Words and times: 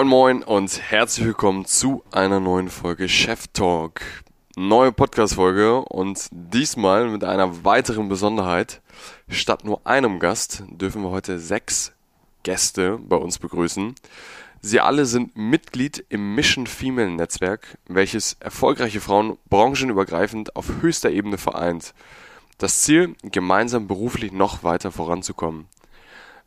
Moin 0.00 0.08
Moin 0.08 0.42
und 0.42 0.80
herzlich 0.80 1.26
willkommen 1.26 1.66
zu 1.66 2.02
einer 2.10 2.40
neuen 2.40 2.70
Folge 2.70 3.06
Chef 3.06 3.48
Talk. 3.48 4.00
Neue 4.56 4.92
Podcast-Folge 4.92 5.82
und 5.82 6.26
diesmal 6.30 7.10
mit 7.10 7.22
einer 7.22 7.66
weiteren 7.66 8.08
Besonderheit. 8.08 8.80
Statt 9.28 9.66
nur 9.66 9.86
einem 9.86 10.18
Gast 10.18 10.64
dürfen 10.70 11.02
wir 11.02 11.10
heute 11.10 11.38
sechs 11.38 11.92
Gäste 12.44 12.98
bei 12.98 13.16
uns 13.16 13.38
begrüßen. 13.38 13.94
Sie 14.62 14.80
alle 14.80 15.04
sind 15.04 15.36
Mitglied 15.36 16.02
im 16.08 16.34
Mission 16.34 16.66
Female 16.66 17.10
Netzwerk, 17.10 17.76
welches 17.86 18.38
erfolgreiche 18.40 19.02
Frauen 19.02 19.36
branchenübergreifend 19.50 20.56
auf 20.56 20.80
höchster 20.80 21.10
Ebene 21.10 21.36
vereint. 21.36 21.92
Das 22.56 22.80
Ziel, 22.80 23.16
gemeinsam 23.22 23.86
beruflich 23.86 24.32
noch 24.32 24.64
weiter 24.64 24.92
voranzukommen. 24.92 25.66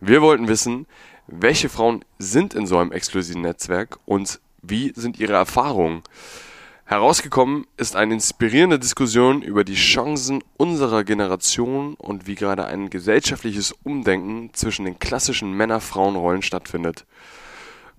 Wir 0.06 0.22
wollten 0.24 0.48
wissen, 0.48 0.88
welche 1.28 1.70
Frauen 1.70 2.04
sind 2.20 2.54
in 2.54 2.68
so 2.68 2.78
einem 2.78 2.92
exklusiven 2.92 3.42
Netzwerk 3.42 3.98
und 4.06 4.40
wie 4.62 4.94
sind 4.96 5.20
ihre 5.20 5.34
Erfahrungen? 5.34 6.04
Herausgekommen 6.86 7.66
ist 7.78 7.96
eine 7.96 8.14
inspirierende 8.14 8.78
Diskussion 8.78 9.42
über 9.42 9.64
die 9.64 9.76
Chancen 9.76 10.44
unserer 10.58 11.04
Generation 11.04 11.96
und 11.96 12.28
wie 12.28 12.36
gerade 12.36 12.66
ein 12.66 12.90
gesellschaftliches 12.90 13.74
Umdenken 13.84 14.54
zwischen 14.54 14.86
den 14.86 15.00
klassischen 15.00 15.54
Männer-Frauen-Rollen 15.54 16.42
stattfindet. 16.42 17.06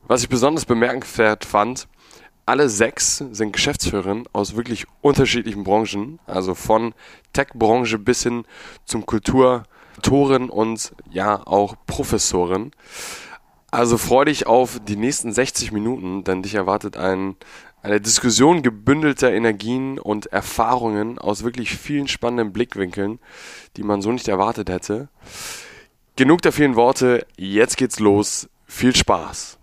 Was 0.06 0.22
ich 0.22 0.28
besonders 0.28 0.66
bemerkenswert 0.66 1.46
fand, 1.46 1.88
alle 2.46 2.68
sechs 2.68 3.24
sind 3.32 3.52
Geschäftsführerinnen 3.52 4.28
aus 4.34 4.54
wirklich 4.54 4.86
unterschiedlichen 5.00 5.64
Branchen, 5.64 6.18
also 6.26 6.54
von 6.54 6.92
Tech-Branche 7.32 7.98
bis 7.98 8.22
hin 8.22 8.44
zum 8.84 9.06
Kultur- 9.06 9.64
Autorin 9.96 10.50
und 10.50 10.92
ja 11.10 11.46
auch 11.46 11.74
Professorin. 11.86 12.72
Also 13.70 13.98
freu 13.98 14.24
dich 14.24 14.46
auf 14.46 14.80
die 14.86 14.96
nächsten 14.96 15.32
60 15.32 15.72
Minuten, 15.72 16.24
denn 16.24 16.42
dich 16.42 16.54
erwartet 16.54 16.96
ein, 16.96 17.36
eine 17.82 18.00
Diskussion 18.00 18.62
gebündelter 18.62 19.32
Energien 19.32 19.98
und 19.98 20.26
Erfahrungen 20.26 21.18
aus 21.18 21.42
wirklich 21.42 21.76
vielen 21.76 22.06
spannenden 22.08 22.52
Blickwinkeln, 22.52 23.18
die 23.76 23.82
man 23.82 24.00
so 24.00 24.12
nicht 24.12 24.28
erwartet 24.28 24.68
hätte. 24.68 25.08
Genug 26.16 26.42
der 26.42 26.52
vielen 26.52 26.76
Worte, 26.76 27.26
jetzt 27.36 27.76
geht's 27.76 27.98
los. 27.98 28.48
Viel 28.66 28.94
Spaß! 28.94 29.58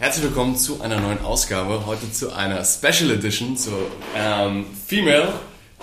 Herzlich 0.00 0.24
willkommen 0.24 0.56
zu 0.56 0.82
einer 0.82 1.00
neuen 1.00 1.24
Ausgabe, 1.24 1.86
heute 1.86 2.10
zu 2.10 2.32
einer 2.32 2.64
Special 2.64 3.12
Edition 3.12 3.56
zur 3.56 3.78
ähm, 4.16 4.66
Female 4.86 5.32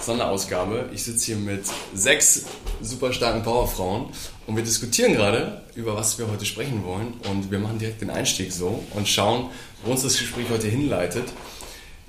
Sonderausgabe. 0.02 0.90
Ich 0.94 1.04
sitze 1.04 1.28
hier 1.28 1.36
mit 1.38 1.64
sechs 1.94 2.46
super 2.82 3.14
starken 3.14 3.44
Powerfrauen 3.44 4.08
und 4.48 4.56
wir 4.56 4.64
diskutieren 4.64 5.14
gerade, 5.14 5.62
über 5.76 5.96
was 5.96 6.18
wir 6.18 6.28
heute 6.28 6.46
sprechen 6.46 6.84
wollen. 6.84 7.14
Und 7.30 7.52
wir 7.52 7.60
machen 7.60 7.80
direkt 7.80 8.02
den 8.02 8.10
Einstieg 8.10 8.52
so 8.52 8.84
und 8.96 9.08
schauen, 9.08 9.50
wo 9.84 9.92
uns 9.92 10.04
das 10.04 10.18
Gespräch 10.18 10.46
heute 10.52 10.68
hinleitet. 10.68 11.26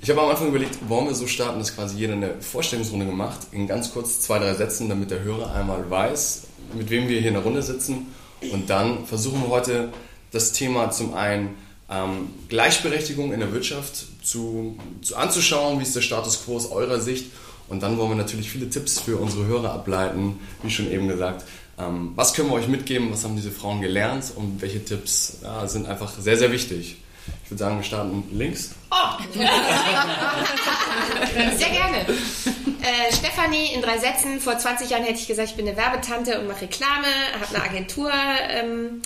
Ich 0.01 0.09
habe 0.09 0.21
am 0.21 0.29
Anfang 0.29 0.49
überlegt, 0.49 0.77
wollen 0.89 1.07
wir 1.07 1.15
so 1.15 1.27
starten, 1.27 1.59
dass 1.59 1.75
quasi 1.75 1.97
jeder 1.97 2.13
eine 2.13 2.41
Vorstellungsrunde 2.41 3.05
gemacht, 3.05 3.39
in 3.51 3.67
ganz 3.67 3.93
kurz 3.93 4.19
zwei, 4.19 4.39
drei 4.39 4.53
Sätzen, 4.53 4.89
damit 4.89 5.11
der 5.11 5.23
Hörer 5.23 5.53
einmal 5.53 5.89
weiß, 5.89 6.43
mit 6.73 6.89
wem 6.89 7.07
wir 7.07 7.19
hier 7.19 7.29
in 7.29 7.35
der 7.35 7.43
Runde 7.43 7.61
sitzen. 7.61 8.07
Und 8.51 8.69
dann 8.69 9.05
versuchen 9.05 9.41
wir 9.43 9.49
heute 9.49 9.93
das 10.31 10.51
Thema 10.51 10.91
zum 10.91 11.13
einen 11.13 11.55
ähm, 11.89 12.33
Gleichberechtigung 12.49 13.31
in 13.31 13.39
der 13.39 13.53
Wirtschaft 13.53 14.07
zu, 14.23 14.77
zu 15.01 15.15
anzuschauen, 15.15 15.79
wie 15.79 15.83
ist 15.83 15.95
der 15.95 16.01
Status 16.01 16.43
quo 16.43 16.57
aus 16.57 16.69
eurer 16.69 16.99
Sicht 16.99 17.27
und 17.73 17.81
dann 17.81 17.97
wollen 17.97 18.11
wir 18.11 18.15
natürlich 18.15 18.51
viele 18.51 18.69
Tipps 18.69 18.99
für 18.99 19.17
unsere 19.17 19.45
Hörer 19.47 19.73
ableiten, 19.73 20.39
wie 20.61 20.69
schon 20.69 20.91
eben 20.91 21.07
gesagt. 21.07 21.43
Ähm, 21.79 22.11
was 22.15 22.35
können 22.35 22.49
wir 22.49 22.55
euch 22.55 22.67
mitgeben? 22.67 23.11
Was 23.11 23.23
haben 23.23 23.35
diese 23.35 23.49
Frauen 23.49 23.81
gelernt? 23.81 24.25
Und 24.35 24.61
welche 24.61 24.85
Tipps 24.85 25.39
ja, 25.41 25.67
sind 25.67 25.87
einfach 25.87 26.13
sehr, 26.19 26.37
sehr 26.37 26.51
wichtig? 26.51 26.97
Ich 27.43 27.49
würde 27.49 27.59
sagen, 27.59 27.77
wir 27.77 27.83
starten 27.83 28.23
links. 28.31 28.75
Oh! 28.91 29.23
sehr 31.57 31.69
gerne. 31.69 31.97
Äh, 31.99 33.11
Stefanie 33.11 33.73
in 33.73 33.81
drei 33.81 33.97
Sätzen. 33.97 34.39
Vor 34.39 34.55
20 34.55 34.91
Jahren 34.91 35.03
hätte 35.03 35.19
ich 35.19 35.27
gesagt, 35.27 35.49
ich 35.49 35.55
bin 35.55 35.67
eine 35.67 35.75
Werbetante 35.75 36.39
und 36.39 36.47
mache 36.47 36.61
Reklame, 36.61 37.07
habe 37.41 37.55
eine 37.55 37.63
Agentur. 37.63 38.11
Ähm, 38.49 39.01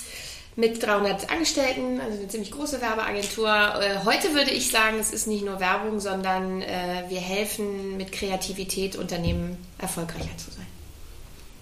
mit 0.57 0.81
300 0.81 1.29
Angestellten, 1.29 2.01
also 2.01 2.17
eine 2.17 2.27
ziemlich 2.27 2.51
große 2.51 2.81
Werbeagentur. 2.81 3.47
Äh, 3.47 4.03
heute 4.05 4.33
würde 4.33 4.49
ich 4.49 4.71
sagen, 4.71 4.97
es 4.99 5.13
ist 5.13 5.27
nicht 5.27 5.45
nur 5.45 5.59
Werbung, 5.59 5.99
sondern 5.99 6.63
äh, 6.63 7.03
wir 7.09 7.21
helfen 7.21 7.95
mit 7.95 8.11
Kreativität 8.11 8.95
Unternehmen 8.95 9.57
erfolgreicher 9.77 10.35
zu 10.35 10.49
sein. 10.49 10.65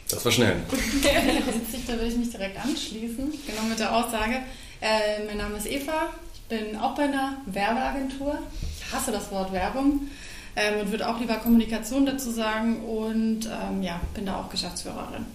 Das 0.09 0.23
war 0.23 0.31
schnell. 0.31 0.56
da 1.88 1.94
würde 1.94 2.07
ich 2.07 2.16
mich 2.16 2.29
direkt 2.29 2.57
anschließen, 2.57 3.33
genau 3.45 3.63
mit 3.67 3.79
der 3.79 3.94
Aussage. 3.94 4.35
Äh, 4.79 5.25
mein 5.27 5.38
Name 5.38 5.57
ist 5.57 5.67
Eva, 5.67 6.07
ich 6.33 6.41
bin 6.44 6.77
auch 6.77 6.95
bei 6.95 7.03
einer 7.03 7.38
Werbeagentur. 7.47 8.39
Ich 8.79 8.94
hasse 8.94 9.12
das 9.12 9.29
Wort 9.29 9.51
Werbung 9.51 10.07
ähm, 10.56 10.79
und 10.79 10.91
würde 10.91 11.09
auch 11.09 11.19
lieber 11.19 11.35
Kommunikation 11.35 12.06
dazu 12.06 12.31
sagen 12.31 12.85
und 12.85 13.45
ähm, 13.47 13.83
ja, 13.83 14.00
bin 14.13 14.25
da 14.25 14.39
auch 14.39 14.50
Geschäftsführerin. 14.50 15.25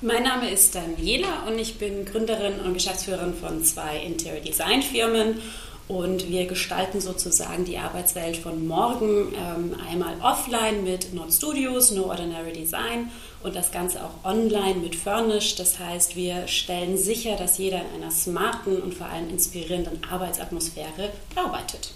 Mein 0.00 0.22
Name 0.22 0.48
ist 0.48 0.76
Daniela 0.76 1.42
und 1.48 1.58
ich 1.58 1.76
bin 1.76 2.04
Gründerin 2.04 2.60
und 2.60 2.72
Geschäftsführerin 2.72 3.34
von 3.34 3.64
zwei 3.64 3.96
Interior 3.98 4.40
Design 4.40 4.80
Firmen 4.80 5.40
und 5.88 6.28
wir 6.28 6.46
gestalten 6.46 7.00
sozusagen 7.00 7.64
die 7.64 7.78
Arbeitswelt 7.78 8.36
von 8.36 8.68
morgen 8.68 9.34
ähm, 9.34 9.76
einmal 9.90 10.14
offline 10.22 10.84
mit 10.84 11.12
Not 11.14 11.32
Studios, 11.32 11.90
No 11.90 12.04
Ordinary 12.04 12.52
Design 12.52 13.10
und 13.42 13.56
das 13.56 13.72
Ganze 13.72 13.98
auch 14.04 14.24
online 14.24 14.76
mit 14.76 14.94
Furnish. 14.94 15.56
Das 15.56 15.80
heißt, 15.80 16.14
wir 16.14 16.46
stellen 16.46 16.96
sicher, 16.96 17.34
dass 17.34 17.58
jeder 17.58 17.80
in 17.80 18.00
einer 18.00 18.12
smarten 18.12 18.80
und 18.80 18.94
vor 18.94 19.08
allem 19.08 19.28
inspirierenden 19.30 20.04
Arbeitsatmosphäre 20.08 21.10
arbeitet. 21.34 21.90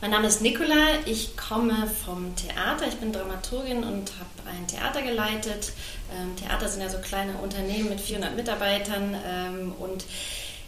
Mein 0.00 0.12
Name 0.12 0.28
ist 0.28 0.42
Nicola, 0.42 0.76
ich 1.06 1.36
komme 1.36 1.88
vom 2.04 2.32
Theater, 2.36 2.86
ich 2.86 2.94
bin 2.98 3.12
Dramaturgin 3.12 3.78
und 3.78 4.12
habe 4.12 4.56
ein 4.56 4.64
Theater 4.68 5.02
geleitet. 5.02 5.72
Ähm, 6.16 6.36
Theater 6.36 6.68
sind 6.68 6.82
ja 6.82 6.88
so 6.88 6.98
kleine 6.98 7.32
Unternehmen 7.38 7.88
mit 7.88 8.00
400 8.00 8.36
Mitarbeitern 8.36 9.16
ähm, 9.26 9.72
und 9.80 10.04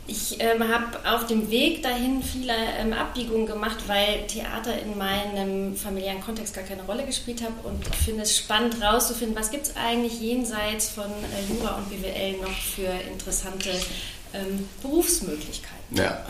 ich 0.08 0.40
ähm, 0.40 0.64
habe 0.66 1.08
auf 1.08 1.28
dem 1.28 1.48
Weg 1.48 1.84
dahin 1.84 2.24
viele 2.24 2.54
ähm, 2.76 2.92
Abbiegungen 2.92 3.46
gemacht, 3.46 3.78
weil 3.86 4.26
Theater 4.26 4.76
in 4.82 4.98
meinem 4.98 5.76
familiären 5.76 6.20
Kontext 6.22 6.52
gar 6.52 6.64
keine 6.64 6.82
Rolle 6.82 7.04
gespielt 7.04 7.40
hat 7.40 7.52
und 7.62 7.86
ich 7.86 8.04
finde 8.04 8.22
es 8.22 8.36
spannend 8.36 8.80
herauszufinden, 8.82 9.36
was 9.36 9.52
gibt 9.52 9.66
es 9.66 9.76
eigentlich 9.76 10.20
jenseits 10.20 10.88
von 10.88 11.04
äh, 11.04 11.52
Jura 11.52 11.76
und 11.76 11.88
BWL 11.88 12.38
noch 12.38 12.58
für 12.74 12.90
interessante 13.08 13.70
ähm, 14.34 14.68
Berufsmöglichkeiten. 14.82 15.96
Ja. 15.96 16.26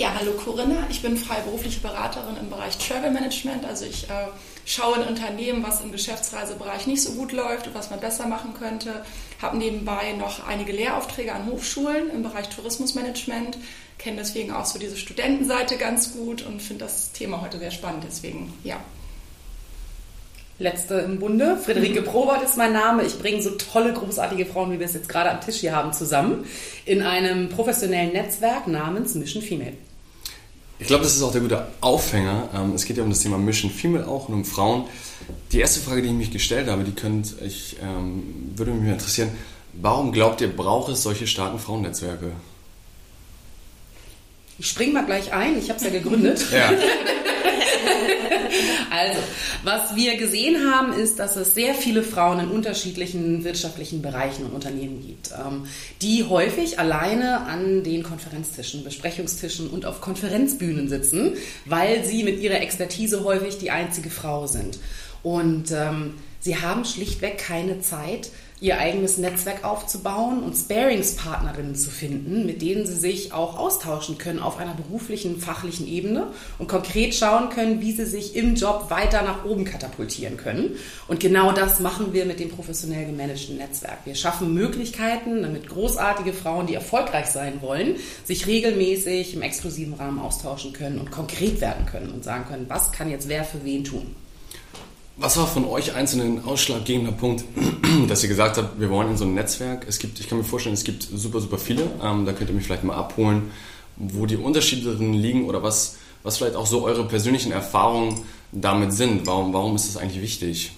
Ja, 0.00 0.14
hallo 0.18 0.32
Corinna, 0.32 0.86
ich 0.88 1.02
bin 1.02 1.14
freiberufliche 1.14 1.80
Beraterin 1.80 2.38
im 2.40 2.48
Bereich 2.48 2.78
Travel 2.78 3.10
Management. 3.10 3.66
Also 3.66 3.84
ich 3.84 4.04
äh, 4.04 4.28
schaue 4.64 4.96
in 4.96 5.06
Unternehmen, 5.06 5.62
was 5.62 5.82
im 5.82 5.92
Geschäftsreisebereich 5.92 6.86
nicht 6.86 7.02
so 7.02 7.12
gut 7.12 7.32
läuft 7.32 7.66
und 7.66 7.74
was 7.74 7.90
man 7.90 8.00
besser 8.00 8.26
machen 8.26 8.54
könnte. 8.58 9.04
Habe 9.42 9.58
nebenbei 9.58 10.14
noch 10.18 10.46
einige 10.48 10.72
Lehraufträge 10.72 11.34
an 11.34 11.44
Hochschulen 11.44 12.08
im 12.14 12.22
Bereich 12.22 12.48
Tourismusmanagement, 12.48 13.58
kenne 13.98 14.16
deswegen 14.16 14.52
auch 14.52 14.64
so 14.64 14.78
diese 14.78 14.96
Studentenseite 14.96 15.76
ganz 15.76 16.14
gut 16.14 16.46
und 16.46 16.62
finde 16.62 16.86
das 16.86 17.12
Thema 17.12 17.42
heute 17.42 17.58
sehr 17.58 17.70
spannend. 17.70 18.04
Deswegen, 18.08 18.54
ja. 18.64 18.80
Letzte 20.58 20.94
im 20.94 21.18
Bunde. 21.18 21.58
Friederike 21.58 22.00
Probert 22.00 22.42
ist 22.42 22.56
mein 22.56 22.72
Name. 22.72 23.04
Ich 23.04 23.18
bringe 23.18 23.42
so 23.42 23.50
tolle, 23.50 23.92
großartige 23.92 24.46
Frauen, 24.46 24.72
wie 24.72 24.78
wir 24.78 24.86
es 24.86 24.94
jetzt 24.94 25.10
gerade 25.10 25.30
am 25.30 25.42
Tisch 25.42 25.56
hier 25.56 25.76
haben, 25.76 25.92
zusammen 25.92 26.46
in 26.86 27.02
einem 27.02 27.50
professionellen 27.50 28.14
Netzwerk 28.14 28.66
namens 28.66 29.14
Mission 29.14 29.42
Female. 29.42 29.74
Ich 30.80 30.86
glaube, 30.86 31.04
das 31.04 31.14
ist 31.14 31.22
auch 31.22 31.30
der 31.30 31.42
gute 31.42 31.66
Aufhänger. 31.82 32.48
Ähm, 32.54 32.72
es 32.74 32.86
geht 32.86 32.96
ja 32.96 33.02
um 33.02 33.10
das 33.10 33.20
Thema 33.20 33.36
Mission 33.36 33.70
Female 33.70 34.08
auch 34.08 34.28
und 34.28 34.34
um 34.34 34.44
Frauen. 34.46 34.84
Die 35.52 35.60
erste 35.60 35.78
Frage, 35.80 36.00
die 36.00 36.08
ich 36.08 36.14
mich 36.14 36.30
gestellt 36.30 36.68
habe, 36.68 36.84
die 36.84 36.92
könnt, 36.92 37.34
ich 37.42 37.76
ähm, 37.82 38.52
würde 38.56 38.72
mich 38.72 38.90
interessieren, 38.90 39.30
warum 39.74 40.10
glaubt 40.10 40.40
ihr, 40.40 40.48
braucht 40.48 40.90
es 40.90 41.02
solche 41.02 41.26
starken 41.26 41.58
Frauennetzwerke? 41.58 42.32
Ich 44.58 44.68
springe 44.68 44.92
mal 44.92 45.06
gleich 45.06 45.32
ein, 45.32 45.58
ich 45.58 45.70
habe 45.70 45.78
es 45.78 45.84
ja 45.84 45.90
gegründet. 45.90 46.44
ja. 46.52 46.70
Also, 48.90 49.20
was 49.62 49.94
wir 49.94 50.16
gesehen 50.16 50.70
haben, 50.70 50.92
ist, 50.92 51.18
dass 51.18 51.36
es 51.36 51.54
sehr 51.54 51.74
viele 51.74 52.02
Frauen 52.02 52.40
in 52.40 52.48
unterschiedlichen 52.48 53.44
wirtschaftlichen 53.44 54.02
Bereichen 54.02 54.44
und 54.44 54.52
Unternehmen 54.52 55.00
gibt, 55.06 55.30
ähm, 55.30 55.66
die 56.02 56.24
häufig 56.24 56.78
alleine 56.78 57.46
an 57.46 57.84
den 57.84 58.02
Konferenztischen, 58.02 58.84
Besprechungstischen 58.84 59.68
und 59.68 59.86
auf 59.86 60.00
Konferenzbühnen 60.00 60.88
sitzen, 60.88 61.34
weil 61.64 62.04
sie 62.04 62.24
mit 62.24 62.40
ihrer 62.40 62.60
Expertise 62.60 63.24
häufig 63.24 63.58
die 63.58 63.70
einzige 63.70 64.10
Frau 64.10 64.46
sind. 64.46 64.78
Und 65.22 65.70
ähm, 65.70 66.14
sie 66.40 66.56
haben 66.56 66.84
schlichtweg 66.84 67.38
keine 67.38 67.80
Zeit, 67.80 68.30
ihr 68.60 68.78
eigenes 68.78 69.16
Netzwerk 69.16 69.64
aufzubauen 69.64 70.42
und 70.42 70.54
Sparingspartnerinnen 70.54 71.74
zu 71.74 71.90
finden, 71.90 72.44
mit 72.44 72.60
denen 72.60 72.86
sie 72.86 72.96
sich 72.96 73.32
auch 73.32 73.58
austauschen 73.58 74.18
können 74.18 74.38
auf 74.38 74.58
einer 74.58 74.74
beruflichen, 74.74 75.40
fachlichen 75.40 75.88
Ebene 75.88 76.26
und 76.58 76.68
konkret 76.68 77.14
schauen 77.14 77.48
können, 77.48 77.80
wie 77.80 77.92
sie 77.92 78.04
sich 78.04 78.36
im 78.36 78.54
Job 78.56 78.90
weiter 78.90 79.22
nach 79.22 79.46
oben 79.46 79.64
katapultieren 79.64 80.36
können. 80.36 80.76
Und 81.08 81.20
genau 81.20 81.52
das 81.52 81.80
machen 81.80 82.12
wir 82.12 82.26
mit 82.26 82.38
dem 82.38 82.50
professionell 82.50 83.06
gemanagten 83.06 83.56
Netzwerk. 83.56 83.98
Wir 84.04 84.14
schaffen 84.14 84.52
Möglichkeiten, 84.52 85.42
damit 85.42 85.68
großartige 85.68 86.34
Frauen, 86.34 86.66
die 86.66 86.74
erfolgreich 86.74 87.26
sein 87.26 87.62
wollen, 87.62 87.96
sich 88.24 88.46
regelmäßig 88.46 89.34
im 89.34 89.42
exklusiven 89.42 89.94
Rahmen 89.94 90.18
austauschen 90.18 90.74
können 90.74 90.98
und 90.98 91.10
konkret 91.10 91.60
werden 91.62 91.86
können 91.86 92.10
und 92.10 92.24
sagen 92.24 92.44
können, 92.46 92.66
was 92.68 92.92
kann 92.92 93.10
jetzt 93.10 93.28
wer 93.28 93.44
für 93.44 93.64
wen 93.64 93.84
tun. 93.84 94.14
Was 95.22 95.36
war 95.36 95.46
von 95.46 95.66
euch 95.66 95.94
einzelnen 95.94 96.38
ein 96.38 96.44
ausschlaggebender 96.46 97.12
Punkt, 97.12 97.44
dass 98.08 98.22
ihr 98.22 98.30
gesagt 98.30 98.56
habt, 98.56 98.80
wir 98.80 98.88
wollen 98.88 99.10
in 99.10 99.18
so 99.18 99.26
ein 99.26 99.34
Netzwerk? 99.34 99.84
Es 99.86 99.98
gibt, 99.98 100.18
ich 100.18 100.30
kann 100.30 100.38
mir 100.38 100.44
vorstellen, 100.44 100.72
es 100.72 100.82
gibt 100.82 101.02
super, 101.02 101.40
super 101.40 101.58
viele. 101.58 101.82
Ähm, 102.02 102.24
da 102.24 102.32
könnt 102.32 102.48
ihr 102.48 102.56
mich 102.56 102.64
vielleicht 102.64 102.84
mal 102.84 102.96
abholen, 102.96 103.50
wo 103.96 104.24
die 104.24 104.38
Unterschiede 104.38 104.96
drin 104.96 105.12
liegen 105.12 105.44
oder 105.44 105.62
was, 105.62 105.98
was 106.22 106.38
vielleicht 106.38 106.56
auch 106.56 106.64
so 106.64 106.84
eure 106.84 107.06
persönlichen 107.06 107.52
Erfahrungen 107.52 108.22
damit 108.50 108.94
sind. 108.94 109.26
Warum, 109.26 109.52
warum 109.52 109.76
ist 109.76 109.88
das 109.88 109.98
eigentlich 109.98 110.22
wichtig? 110.22 110.72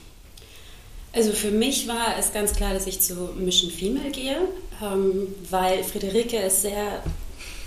Also 1.12 1.30
für 1.30 1.52
mich 1.52 1.86
war 1.86 2.18
es 2.18 2.32
ganz 2.32 2.52
klar, 2.52 2.74
dass 2.74 2.88
ich 2.88 3.00
zu 3.00 3.14
Mission 3.36 3.70
Female 3.70 4.10
gehe, 4.10 4.38
ähm, 4.82 5.28
weil 5.50 5.84
Friederike 5.84 6.38
es 6.38 6.62
sehr 6.62 7.00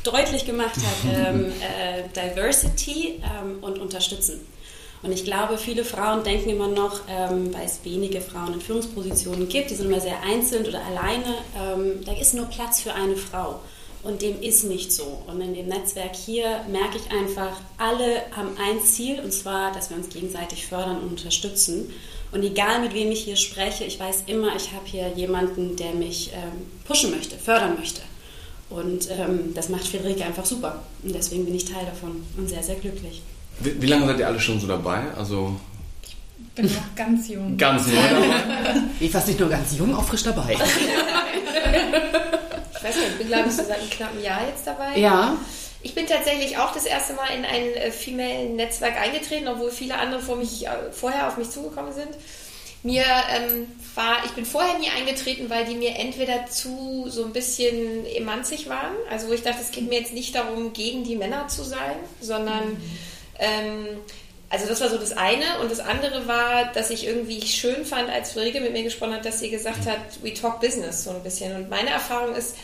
deutlich 0.04 0.46
gemacht 0.46 0.76
hat, 0.76 1.14
ähm, 1.30 1.54
äh, 1.62 2.04
Diversity 2.14 3.22
ähm, 3.24 3.60
und 3.62 3.80
Unterstützen. 3.80 4.42
Und 5.06 5.12
ich 5.12 5.24
glaube, 5.24 5.60
viele 5.60 5.86
Frauen 5.86 6.24
denken 6.24 6.50
immer 6.50 6.68
noch, 6.68 7.02
ähm, 7.08 7.54
weil 7.54 7.66
es 7.66 7.80
wenige 7.84 8.22
Frauen 8.22 8.56
in 8.56 8.62
Führungspositionen 8.62 9.48
gibt, 9.48 9.70
die 9.70 9.76
sind 9.76 9.86
immer 9.86 10.02
sehr 10.02 10.24
einzeln 10.24 10.66
oder 10.66 10.84
alleine, 10.84 11.36
ähm, 11.56 12.04
da 12.04 12.14
ist 12.14 12.34
nur 12.34 12.48
Platz 12.48 12.82
für 12.82 12.94
eine 12.94 13.16
Frau. 13.16 13.60
Und 14.02 14.24
dem 14.24 14.42
ist 14.42 14.64
nicht 14.64 14.92
so. 14.92 15.24
Und 15.28 15.42
in 15.42 15.54
dem 15.54 15.68
Netzwerk 15.68 16.16
hier 16.16 16.62
merke 16.72 16.98
ich 16.98 17.12
einfach, 17.12 17.60
alle 17.78 18.24
haben 18.36 18.50
ein 18.60 18.84
Ziel, 18.84 19.20
und 19.20 19.32
zwar, 19.32 19.72
dass 19.74 19.90
wir 19.90 19.98
uns 19.98 20.10
gegenseitig 20.10 20.66
fördern 20.66 21.00
und 21.02 21.10
unterstützen. 21.10 21.92
Und 22.32 22.44
egal 22.44 22.82
mit 22.82 22.94
wem 22.94 23.12
ich 23.12 23.24
hier 23.24 23.36
spreche, 23.36 23.84
ich 23.84 24.00
weiß 24.00 24.24
immer, 24.28 24.56
ich 24.56 24.72
habe 24.74 24.86
hier 24.86 25.10
jemanden, 25.16 25.76
der 25.76 25.94
mich 25.94 26.32
ähm, 26.34 26.66
pushen 26.88 27.12
möchte, 27.12 27.38
fördern 27.38 27.76
möchte. 27.78 28.02
Und 28.70 29.10
ähm, 29.12 29.54
das 29.54 29.70
macht 29.70 29.88
Friederike 29.88 30.26
einfach 30.26 30.46
super. 30.46 30.84
Und 31.04 31.14
deswegen 31.14 31.46
bin 31.46 31.56
ich 31.56 31.66
Teil 31.66 31.86
davon 31.86 32.24
und 32.38 32.50
sehr, 32.50 32.64
sehr 32.64 32.76
glücklich. 32.76 33.22
Wie, 33.60 33.82
wie, 33.82 33.88
lange 33.88 34.06
seid 34.08 34.20
ihr 34.20 34.28
alle 34.28 34.40
schon 34.40 34.60
so 34.60 34.68
dabei? 34.68 35.04
Also 35.18 35.56
ich 36.04 36.16
bin 36.56 36.66
noch 36.66 36.96
ganz 36.96 37.28
jung. 37.28 37.58
Ganz 37.58 37.88
neu 37.88 37.96
dabei? 38.10 38.82
Ich 39.00 39.12
fast 39.12 39.28
nicht 39.28 39.40
nur 39.40 39.50
ganz 39.50 39.78
jung, 39.78 39.96
auch 39.96 40.04
frisch 40.04 40.24
dabei. 40.24 40.54
ich 40.54 40.60
weiß 42.84 42.96
nicht, 42.96 43.08
ich 43.12 43.18
bin 43.18 43.28
glaube 43.28 43.50
ich 43.50 43.56
so 43.56 43.64
seit 43.64 43.80
einem 43.80 43.90
knappen 43.90 44.22
Jahr 44.22 44.48
jetzt 44.48 44.66
dabei. 44.66 44.98
Ja. 44.98 45.38
Ich 45.82 45.94
bin 45.94 46.08
tatsächlich 46.08 46.58
auch 46.58 46.74
das 46.74 46.86
erste 46.86 47.14
Mal 47.14 47.28
in 47.38 47.46
ein 47.46 47.76
äh, 47.76 47.92
Female-Netzwerk 47.92 49.00
eingetreten, 49.00 49.48
obwohl 49.48 49.70
viele 49.70 49.98
andere 49.98 50.20
vor 50.20 50.36
mich, 50.36 50.66
äh, 50.66 50.92
vorher 50.92 51.28
auf 51.28 51.38
mich 51.38 51.52
zugekommen 51.52 51.94
sind. 51.94 52.10
Mir 52.82 53.04
ähm, 53.04 53.68
war, 53.96 54.26
ich 54.26 54.32
bin 54.32 54.46
vorher 54.46 54.78
nie 54.80 54.90
eingetreten, 54.90 55.50
weil 55.50 55.66
die 55.66 55.76
mir 55.76 55.96
entweder 55.96 56.46
zu 56.48 57.06
so 57.10 57.26
ein 57.26 57.34
bisschen 57.34 58.06
emanzig 58.06 58.70
waren, 58.70 58.96
also 59.10 59.28
wo 59.28 59.34
ich 59.34 59.42
dachte, 59.42 59.62
es 59.62 59.72
geht 59.72 59.90
mir 59.90 60.00
jetzt 60.00 60.14
nicht 60.14 60.36
darum, 60.36 60.74
gegen 60.74 61.04
die 61.04 61.16
Männer 61.16 61.48
zu 61.48 61.64
sein, 61.64 61.96
sondern 62.20 62.70
mhm 62.70 62.82
ähm, 63.40 63.88
also 64.50 64.68
das 64.68 64.80
war 64.82 64.90
so 64.90 64.98
das 64.98 65.12
eine. 65.12 65.60
Und 65.62 65.72
das 65.72 65.80
andere 65.80 66.28
war, 66.28 66.72
dass 66.74 66.90
ich 66.90 67.06
irgendwie 67.06 67.42
schön 67.42 67.86
fand, 67.86 68.10
als 68.10 68.34
Friederike 68.34 68.62
mit 68.62 68.74
mir 68.74 68.84
gesprochen 68.84 69.14
hat, 69.14 69.26
dass 69.26 69.40
sie 69.40 69.50
gesagt 69.50 69.86
hat, 69.86 70.00
we 70.22 70.34
talk 70.34 70.62
business 70.62 71.04
so 71.04 71.12
ein 71.12 71.24
bisschen. 71.24 71.56
Und 71.56 71.70
meine 71.70 71.90
Erfahrung 71.90 72.36
ist, 72.36 72.56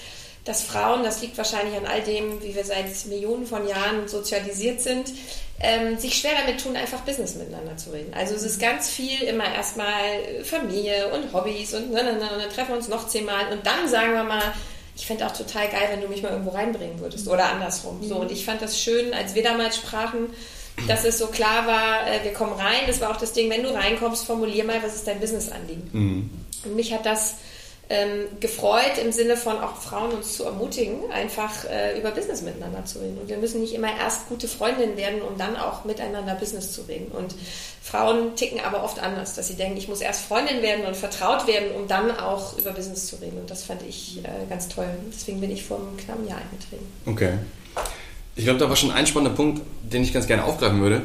dass 0.45 0.63
Frauen, 0.63 1.03
das 1.03 1.21
liegt 1.21 1.37
wahrscheinlich 1.37 1.77
an 1.77 1.85
all 1.85 2.01
dem, 2.01 2.41
wie 2.41 2.55
wir 2.55 2.63
seit 2.63 3.05
Millionen 3.05 3.45
von 3.45 3.67
Jahren 3.67 4.07
sozialisiert 4.07 4.81
sind, 4.81 5.11
ähm, 5.59 5.97
sich 5.99 6.15
schwer 6.15 6.31
damit 6.39 6.63
tun, 6.63 6.75
einfach 6.75 7.01
Business 7.01 7.35
miteinander 7.35 7.77
zu 7.77 7.91
reden. 7.91 8.13
Also 8.15 8.33
es 8.33 8.43
ist 8.43 8.59
ganz 8.59 8.89
viel 8.89 9.21
immer 9.21 9.53
erstmal 9.53 10.43
Familie 10.43 11.13
und 11.13 11.31
Hobbys 11.33 11.75
und, 11.75 11.91
ne, 11.91 12.03
ne, 12.03 12.13
ne, 12.13 12.29
und 12.33 12.41
dann 12.41 12.49
treffen 12.49 12.69
wir 12.69 12.77
uns 12.77 12.87
noch 12.87 13.07
zehnmal 13.07 13.51
und 13.51 13.65
dann 13.67 13.87
sagen 13.87 14.13
wir 14.13 14.23
mal, 14.23 14.53
ich 14.95 15.05
fände 15.05 15.25
auch 15.25 15.31
total 15.31 15.67
geil, 15.69 15.89
wenn 15.91 16.01
du 16.01 16.07
mich 16.07 16.23
mal 16.23 16.31
irgendwo 16.31 16.51
reinbringen 16.51 16.99
würdest 16.99 17.27
oder 17.27 17.51
andersrum. 17.51 18.03
So, 18.03 18.17
und 18.17 18.31
ich 18.31 18.43
fand 18.43 18.61
das 18.61 18.79
schön, 18.79 19.13
als 19.13 19.35
wir 19.35 19.43
damals 19.43 19.77
sprachen, 19.77 20.33
dass 20.87 21.05
es 21.05 21.17
so 21.17 21.27
klar 21.27 21.67
war, 21.67 22.07
äh, 22.07 22.23
wir 22.23 22.33
kommen 22.33 22.53
rein. 22.53 22.81
Das 22.87 23.01
war 23.01 23.11
auch 23.11 23.17
das 23.17 23.33
Ding, 23.33 23.49
wenn 23.49 23.63
du 23.63 23.73
reinkommst, 23.73 24.25
formulier 24.25 24.63
mal, 24.63 24.81
was 24.83 24.95
ist 24.95 25.07
dein 25.07 25.19
Business-Anliegen. 25.19 25.89
Mhm. 25.91 26.29
Und 26.65 26.75
mich 26.75 26.93
hat 26.93 27.05
das 27.05 27.35
ähm, 27.91 28.27
gefreut 28.39 28.97
im 29.03 29.11
Sinne 29.11 29.35
von 29.35 29.57
auch 29.57 29.75
Frauen 29.75 30.11
uns 30.11 30.37
zu 30.37 30.45
ermutigen, 30.45 31.11
einfach 31.11 31.65
äh, 31.65 31.99
über 31.99 32.11
Business 32.11 32.41
miteinander 32.41 32.85
zu 32.85 32.99
reden. 32.99 33.17
Und 33.17 33.27
wir 33.27 33.37
müssen 33.37 33.59
nicht 33.59 33.73
immer 33.73 33.89
erst 33.99 34.29
gute 34.29 34.47
Freundinnen 34.47 34.95
werden, 34.95 35.21
um 35.21 35.37
dann 35.37 35.57
auch 35.57 35.83
miteinander 35.83 36.35
Business 36.35 36.71
zu 36.71 36.83
reden. 36.83 37.11
Und 37.11 37.35
Frauen 37.81 38.35
ticken 38.37 38.61
aber 38.61 38.83
oft 38.83 38.99
anders, 38.99 39.35
dass 39.35 39.49
sie 39.49 39.55
denken, 39.55 39.77
ich 39.77 39.89
muss 39.89 39.99
erst 39.99 40.21
Freundin 40.21 40.61
werden 40.61 40.85
und 40.85 40.95
vertraut 40.95 41.47
werden, 41.47 41.71
um 41.71 41.89
dann 41.89 42.17
auch 42.17 42.57
über 42.57 42.71
Business 42.71 43.07
zu 43.07 43.17
reden. 43.17 43.37
Und 43.39 43.51
das 43.51 43.63
fand 43.63 43.81
ich 43.83 44.19
äh, 44.19 44.47
ganz 44.49 44.69
toll. 44.69 44.87
Deswegen 45.13 45.41
bin 45.41 45.51
ich 45.51 45.65
vor 45.65 45.77
einem 45.77 45.97
knappen 45.97 46.25
Jahr 46.27 46.39
eingetreten. 46.39 46.87
Okay. 47.05 47.33
Ich 48.35 48.45
glaube, 48.45 48.59
da 48.59 48.69
war 48.69 48.75
schon 48.75 48.91
ein 48.91 49.07
spannender 49.07 49.35
Punkt, 49.35 49.61
den 49.83 50.03
ich 50.03 50.13
ganz 50.13 50.27
gerne 50.27 50.45
aufgreifen 50.45 50.81
würde. 50.81 51.01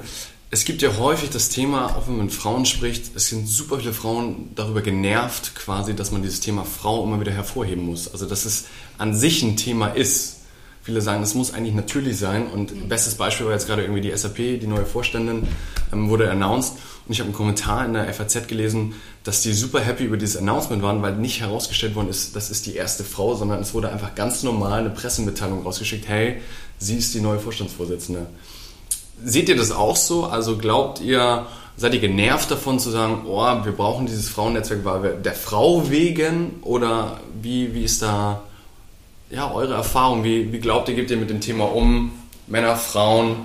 Es 0.51 0.65
gibt 0.65 0.81
ja 0.81 0.97
häufig 0.97 1.31
das 1.31 1.49
Thema, 1.49 1.97
auch 1.97 2.07
wenn 2.07 2.17
man 2.17 2.27
mit 2.27 2.35
Frauen 2.35 2.67
spricht, 2.67 3.17
es 3.17 3.29
sind 3.29 3.49
super 3.49 3.81
viele 3.81 3.93
Frauen 3.93 4.51
darüber 4.55 4.81
genervt, 4.81 5.57
quasi, 5.57 5.95
dass 5.97 6.13
man 6.13 6.23
dieses 6.23 6.41
Thema 6.41 6.65
Frau 6.65 7.03
immer 7.03 7.19
wieder 7.19 7.33
hervorheben 7.33 7.85
muss. 7.85 8.11
Also, 8.13 8.27
dass 8.27 8.45
es 8.45 8.67
an 8.97 9.15
sich 9.15 9.43
ein 9.43 9.57
Thema 9.57 9.89
ist. 9.89 10.37
Viele 10.83 11.01
sagen, 11.01 11.21
es 11.25 11.35
muss 11.35 11.53
eigentlich 11.53 11.75
natürlich 11.75 12.17
sein. 12.17 12.47
Und 12.47 12.73
mhm. 12.73 12.89
bestes 12.89 13.17
Beispiel 13.17 13.47
war 13.47 13.55
jetzt 13.55 13.67
gerade 13.67 13.83
irgendwie 13.83 14.03
die 14.03 14.17
SAP, 14.17 14.37
die 14.37 14.69
neue 14.69 14.87
Vorständin, 14.87 15.49
ähm, 15.93 16.09
wurde 16.09 16.31
announced. 16.31 16.75
Und 17.07 17.13
ich 17.13 17.19
habe 17.19 17.27
einen 17.27 17.37
Kommentar 17.37 17.85
in 17.85 17.95
der 17.95 18.13
FAZ 18.15 18.47
gelesen, 18.47 18.95
dass 19.27 19.43
die 19.43 19.53
super 19.55 19.81
happy 19.81 20.05
über 20.05 20.17
dieses 20.17 20.37
Announcement 20.37 20.85
waren, 20.85 21.03
weil 21.03 21.17
nicht 21.17 21.41
herausgestellt 21.41 21.97
worden 21.97 22.11
ist, 22.11 22.37
das 22.37 22.49
ist 22.49 22.65
die 22.65 22.77
erste 22.77 23.03
Frau, 23.03 23.35
sondern 23.35 23.61
es 23.61 23.75
wurde 23.75 23.91
einfach 23.91 24.15
ganz 24.15 24.45
normal 24.45 24.79
eine 24.79 24.91
Pressemitteilung 24.91 25.65
rausgeschickt, 25.65 26.07
hey, 26.07 26.41
sie 26.79 26.97
ist 26.97 27.13
die 27.13 27.21
neue 27.21 27.41
Vorstandsvorsitzende. 27.41 28.27
Seht 29.25 29.49
ihr 29.49 29.57
das 29.57 29.73
auch 29.73 29.97
so? 29.97 30.27
Also 30.27 30.57
glaubt 30.57 31.01
ihr, 31.01 31.47
seid 31.77 31.95
ihr 31.95 32.01
genervt 32.01 32.53
davon 32.53 32.79
zu 32.79 32.91
sagen, 32.91 33.23
oh, 33.27 33.65
wir 33.65 33.73
brauchen 33.73 34.07
dieses 34.07 34.29
Frauennetzwerk 34.29 34.85
weil 34.85 35.03
wir 35.03 35.11
der 35.15 35.35
Frau 35.35 35.91
wegen? 35.91 36.61
Oder 36.63 37.21
wie, 37.43 37.75
wie 37.75 37.83
ist 37.83 38.03
da 38.03 38.43
ja, 39.31 39.51
eure 39.51 39.75
Erfahrung? 39.75 40.23
Wie, 40.23 40.53
wie 40.53 40.61
glaubt 40.61 40.89
ihr, 40.89 40.95
geht 40.95 41.11
ihr 41.11 41.17
mit 41.17 41.31
dem 41.31 41.41
Thema 41.41 41.65
um, 41.65 42.13
Männer, 42.47 42.77
Frauen, 42.77 43.39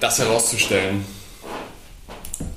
das 0.00 0.18
herauszustellen? 0.18 1.04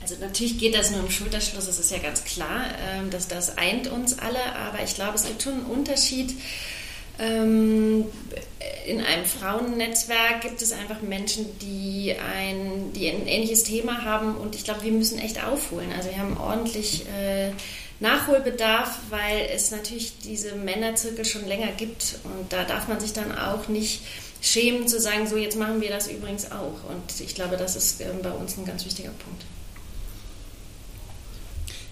Also 0.02 0.16
natürlich 0.20 0.58
geht 0.58 0.76
das 0.76 0.92
nur 0.92 1.02
im 1.02 1.12
Schulterschluss, 1.12 1.66
das 1.66 1.80
ist 1.80 1.92
ja 1.92 2.00
ganz 2.00 2.24
klar, 2.24 2.66
ähm, 2.90 3.10
dass 3.10 3.28
das 3.28 3.58
eint 3.58 3.88
uns 3.88 4.20
alle, 4.20 4.56
aber 4.56 4.84
ich 4.84 4.96
glaube, 4.96 5.16
es 5.16 5.26
gibt 5.26 5.44
schon 5.44 5.54
einen 5.54 5.66
Unterschied 5.66 6.36
ähm, 7.20 8.06
in 8.86 9.02
einem 9.02 9.26
Frauennetzwerk 9.26 10.42
gibt 10.42 10.62
es 10.62 10.72
einfach 10.72 11.02
Menschen, 11.02 11.46
die 11.60 12.16
ein, 12.16 12.94
die 12.94 13.10
ein 13.10 13.28
ähnliches 13.28 13.64
Thema 13.64 14.04
haben 14.06 14.36
und 14.36 14.56
ich 14.56 14.64
glaube, 14.64 14.84
wir 14.84 14.92
müssen 14.92 15.20
echt 15.20 15.44
aufholen. 15.44 15.92
Also 15.96 16.10
wir 16.10 16.18
haben 16.18 16.38
ordentlich 16.38 17.06
äh, 17.10 17.52
Nachholbedarf, 18.00 19.00
weil 19.10 19.50
es 19.54 19.72
natürlich 19.72 20.20
diese 20.20 20.56
Männerzirkel 20.56 21.26
schon 21.26 21.46
länger 21.46 21.72
gibt 21.74 22.16
und 22.24 22.52
da 22.54 22.64
darf 22.64 22.88
man 22.88 23.02
sich 23.02 23.12
dann 23.12 23.38
auch 23.38 23.68
nicht 23.68 24.02
schämen 24.42 24.88
zu 24.88 25.00
sagen, 25.00 25.28
so 25.28 25.36
jetzt 25.36 25.58
machen 25.58 25.82
wir 25.82 25.90
das 25.90 26.08
übrigens 26.08 26.50
auch. 26.52 26.90
Und 26.90 27.20
ich 27.20 27.36
glaube, 27.36 27.58
das 27.58 27.76
ist 27.76 28.00
äh, 28.00 28.06
bei 28.24 28.32
uns 28.32 28.58
ein 28.58 28.66
ganz 28.66 28.86
wichtiger 28.86 29.10
Punkt. 29.10 29.44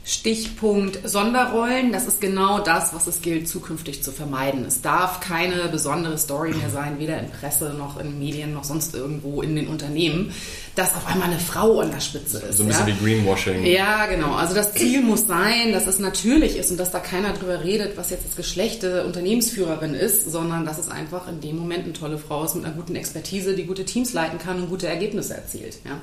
Stichpunkt 0.07 0.99
Sonderrollen, 1.03 1.91
das 1.91 2.07
ist 2.07 2.21
genau 2.21 2.59
das, 2.59 2.93
was 2.93 3.07
es 3.07 3.21
gilt, 3.21 3.49
zukünftig 3.49 4.01
zu 4.03 4.13
vermeiden. 4.13 4.63
Es 4.63 4.81
darf 4.81 5.19
keine 5.19 5.67
besondere 5.67 6.17
Story 6.17 6.51
mehr 6.51 6.69
sein, 6.69 6.97
weder 6.97 7.19
in 7.19 7.29
Presse 7.29 7.75
noch 7.77 7.99
in 7.99 8.17
Medien 8.17 8.53
noch 8.53 8.63
sonst 8.63 8.95
irgendwo 8.95 9.41
in 9.41 9.57
den 9.57 9.67
Unternehmen, 9.67 10.31
dass 10.75 10.95
auf 10.95 11.05
einmal 11.07 11.29
eine 11.29 11.39
Frau 11.39 11.81
an 11.81 11.91
der 11.91 11.99
Spitze 11.99 12.37
ist. 12.37 12.55
So 12.55 12.63
ein 12.63 12.69
bisschen 12.69 12.87
ja? 12.87 12.93
wie 13.01 13.05
Greenwashing. 13.05 13.65
Ja, 13.65 14.05
genau. 14.05 14.33
Also 14.35 14.55
das 14.55 14.73
Ziel 14.73 15.01
muss 15.01 15.27
sein, 15.27 15.73
dass 15.73 15.87
es 15.87 15.99
natürlich 15.99 16.55
ist 16.55 16.71
und 16.71 16.79
dass 16.79 16.91
da 16.91 16.99
keiner 16.99 17.33
drüber 17.33 17.65
redet, 17.65 17.97
was 17.97 18.09
jetzt 18.09 18.25
das 18.25 18.37
Geschlecht 18.37 18.83
der 18.83 19.05
Unternehmensführerin 19.05 19.93
ist, 19.93 20.31
sondern 20.31 20.65
dass 20.65 20.77
es 20.77 20.87
einfach 20.87 21.27
in 21.27 21.41
dem 21.41 21.57
Moment 21.57 21.83
eine 21.83 21.91
tolle 21.91 22.17
Frau 22.17 22.45
ist 22.45 22.55
mit 22.55 22.63
einer 22.63 22.75
guten 22.75 22.95
Expertise, 22.95 23.55
die 23.55 23.65
gute 23.65 23.83
Teams 23.83 24.13
leiten 24.13 24.39
kann 24.39 24.61
und 24.61 24.69
gute 24.69 24.87
Ergebnisse 24.87 25.35
erzielt. 25.35 25.79
Ja? 25.83 25.99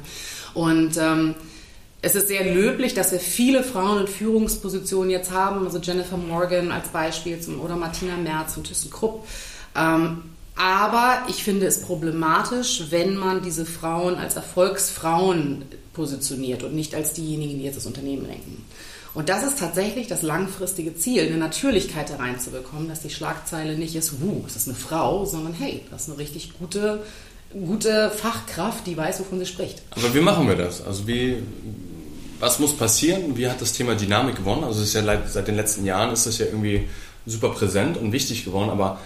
Und 0.53 0.99
ähm, 0.99 1.37
es 2.05 2.15
ist 2.15 2.29
sehr 2.29 2.45
löblich, 2.45 2.93
dass 2.93 3.13
wir 3.13 3.19
viele 3.19 3.65
Frauen 3.65 4.03
in 4.03 4.07
Führungspositionen 4.07 5.11
jetzt 5.11 5.31
haben, 5.31 5.65
also 5.65 5.79
Jennifer 5.79 6.19
Morgan 6.19 6.71
als 6.71 6.89
Beispiel 6.89 7.39
oder 7.63 7.77
Martina 7.77 8.17
Merz 8.17 8.57
und 8.57 8.67
ThyssenKrupp. 8.67 9.27
Ähm, 9.75 10.23
aber 10.55 11.23
ich 11.29 11.43
finde 11.43 11.67
es 11.67 11.81
problematisch, 11.81 12.85
wenn 12.91 13.17
man 13.17 13.43
diese 13.43 13.65
Frauen 13.65 14.17
als 14.17 14.37
Erfolgsfrauen 14.37 15.65
positioniert 15.95 16.63
und 16.63 16.75
nicht 16.75 16.95
als 16.95 17.15
diejenigen, 17.15 17.59
die 17.59 17.65
jetzt 17.65 17.79
das 17.79 17.87
Unternehmen 17.87 18.27
lenken. 18.27 18.65
Und 19.15 19.29
das 19.29 19.45
ist 19.45 19.59
tatsächlich 19.59 20.07
das 20.07 20.23
langfristige 20.23 20.97
Ziel, 20.97 21.23
eine 21.23 21.39
Natürlichkeit 21.39 22.11
da 22.11 22.17
reinzubekommen, 22.17 22.89
dass 22.89 23.01
die 23.01 23.11
Schlagzeile 23.11 23.77
nicht 23.77 23.95
ist, 23.95 24.21
wuh, 24.21 24.45
es 24.47 24.57
ist 24.57 24.69
eine 24.69 24.77
Frau, 24.77 25.25
sondern 25.25 25.55
hey, 25.55 25.83
das 25.91 26.03
ist 26.03 26.11
eine 26.11 26.19
richtig 26.19 26.59
gute, 26.59 27.03
gute 27.53 28.11
Fachkraft, 28.11 28.87
die 28.87 28.97
weiß, 28.97 29.21
wovon 29.21 29.39
sie 29.39 29.47
spricht. 29.47 29.83
Aber 29.93 30.13
wie 30.15 30.21
machen 30.21 30.49
wir 30.49 30.57
das? 30.57 30.85
Also 30.85 31.07
wie, 31.07 31.39
was 32.45 32.59
muss 32.59 32.77
passieren? 32.77 33.37
Wie 33.39 33.49
hat 33.49 33.63
das 33.63 33.73
Thema 33.73 33.95
Dynamik 33.95 34.37
gewonnen? 34.37 34.65
Also 34.65 34.83
ist 34.83 34.93
ja 34.93 35.03
seit 35.27 35.49
den 35.49 35.57
letzten 35.57 35.87
Jahren 35.87 36.13
ist 36.13 36.27
das 36.27 36.37
ja 36.39 36.45
irgendwie 36.45 36.87
super 37.25 37.49
präsent 37.49 37.97
und 37.97 38.13
wichtig 38.13 38.45
geworden, 38.45 38.69
aber 38.69 39.01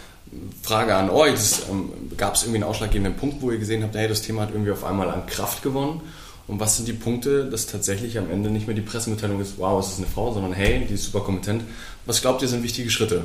Frage 0.63 0.97
an 0.97 1.09
euch, 1.09 1.35
ähm, 1.71 1.93
gab 2.17 2.35
es 2.35 2.43
irgendwie 2.43 2.57
einen 2.57 2.71
ausschlaggebenden 2.71 3.15
Punkt, 3.15 3.41
wo 3.41 3.53
ihr 3.53 3.59
gesehen 3.59 3.85
habt, 3.85 3.95
hey, 3.95 4.09
das 4.09 4.23
Thema 4.23 4.43
hat 4.43 4.51
irgendwie 4.51 4.73
auf 4.73 4.85
einmal 4.85 5.09
an 5.09 5.27
Kraft 5.27 5.63
gewonnen? 5.63 6.01
Und 6.49 6.59
was 6.59 6.77
sind 6.77 6.89
die 6.89 6.95
Punkte, 6.95 7.45
dass 7.49 7.67
tatsächlich 7.67 8.19
am 8.19 8.29
Ende 8.31 8.51
nicht 8.51 8.67
mehr 8.67 8.75
die 8.75 8.83
Pressemitteilung 8.83 9.41
ist, 9.41 9.55
wow, 9.59 9.81
es 9.81 9.93
ist 9.93 9.99
eine 9.99 10.07
Frau, 10.09 10.33
sondern 10.33 10.53
hey, 10.53 10.85
die 10.89 10.95
ist 10.95 11.05
super 11.05 11.21
kompetent. 11.21 11.63
Was 12.07 12.21
glaubt 12.21 12.43
ihr 12.43 12.49
sind 12.49 12.65
wichtige 12.65 12.91
Schritte? 12.91 13.23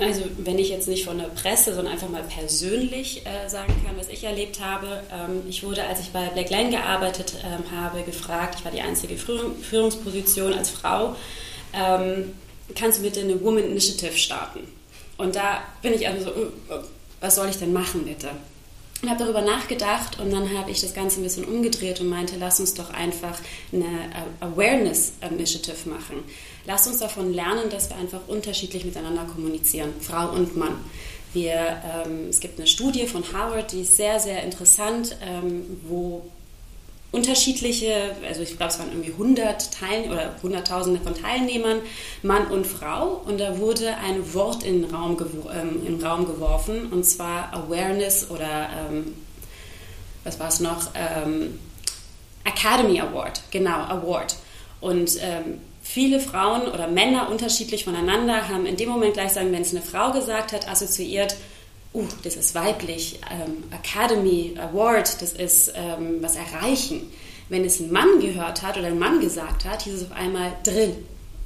Also 0.00 0.22
wenn 0.38 0.58
ich 0.58 0.70
jetzt 0.70 0.88
nicht 0.88 1.04
von 1.04 1.18
der 1.18 1.26
Presse, 1.26 1.74
sondern 1.74 1.92
einfach 1.92 2.08
mal 2.08 2.22
persönlich 2.22 3.24
äh, 3.26 3.48
sagen 3.48 3.72
kann, 3.84 3.96
was 3.96 4.08
ich 4.08 4.24
erlebt 4.24 4.60
habe. 4.60 5.02
Ähm, 5.12 5.42
ich 5.48 5.62
wurde, 5.62 5.84
als 5.84 6.00
ich 6.00 6.10
bei 6.10 6.26
Black 6.28 6.50
Lane 6.50 6.70
gearbeitet 6.70 7.34
ähm, 7.44 7.78
habe, 7.78 8.02
gefragt, 8.02 8.56
ich 8.58 8.64
war 8.64 8.72
die 8.72 8.80
einzige 8.80 9.16
Führungsposition 9.16 10.52
als 10.52 10.70
Frau, 10.70 11.16
ähm, 11.72 12.32
kannst 12.74 12.98
du 12.98 13.02
bitte 13.02 13.20
eine 13.20 13.42
Woman 13.42 13.64
Initiative 13.64 14.16
starten? 14.16 14.60
Und 15.18 15.36
da 15.36 15.62
bin 15.82 15.92
ich 15.92 16.08
also 16.08 16.24
so, 16.24 16.30
äh, 16.30 16.80
was 17.20 17.34
soll 17.34 17.48
ich 17.48 17.56
denn 17.56 17.72
machen 17.72 18.04
bitte? 18.04 18.30
und 19.02 19.08
habe 19.08 19.24
darüber 19.24 19.40
nachgedacht 19.40 20.18
und 20.20 20.30
dann 20.30 20.56
habe 20.56 20.70
ich 20.70 20.80
das 20.80 20.92
Ganze 20.92 21.20
ein 21.20 21.22
bisschen 21.22 21.44
umgedreht 21.44 22.00
und 22.00 22.08
meinte, 22.08 22.36
lass 22.38 22.60
uns 22.60 22.74
doch 22.74 22.92
einfach 22.92 23.38
eine 23.72 24.10
Awareness 24.40 25.12
Initiative 25.22 25.88
machen. 25.88 26.22
Lass 26.66 26.86
uns 26.86 26.98
davon 26.98 27.32
lernen, 27.32 27.70
dass 27.70 27.90
wir 27.90 27.96
einfach 27.96 28.20
unterschiedlich 28.28 28.84
miteinander 28.84 29.24
kommunizieren, 29.24 29.92
Frau 30.00 30.30
und 30.30 30.56
Mann. 30.56 30.76
Wir, 31.32 31.80
ähm, 32.04 32.28
es 32.28 32.40
gibt 32.40 32.58
eine 32.58 32.66
Studie 32.66 33.06
von 33.06 33.24
Harvard, 33.32 33.72
die 33.72 33.82
ist 33.82 33.96
sehr, 33.96 34.18
sehr 34.18 34.42
interessant, 34.42 35.16
ähm, 35.22 35.80
wo 35.88 36.24
unterschiedliche, 37.12 38.14
also 38.26 38.42
ich 38.42 38.56
glaube, 38.56 38.72
es 38.72 38.78
waren 38.78 38.90
irgendwie 38.90 39.12
100 39.12 39.72
Teil 39.72 40.10
oder 40.10 40.34
Hunderttausende 40.42 41.00
von 41.00 41.14
Teilnehmern, 41.14 41.80
Mann 42.22 42.46
und 42.48 42.66
Frau, 42.66 43.20
und 43.24 43.38
da 43.38 43.58
wurde 43.58 43.96
ein 43.96 44.32
Wort 44.34 44.62
in 44.62 44.82
den 44.82 44.94
Raum, 44.94 45.16
ähm, 45.52 45.86
in 45.86 45.98
den 45.98 46.06
Raum 46.06 46.26
geworfen, 46.26 46.86
und 46.92 47.04
zwar 47.04 47.52
Awareness 47.52 48.30
oder 48.30 48.68
ähm, 48.90 49.14
was 50.24 50.38
war 50.38 50.48
es 50.48 50.60
noch? 50.60 50.90
Ähm, 50.94 51.58
Academy 52.44 53.00
Award, 53.00 53.42
genau, 53.50 53.84
Award. 53.84 54.36
Und 54.80 55.18
ähm, 55.20 55.60
viele 55.92 56.20
Frauen 56.20 56.68
oder 56.68 56.86
Männer 56.86 57.28
unterschiedlich 57.30 57.84
voneinander 57.84 58.48
haben 58.48 58.64
in 58.64 58.76
dem 58.76 58.88
Moment 58.88 59.14
gleich 59.14 59.32
sagen, 59.32 59.52
wenn 59.52 59.62
es 59.62 59.72
eine 59.72 59.82
Frau 59.82 60.12
gesagt 60.12 60.52
hat, 60.52 60.68
assoziiert, 60.68 61.34
uh, 61.92 62.04
das 62.22 62.36
ist 62.36 62.54
weiblich, 62.54 63.18
ähm, 63.30 63.64
Academy 63.72 64.54
Award, 64.58 65.20
das 65.20 65.32
ist 65.32 65.72
ähm, 65.74 66.18
was 66.20 66.36
erreichen. 66.36 67.10
Wenn 67.48 67.64
es 67.64 67.80
ein 67.80 67.90
Mann 67.90 68.20
gehört 68.20 68.62
hat 68.62 68.76
oder 68.76 68.86
ein 68.86 69.00
Mann 69.00 69.20
gesagt 69.20 69.64
hat, 69.64 69.82
hieß 69.82 69.94
es 69.94 70.04
auf 70.04 70.12
einmal 70.12 70.52
Drill. 70.62 70.94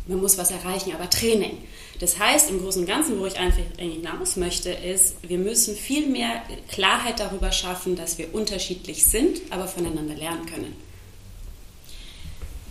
Man 0.07 0.21
muss 0.21 0.37
was 0.37 0.51
erreichen, 0.51 0.93
aber 0.95 1.09
Training. 1.09 1.57
Das 1.99 2.19
heißt, 2.19 2.51
im 2.51 2.61
Großen 2.61 2.83
und 2.83 2.89
Ganzen, 2.89 3.19
wo 3.19 3.25
ich 3.25 3.39
einfach 3.39 3.63
hinaus 3.79 4.37
möchte, 4.37 4.71
ist, 4.71 5.17
wir 5.27 5.39
müssen 5.39 5.75
viel 5.75 6.07
mehr 6.07 6.43
Klarheit 6.71 7.19
darüber 7.19 7.51
schaffen, 7.51 7.97
dass 7.97 8.19
wir 8.19 8.35
unterschiedlich 8.35 9.07
sind, 9.07 9.41
aber 9.49 9.67
voneinander 9.67 10.15
lernen 10.15 10.45
können. 10.45 10.84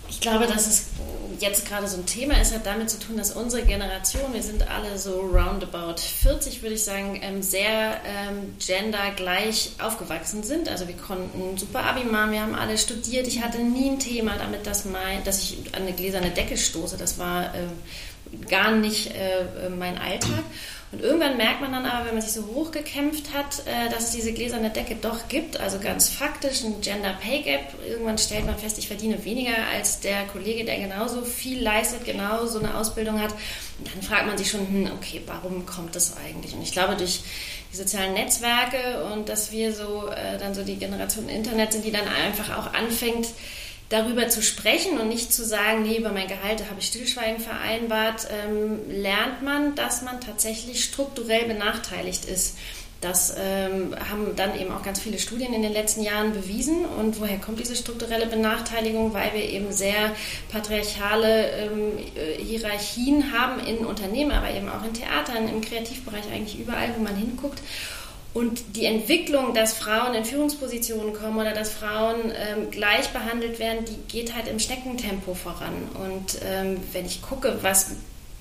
Ich 0.10 0.20
glaube, 0.22 0.48
dass 0.48 0.68
es 0.68 0.86
jetzt 1.40 1.68
gerade 1.68 1.88
so 1.88 1.98
ein 1.98 2.06
Thema 2.06 2.40
ist, 2.40 2.54
hat 2.54 2.66
damit 2.66 2.90
zu 2.90 3.00
tun, 3.00 3.18
dass 3.18 3.32
unsere 3.32 3.64
Generation, 3.64 4.34
wir 4.34 4.42
sind 4.42 4.70
alle 4.70 4.98
so 4.98 5.20
roundabout 5.20 6.00
40, 6.00 6.62
würde 6.62 6.76
ich 6.76 6.84
sagen, 6.84 7.20
ähm, 7.22 7.42
sehr 7.42 8.00
ähm, 8.06 8.56
gendergleich 8.60 9.72
aufgewachsen 9.80 10.44
sind. 10.44 10.70
Also 10.70 10.88
wir 10.88 10.96
konnten 10.96 11.58
super 11.58 11.84
Abi 11.84 12.06
machen, 12.06 12.32
wir 12.32 12.42
haben 12.42 12.56
alle 12.56 12.78
studiert. 12.78 13.28
Ich 13.28 13.42
hatte 13.42 13.60
nie 13.60 13.90
ein 13.90 14.00
Thema 14.00 14.38
damit, 14.38 14.66
dass, 14.66 14.86
mein, 14.86 15.24
dass 15.24 15.40
ich 15.40 15.58
an 15.74 15.84
eine 15.84 15.94
gläserne 15.94 16.30
Decke 16.30 16.58
stoße. 16.58 16.98
Das 16.98 17.18
war 17.18 17.54
äh, 17.54 18.48
gar 18.50 18.72
nicht 18.72 19.12
äh, 19.14 19.70
mein 19.70 19.98
Alltag. 19.98 20.44
Und 20.94 21.02
irgendwann 21.02 21.38
merkt 21.38 21.60
man 21.60 21.72
dann 21.72 21.88
aber, 21.88 22.06
wenn 22.06 22.14
man 22.14 22.22
sich 22.22 22.34
so 22.34 22.46
hochgekämpft 22.54 23.34
hat, 23.34 23.66
äh, 23.66 23.90
dass 23.90 24.06
es 24.06 24.12
diese 24.12 24.32
gläserne 24.32 24.70
Decke 24.70 24.96
doch 24.96 25.28
gibt, 25.28 25.60
also 25.60 25.80
ganz 25.80 26.08
faktisch 26.08 26.64
ein 26.64 26.82
Gender 26.82 27.18
Pay 27.20 27.42
Gap. 27.42 27.62
Irgendwann 27.88 28.20
stellt 28.20 28.46
man 28.46 28.56
fest, 28.60 28.78
ich 28.78 28.88
verdiene 28.88 29.26
weniger 29.26 29.56
als 29.74 30.02
der 30.02 30.26
Kollege, 30.28 30.66
der 30.66 30.78
genauso 30.78 31.24
viel 31.24 31.64
leistet, 31.64 32.06
genau 32.06 32.46
so 32.46 32.60
eine 32.60 32.78
Ausbildung 32.78 33.20
hat. 33.20 33.32
Und 33.80 33.92
dann 33.92 34.04
fragt 34.04 34.28
man 34.28 34.38
sich 34.38 34.52
schon, 34.52 34.68
hm, 34.68 34.92
okay, 34.96 35.22
warum 35.26 35.66
kommt 35.66 35.96
das 35.96 36.16
eigentlich? 36.16 36.54
Und 36.54 36.62
ich 36.62 36.72
glaube, 36.72 36.96
durch 36.96 37.22
die 37.72 37.78
sozialen 37.78 38.14
Netzwerke 38.14 39.04
und 39.12 39.30
dass 39.30 39.52
wir 39.52 39.74
so 39.74 40.10
äh, 40.10 40.38
dann 40.38 40.54
so 40.54 40.64
die 40.64 40.78
Generation 40.78 41.28
Internet 41.28 41.74
sind, 41.74 41.86
die 41.86 41.92
dann 41.92 42.08
einfach 42.08 42.56
auch 42.56 42.72
anfängt, 42.72 43.30
darüber 43.94 44.28
zu 44.28 44.42
sprechen 44.42 45.00
und 45.00 45.08
nicht 45.08 45.32
zu 45.32 45.46
sagen, 45.46 45.84
nee, 45.84 45.98
über 45.98 46.12
mein 46.12 46.28
Gehalt 46.28 46.68
habe 46.68 46.80
ich 46.80 46.88
Stillschweigen 46.88 47.40
vereinbart, 47.40 48.28
ähm, 48.32 48.80
lernt 48.90 49.44
man, 49.44 49.76
dass 49.76 50.02
man 50.02 50.20
tatsächlich 50.20 50.84
strukturell 50.84 51.46
benachteiligt 51.46 52.26
ist. 52.26 52.58
Das 53.02 53.36
ähm, 53.38 53.94
haben 54.10 54.36
dann 54.36 54.58
eben 54.58 54.72
auch 54.72 54.82
ganz 54.82 55.00
viele 55.00 55.20
Studien 55.20 55.54
in 55.54 55.62
den 55.62 55.74
letzten 55.74 56.02
Jahren 56.02 56.34
bewiesen. 56.34 56.86
Und 56.86 57.20
woher 57.20 57.38
kommt 57.38 57.60
diese 57.60 57.76
strukturelle 57.76 58.28
Benachteiligung? 58.28 59.14
Weil 59.14 59.34
wir 59.34 59.44
eben 59.44 59.74
sehr 59.74 60.16
patriarchale 60.50 61.50
ähm, 61.52 61.98
äh, 62.16 62.42
Hierarchien 62.42 63.34
haben 63.34 63.60
in 63.60 63.86
Unternehmen, 63.86 64.32
aber 64.32 64.50
eben 64.52 64.70
auch 64.70 64.86
in 64.86 64.94
Theatern, 64.94 65.50
im 65.50 65.60
Kreativbereich, 65.60 66.24
eigentlich 66.34 66.58
überall, 66.60 66.94
wo 66.98 67.04
man 67.04 67.16
hinguckt. 67.16 67.60
Und 68.34 68.76
die 68.76 68.86
Entwicklung, 68.86 69.54
dass 69.54 69.74
Frauen 69.74 70.16
in 70.16 70.26
Führungspositionen 70.26 71.14
kommen 71.14 71.38
oder 71.38 71.54
dass 71.54 71.72
Frauen 71.72 72.32
ähm, 72.32 72.72
gleich 72.72 73.10
behandelt 73.10 73.60
werden, 73.60 73.86
die 73.86 74.12
geht 74.12 74.36
halt 74.36 74.48
im 74.48 74.60
Schneckentempo 74.60 75.36
voran. 75.36 75.74
Und 76.04 76.40
ähm, 76.44 76.78
wenn 76.94 77.06
ich 77.06 77.22
gucke, 77.22 77.60
was 77.62 77.92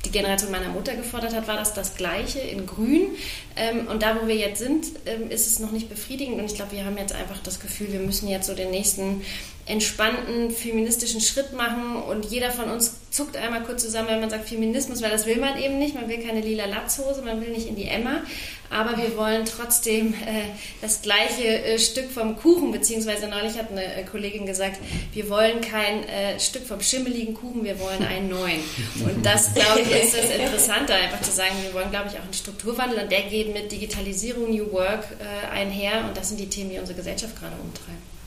die 0.04 0.10
Generation 0.10 0.50
meiner 0.50 0.68
Mutter 0.68 0.94
gefordert 0.96 1.34
hat, 1.34 1.46
war 1.46 1.56
das 1.56 1.74
das 1.74 1.94
Gleiche 1.94 2.40
in 2.40 2.66
Grün. 2.66 3.08
Ähm, 3.54 3.86
und 3.86 4.02
da, 4.02 4.18
wo 4.20 4.26
wir 4.26 4.34
jetzt 4.34 4.58
sind, 4.58 4.86
ähm, 5.06 5.30
ist 5.30 5.46
es 5.46 5.58
noch 5.58 5.70
nicht 5.70 5.88
befriedigend. 5.88 6.38
Und 6.38 6.46
ich 6.46 6.54
glaube, 6.54 6.72
wir 6.72 6.84
haben 6.84 6.96
jetzt 6.96 7.14
einfach 7.14 7.38
das 7.42 7.60
Gefühl, 7.60 7.92
wir 7.92 8.00
müssen 8.00 8.28
jetzt 8.28 8.46
so 8.46 8.54
den 8.54 8.70
nächsten 8.70 9.22
entspannten 9.66 10.50
feministischen 10.50 11.20
Schritt 11.20 11.52
machen 11.52 11.96
und 11.96 12.24
jeder 12.24 12.50
von 12.50 12.68
uns 12.68 12.94
zuckt 13.12 13.36
einmal 13.36 13.62
kurz 13.62 13.82
zusammen, 13.82 14.08
wenn 14.08 14.20
man 14.20 14.30
sagt 14.30 14.48
Feminismus, 14.48 15.02
weil 15.02 15.10
das 15.10 15.26
will 15.26 15.36
man 15.36 15.56
eben 15.62 15.78
nicht. 15.78 15.94
Man 15.94 16.08
will 16.08 16.18
keine 16.18 16.40
lila 16.40 16.64
Latzhose, 16.64 17.22
man 17.22 17.40
will 17.40 17.50
nicht 17.50 17.68
in 17.68 17.76
die 17.76 17.86
Emma, 17.86 18.22
aber 18.70 18.96
wir 18.96 19.16
wollen 19.16 19.44
trotzdem 19.44 20.14
äh, 20.14 20.48
das 20.80 21.02
gleiche 21.02 21.44
äh, 21.44 21.78
Stück 21.78 22.10
vom 22.10 22.36
Kuchen, 22.36 22.72
beziehungsweise 22.72 23.28
neulich 23.28 23.56
hat 23.56 23.70
eine 23.70 23.84
äh, 23.84 24.02
Kollegin 24.02 24.46
gesagt, 24.46 24.78
wir 25.12 25.28
wollen 25.28 25.60
kein 25.60 26.08
äh, 26.08 26.40
Stück 26.40 26.66
vom 26.66 26.80
schimmeligen 26.80 27.34
Kuchen, 27.34 27.62
wir 27.64 27.78
wollen 27.78 28.04
einen 28.04 28.30
neuen. 28.30 28.60
Und 29.04 29.24
das, 29.24 29.54
glaube 29.54 29.82
ich, 29.82 29.90
ist 29.90 30.16
das 30.16 30.30
Interessante, 30.30 30.94
einfach 30.94 31.20
zu 31.20 31.30
sagen, 31.30 31.54
wir 31.62 31.72
wollen, 31.74 31.90
glaube 31.90 32.08
ich, 32.10 32.18
auch 32.18 32.24
einen 32.24 32.34
Strukturwandel 32.34 32.98
und 32.98 33.12
der 33.12 33.22
geht 33.22 33.52
mit 33.52 33.70
Digitalisierung, 33.70 34.50
New 34.50 34.72
Work 34.72 35.04
äh, 35.20 35.54
einher 35.54 36.06
und 36.08 36.16
das 36.16 36.30
sind 36.30 36.40
die 36.40 36.48
Themen, 36.48 36.70
die 36.70 36.78
unsere 36.78 36.96
Gesellschaft 36.96 37.38
gerade 37.38 37.54
umtreiben. 37.62 38.21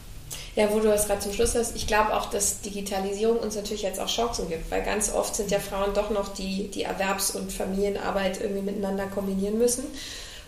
Ja, 0.56 0.72
wo 0.72 0.80
du 0.80 0.88
das 0.88 1.08
gerade 1.08 1.20
zum 1.20 1.34
Schluss 1.34 1.54
hast, 1.54 1.76
ich 1.76 1.86
glaube 1.86 2.16
auch, 2.16 2.30
dass 2.30 2.62
Digitalisierung 2.62 3.38
uns 3.38 3.56
natürlich 3.56 3.82
jetzt 3.82 4.00
auch 4.00 4.08
Chancen 4.08 4.48
gibt, 4.48 4.72
weil 4.72 4.84
ganz 4.84 5.12
oft 5.14 5.36
sind 5.36 5.52
ja 5.52 5.60
Frauen 5.60 5.94
doch 5.94 6.10
noch 6.10 6.34
die, 6.34 6.70
die 6.70 6.84
Erwerbs- 6.84 7.32
und 7.32 7.52
Familienarbeit 7.52 8.40
irgendwie 8.40 8.62
miteinander 8.62 9.08
kombinieren 9.08 9.58
müssen. 9.58 9.84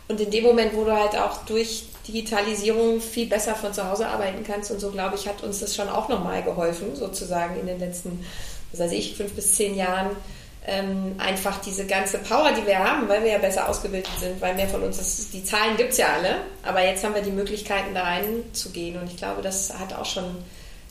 Und 0.07 0.21
in 0.21 0.31
dem 0.31 0.45
Moment, 0.45 0.73
wo 0.73 0.85
du 0.85 0.93
halt 0.93 1.17
auch 1.17 1.43
durch 1.45 1.83
Digitalisierung 2.07 3.01
viel 3.01 3.27
besser 3.27 3.53
von 3.55 3.73
zu 3.73 3.89
Hause 3.89 4.07
arbeiten 4.07 4.45
kannst 4.45 4.71
und 4.71 4.79
so, 4.79 4.91
glaube 4.91 5.15
ich, 5.15 5.27
hat 5.27 5.43
uns 5.43 5.59
das 5.59 5.75
schon 5.75 5.89
auch 5.89 6.07
nochmal 6.07 6.41
geholfen, 6.41 6.95
sozusagen 6.95 7.59
in 7.59 7.67
den 7.67 7.79
letzten, 7.79 8.25
was 8.71 8.79
weiß 8.79 8.93
ich, 8.93 9.17
fünf 9.17 9.33
bis 9.33 9.55
zehn 9.55 9.75
Jahren, 9.75 10.11
ähm, 10.67 11.15
einfach 11.17 11.61
diese 11.61 11.85
ganze 11.85 12.17
Power, 12.19 12.51
die 12.51 12.67
wir 12.67 12.77
haben, 12.77 13.07
weil 13.07 13.23
wir 13.23 13.31
ja 13.31 13.37
besser 13.37 13.69
ausgebildet 13.69 14.11
sind, 14.19 14.41
weil 14.41 14.53
mehr 14.53 14.67
von 14.67 14.83
uns, 14.83 14.99
ist, 14.99 15.33
die 15.33 15.43
Zahlen 15.43 15.77
gibt 15.77 15.91
es 15.91 15.97
ja 15.97 16.07
alle, 16.07 16.41
aber 16.61 16.83
jetzt 16.83 17.03
haben 17.05 17.15
wir 17.15 17.21
die 17.21 17.31
Möglichkeiten 17.31 17.93
da 17.93 18.03
reinzugehen 18.03 18.99
und 18.99 19.07
ich 19.07 19.15
glaube, 19.15 19.41
das 19.41 19.73
hat 19.79 19.93
auch 19.93 20.05
schon 20.05 20.25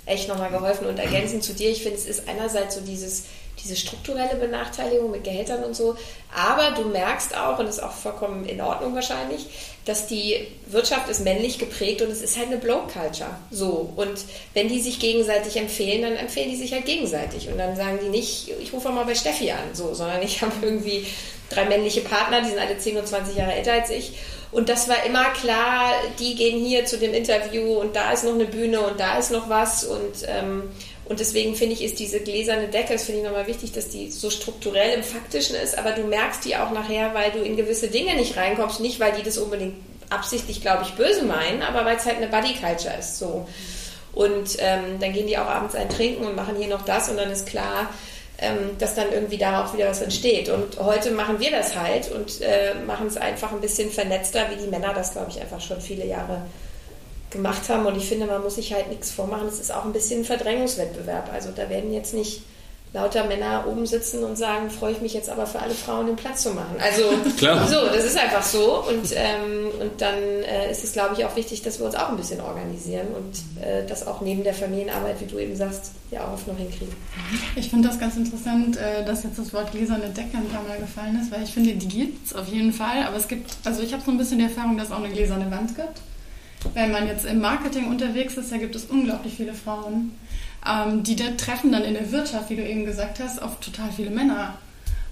echt 0.07 0.29
nochmal 0.29 0.51
geholfen 0.51 0.87
und 0.87 0.99
ergänzend 0.99 1.45
zu 1.45 1.53
dir, 1.53 1.71
ich 1.71 1.83
finde, 1.83 1.99
es 1.99 2.07
ist 2.07 2.27
einerseits 2.27 2.77
so 2.77 2.81
dieses, 2.81 3.25
diese 3.63 3.77
strukturelle 3.77 4.37
Benachteiligung 4.37 5.11
mit 5.11 5.25
Gehältern 5.25 5.65
und 5.65 5.75
so. 5.75 5.97
Aber 6.35 6.73
du 6.73 6.89
merkst 6.89 7.37
auch, 7.37 7.59
und 7.59 7.67
das 7.67 7.79
ist 7.79 7.83
auch 7.83 7.93
vollkommen 7.93 8.45
in 8.45 8.61
Ordnung 8.61 8.95
wahrscheinlich, 8.95 9.47
dass 9.85 10.07
die 10.07 10.47
Wirtschaft 10.67 11.09
ist 11.09 11.21
männlich 11.21 11.59
geprägt 11.59 12.03
und 12.03 12.11
es 12.11 12.21
ist 12.21 12.37
halt 12.37 12.49
eine 12.49 12.59
Blow-Culture. 12.59 13.31
So. 13.51 13.93
Und 13.97 14.25
wenn 14.53 14.69
die 14.69 14.81
sich 14.81 14.99
gegenseitig 14.99 15.57
empfehlen, 15.57 16.03
dann 16.03 16.17
empfehlen 16.17 16.51
die 16.51 16.57
sich 16.57 16.73
halt 16.73 16.85
gegenseitig. 16.85 17.49
Und 17.49 17.59
dann 17.59 17.77
sagen 17.77 17.99
die 18.03 18.09
nicht, 18.09 18.51
ich 18.61 18.73
rufe 18.73 18.91
mal 18.91 19.05
bei 19.05 19.15
Steffi 19.15 19.51
an, 19.53 19.75
so, 19.75 19.95
sondern 19.95 20.23
ich 20.23 20.41
habe 20.43 20.53
irgendwie 20.61 21.07
drei 21.49 21.65
männliche 21.65 22.01
Partner, 22.01 22.43
die 22.43 22.49
sind 22.49 22.59
alle 22.59 22.77
10 22.77 22.97
und 22.97 23.07
20 23.07 23.37
Jahre 23.37 23.55
älter 23.55 23.73
als 23.73 23.91
ich. 23.91 24.13
Und 24.53 24.69
das 24.69 24.89
war 24.89 25.05
immer 25.05 25.25
klar, 25.31 25.93
die 26.19 26.35
gehen 26.35 26.65
hier 26.65 26.85
zu 26.87 26.99
dem 26.99 27.13
Interview 27.15 27.79
und 27.79 27.95
da 27.95 28.13
ist 28.13 28.25
noch 28.25 28.35
eine 28.35 28.47
Bühne 28.47 28.81
und 28.81 28.99
da 28.99 29.19
ist 29.19 29.31
noch 29.31 29.49
was 29.49 29.85
und 29.85 30.27
ähm, 30.27 30.71
Und 31.09 31.21
deswegen 31.21 31.55
finde 31.55 31.75
ich, 31.75 31.85
ist 31.85 32.01
diese 32.01 32.21
gläserne 32.21 32.69
Decke, 32.69 32.95
das 32.95 33.05
finde 33.05 33.21
ich 33.21 33.27
nochmal 33.27 33.47
wichtig, 33.47 33.73
dass 33.73 33.89
die 33.89 34.11
so 34.11 34.29
strukturell 34.29 34.95
im 34.95 35.05
Faktischen 35.05 35.55
ist, 35.55 35.79
aber 35.79 35.93
du 35.93 36.03
merkst 36.03 36.45
die 36.45 36.57
auch 36.57 36.73
nachher, 36.73 37.15
weil 37.15 37.31
du 37.31 37.39
in 37.39 37.57
gewisse 37.57 37.89
Dinge 37.89 38.17
nicht 38.17 38.37
reinkommst, 38.37 38.81
nicht 38.81 38.99
weil 38.99 39.13
die 39.13 39.23
das 39.23 39.39
unbedingt 39.39 39.77
absichtlich, 40.11 40.61
glaube 40.61 40.83
ich, 40.83 40.95
böse 40.95 41.23
meinen, 41.25 41.63
aber 41.63 41.85
weil 41.85 41.97
es 41.97 42.07
halt 42.07 42.17
eine 42.17 42.27
Buddy 42.27 42.55
Culture 42.55 42.95
ist. 42.99 43.19
So. 43.19 43.47
Und 44.15 44.57
ähm, 44.59 44.99
dann 45.01 45.13
gehen 45.13 45.27
die 45.27 45.39
auch 45.39 45.47
abends 45.47 45.75
ein 45.75 45.89
Trinken 45.89 46.25
und 46.25 46.35
machen 46.35 46.57
hier 46.57 46.69
noch 46.69 46.85
das 46.85 47.09
und 47.09 47.19
dann 47.19 47.31
ist 47.31 47.47
klar, 47.47 47.91
ähm, 48.39 48.77
dass 48.79 48.95
dann 48.95 49.13
irgendwie 49.13 49.39
darauf 49.39 49.75
wieder 49.75 49.89
was 49.89 50.03
entsteht. 50.03 50.49
Und 50.49 50.79
heute 50.81 51.11
machen 51.13 51.39
wir 51.39 51.51
das 51.51 51.77
halt 51.77 52.11
und 52.11 52.41
äh, 52.41 52.75
machen 52.87 53.07
es 53.07 53.17
einfach 53.17 53.53
ein 53.53 53.61
bisschen 53.61 53.91
vernetzter, 53.91 54.47
wie 54.51 54.63
die 54.63 54.69
Männer 54.69 54.93
das, 54.95 55.13
glaube 55.13 55.31
ich, 55.31 55.41
einfach 55.41 55.61
schon 55.61 55.81
viele 55.81 56.07
Jahre 56.07 56.43
gemacht 57.37 57.69
haben. 57.69 57.87
Und 57.87 57.97
ich 57.97 58.09
finde, 58.09 58.27
man 58.27 58.43
muss 58.43 58.57
sich 58.57 58.73
halt 58.73 58.89
nichts 58.89 59.11
vormachen. 59.11 59.49
Es 59.49 59.61
ist 59.61 59.73
auch 59.73 59.85
ein 59.85 59.93
bisschen 59.93 60.21
ein 60.23 60.25
Verdrängungswettbewerb. 60.25 61.31
Also 61.33 61.51
da 61.55 61.69
werden 61.69 61.93
jetzt 61.93 62.15
nicht 62.15 62.43
lauter 62.97 63.27
Männer 63.27 63.65
oben 63.67 63.85
sitzen 63.85 64.25
und 64.25 64.37
sagen, 64.37 64.71
freue 64.71 64.93
ich 64.93 65.01
mich 65.03 65.13
jetzt 65.13 65.29
aber 65.29 65.47
für 65.47 65.61
alle 65.61 65.75
Frauen 65.75 66.07
den 66.07 66.17
Platz 66.17 66.43
zu 66.43 66.51
machen. 66.51 66.77
Also 66.81 67.03
Klar. 67.37 67.69
so, 67.69 67.75
das 67.95 68.05
ist 68.05 68.19
einfach 68.19 68.43
so. 68.43 68.85
Und, 68.85 69.13
ähm, 69.15 69.71
und 69.81 70.01
dann 70.01 70.15
äh, 70.19 70.71
ist 70.71 70.83
es, 70.83 70.93
glaube 70.93 71.15
ich, 71.17 71.25
auch 71.25 71.37
wichtig, 71.37 71.63
dass 71.63 71.79
wir 71.79 71.87
uns 71.87 71.95
auch 71.95 72.09
ein 72.09 72.17
bisschen 72.17 72.41
organisieren 72.41 73.09
und 73.09 73.63
äh, 73.63 73.87
das 73.87 74.07
auch 74.07 74.23
neben 74.23 74.45
der 74.45 74.55
Familienarbeit, 74.55 75.21
wie 75.21 75.27
du 75.27 75.39
eben 75.39 75.55
sagst, 75.57 75.91
ja 76.11 76.25
auch 76.25 76.47
noch 76.47 76.57
hinkriegen. 76.57 76.95
Ich 77.57 77.69
finde 77.69 77.89
das 77.89 77.99
ganz 77.99 78.17
interessant, 78.17 78.79
äh, 78.79 79.05
dass 79.05 79.25
jetzt 79.25 79.39
das 79.39 79.53
Wort 79.53 79.73
gläserne 79.73 80.09
Decke 80.09 80.39
ein 80.39 80.49
paar 80.49 80.63
Mal 80.63 80.79
gefallen 80.79 81.21
ist, 81.21 81.31
weil 81.31 81.43
ich 81.43 81.53
finde, 81.53 81.75
die 81.75 81.89
gibt 81.89 82.27
es 82.27 82.35
auf 82.35 82.47
jeden 82.47 82.73
Fall. 82.73 83.05
Aber 83.07 83.17
es 83.17 83.29
gibt, 83.29 83.51
also 83.65 83.83
ich 83.83 83.93
habe 83.93 84.03
so 84.05 84.11
ein 84.11 84.17
bisschen 84.17 84.39
die 84.39 84.45
Erfahrung, 84.45 84.79
dass 84.79 84.89
es 84.89 84.93
auch 84.93 85.03
eine 85.03 85.11
gläserne 85.11 85.51
Wand 85.51 85.77
gibt. 85.77 86.01
Wenn 86.75 86.93
man 86.93 87.07
jetzt 87.07 87.25
im 87.25 87.41
Marketing 87.41 87.89
unterwegs 87.89 88.37
ist, 88.37 88.53
da 88.53 88.57
gibt 88.57 88.75
es 88.75 88.85
unglaublich 88.85 89.35
viele 89.35 89.55
Frauen 89.55 90.13
ähm, 90.67 91.03
die 91.03 91.17
da 91.17 91.31
treffen 91.31 91.73
dann 91.73 91.85
in 91.85 91.95
der 91.95 92.11
Wirtschaft, 92.13 92.51
wie 92.51 92.57
du 92.57 92.67
eben 92.67 92.85
gesagt 92.85 93.21
hast, 93.21 93.41
auf 93.41 93.61
total 93.61 93.91
viele 93.93 94.11
Männer. 94.11 94.55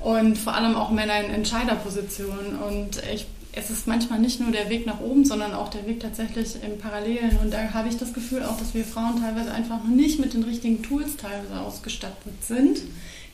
Und 0.01 0.37
vor 0.37 0.55
allem 0.55 0.75
auch 0.75 0.91
Männer 0.91 1.21
in 1.21 1.31
Entscheiderpositionen. 1.31 2.57
Und 2.57 3.03
ich, 3.13 3.27
es 3.53 3.71
ist 3.71 3.87
manchmal 3.87 4.19
nicht 4.19 4.41
nur 4.41 4.51
der 4.51 4.69
Weg 4.69 4.87
nach 4.87 5.01
oben, 5.01 5.25
sondern 5.25 5.55
auch 5.55 5.69
der 5.69 5.87
Weg 5.87 6.01
tatsächlich 6.01 6.57
im 6.63 6.79
Parallelen. 6.79 7.39
Und 7.43 7.53
da 7.53 7.73
habe 7.73 7.89
ich 7.89 7.97
das 7.97 8.13
Gefühl 8.13 8.43
auch, 8.43 8.59
dass 8.59 8.75
wir 8.75 8.85
Frauen 8.85 9.21
teilweise 9.21 9.53
einfach 9.53 9.83
noch 9.83 9.95
nicht 9.95 10.19
mit 10.19 10.35
den 10.35 10.43
richtigen 10.43 10.83
Tools 10.83 11.17
teilweise 11.17 11.61
ausgestattet 11.61 12.43
sind, 12.43 12.81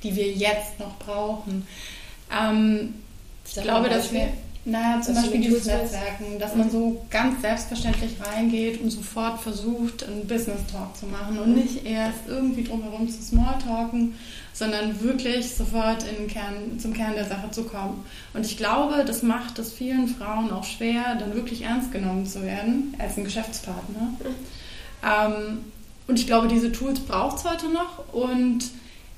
die 0.02 0.14
wir 0.14 0.30
jetzt 0.30 0.78
noch 0.78 0.98
brauchen. 0.98 1.66
Ähm, 2.30 2.94
ich 3.44 3.60
glaube, 3.62 3.88
dass 3.88 4.12
wir 4.12 4.28
naja, 4.64 5.00
zum 5.00 5.14
Beispiel 5.14 5.40
dieses 5.40 5.64
Netzwerken, 5.64 6.38
dass 6.38 6.54
man 6.54 6.70
so 6.70 7.02
ganz 7.08 7.40
selbstverständlich 7.40 8.16
reingeht 8.20 8.80
und 8.80 8.90
sofort 8.90 9.40
versucht, 9.40 10.04
einen 10.06 10.26
Business 10.26 10.60
Talk 10.70 10.94
zu 10.96 11.06
machen 11.06 11.38
und 11.38 11.54
nicht 11.54 11.86
erst 11.86 12.28
irgendwie 12.28 12.64
drumherum 12.64 13.08
zu 13.08 13.22
Smalltalken, 13.22 14.14
sondern 14.52 15.00
wirklich 15.00 15.54
sofort 15.54 16.04
in 16.04 16.28
Kern, 16.28 16.78
zum 16.78 16.92
Kern 16.92 17.14
der 17.14 17.24
Sache 17.24 17.50
zu 17.50 17.64
kommen. 17.64 18.04
Und 18.34 18.44
ich 18.44 18.58
glaube, 18.58 19.04
das 19.06 19.22
macht 19.22 19.58
es 19.58 19.72
vielen 19.72 20.08
Frauen 20.08 20.52
auch 20.52 20.64
schwer, 20.64 21.14
dann 21.18 21.34
wirklich 21.34 21.62
ernst 21.62 21.90
genommen 21.90 22.26
zu 22.26 22.42
werden 22.42 22.94
als 22.98 23.16
ein 23.16 23.24
Geschäftspartner. 23.24 24.12
Ähm, 25.02 25.64
und 26.06 26.18
ich 26.18 26.26
glaube, 26.26 26.48
diese 26.48 26.70
Tools 26.70 27.00
braucht 27.00 27.38
es 27.38 27.44
heute 27.44 27.68
noch 27.68 28.12
und 28.12 28.64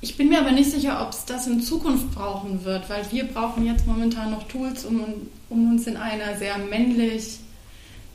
ich 0.03 0.17
bin 0.17 0.29
mir 0.29 0.41
aber 0.41 0.51
nicht 0.51 0.71
sicher, 0.71 1.01
ob 1.01 1.13
es 1.13 1.25
das 1.25 1.47
in 1.47 1.63
Zukunft 1.63 2.11
brauchen 2.13 2.65
wird, 2.65 2.91
weil 2.91 3.05
wir 3.13 3.25
brauchen 3.25 3.65
jetzt 3.65 3.87
momentan 3.87 4.33
noch 4.33 4.43
Tools, 4.49 4.85
um, 4.85 5.01
um 5.49 5.71
uns 5.71 5.87
in 5.87 5.97
einer 5.97 6.37
sehr 6.37 6.59
männlich 6.59 7.39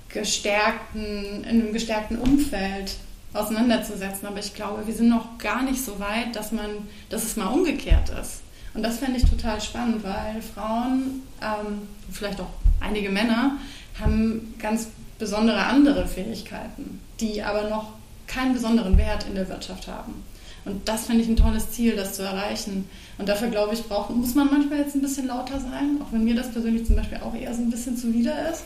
gestärkten, 0.10 1.44
in 1.44 1.62
einem 1.62 1.74
gestärkten 1.74 2.18
Umfeld 2.20 2.98
auseinanderzusetzen. 3.34 4.28
Aber 4.28 4.38
ich 4.38 4.54
glaube, 4.54 4.86
wir 4.86 4.94
sind 4.94 5.08
noch 5.08 5.38
gar 5.38 5.64
nicht 5.64 5.82
so 5.82 5.98
weit, 5.98 6.36
dass 6.36 6.52
man, 6.52 6.70
dass 7.10 7.24
es 7.24 7.38
mal 7.38 7.48
umgekehrt 7.48 8.10
ist. 8.10 8.42
Und 8.74 8.84
das 8.84 9.00
fände 9.00 9.18
ich 9.18 9.30
total 9.30 9.62
spannend, 9.62 10.04
weil 10.04 10.42
Frauen, 10.42 11.24
ähm, 11.42 11.88
vielleicht 12.12 12.42
auch 12.42 12.50
einige 12.82 13.10
Männer, 13.10 13.58
haben 13.98 14.54
ganz 14.60 14.90
besondere 15.18 15.64
andere 15.64 16.06
Fähigkeiten, 16.06 17.00
die 17.22 17.42
aber 17.42 17.70
noch 17.70 17.94
keinen 18.28 18.54
besonderen 18.54 18.98
Wert 18.98 19.26
in 19.26 19.36
der 19.36 19.48
Wirtschaft 19.48 19.88
haben. 19.88 20.26
Und 20.68 20.88
das 20.88 21.06
finde 21.06 21.24
ich 21.24 21.30
ein 21.30 21.36
tolles 21.36 21.72
Ziel, 21.72 21.96
das 21.96 22.14
zu 22.14 22.24
erreichen. 22.24 22.90
Und 23.18 23.30
dafür, 23.30 23.48
glaube 23.48 23.74
ich, 23.74 23.84
braucht, 23.84 24.10
muss 24.10 24.36
man 24.36 24.50
manchmal 24.52 24.80
jetzt 24.80 24.96
ein 24.96 25.02
bisschen 25.02 25.28
lauter 25.28 25.60
sein, 25.60 26.02
auch 26.02 26.12
wenn 26.12 26.24
mir 26.24 26.36
das 26.36 26.52
persönlich 26.52 26.86
zum 26.86 26.96
Beispiel 26.96 27.20
auch 27.20 27.34
eher 27.34 27.54
so 27.54 27.62
ein 27.62 27.72
bisschen 27.72 27.98
zuwider 27.98 28.52
ist. 28.52 28.64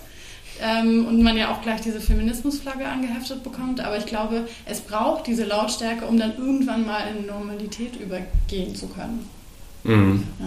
Ähm, 0.62 1.08
und 1.08 1.22
man 1.24 1.38
ja 1.38 1.52
auch 1.52 1.62
gleich 1.62 1.82
diese 1.82 2.02
Feminismusflagge 2.02 2.86
angeheftet 2.88 3.44
bekommt. 3.44 3.80
Aber 3.80 3.98
ich 3.98 4.06
glaube, 4.06 4.48
es 4.66 4.82
braucht 4.82 5.28
diese 5.28 5.46
Lautstärke, 5.46 6.06
um 6.06 6.20
dann 6.20 6.38
irgendwann 6.38 6.86
mal 6.86 7.04
in 7.08 7.26
Normalität 7.26 7.96
übergehen 7.96 8.76
zu 8.76 8.88
können. 8.88 9.28
Mhm. 9.84 10.24
Ja. 10.40 10.46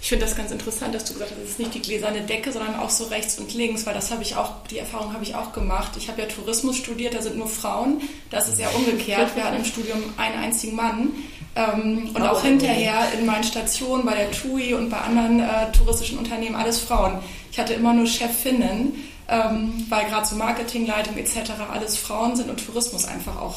Ich 0.00 0.08
finde 0.08 0.24
das 0.24 0.36
ganz 0.36 0.50
interessant, 0.50 0.94
dass 0.94 1.04
du 1.04 1.14
gesagt 1.14 1.32
hast, 1.32 1.42
es 1.42 1.50
ist 1.50 1.58
nicht 1.58 1.74
die 1.74 1.82
gläserne 1.82 2.20
Decke, 2.20 2.52
sondern 2.52 2.78
auch 2.78 2.90
so 2.90 3.04
rechts 3.04 3.38
und 3.38 3.52
links, 3.54 3.86
weil 3.86 3.94
das 3.94 4.10
habe 4.10 4.22
ich 4.22 4.36
auch, 4.36 4.52
die 4.70 4.78
Erfahrung 4.78 5.12
habe 5.12 5.24
ich 5.24 5.34
auch 5.34 5.52
gemacht. 5.52 5.92
Ich 5.96 6.08
habe 6.08 6.22
ja 6.22 6.28
Tourismus 6.28 6.76
studiert, 6.76 7.14
da 7.14 7.22
sind 7.22 7.36
nur 7.36 7.48
Frauen. 7.48 8.00
Das 8.30 8.48
ist 8.48 8.60
ja 8.60 8.68
umgekehrt. 8.68 9.34
Wir 9.34 9.44
hatten 9.44 9.56
im 9.56 9.64
Studium 9.64 9.98
einen 10.16 10.38
einzigen 10.38 10.76
Mann. 10.76 11.10
Ähm, 11.56 12.10
und 12.14 12.22
auch 12.22 12.42
hinterher 12.42 13.12
in 13.18 13.26
meinen 13.26 13.42
Stationen 13.42 14.04
bei 14.04 14.14
der 14.14 14.30
TUI 14.30 14.74
und 14.74 14.90
bei 14.90 14.98
anderen 14.98 15.40
äh, 15.40 15.72
touristischen 15.72 16.18
Unternehmen 16.18 16.54
alles 16.54 16.78
Frauen. 16.78 17.18
Ich 17.50 17.58
hatte 17.58 17.72
immer 17.72 17.94
nur 17.94 18.06
Chefinnen, 18.06 18.94
ähm, 19.28 19.86
weil 19.88 20.04
gerade 20.04 20.26
so 20.26 20.36
Marketingleitung 20.36 21.16
etc. 21.16 21.52
alles 21.72 21.96
Frauen 21.96 22.36
sind 22.36 22.50
und 22.50 22.64
Tourismus 22.64 23.06
einfach 23.06 23.40
auch 23.40 23.56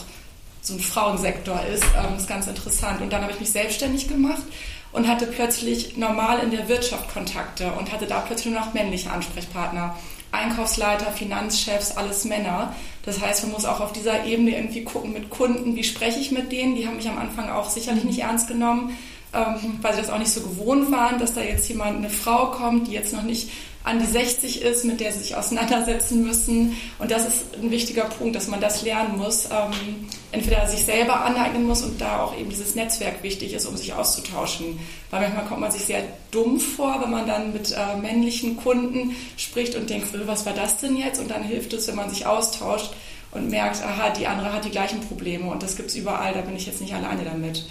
so 0.62 0.74
ein 0.74 0.80
Frauensektor 0.80 1.62
ist. 1.66 1.84
Ähm, 1.96 2.18
ist 2.18 2.28
ganz 2.28 2.48
interessant. 2.48 3.02
Und 3.02 3.12
dann 3.12 3.22
habe 3.22 3.34
ich 3.34 3.40
mich 3.40 3.52
selbstständig 3.52 4.08
gemacht 4.08 4.44
und 4.92 5.08
hatte 5.08 5.28
plötzlich 5.28 5.98
normal 5.98 6.40
in 6.40 6.52
der 6.52 6.68
Wirtschaft 6.68 7.14
Kontakte 7.14 7.72
und 7.74 7.92
hatte 7.92 8.08
da 8.08 8.20
plötzlich 8.22 8.54
nur 8.54 8.62
noch 8.62 8.74
männliche 8.74 9.12
Ansprechpartner. 9.12 9.96
Einkaufsleiter, 10.32 11.12
Finanzchefs, 11.12 11.98
alles 11.98 12.26
Männer. 12.26 12.76
Das 13.04 13.20
heißt, 13.20 13.44
man 13.44 13.54
muss 13.54 13.66
auch 13.66 13.80
auf 13.80 13.94
dieser 13.94 14.26
Ebene 14.26 14.56
irgendwie 14.56 14.84
gucken 14.84 15.14
mit 15.14 15.30
Kunden, 15.30 15.76
wie 15.76 15.84
spreche 15.84 16.20
ich 16.20 16.32
mit 16.32 16.52
denen. 16.52 16.76
Die 16.76 16.88
haben 16.88 16.98
mich 16.98 17.10
am 17.10 17.18
Anfang 17.18 17.50
auch 17.50 17.70
sicherlich 17.70 18.04
nicht 18.04 18.20
ernst 18.20 18.48
genommen, 18.48 18.96
ähm, 19.34 19.80
weil 19.82 19.94
sie 19.94 20.02
das 20.02 20.12
auch 20.12 20.20
nicht 20.20 20.32
so 20.32 20.42
gewohnt 20.42 20.92
waren, 20.92 21.18
dass 21.18 21.34
da 21.34 21.42
jetzt 21.42 21.68
jemand, 21.68 21.98
eine 21.98 22.12
Frau 22.12 22.52
kommt, 22.52 22.88
die 22.88 22.92
jetzt 22.92 23.14
noch 23.14 23.24
nicht 23.24 23.50
an 23.84 24.00
die 24.00 24.06
60 24.06 24.62
ist, 24.62 24.84
mit 24.84 25.00
der 25.00 25.12
sie 25.12 25.20
sich 25.20 25.36
auseinandersetzen 25.36 26.24
müssen. 26.24 26.78
Und 27.00 27.12
das 27.12 27.26
ist 27.28 27.44
ein 27.62 27.72
wichtiger 27.72 28.04
Punkt, 28.06 28.36
dass 28.36 28.48
man 28.48 28.60
das 28.60 28.82
lernen 28.82 29.18
muss. 29.18 29.46
Ähm, 29.46 30.08
entweder 30.32 30.68
sich 30.68 30.84
selber 30.84 31.24
aneignen 31.24 31.66
muss 31.66 31.82
und 31.82 32.00
da 32.00 32.22
auch 32.22 32.38
eben 32.38 32.50
dieses 32.50 32.76
Netzwerk 32.76 33.24
wichtig 33.24 33.54
ist, 33.54 33.66
um 33.66 33.78
sich 33.78 33.94
auszutauschen. 33.94 34.80
Weil 35.10 35.22
manchmal 35.22 35.46
kommt 35.46 35.62
man 35.62 35.72
sich 35.72 35.86
sehr 35.86 36.04
dumm 36.32 36.60
vor, 36.60 37.02
wenn 37.02 37.10
man 37.10 37.26
dann 37.26 37.54
mit 37.54 37.72
äh, 37.72 37.98
männlichen 37.98 38.58
Kunden 38.58 39.16
spricht 39.38 39.76
und 39.76 39.90
denkt, 39.90 40.08
was 40.28 40.46
war 40.46 40.54
das 40.54 40.78
denn 40.78 40.98
jetzt? 40.98 41.20
Und 41.20 41.32
dann 41.32 41.44
hilft 41.44 41.74
es, 41.74 41.88
wenn 41.88 41.96
man 41.96 42.10
sich 42.10 42.26
austauscht 42.26 42.92
und 43.32 43.50
merkt, 43.50 43.82
aha, 43.84 44.10
die 44.10 44.28
andere 44.28 44.52
hat 44.52 44.66
die 44.66 44.72
gleichen 44.72 45.02
Probleme 45.02 45.50
und 45.50 45.64
das 45.64 45.76
gibt 45.78 45.90
es 45.90 45.96
überall, 45.96 46.34
da 46.34 46.42
bin 46.42 46.56
ich 46.56 46.66
jetzt 46.66 46.82
nicht 46.82 46.94
alleine 46.94 47.24
damit. 47.24 47.66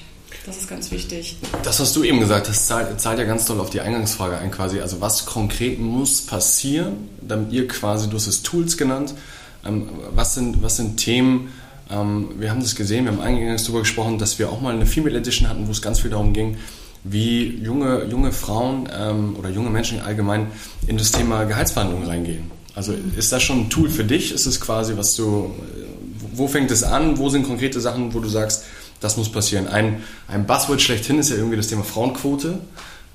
Das 0.48 0.56
ist 0.56 0.68
ganz 0.68 0.90
wichtig. 0.90 1.36
Das, 1.62 1.78
was 1.78 1.92
du 1.92 2.02
eben 2.04 2.20
gesagt 2.20 2.48
hast, 2.48 2.66
zahlt, 2.66 2.98
zahlt 2.98 3.18
ja 3.18 3.26
ganz 3.26 3.44
doll 3.44 3.60
auf 3.60 3.68
die 3.68 3.82
Eingangsfrage 3.82 4.38
ein 4.38 4.50
quasi. 4.50 4.80
Also 4.80 4.98
was 5.02 5.26
konkret 5.26 5.78
muss 5.78 6.22
passieren, 6.22 7.10
damit 7.20 7.52
ihr 7.52 7.68
quasi, 7.68 8.08
du 8.08 8.16
hast 8.16 8.28
es 8.28 8.42
Tools 8.42 8.78
genannt, 8.78 9.12
ähm, 9.66 9.90
was, 10.14 10.34
sind, 10.34 10.62
was 10.62 10.78
sind 10.78 10.96
Themen, 10.96 11.52
ähm, 11.90 12.30
wir 12.38 12.50
haben 12.50 12.60
das 12.60 12.74
gesehen, 12.76 13.04
wir 13.04 13.12
haben 13.12 13.20
eingangs 13.20 13.64
darüber 13.64 13.80
gesprochen, 13.80 14.16
dass 14.16 14.38
wir 14.38 14.48
auch 14.48 14.62
mal 14.62 14.72
eine 14.72 14.86
Female 14.86 15.18
Edition 15.18 15.50
hatten, 15.50 15.66
wo 15.66 15.70
es 15.70 15.82
ganz 15.82 16.00
viel 16.00 16.10
darum 16.10 16.32
ging, 16.32 16.56
wie 17.04 17.58
junge, 17.62 18.06
junge 18.06 18.32
Frauen 18.32 18.88
ähm, 18.98 19.36
oder 19.38 19.50
junge 19.50 19.68
Menschen 19.68 20.00
allgemein 20.00 20.46
in 20.86 20.96
das 20.96 21.10
Thema 21.10 21.44
Gehaltsverhandlungen 21.44 22.08
reingehen. 22.08 22.50
Also 22.74 22.94
ist 23.18 23.32
das 23.32 23.42
schon 23.42 23.64
ein 23.64 23.70
Tool 23.70 23.90
für 23.90 24.04
dich? 24.04 24.32
Ist 24.32 24.46
es 24.46 24.58
quasi, 24.62 24.96
was 24.96 25.14
du, 25.14 25.54
wo 26.32 26.48
fängt 26.48 26.70
es 26.70 26.84
an? 26.84 27.18
Wo 27.18 27.28
sind 27.28 27.46
konkrete 27.46 27.82
Sachen, 27.82 28.14
wo 28.14 28.20
du 28.20 28.30
sagst, 28.30 28.64
das 29.00 29.16
muss 29.16 29.30
passieren? 29.30 29.68
Ein, 29.68 30.02
ein 30.26 30.46
Buzzword 30.46 30.80
schlechthin 30.80 31.18
ist 31.18 31.30
ja 31.30 31.36
irgendwie 31.36 31.56
das 31.56 31.68
Thema 31.68 31.84
Frauenquote. 31.84 32.60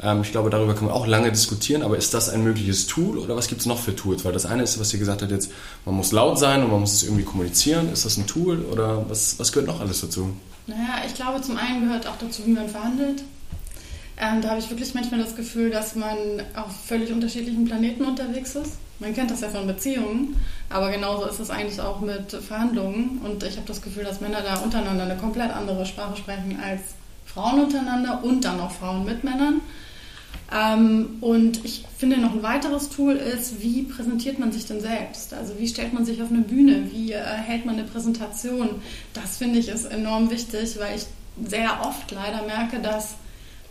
Ähm, 0.01 0.21
ich 0.21 0.31
glaube, 0.31 0.49
darüber 0.49 0.73
kann 0.73 0.85
man 0.85 0.93
auch 0.93 1.07
lange 1.07 1.31
diskutieren, 1.31 1.81
aber 1.81 1.97
ist 1.97 2.13
das 2.13 2.29
ein 2.29 2.43
mögliches 2.43 2.87
Tool 2.87 3.17
oder 3.17 3.35
was 3.35 3.47
gibt 3.47 3.61
es 3.61 3.67
noch 3.67 3.79
für 3.79 3.95
Tools? 3.95 4.25
Weil 4.25 4.33
das 4.33 4.45
eine 4.45 4.63
ist, 4.63 4.79
was 4.79 4.93
ihr 4.93 4.99
gesagt 4.99 5.21
habt 5.21 5.31
jetzt, 5.31 5.51
man 5.85 5.95
muss 5.95 6.11
laut 6.11 6.39
sein 6.39 6.63
und 6.63 6.71
man 6.71 6.81
muss 6.81 6.93
es 6.93 7.03
irgendwie 7.03 7.23
kommunizieren. 7.23 7.91
Ist 7.91 8.05
das 8.05 8.17
ein 8.17 8.27
Tool 8.27 8.59
oder 8.71 9.09
was, 9.09 9.39
was 9.39 9.51
gehört 9.51 9.67
noch 9.67 9.79
alles 9.79 10.01
dazu? 10.01 10.35
Naja, 10.67 11.03
ich 11.05 11.13
glaube, 11.13 11.41
zum 11.41 11.57
einen 11.57 11.87
gehört 11.87 12.07
auch 12.07 12.17
dazu, 12.17 12.45
wie 12.45 12.51
man 12.51 12.69
verhandelt. 12.69 13.23
Ähm, 14.17 14.41
da 14.41 14.49
habe 14.49 14.59
ich 14.59 14.69
wirklich 14.69 14.93
manchmal 14.93 15.21
das 15.21 15.35
Gefühl, 15.35 15.71
dass 15.71 15.95
man 15.95 16.17
auf 16.55 16.71
völlig 16.85 17.11
unterschiedlichen 17.11 17.65
Planeten 17.65 18.05
unterwegs 18.05 18.55
ist. 18.55 18.77
Man 18.99 19.13
kennt 19.13 19.31
das 19.31 19.41
ja 19.41 19.49
von 19.49 19.67
Beziehungen, 19.67 20.35
aber 20.69 20.91
genauso 20.91 21.25
ist 21.25 21.39
es 21.39 21.49
eigentlich 21.49 21.81
auch 21.81 21.99
mit 21.99 22.31
Verhandlungen. 22.31 23.19
Und 23.23 23.43
ich 23.43 23.57
habe 23.57 23.67
das 23.67 23.81
Gefühl, 23.81 24.03
dass 24.03 24.21
Männer 24.21 24.41
da 24.41 24.59
untereinander 24.59 25.03
eine 25.03 25.17
komplett 25.17 25.51
andere 25.51 25.85
Sprache 25.85 26.15
sprechen 26.15 26.59
als 26.63 26.81
Frauen 27.25 27.63
untereinander 27.63 28.23
und 28.23 28.45
dann 28.45 28.59
auch 28.59 28.71
Frauen 28.71 29.05
mit 29.05 29.23
Männern. 29.23 29.61
Ähm, 30.53 31.17
und 31.21 31.65
ich 31.65 31.85
finde 31.97 32.17
noch 32.17 32.33
ein 32.33 32.43
weiteres 32.43 32.89
Tool 32.89 33.15
ist, 33.15 33.61
wie 33.61 33.83
präsentiert 33.83 34.39
man 34.39 34.51
sich 34.51 34.65
denn 34.65 34.81
selbst? 34.81 35.33
Also 35.33 35.57
wie 35.57 35.67
stellt 35.67 35.93
man 35.93 36.05
sich 36.05 36.21
auf 36.21 36.29
eine 36.29 36.41
Bühne? 36.41 36.91
Wie 36.91 37.13
äh, 37.13 37.21
hält 37.21 37.65
man 37.65 37.75
eine 37.75 37.85
Präsentation? 37.85 38.69
Das 39.13 39.37
finde 39.37 39.59
ich 39.59 39.69
ist 39.69 39.85
enorm 39.85 40.29
wichtig, 40.29 40.77
weil 40.79 40.97
ich 40.97 41.05
sehr 41.49 41.81
oft 41.81 42.11
leider 42.11 42.43
merke, 42.43 42.79
dass 42.79 43.15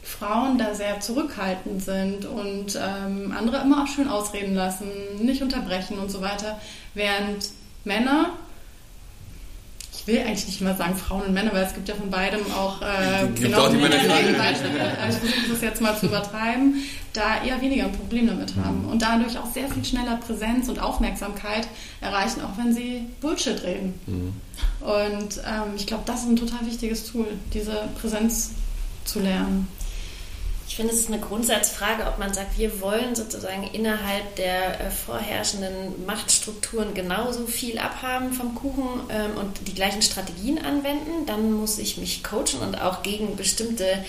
Frauen 0.02 0.58
da 0.58 0.74
sehr 0.74 1.00
zurückhaltend 1.00 1.82
sind 1.82 2.26
und 2.26 2.76
ähm, 2.76 3.32
andere 3.36 3.58
immer 3.58 3.84
auch 3.84 3.86
schön 3.86 4.08
ausreden 4.08 4.54
lassen, 4.54 4.88
nicht 5.20 5.42
unterbrechen 5.42 5.98
und 5.98 6.10
so 6.10 6.20
weiter, 6.20 6.58
während 6.94 7.50
Männer 7.84 8.30
ich 10.02 10.06
will 10.06 10.18
eigentlich 10.20 10.46
nicht 10.46 10.60
immer 10.60 10.74
sagen 10.74 10.96
Frauen 10.96 11.22
und 11.22 11.34
Männer, 11.34 11.52
weil 11.52 11.64
es 11.64 11.74
gibt 11.74 11.88
ja 11.88 11.94
von 11.94 12.10
beidem 12.10 12.40
auch 12.52 12.82
äh, 12.82 13.28
genau 13.38 13.68
die 13.68 13.76
Beispiele. 13.78 14.98
Also 15.00 15.18
ich 15.22 15.32
versuche 15.32 15.52
das 15.52 15.60
jetzt 15.60 15.80
mal 15.80 15.96
zu 15.96 16.06
übertreiben, 16.06 16.82
da 17.12 17.44
eher 17.44 17.60
weniger 17.60 17.84
ein 17.84 17.92
Problem 17.92 18.26
damit 18.26 18.56
mhm. 18.56 18.64
haben 18.64 18.84
und 18.86 19.00
dadurch 19.00 19.38
auch 19.38 19.52
sehr 19.52 19.68
viel 19.68 19.84
schneller 19.84 20.16
Präsenz 20.16 20.68
und 20.68 20.80
Aufmerksamkeit 20.80 21.68
erreichen, 22.00 22.40
auch 22.40 22.58
wenn 22.58 22.72
sie 22.72 23.06
Bullshit 23.20 23.62
reden. 23.62 23.94
Mhm. 24.06 24.32
Und 24.80 25.38
ähm, 25.46 25.74
ich 25.76 25.86
glaube, 25.86 26.02
das 26.06 26.22
ist 26.22 26.30
ein 26.30 26.36
total 26.36 26.66
wichtiges 26.66 27.06
Tool, 27.06 27.28
diese 27.52 27.88
Präsenz 28.00 28.50
zu 29.04 29.20
lernen. 29.20 29.68
Ich 30.72 30.76
finde, 30.76 30.94
es 30.94 31.00
ist 31.00 31.08
eine 31.08 31.20
Grundsatzfrage, 31.20 32.06
ob 32.06 32.18
man 32.18 32.32
sagt, 32.32 32.56
wir 32.56 32.80
wollen 32.80 33.14
sozusagen 33.14 33.64
innerhalb 33.74 34.36
der 34.36 34.80
äh, 34.80 34.90
vorherrschenden 34.90 36.06
Machtstrukturen 36.06 36.94
genauso 36.94 37.46
viel 37.46 37.78
abhaben 37.78 38.32
vom 38.32 38.54
Kuchen 38.54 38.88
ähm, 39.10 39.36
und 39.36 39.68
die 39.68 39.74
gleichen 39.74 40.00
Strategien 40.00 40.64
anwenden. 40.64 41.26
Dann 41.26 41.52
muss 41.52 41.78
ich 41.78 41.98
mich 41.98 42.24
coachen 42.24 42.60
und 42.62 42.80
auch 42.80 43.02
gegen 43.02 43.36
bestimmte 43.36 44.02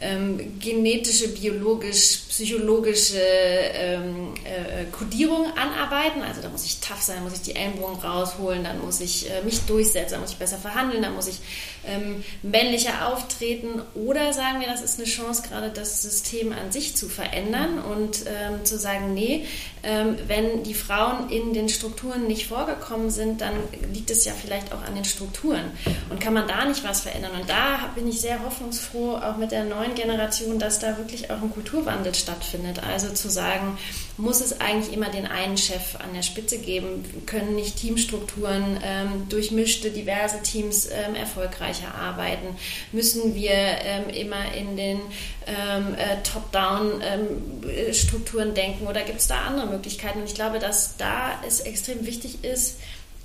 ähm, 0.00 0.58
genetische, 0.60 1.28
biologisch, 1.28 2.20
psychologische 2.28 3.18
ähm, 3.20 4.34
äh, 4.44 4.84
Kodierung 4.96 5.46
anarbeiten. 5.56 6.22
Also 6.22 6.40
da 6.40 6.48
muss 6.48 6.64
ich 6.64 6.78
tough 6.80 7.02
sein, 7.02 7.22
muss 7.24 7.32
ich 7.32 7.42
die 7.42 7.56
Ellenbogen 7.56 7.98
rausholen, 8.00 8.62
dann 8.62 8.80
muss 8.80 9.00
ich 9.00 9.28
äh, 9.28 9.42
mich 9.42 9.60
durchsetzen, 9.62 10.12
dann 10.12 10.20
muss 10.20 10.32
ich 10.32 10.38
besser 10.38 10.58
verhandeln, 10.58 11.02
dann 11.02 11.14
muss 11.14 11.26
ich 11.26 11.38
ähm, 11.84 12.22
männlicher 12.42 13.08
auftreten. 13.08 13.82
Oder 13.94 14.32
sagen 14.32 14.60
wir, 14.60 14.68
das 14.68 14.82
ist 14.82 14.98
eine 14.98 15.08
Chance, 15.08 15.42
gerade 15.48 15.70
das 15.70 16.02
System 16.02 16.52
an 16.52 16.70
sich 16.70 16.96
zu 16.96 17.08
verändern 17.08 17.80
und 17.80 18.20
ähm, 18.26 18.64
zu 18.64 18.78
sagen, 18.78 19.14
nee, 19.14 19.46
ähm, 19.82 20.16
wenn 20.26 20.62
die 20.62 20.74
Frauen 20.74 21.30
in 21.30 21.54
den 21.54 21.68
Strukturen 21.68 22.26
nicht 22.26 22.46
vorgekommen 22.46 23.10
sind, 23.10 23.40
dann 23.40 23.54
liegt 23.92 24.10
es 24.10 24.24
ja 24.24 24.32
vielleicht 24.32 24.72
auch 24.72 24.82
an 24.82 24.94
den 24.94 25.04
Strukturen. 25.04 25.72
Und 26.10 26.20
kann 26.20 26.34
man 26.34 26.46
da 26.46 26.64
nicht 26.64 26.84
was 26.84 27.00
verändern? 27.00 27.32
Und 27.40 27.48
da 27.48 27.90
bin 27.94 28.08
ich 28.08 28.20
sehr 28.20 28.44
hoffnungsfroh, 28.44 29.16
auch 29.16 29.36
mit 29.36 29.52
der 29.52 29.64
neuen 29.64 29.87
Generation, 29.94 30.58
dass 30.58 30.78
da 30.78 30.98
wirklich 30.98 31.30
auch 31.30 31.42
ein 31.42 31.50
Kulturwandel 31.50 32.14
stattfindet. 32.14 32.82
Also 32.82 33.10
zu 33.10 33.28
sagen, 33.28 33.76
muss 34.16 34.40
es 34.40 34.58
eigentlich 34.60 34.90
immer 34.92 35.10
den 35.10 35.26
einen 35.26 35.56
Chef 35.56 35.94
an 35.96 36.12
der 36.14 36.22
Spitze 36.22 36.58
geben? 36.58 37.04
Können 37.26 37.54
nicht 37.54 37.76
Teamstrukturen 37.76 38.80
ähm, 38.82 39.28
durchmischte, 39.28 39.90
diverse 39.90 40.42
Teams 40.42 40.86
ähm, 40.86 41.14
erfolgreicher 41.14 41.94
arbeiten? 41.94 42.56
Müssen 42.92 43.34
wir 43.34 43.52
ähm, 43.52 44.08
immer 44.10 44.54
in 44.54 44.76
den 44.76 45.00
ähm, 45.46 45.94
äh, 45.94 46.22
Top-Down-Strukturen 46.22 48.48
ähm, 48.48 48.54
denken 48.54 48.86
oder 48.86 49.02
gibt 49.02 49.20
es 49.20 49.28
da 49.28 49.42
andere 49.42 49.66
Möglichkeiten? 49.66 50.20
Und 50.20 50.26
ich 50.26 50.34
glaube, 50.34 50.58
dass 50.58 50.96
da 50.96 51.38
es 51.46 51.60
extrem 51.60 52.06
wichtig 52.06 52.44
ist, 52.44 52.78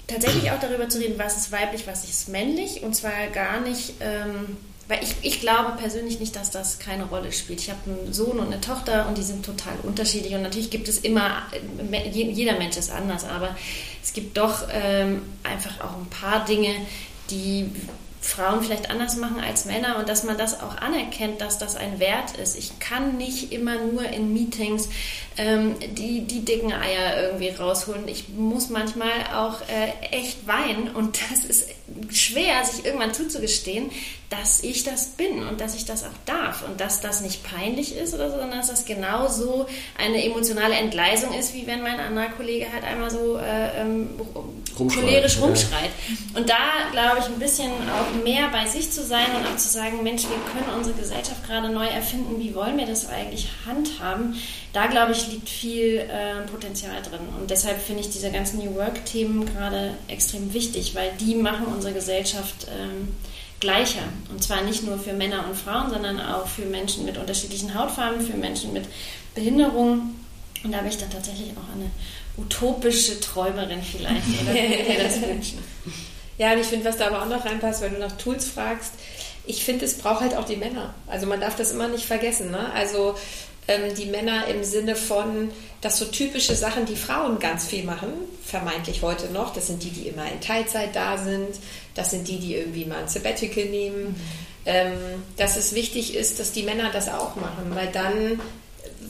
tatsächlich 0.08 0.52
auch 0.52 0.60
darüber 0.60 0.90
zu 0.90 1.00
reden, 1.00 1.18
was 1.18 1.38
ist 1.38 1.52
weiblich, 1.52 1.88
was 1.88 2.04
ist 2.04 2.30
männlich 2.30 2.84
und 2.84 2.96
zwar 2.96 3.28
gar 3.34 3.62
nicht 3.62 3.94
ähm, 4.00 4.58
weil 4.88 5.02
ich, 5.04 5.16
ich 5.22 5.40
glaube 5.40 5.74
persönlich 5.78 6.20
nicht, 6.20 6.36
dass 6.36 6.52
das 6.52 6.80
keine 6.80 7.06
Rolle 7.06 7.32
spielt. 7.32 7.62
Ich 7.62 7.70
habe 7.70 7.80
einen 7.86 8.14
Sohn 8.14 8.40
und 8.40 8.48
eine 8.48 8.60
Tochter 8.60 9.08
und 9.08 9.18
die 9.18 9.24
sind 9.24 9.46
total 9.46 9.74
unterschiedlich. 9.84 10.34
Und 10.36 10.42
natürlich 10.42 10.70
gibt 10.70 10.88
es 10.88 11.00
immer, 11.00 11.44
jeder 12.12 12.58
Mensch 12.58 12.76
ist 12.78 12.92
anders, 12.92 13.24
aber 13.24 13.56
es 14.04 14.14
gibt 14.14 14.38
doch 14.38 14.68
ähm, 14.72 15.22
einfach 15.44 15.80
auch 15.80 15.98
ein 15.98 16.10
paar 16.10 16.44
Dinge, 16.46 16.76
die 17.30 17.72
Frauen 18.24 18.64
vielleicht 18.64 18.90
anders 18.90 19.18
machen 19.18 19.42
als 19.42 19.66
Männer 19.66 19.98
und 20.00 20.08
dass 20.08 20.24
man 20.24 20.38
das 20.38 20.62
auch 20.62 20.78
anerkennt, 20.78 21.42
dass 21.42 21.58
das 21.58 21.76
ein 21.76 22.00
Wert 22.00 22.38
ist. 22.38 22.58
Ich 22.58 22.80
kann 22.80 23.18
nicht 23.18 23.52
immer 23.52 23.76
nur 23.76 24.06
in 24.06 24.34
Meetings 24.34 24.88
ähm, 25.38 25.76
die, 25.98 26.22
die 26.22 26.46
dicken 26.46 26.72
Eier 26.72 27.22
irgendwie 27.22 27.50
rausholen. 27.50 28.08
Ich 28.08 28.30
muss 28.30 28.70
manchmal 28.70 29.12
auch 29.36 29.60
äh, 29.62 30.16
echt 30.16 30.48
weinen 30.48 30.96
und 30.96 31.20
das 31.32 31.44
ist 31.44 31.70
schwer, 32.12 32.64
sich 32.64 32.86
irgendwann 32.86 33.14
zuzugestehen, 33.14 33.92
dass 34.40 34.64
ich 34.64 34.84
das 34.84 35.08
bin 35.10 35.48
und 35.48 35.62
dass 35.62 35.76
ich 35.76 35.86
das 35.86 36.04
auch 36.04 36.18
darf 36.26 36.64
und 36.68 36.80
dass 36.80 37.02
das 37.02 37.22
nicht 37.22 37.44
peinlich 37.44 37.96
ist 37.96 38.14
oder 38.14 38.32
so, 38.32 38.38
sondern 38.38 38.60
dass 38.60 38.68
das 38.68 38.86
genauso 38.86 39.68
eine 39.98 40.24
emotionale 40.24 40.76
Entgleisung 40.76 41.34
ist, 41.34 41.54
wie 41.54 41.68
wenn 41.68 41.84
mein 41.84 42.00
anderer 42.00 42.30
Kollege 42.30 42.66
halt 42.72 42.84
einmal 42.84 43.12
so 43.12 43.38
äh, 43.38 43.82
ähm, 43.82 44.10
cholerisch 44.76 45.40
rumschreit. 45.40 45.92
Ja. 46.08 46.40
Und 46.40 46.50
da 46.50 46.90
glaube 46.92 47.20
ich 47.20 47.26
ein 47.26 47.38
bisschen 47.38 47.70
auch 47.72 48.24
mehr 48.24 48.50
bei 48.50 48.66
sich 48.66 48.90
zu 48.92 49.04
sein 49.04 49.28
und 49.38 49.46
auch 49.46 49.58
zu 49.58 49.68
sagen, 49.68 50.02
Mensch, 50.02 50.24
wir 50.24 50.38
können 50.52 50.76
unsere 50.78 50.96
Gesellschaft 50.96 51.46
gerade 51.46 51.70
neu 51.70 51.86
erfinden, 51.86 52.40
wie 52.40 52.56
wollen 52.56 52.78
wir 52.78 52.88
das 52.88 53.08
eigentlich 53.08 53.50
handhaben? 53.68 54.36
Da 54.74 54.88
glaube 54.88 55.12
ich 55.12 55.28
liegt 55.28 55.50
viel 55.50 55.98
äh, 55.98 56.42
Potenzial 56.52 57.02
drin 57.04 57.22
und 57.40 57.52
deshalb 57.52 57.80
finde 57.80 58.02
ich 58.02 58.10
diese 58.10 58.32
ganzen 58.32 58.60
New 58.60 58.74
Work-Themen 58.76 59.46
gerade 59.46 59.94
extrem 60.08 60.54
wichtig, 60.54 60.96
weil 60.96 61.12
die 61.20 61.36
machen 61.36 61.68
unsere 61.68 61.94
Gesellschaft 61.94 62.68
ähm, 62.72 63.10
gleicher. 63.64 64.04
Und 64.30 64.44
zwar 64.44 64.62
nicht 64.62 64.84
nur 64.84 65.00
für 65.00 65.14
Männer 65.14 65.46
und 65.48 65.56
Frauen, 65.56 65.90
sondern 65.90 66.20
auch 66.20 66.48
für 66.48 66.66
Menschen 66.66 67.06
mit 67.06 67.18
unterschiedlichen 67.18 67.74
Hautfarben, 67.74 68.22
für 68.22 68.38
Menschen 68.38 68.74
mit 68.74 68.86
Behinderungen. 69.34 70.20
Und 70.64 70.72
da 70.72 70.80
habe 70.80 70.90
ich 70.90 70.98
dann 70.98 71.10
tatsächlich 71.10 71.52
auch 71.52 71.76
eine 71.76 71.90
utopische 72.38 73.20
Träumerin 73.20 73.82
vielleicht, 73.82 74.28
oder 74.42 74.54
mir 74.54 75.04
das 75.04 75.22
wünschen. 75.22 75.60
Ja, 76.38 76.54
und 76.54 76.60
ich 76.60 76.68
finde, 76.68 76.86
was 76.86 76.98
da 76.98 77.08
aber 77.08 77.22
auch 77.22 77.30
noch 77.30 77.46
reinpasst, 77.46 77.82
wenn 77.82 77.94
du 77.94 78.00
nach 78.00 78.18
Tools 78.18 78.48
fragst, 78.50 78.94
ich 79.46 79.66
finde, 79.66 79.86
es 79.86 79.98
braucht 79.98 80.22
halt 80.22 80.36
auch 80.36 80.46
die 80.46 80.56
Männer. 80.56 80.94
Also 81.08 81.28
man 81.28 81.42
darf 81.42 81.56
das 81.56 81.72
immer 81.72 81.88
nicht 81.88 82.06
vergessen. 82.06 82.52
Ne? 82.52 82.72
Also 82.74 83.16
ähm, 83.68 83.94
die 83.96 84.06
Männer 84.06 84.48
im 84.48 84.64
Sinne 84.64 84.96
von, 84.96 85.52
dass 85.82 85.98
so 85.98 86.06
typische 86.06 86.56
Sachen, 86.56 86.86
die 86.86 86.96
Frauen 86.96 87.40
ganz 87.40 87.66
viel 87.66 87.84
machen, 87.84 88.10
vermeintlich 88.44 89.02
heute 89.02 89.28
noch, 89.32 89.54
das 89.54 89.68
sind 89.68 89.84
die, 89.84 89.90
die 89.90 90.08
immer 90.08 90.30
in 90.32 90.42
Teilzeit 90.42 90.96
da 90.96 91.18
sind, 91.18 91.60
das 91.96 92.12
sind 92.12 92.28
die, 92.28 92.40
die 92.40 92.56
irgendwie 92.56 92.86
mal 92.86 93.00
ein 93.00 93.08
Sabbatical 93.08 93.66
nehmen, 93.66 94.08
mhm. 94.08 94.16
ähm, 94.66 94.94
dass 95.38 95.58
es 95.58 95.74
wichtig 95.76 96.16
ist, 96.16 96.40
dass 96.40 96.52
die 96.52 96.64
Männer 96.64 96.90
das 96.92 97.10
auch 97.10 97.36
machen, 97.36 97.72
weil 97.74 97.88
dann 97.92 98.40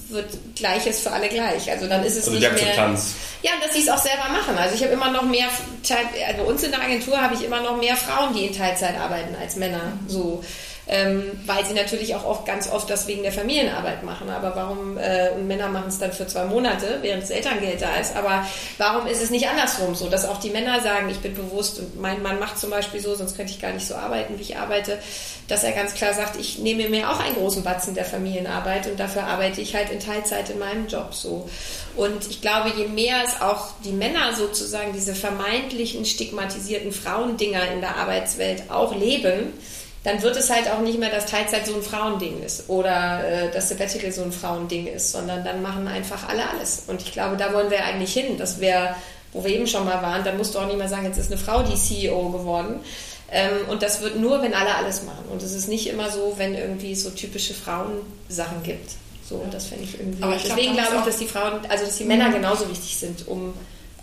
wird 0.09 0.37
Gleiches 0.55 1.01
für 1.01 1.11
alle 1.11 1.29
gleich. 1.29 1.69
Also 1.71 1.87
dann 1.87 2.03
ist 2.03 2.17
es 2.17 2.27
also 2.27 2.39
nicht 2.39 2.53
mehr. 2.53 2.95
Ja, 3.43 3.51
dass 3.61 3.73
sie 3.73 3.81
es 3.81 3.89
auch 3.89 3.97
selber 3.97 4.29
machen. 4.29 4.57
Also 4.57 4.75
ich 4.75 4.83
habe 4.83 4.93
immer 4.93 5.11
noch 5.11 5.23
mehr, 5.23 5.47
also 5.47 6.37
bei 6.37 6.43
uns 6.43 6.63
in 6.63 6.71
der 6.71 6.81
Agentur 6.81 7.19
habe 7.19 7.35
ich 7.35 7.43
immer 7.43 7.61
noch 7.61 7.77
mehr 7.77 7.95
Frauen, 7.97 8.33
die 8.33 8.45
in 8.45 8.55
Teilzeit 8.55 8.97
arbeiten 8.97 9.35
als 9.35 9.57
Männer. 9.57 9.93
So 10.07 10.43
ähm, 10.87 11.31
weil 11.45 11.65
sie 11.65 11.73
natürlich 11.73 12.13
auch 12.15 12.25
oft, 12.25 12.45
ganz 12.45 12.69
oft 12.69 12.89
das 12.89 13.07
wegen 13.07 13.23
der 13.23 13.31
Familienarbeit 13.31 14.03
machen. 14.03 14.29
Aber 14.29 14.55
warum, 14.55 14.97
äh, 14.97 15.29
und 15.33 15.47
Männer 15.47 15.69
machen 15.69 15.87
es 15.87 15.97
dann 15.97 16.11
für 16.11 16.27
zwei 16.27 16.45
Monate, 16.45 16.99
während 17.01 17.23
das 17.23 17.29
Elterngeld 17.29 17.81
da 17.81 17.95
ist, 17.95 18.15
aber 18.15 18.45
warum 18.77 19.07
ist 19.07 19.21
es 19.21 19.29
nicht 19.29 19.47
andersrum 19.47 19.95
so, 19.95 20.09
dass 20.09 20.25
auch 20.25 20.39
die 20.39 20.49
Männer 20.49 20.81
sagen, 20.81 21.09
ich 21.09 21.19
bin 21.19 21.35
bewusst 21.35 21.79
und 21.79 22.01
mein 22.01 22.21
Mann 22.21 22.39
macht 22.39 22.59
zum 22.59 22.69
Beispiel 22.69 22.99
so, 22.99 23.15
sonst 23.15 23.37
könnte 23.37 23.53
ich 23.53 23.61
gar 23.61 23.71
nicht 23.71 23.87
so 23.87 23.95
arbeiten, 23.95 24.37
wie 24.37 24.41
ich 24.41 24.57
arbeite, 24.57 24.99
dass 25.47 25.63
er 25.63 25.71
ganz 25.71 25.93
klar 25.93 26.13
sagt, 26.13 26.37
ich 26.39 26.59
nehme 26.59 26.89
mir 26.89 27.09
auch 27.09 27.19
einen 27.19 27.35
großen 27.35 27.63
Batzen 27.63 27.95
der 27.95 28.05
Familienarbeit 28.05 28.87
und 28.87 28.99
dafür 28.99 29.23
arbeite 29.23 29.61
ich 29.61 29.75
halt 29.75 29.89
in 29.89 29.99
Teilzeit 29.99 30.49
in 30.49 30.59
meinem 30.59 30.87
Job 30.87 31.13
so. 31.13 31.49
Und 31.95 32.29
ich 32.29 32.41
glaube, 32.41 32.71
je 32.75 32.87
mehr 32.87 33.17
es 33.25 33.41
auch 33.41 33.67
die 33.85 33.91
Männer 33.91 34.35
sozusagen 34.35 34.93
diese 34.93 35.15
vermeintlichen 35.15 36.05
stigmatisierten 36.05 36.91
Frauendinger 36.91 37.71
in 37.71 37.81
der 37.81 37.97
Arbeitswelt 37.97 38.69
auch 38.69 38.95
leben, 38.95 39.53
dann 40.03 40.21
wird 40.21 40.35
es 40.35 40.49
halt 40.49 40.69
auch 40.69 40.81
nicht 40.81 40.99
mehr, 40.99 41.09
dass 41.09 41.25
Teilzeit 41.25 41.65
so 41.65 41.75
ein 41.75 41.81
Frauending 41.81 42.43
ist 42.43 42.69
oder 42.69 43.23
äh, 43.25 43.51
dass 43.51 43.69
Sabbatical 43.69 44.11
so 44.11 44.21
ein 44.21 44.33
Frauending 44.33 44.87
ist, 44.87 45.11
sondern 45.11 45.43
dann 45.45 45.61
machen 45.61 45.87
einfach 45.87 46.27
alle 46.27 46.49
alles. 46.49 46.83
Und 46.87 47.01
ich 47.01 47.13
glaube, 47.13 47.37
da 47.37 47.53
wollen 47.53 47.71
wir 47.71 47.85
eigentlich 47.85 48.13
hin. 48.13 48.37
Das 48.37 48.59
wäre, 48.59 48.95
wo 49.31 49.43
wir 49.45 49.51
eben 49.51 49.65
schon 49.65 49.85
mal 49.85 50.01
waren, 50.01 50.23
dann 50.25 50.37
musst 50.37 50.55
du 50.55 50.59
auch 50.59 50.67
nicht 50.67 50.77
mehr 50.77 50.89
sagen, 50.89 51.05
jetzt 51.05 51.17
ist 51.17 51.31
eine 51.31 51.39
Frau 51.39 51.63
die 51.63 51.75
CEO 51.75 52.29
geworden. 52.29 52.81
Ähm, 53.31 53.69
und 53.69 53.81
das 53.81 54.01
wird 54.01 54.19
nur, 54.19 54.41
wenn 54.41 54.53
alle 54.53 54.75
alles 54.75 55.03
machen. 55.03 55.25
Und 55.31 55.41
es 55.41 55.53
ist 55.53 55.69
nicht 55.69 55.87
immer 55.87 56.11
so, 56.11 56.33
wenn 56.37 56.53
irgendwie 56.53 56.95
so 56.95 57.09
typische 57.09 57.53
Frauensachen 57.53 58.61
gibt. 58.63 58.91
So, 59.27 59.41
das 59.51 59.67
finde 59.67 59.85
ich 59.85 59.97
irgendwie. 59.97 60.21
Aber 60.21 60.35
ich 60.35 60.43
deswegen 60.43 60.73
glaube 60.73 60.97
ich, 60.99 61.05
dass 61.05 61.17
die 61.17 61.27
Frauen, 61.27 61.61
also 61.69 61.85
dass 61.85 61.97
die 61.97 62.03
Männer 62.03 62.27
mhm. 62.27 62.33
genauso 62.33 62.69
wichtig 62.69 62.97
sind, 62.97 63.25
um 63.27 63.53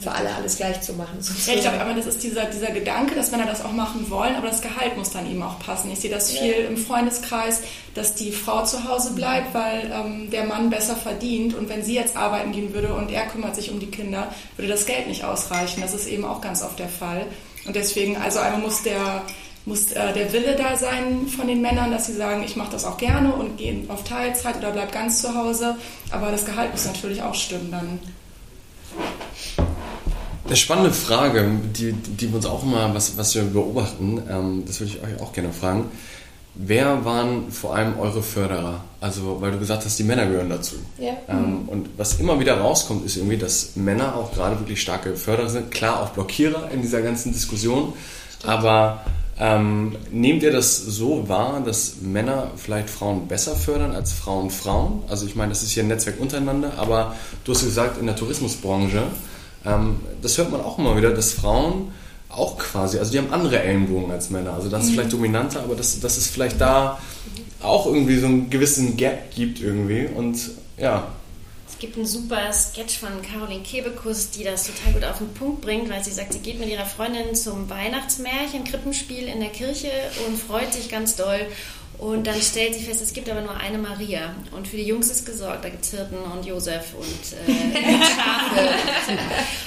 für 0.00 0.12
alle 0.12 0.34
alles 0.34 0.56
gleich 0.56 0.80
zu 0.80 0.94
machen. 0.94 1.18
Ja, 1.46 1.54
ich 1.54 1.62
glaube, 1.62 1.80
aber 1.80 1.94
das 1.94 2.06
ist 2.06 2.22
dieser, 2.22 2.44
dieser 2.46 2.70
Gedanke, 2.70 3.14
dass 3.14 3.30
Männer 3.30 3.46
das 3.46 3.64
auch 3.64 3.72
machen 3.72 4.08
wollen, 4.10 4.36
aber 4.36 4.48
das 4.48 4.60
Gehalt 4.60 4.96
muss 4.96 5.10
dann 5.10 5.30
eben 5.30 5.42
auch 5.42 5.58
passen. 5.58 5.90
Ich 5.90 6.00
sehe 6.00 6.10
das 6.10 6.30
viel 6.30 6.62
ja. 6.62 6.68
im 6.68 6.76
Freundeskreis, 6.76 7.62
dass 7.94 8.14
die 8.14 8.32
Frau 8.32 8.64
zu 8.64 8.88
Hause 8.88 9.12
bleibt, 9.14 9.54
weil 9.54 9.90
ähm, 9.92 10.30
der 10.30 10.44
Mann 10.44 10.70
besser 10.70 10.96
verdient 10.96 11.54
und 11.54 11.68
wenn 11.68 11.82
sie 11.82 11.94
jetzt 11.94 12.16
arbeiten 12.16 12.52
gehen 12.52 12.72
würde 12.72 12.94
und 12.94 13.10
er 13.10 13.26
kümmert 13.26 13.56
sich 13.56 13.70
um 13.70 13.80
die 13.80 13.90
Kinder, 13.90 14.32
würde 14.56 14.70
das 14.70 14.86
Geld 14.86 15.08
nicht 15.08 15.24
ausreichen. 15.24 15.80
Das 15.80 15.94
ist 15.94 16.06
eben 16.06 16.24
auch 16.24 16.40
ganz 16.40 16.62
oft 16.62 16.78
der 16.78 16.88
Fall. 16.88 17.26
Und 17.66 17.76
deswegen, 17.76 18.16
also 18.16 18.38
einmal 18.38 18.60
muss 18.60 18.82
der 18.82 19.22
muss 19.66 19.92
äh, 19.92 20.12
der 20.14 20.32
Wille 20.32 20.56
da 20.56 20.76
sein 20.76 21.26
von 21.28 21.46
den 21.46 21.60
Männern, 21.60 21.90
dass 21.90 22.06
sie 22.06 22.14
sagen, 22.14 22.42
ich 22.42 22.56
mache 22.56 22.72
das 22.72 22.84
auch 22.84 22.96
gerne 22.96 23.32
und 23.32 23.58
gehe 23.58 23.84
auf 23.88 24.04
Teilzeit 24.04 24.56
oder 24.56 24.70
bleib 24.70 24.92
ganz 24.92 25.20
zu 25.20 25.34
Hause. 25.34 25.76
Aber 26.10 26.30
das 26.30 26.46
Gehalt 26.46 26.72
muss 26.72 26.86
natürlich 26.86 27.22
auch 27.22 27.34
stimmen 27.34 27.70
dann. 27.70 27.98
Eine 30.50 30.56
spannende 30.56 30.90
Frage, 30.92 31.48
die, 31.76 31.92
die 31.92 32.28
wir 32.28 32.34
uns 32.34 32.46
auch 32.46 32.64
immer, 32.64 32.92
was, 32.92 33.16
was 33.16 33.36
wir 33.36 33.44
beobachten, 33.44 34.20
ähm, 34.28 34.64
das 34.66 34.80
würde 34.80 34.94
ich 34.94 35.00
euch 35.00 35.22
auch 35.22 35.32
gerne 35.32 35.52
fragen. 35.52 35.84
Wer 36.56 37.04
waren 37.04 37.52
vor 37.52 37.76
allem 37.76 37.96
eure 38.00 38.20
Förderer? 38.20 38.80
Also, 39.00 39.40
weil 39.40 39.52
du 39.52 39.60
gesagt 39.60 39.84
hast, 39.84 39.96
die 40.00 40.02
Männer 40.02 40.26
gehören 40.26 40.50
dazu. 40.50 40.74
Ja. 40.98 41.12
Ähm, 41.28 41.68
und 41.68 41.90
was 41.96 42.18
immer 42.18 42.40
wieder 42.40 42.58
rauskommt, 42.58 43.06
ist 43.06 43.16
irgendwie, 43.16 43.36
dass 43.36 43.76
Männer 43.76 44.16
auch 44.16 44.32
gerade 44.32 44.58
wirklich 44.58 44.82
starke 44.82 45.14
Förderer 45.14 45.48
sind. 45.48 45.70
Klar, 45.70 46.02
auch 46.02 46.08
Blockierer 46.08 46.68
in 46.72 46.82
dieser 46.82 47.00
ganzen 47.00 47.32
Diskussion. 47.32 47.92
Aber 48.44 49.04
ähm, 49.38 49.94
nehmt 50.10 50.42
ihr 50.42 50.50
das 50.50 50.78
so 50.78 51.28
wahr, 51.28 51.62
dass 51.64 52.00
Männer 52.00 52.50
vielleicht 52.56 52.90
Frauen 52.90 53.28
besser 53.28 53.54
fördern 53.54 53.92
als 53.92 54.10
Frauen 54.10 54.50
Frauen? 54.50 55.04
Also, 55.08 55.26
ich 55.26 55.36
meine, 55.36 55.50
das 55.50 55.62
ist 55.62 55.70
hier 55.70 55.84
ein 55.84 55.88
Netzwerk 55.88 56.18
untereinander, 56.18 56.72
aber 56.76 57.14
du 57.44 57.52
hast 57.52 57.62
gesagt, 57.62 57.98
in 58.00 58.06
der 58.06 58.16
Tourismusbranche, 58.16 59.04
das 59.62 60.38
hört 60.38 60.50
man 60.50 60.60
auch 60.60 60.78
immer 60.78 60.96
wieder, 60.96 61.10
dass 61.10 61.32
Frauen 61.32 61.92
auch 62.28 62.58
quasi, 62.58 62.98
also 62.98 63.10
die 63.10 63.18
haben 63.18 63.32
andere 63.32 63.60
Ellenbogen 63.60 64.10
als 64.10 64.30
Männer. 64.30 64.54
Also 64.54 64.68
das 64.68 64.84
ist 64.84 64.92
vielleicht 64.92 65.12
dominanter, 65.12 65.62
aber 65.62 65.74
dass, 65.74 65.98
dass 66.00 66.16
es 66.16 66.28
vielleicht 66.28 66.60
da 66.60 66.98
auch 67.60 67.86
irgendwie 67.86 68.18
so 68.18 68.26
einen 68.26 68.48
gewissen 68.50 68.96
Gap 68.96 69.34
gibt 69.34 69.60
irgendwie. 69.60 70.06
Und 70.06 70.38
ja, 70.78 71.08
Es 71.68 71.78
gibt 71.78 71.96
einen 71.96 72.06
super 72.06 72.52
Sketch 72.52 72.98
von 72.98 73.08
Caroline 73.22 73.62
Kebekus, 73.62 74.30
die 74.30 74.44
das 74.44 74.64
total 74.66 74.92
gut 74.94 75.04
auf 75.04 75.18
den 75.18 75.32
Punkt 75.34 75.60
bringt, 75.62 75.90
weil 75.90 76.02
sie 76.04 76.10
sagt, 76.12 76.32
sie 76.32 76.38
geht 76.38 76.58
mit 76.60 76.68
ihrer 76.68 76.86
Freundin 76.86 77.34
zum 77.34 77.68
Weihnachtsmärchen, 77.68 78.64
Krippenspiel 78.64 79.26
in 79.28 79.40
der 79.40 79.50
Kirche 79.50 79.90
und 80.26 80.38
freut 80.38 80.72
sich 80.72 80.88
ganz 80.88 81.16
doll. 81.16 81.40
Und 82.00 82.26
dann 82.26 82.40
stellt 82.40 82.74
sie 82.74 82.80
fest, 82.80 83.02
es 83.02 83.12
gibt 83.12 83.28
aber 83.28 83.42
nur 83.42 83.54
eine 83.54 83.76
Maria. 83.76 84.34
Und 84.52 84.66
für 84.66 84.78
die 84.78 84.84
Jungs 84.84 85.10
ist 85.10 85.26
gesorgt. 85.26 85.64
Da 85.64 85.68
gibt 85.68 85.84
es 85.84 85.90
Hirten 85.90 86.16
und 86.16 86.46
Josef 86.46 86.94
und 86.94 87.52
äh, 87.52 87.98
Schafe. 88.04 88.68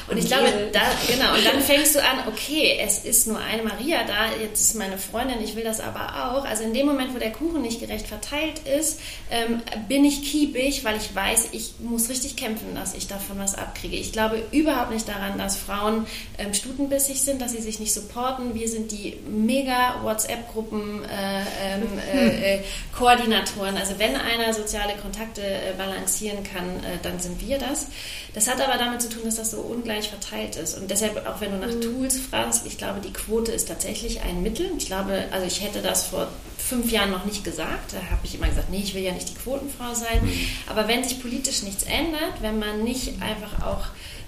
Und 0.09 0.17
ich 0.17 0.25
glaube, 0.25 0.47
da, 0.71 0.81
genau, 1.07 1.35
und 1.35 1.45
dann 1.45 1.61
fängst 1.61 1.95
du 1.95 1.99
an, 1.99 2.27
okay, 2.27 2.79
es 2.81 3.05
ist 3.05 3.27
nur 3.27 3.37
eine 3.37 3.61
Maria 3.63 4.03
da, 4.05 4.35
jetzt 4.41 4.59
ist 4.61 4.75
meine 4.75 4.97
Freundin, 4.97 5.41
ich 5.43 5.55
will 5.55 5.63
das 5.63 5.79
aber 5.79 6.33
auch. 6.33 6.45
Also 6.45 6.63
in 6.63 6.73
dem 6.73 6.87
Moment, 6.87 7.13
wo 7.13 7.19
der 7.19 7.31
Kuchen 7.31 7.61
nicht 7.61 7.79
gerecht 7.79 8.07
verteilt 8.07 8.61
ist, 8.67 8.99
ähm, 9.29 9.61
bin 9.87 10.03
ich 10.03 10.23
kiebig, 10.23 10.83
weil 10.83 10.97
ich 10.97 11.13
weiß, 11.13 11.49
ich 11.51 11.75
muss 11.79 12.09
richtig 12.09 12.35
kämpfen, 12.35 12.75
dass 12.75 12.95
ich 12.95 13.07
davon 13.07 13.37
was 13.39 13.55
abkriege. 13.55 13.95
Ich 13.95 14.11
glaube 14.11 14.41
überhaupt 14.51 14.91
nicht 14.91 15.07
daran, 15.07 15.37
dass 15.37 15.55
Frauen 15.55 16.07
ähm, 16.37 16.53
stutenbissig 16.53 17.21
sind, 17.21 17.41
dass 17.41 17.51
sie 17.51 17.61
sich 17.61 17.79
nicht 17.79 17.93
supporten. 17.93 18.55
Wir 18.55 18.67
sind 18.67 18.91
die 18.91 19.17
mega 19.29 20.01
WhatsApp-Gruppen 20.03 21.05
äh, 21.05 21.41
ähm, 21.61 21.83
äh, 22.11 22.22
äh, 22.23 22.63
Koordinatoren. 22.97 23.77
Also 23.77 23.99
wenn 23.99 24.15
einer 24.15 24.53
soziale 24.53 24.93
Kontakte 24.95 25.41
äh, 25.41 25.73
balancieren 25.77 26.43
kann, 26.43 26.69
äh, 26.83 26.97
dann 27.01 27.19
sind 27.19 27.41
wir 27.45 27.57
das. 27.57 27.87
Das 28.33 28.47
hat 28.47 28.61
aber 28.61 28.77
damit 28.77 29.01
zu 29.01 29.09
tun, 29.09 29.23
dass 29.25 29.35
das 29.35 29.51
so 29.51 29.61
ungleich 29.61 30.09
verteilt 30.09 30.55
ist. 30.55 30.77
Und 30.77 30.89
deshalb, 30.89 31.27
auch 31.27 31.39
wenn 31.41 31.51
du 31.51 31.57
nach 31.57 31.73
Tools 31.79 32.19
fragst, 32.19 32.65
ich 32.65 32.77
glaube, 32.77 32.99
die 32.99 33.13
Quote 33.13 33.51
ist 33.51 33.67
tatsächlich 33.67 34.21
ein 34.21 34.41
Mittel. 34.41 34.71
Ich 34.77 34.87
glaube, 34.87 35.25
also 35.31 35.45
ich 35.45 35.61
hätte 35.61 35.81
das 35.81 36.07
vor 36.07 36.27
fünf 36.57 36.91
Jahren 36.91 37.11
noch 37.11 37.25
nicht 37.25 37.43
gesagt. 37.43 37.93
Da 37.93 37.97
habe 38.09 38.21
ich 38.23 38.35
immer 38.35 38.47
gesagt, 38.47 38.69
nee, 38.69 38.81
ich 38.83 38.95
will 38.95 39.03
ja 39.03 39.11
nicht 39.11 39.29
die 39.29 39.35
Quotenfrau 39.35 39.93
sein. 39.93 40.27
Aber 40.67 40.87
wenn 40.87 41.03
sich 41.03 41.21
politisch 41.21 41.63
nichts 41.63 41.83
ändert, 41.83 42.41
wenn 42.41 42.57
man 42.59 42.83
nicht 42.83 43.21
einfach 43.21 43.65
auch 43.65 43.85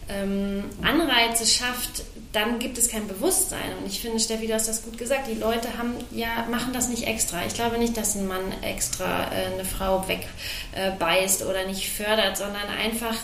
ähm, 0.09 0.65
Anreize 0.81 1.45
schafft, 1.45 2.03
dann 2.31 2.59
gibt 2.59 2.77
es 2.77 2.89
kein 2.89 3.07
Bewusstsein. 3.07 3.77
Und 3.79 3.87
ich 3.87 4.01
finde, 4.01 4.19
Steffi, 4.19 4.47
du 4.47 4.53
hast 4.53 4.67
das 4.67 4.83
gut 4.83 4.97
gesagt. 4.97 5.27
Die 5.29 5.39
Leute 5.39 5.77
haben, 5.77 5.95
ja, 6.11 6.45
machen 6.51 6.73
das 6.73 6.89
nicht 6.89 7.03
extra. 7.07 7.45
Ich 7.45 7.53
glaube 7.53 7.77
nicht, 7.77 7.95
dass 7.95 8.15
ein 8.15 8.27
Mann 8.27 8.51
extra 8.61 9.31
äh, 9.31 9.53
eine 9.53 9.65
Frau 9.65 10.05
wegbeißt 10.07 11.41
äh, 11.41 11.45
oder 11.45 11.65
nicht 11.65 11.89
fördert, 11.89 12.37
sondern 12.37 12.67
einfach 12.67 13.15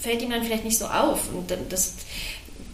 fällt 0.00 0.22
ihm 0.22 0.30
dann 0.30 0.44
vielleicht 0.44 0.64
nicht 0.64 0.78
so 0.78 0.86
auf. 0.86 1.32
Und 1.34 1.52
das 1.68 1.94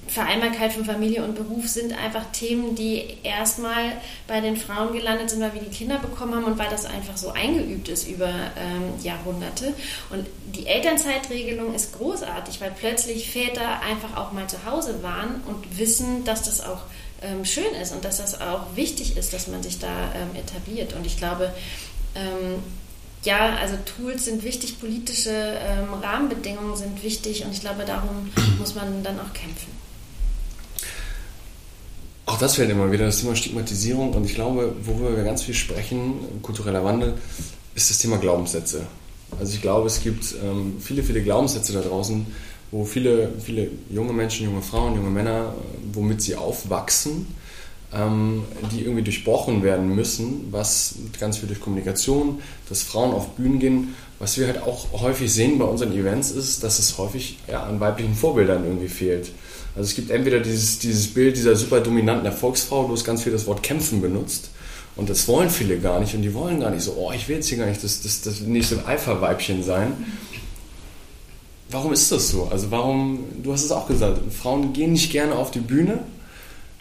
Vereinbarkeit 0.09 0.73
von 0.73 0.85
Familie 0.85 1.25
und 1.25 1.35
Beruf 1.35 1.69
sind 1.69 1.92
einfach 1.92 2.25
Themen, 2.33 2.75
die 2.75 3.19
erstmal 3.23 3.92
bei 4.27 4.40
den 4.40 4.57
Frauen 4.57 4.92
gelandet 4.92 5.31
sind, 5.31 5.40
weil 5.40 5.55
wir 5.55 5.62
die 5.62 5.77
Kinder 5.77 5.99
bekommen 5.99 6.35
haben 6.35 6.45
und 6.45 6.59
weil 6.59 6.71
das 6.71 6.87
einfach 6.87 7.16
so 7.16 7.33
eingeübt 7.33 7.88
ist 7.88 8.09
über 8.09 8.29
ähm, 8.29 8.95
Jahrhunderte. 9.03 9.75
Und 10.11 10.27
die 10.55 10.66
Elternzeitregelung 10.66 11.75
ist 11.75 11.97
großartig, 11.97 12.61
weil 12.61 12.71
plötzlich 12.71 13.31
Väter 13.31 13.81
einfach 13.83 14.16
auch 14.16 14.33
mal 14.33 14.47
zu 14.47 14.64
Hause 14.64 15.03
waren 15.03 15.42
und 15.47 15.79
wissen, 15.79 16.25
dass 16.25 16.42
das 16.42 16.61
auch 16.61 16.83
ähm, 17.23 17.45
schön 17.45 17.75
ist 17.81 17.92
und 17.92 18.05
dass 18.05 18.19
das 18.19 18.40
auch 18.40 18.77
wichtig 18.77 19.16
ist, 19.16 19.33
dass 19.33 19.49
man 19.49 19.62
sich 19.62 19.79
da 19.79 20.12
ähm, 20.14 20.37
etabliert. 20.37 20.92
Und 20.92 21.07
ich 21.07 21.16
glaube, 21.16 21.53
ähm, 22.14 22.62
ja, 23.25 23.57
also 23.57 23.77
Tools 23.85 24.27
sind 24.27 24.45
wichtig, 24.45 24.79
politische 24.79 25.31
ähm, 25.31 25.92
Rahmenbedingungen 26.01 26.77
sind 26.77 27.03
wichtig 27.03 27.45
und 27.45 27.53
ich 27.53 27.61
glaube, 27.61 27.85
darum 27.85 28.31
muss 28.59 28.75
man 28.75 29.03
dann 29.03 29.19
auch 29.19 29.33
kämpfen. 29.33 29.86
Auch 32.27 32.39
das 32.39 32.57
fällt 32.57 32.71
immer 32.71 32.91
wieder, 32.91 33.07
das 33.07 33.21
Thema 33.21 33.37
Stigmatisierung. 33.37 34.12
Und 34.12 34.25
ich 34.25 34.35
glaube, 34.35 34.75
worüber 34.83 35.17
wir 35.17 35.25
ganz 35.25 35.43
viel 35.43 35.55
sprechen, 35.55 36.15
kultureller 36.43 36.85
Wandel, 36.85 37.15
ist 37.75 37.89
das 37.89 37.99
Thema 37.99 38.19
Glaubenssätze. 38.19 38.83
Also 39.39 39.55
ich 39.55 39.62
glaube, 39.62 39.87
es 39.87 40.03
gibt 40.03 40.35
ähm, 40.43 40.77
viele, 40.81 41.03
viele 41.03 41.23
Glaubenssätze 41.23 41.73
da 41.73 41.81
draußen, 41.81 42.27
wo 42.73 42.85
viele, 42.85 43.33
viele 43.39 43.71
junge 43.91 44.12
Menschen, 44.12 44.47
junge 44.47 44.62
Frauen, 44.62 44.97
junge 44.97 45.11
Männer, 45.11 45.55
äh, 45.57 45.95
womit 45.95 46.21
sie 46.21 46.35
aufwachsen, 46.35 47.27
ähm, 47.95 48.43
die 48.73 48.81
irgendwie 48.81 49.03
durchbrochen 49.03 49.62
werden 49.62 49.95
müssen, 49.95 50.49
was 50.51 50.97
ganz 51.21 51.39
viel 51.39 51.49
durch 51.49 51.61
Kommunikation, 51.61 52.41
dass 52.69 52.83
Frauen 52.83 53.12
auf 53.12 53.31
Bühnen 53.31 53.61
gehen. 53.61 53.95
Was 54.19 54.39
wir 54.39 54.47
halt 54.47 54.62
auch 54.62 55.01
häufig 55.01 55.33
sehen 55.33 55.59
bei 55.59 55.67
unseren 55.67 55.93
Events 55.93 56.31
ist, 56.31 56.65
dass 56.65 56.79
es 56.79 56.97
häufig 56.97 57.39
ja, 57.49 57.62
an 57.65 57.79
weiblichen 57.81 58.15
Vorbildern 58.15 58.65
irgendwie 58.65 58.89
fehlt. 58.89 59.31
Also 59.77 59.91
es 59.91 59.95
gibt 59.95 60.11
entweder 60.11 60.41
dieses, 60.41 60.79
dieses 60.79 61.12
Bild 61.12 61.37
dieser 61.37 61.55
super 61.55 61.81
dominanten 61.81 62.25
Erfolgsfrau, 62.25 62.87
du 62.87 62.95
hast 62.95 63.05
ganz 63.05 63.23
viel 63.23 63.33
das 63.33 63.47
Wort 63.47 63.62
kämpfen 63.62 64.01
benutzt. 64.01 64.51
Und 64.97 65.11
das 65.11 65.29
wollen 65.29 65.51
viele 65.51 65.79
gar 65.79 66.01
nicht. 66.01 66.15
Und 66.15 66.23
die 66.23 66.33
wollen 66.33 66.61
gar 66.61 66.71
nicht 66.71 66.83
so, 66.83 66.95
oh, 66.99 67.12
ich 67.12 67.29
will 67.29 67.37
jetzt 67.37 67.49
hier 67.49 67.59
gar 67.59 67.67
nicht 67.67 67.85
das, 67.85 68.01
das, 68.01 68.23
das 68.23 68.41
nächste 68.41 68.87
Alpha-Weibchen 68.87 69.62
sein. 69.62 69.93
Warum 71.69 71.93
ist 71.93 72.11
das 72.11 72.31
so? 72.31 72.49
Also 72.51 72.71
warum, 72.71 73.25
du 73.43 73.53
hast 73.53 73.65
es 73.65 73.73
auch 73.73 73.87
gesagt, 73.87 74.19
Frauen 74.33 74.73
gehen 74.73 74.93
nicht 74.93 75.12
gerne 75.12 75.35
auf 75.35 75.51
die 75.51 75.61
Bühne. 75.61 75.99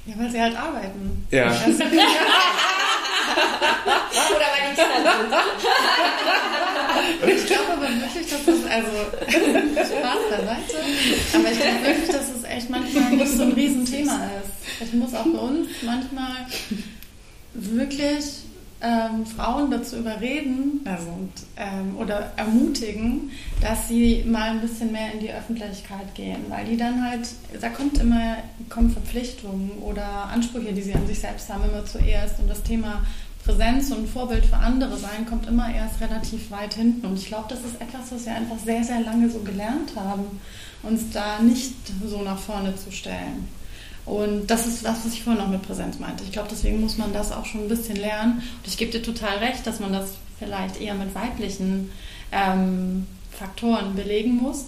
Ja, 0.05 0.13
weil 0.17 0.31
sie 0.31 0.39
halt 0.39 0.55
arbeiten. 0.55 1.25
Ja. 1.31 1.47
Oder 1.47 1.58
weil 1.58 1.75
die 4.69 4.75
Kinder 4.75 5.12
sind. 5.17 5.34
ich 7.36 7.45
glaube 7.47 7.73
aber 7.73 7.89
wirklich, 7.89 8.29
dass 8.29 8.45
das, 8.45 8.55
also 8.71 8.91
Spaß 9.75 10.21
beiseite, 10.29 10.77
aber 11.34 11.51
ich 11.51 11.60
glaube 11.60 11.84
wirklich, 11.84 12.10
dass 12.10 12.29
es 12.29 12.34
echt 12.55 12.69
manchmal 12.69 13.11
nicht 13.11 13.31
so 13.31 13.43
ein 13.43 13.51
Riesenthema 13.51 14.15
ist. 14.25 14.87
Ich 14.87 14.93
muss 14.93 15.13
auch 15.13 15.25
bei 15.25 15.39
uns 15.39 15.67
manchmal 15.83 16.45
wirklich 17.53 18.45
ähm, 18.81 19.25
Frauen 19.25 19.71
dazu 19.71 19.97
überreden 19.97 20.81
also, 20.85 21.07
und, 21.07 21.31
ähm, 21.57 21.97
oder 21.97 22.33
ermutigen, 22.35 23.31
dass 23.61 23.87
sie 23.87 24.23
mal 24.27 24.51
ein 24.51 24.61
bisschen 24.61 24.91
mehr 24.91 25.13
in 25.13 25.19
die 25.21 25.31
Öffentlichkeit 25.31 26.13
gehen, 26.13 26.45
weil 26.49 26.65
die 26.65 26.77
dann 26.77 27.03
halt, 27.03 27.27
da 27.59 27.69
kommt 27.69 27.97
immer 27.99 28.37
kommen 28.69 28.91
Verpflichtungen 28.91 29.71
oder 29.81 30.05
Ansprüche, 30.05 30.73
die 30.73 30.81
sie 30.81 30.93
an 30.93 31.07
sich 31.07 31.19
selbst 31.19 31.49
haben, 31.49 31.63
immer 31.63 31.85
zuerst. 31.85 32.39
Und 32.39 32.49
das 32.49 32.61
Thema 32.63 33.05
Präsenz 33.45 33.91
und 33.91 34.09
Vorbild 34.09 34.45
für 34.45 34.57
andere 34.57 34.97
sein 34.97 35.25
kommt 35.27 35.47
immer 35.47 35.73
erst 35.73 36.01
relativ 36.01 36.51
weit 36.51 36.73
hinten. 36.73 37.05
Und 37.05 37.19
ich 37.19 37.27
glaube, 37.27 37.45
das 37.47 37.59
ist 37.59 37.79
etwas, 37.79 38.11
was 38.11 38.25
wir 38.25 38.35
einfach 38.35 38.57
sehr, 38.57 38.83
sehr 38.83 39.01
lange 39.01 39.29
so 39.29 39.39
gelernt 39.39 39.95
haben, 39.95 40.41
uns 40.85 41.11
da 41.11 41.39
nicht 41.39 41.73
so 42.05 42.21
nach 42.21 42.39
vorne 42.39 42.75
zu 42.75 42.91
stellen. 42.91 43.47
Und 44.05 44.47
das 44.47 44.67
ist 44.67 44.85
das, 44.85 45.03
was 45.03 45.13
ich 45.13 45.23
vorhin 45.23 45.41
noch 45.41 45.49
mit 45.49 45.63
Präsenz 45.63 45.97
meinte. 45.99 46.23
Ich 46.23 46.31
glaube, 46.31 46.47
deswegen 46.51 46.79
muss 46.79 46.97
man 46.97 47.11
das 47.11 47.31
auch 47.31 47.45
schon 47.45 47.61
ein 47.61 47.69
bisschen 47.69 47.95
lernen. 47.95 48.33
Und 48.57 48.67
ich 48.67 48.77
gebe 48.77 48.91
dir 48.91 49.01
total 49.01 49.37
recht, 49.37 49.65
dass 49.65 49.79
man 49.79 49.91
das 49.91 50.11
vielleicht 50.37 50.79
eher 50.79 50.93
mit 50.93 51.15
weiblichen 51.15 51.91
ähm, 52.31 53.07
Faktoren 53.31 53.95
belegen 53.95 54.35
muss. 54.35 54.65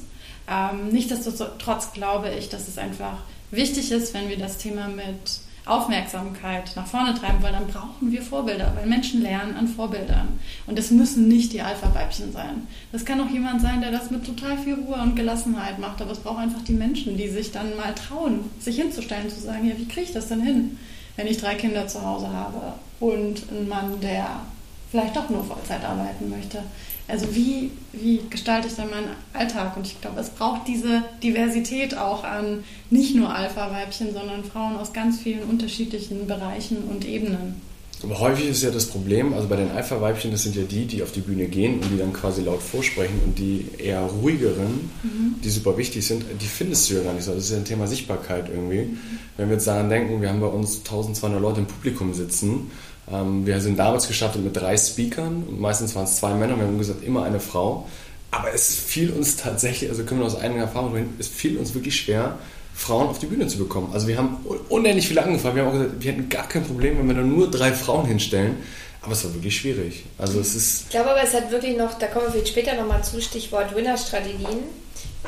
Ähm, 0.49 0.89
Nichtsdestotrotz 0.89 1.93
glaube 1.93 2.31
ich, 2.31 2.49
dass 2.49 2.67
es 2.67 2.77
einfach 2.77 3.17
wichtig 3.51 3.91
ist, 3.91 4.13
wenn 4.13 4.29
wir 4.29 4.37
das 4.37 4.57
Thema 4.57 4.87
mit 4.87 5.39
Aufmerksamkeit 5.69 6.71
nach 6.75 6.87
vorne 6.87 7.13
treiben, 7.13 7.41
weil 7.41 7.51
dann 7.51 7.67
brauchen 7.67 8.11
wir 8.11 8.21
Vorbilder, 8.21 8.73
weil 8.75 8.87
Menschen 8.87 9.21
lernen 9.21 9.55
an 9.55 9.67
Vorbildern. 9.67 10.39
Und 10.65 10.77
es 10.79 10.91
müssen 10.91 11.27
nicht 11.27 11.53
die 11.53 11.61
Alpha-Weibchen 11.61 12.31
sein. 12.31 12.67
Das 12.91 13.05
kann 13.05 13.21
auch 13.21 13.29
jemand 13.29 13.61
sein, 13.61 13.81
der 13.81 13.91
das 13.91 14.11
mit 14.11 14.25
total 14.25 14.57
viel 14.57 14.75
Ruhe 14.75 15.01
und 15.01 15.15
Gelassenheit 15.15 15.79
macht, 15.79 16.01
aber 16.01 16.11
es 16.11 16.19
braucht 16.19 16.39
einfach 16.39 16.63
die 16.63 16.73
Menschen, 16.73 17.17
die 17.17 17.27
sich 17.27 17.51
dann 17.51 17.75
mal 17.75 17.93
trauen, 17.93 18.49
sich 18.59 18.77
hinzustellen, 18.77 19.29
zu 19.29 19.39
sagen, 19.39 19.67
ja, 19.67 19.77
wie 19.77 19.87
kriege 19.87 20.07
ich 20.07 20.13
das 20.13 20.27
denn 20.27 20.41
hin, 20.41 20.77
wenn 21.15 21.27
ich 21.27 21.37
drei 21.37 21.55
Kinder 21.55 21.87
zu 21.87 22.03
Hause 22.03 22.31
habe 22.31 22.73
und 22.99 23.43
einen 23.51 23.67
Mann, 23.67 23.99
der 24.01 24.41
vielleicht 24.89 25.15
doch 25.15 25.29
nur 25.29 25.43
Vollzeit 25.43 25.83
arbeiten 25.83 26.29
möchte. 26.29 26.63
Also 27.07 27.33
wie, 27.33 27.71
wie 27.93 28.21
gestalte 28.29 28.67
ich 28.67 28.75
dann 28.75 28.89
meinen 28.89 29.09
Alltag? 29.33 29.77
Und 29.77 29.87
ich 29.87 29.99
glaube, 30.01 30.19
es 30.19 30.29
braucht 30.29 30.67
diese 30.67 31.03
Diversität 31.23 31.97
auch 31.97 32.23
an 32.23 32.63
nicht 32.89 33.15
nur 33.15 33.33
Alpha-Weibchen, 33.33 34.13
sondern 34.13 34.43
Frauen 34.43 34.75
aus 34.75 34.91
ganz 34.91 35.19
vielen 35.19 35.43
unterschiedlichen 35.43 36.27
Bereichen 36.27 36.77
und 36.89 37.05
Ebenen. 37.05 37.61
Aber 38.03 38.19
häufig 38.19 38.49
ist 38.49 38.61
ja 38.61 38.69
das 38.69 38.85
Problem, 38.85 39.33
also 39.33 39.47
bei 39.47 39.55
den 39.55 39.71
Alpha-Weibchen, 39.71 40.29
das 40.29 40.43
sind 40.43 40.55
ja 40.55 40.63
die, 40.63 40.85
die 40.85 41.01
auf 41.01 41.11
die 41.11 41.21
Bühne 41.21 41.47
gehen 41.47 41.79
und 41.79 41.89
die 41.91 41.97
dann 41.97 42.13
quasi 42.13 42.43
laut 42.43 42.61
vorsprechen 42.61 43.19
und 43.25 43.39
die 43.39 43.65
eher 43.79 44.01
ruhigeren, 44.01 44.91
mhm. 45.01 45.35
die 45.43 45.49
super 45.49 45.77
wichtig 45.77 46.05
sind, 46.05 46.23
die 46.39 46.45
findest 46.45 46.89
du 46.89 46.95
ja 46.95 47.03
gar 47.03 47.13
nicht 47.13 47.23
so. 47.23 47.33
Das 47.33 47.45
ist 47.45 47.51
ja 47.51 47.57
ein 47.57 47.65
Thema 47.65 47.87
Sichtbarkeit 47.87 48.49
irgendwie. 48.49 48.81
Mhm. 48.81 48.99
Wenn 49.37 49.49
wir 49.49 49.55
jetzt 49.55 49.65
daran 49.65 49.89
denken, 49.89 50.21
wir 50.21 50.29
haben 50.29 50.39
bei 50.39 50.47
uns 50.47 50.79
1200 50.79 51.41
Leute 51.41 51.61
im 51.61 51.65
Publikum 51.65 52.13
sitzen, 52.13 52.69
wir 53.09 53.61
sind 53.61 53.79
damals 53.79 54.07
gestartet 54.07 54.43
mit 54.43 54.55
drei 54.55 54.75
Speakern 54.75 55.43
und 55.47 55.61
meistens 55.61 55.95
waren 55.95 56.03
es 56.03 56.17
zwei 56.17 56.33
Männer, 56.33 56.57
wir 56.57 56.65
haben 56.65 56.77
gesagt, 56.77 57.03
immer 57.03 57.23
eine 57.23 57.39
Frau. 57.39 57.87
Aber 58.31 58.53
es 58.53 58.75
fiel 58.75 59.11
uns 59.11 59.37
tatsächlich, 59.37 59.89
also 59.89 60.03
können 60.03 60.19
wir 60.19 60.27
aus 60.27 60.37
eigener 60.37 60.63
Erfahrung 60.63 60.93
reden, 60.93 61.15
es 61.17 61.27
fiel 61.29 61.57
uns 61.57 61.73
wirklich 61.73 61.95
schwer, 61.95 62.37
Frauen 62.77 63.07
auf 63.07 63.17
die 63.17 63.25
Bühne 63.25 63.47
zu 63.47 63.57
bekommen. 63.57 63.89
Also 63.93 64.07
wir 64.07 64.17
haben 64.17 64.45
unendlich 64.69 65.07
viele 65.07 65.23
angefragt. 65.23 65.55
Wir 65.55 65.63
haben 65.63 65.69
auch 65.69 65.79
gesagt, 65.79 65.93
wir 65.99 66.11
hätten 66.11 66.29
gar 66.29 66.47
kein 66.47 66.63
Problem, 66.63 66.99
wenn 66.99 67.07
wir 67.07 67.15
da 67.15 67.21
nur 67.21 67.49
drei 67.49 67.73
Frauen 67.73 68.05
hinstellen. 68.05 68.57
Aber 69.01 69.13
es 69.13 69.23
war 69.23 69.33
wirklich 69.33 69.57
schwierig. 69.57 70.03
Also 70.17 70.39
es 70.39 70.53
ist. 70.53 70.83
Ich 70.83 70.89
glaube 70.89 71.09
aber, 71.09 71.23
es 71.23 71.33
hat 71.33 71.49
wirklich 71.49 71.75
noch, 71.75 71.97
da 71.97 72.07
kommen 72.07 72.31
wir 72.31 72.45
später 72.45 72.75
nochmal 72.75 73.03
zu, 73.03 73.21
Stichwort 73.21 73.73
Winnerstrategien. 73.75 74.59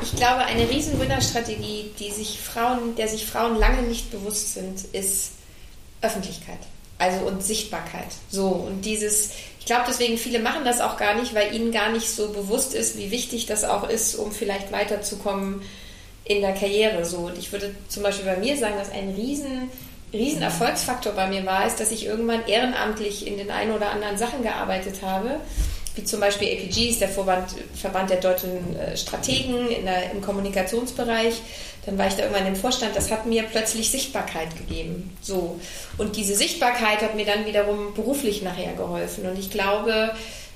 Ich 0.02 0.14
glaube, 0.14 0.44
eine 0.44 0.68
riesen 0.70 1.00
Winnerstrategie, 1.00 1.90
die 1.98 2.10
sich 2.10 2.38
Frauen, 2.40 2.94
der 2.96 3.08
sich 3.08 3.26
Frauen 3.26 3.56
lange 3.58 3.82
nicht 3.82 4.12
bewusst 4.12 4.54
sind, 4.54 4.84
ist 4.92 5.32
Öffentlichkeit. 6.02 6.58
Also 7.00 7.24
und 7.26 7.42
Sichtbarkeit. 7.42 8.08
So, 8.30 8.48
und 8.48 8.84
dieses, 8.84 9.30
ich 9.58 9.66
glaube 9.66 9.84
deswegen, 9.88 10.18
viele 10.18 10.38
machen 10.38 10.64
das 10.64 10.80
auch 10.80 10.98
gar 10.98 11.14
nicht, 11.14 11.34
weil 11.34 11.54
ihnen 11.54 11.72
gar 11.72 11.90
nicht 11.90 12.10
so 12.10 12.28
bewusst 12.28 12.74
ist, 12.74 12.98
wie 12.98 13.10
wichtig 13.10 13.46
das 13.46 13.64
auch 13.64 13.88
ist, 13.88 14.14
um 14.14 14.32
vielleicht 14.32 14.70
weiterzukommen 14.70 15.62
in 16.24 16.42
der 16.42 16.52
Karriere. 16.52 17.04
So, 17.06 17.18
und 17.18 17.38
ich 17.38 17.52
würde 17.52 17.74
zum 17.88 18.02
Beispiel 18.02 18.26
bei 18.26 18.36
mir 18.36 18.56
sagen, 18.58 18.74
dass 18.76 18.92
ein 18.92 19.14
riesen, 19.16 19.70
riesen 20.12 20.42
Erfolgsfaktor 20.42 21.12
bei 21.14 21.26
mir 21.26 21.46
war, 21.46 21.66
ist, 21.66 21.80
dass 21.80 21.90
ich 21.90 22.04
irgendwann 22.04 22.46
ehrenamtlich 22.46 23.26
in 23.26 23.38
den 23.38 23.50
einen 23.50 23.72
oder 23.72 23.90
anderen 23.90 24.18
Sachen 24.18 24.42
gearbeitet 24.42 24.96
habe 25.02 25.40
wie 25.94 26.04
zum 26.04 26.20
Beispiel 26.20 26.48
APG 26.48 26.90
ist 26.90 27.00
der 27.00 27.08
Verband, 27.08 27.54
Verband 27.74 28.10
der 28.10 28.18
deutschen 28.18 28.76
äh, 28.76 28.96
Strategen 28.96 29.68
der, 29.84 30.12
im 30.12 30.20
Kommunikationsbereich. 30.20 31.40
Dann 31.86 31.96
war 31.96 32.06
ich 32.06 32.14
da 32.14 32.24
irgendwann 32.24 32.46
im 32.46 32.56
Vorstand. 32.56 32.94
Das 32.94 33.10
hat 33.10 33.26
mir 33.26 33.42
plötzlich 33.44 33.90
Sichtbarkeit 33.90 34.56
gegeben. 34.56 35.16
So. 35.22 35.58
Und 35.98 36.16
diese 36.16 36.34
Sichtbarkeit 36.34 37.00
hat 37.00 37.14
mir 37.14 37.24
dann 37.24 37.46
wiederum 37.46 37.94
beruflich 37.94 38.42
nachher 38.42 38.74
geholfen. 38.74 39.26
Und 39.26 39.38
ich 39.38 39.50
glaube, 39.50 40.14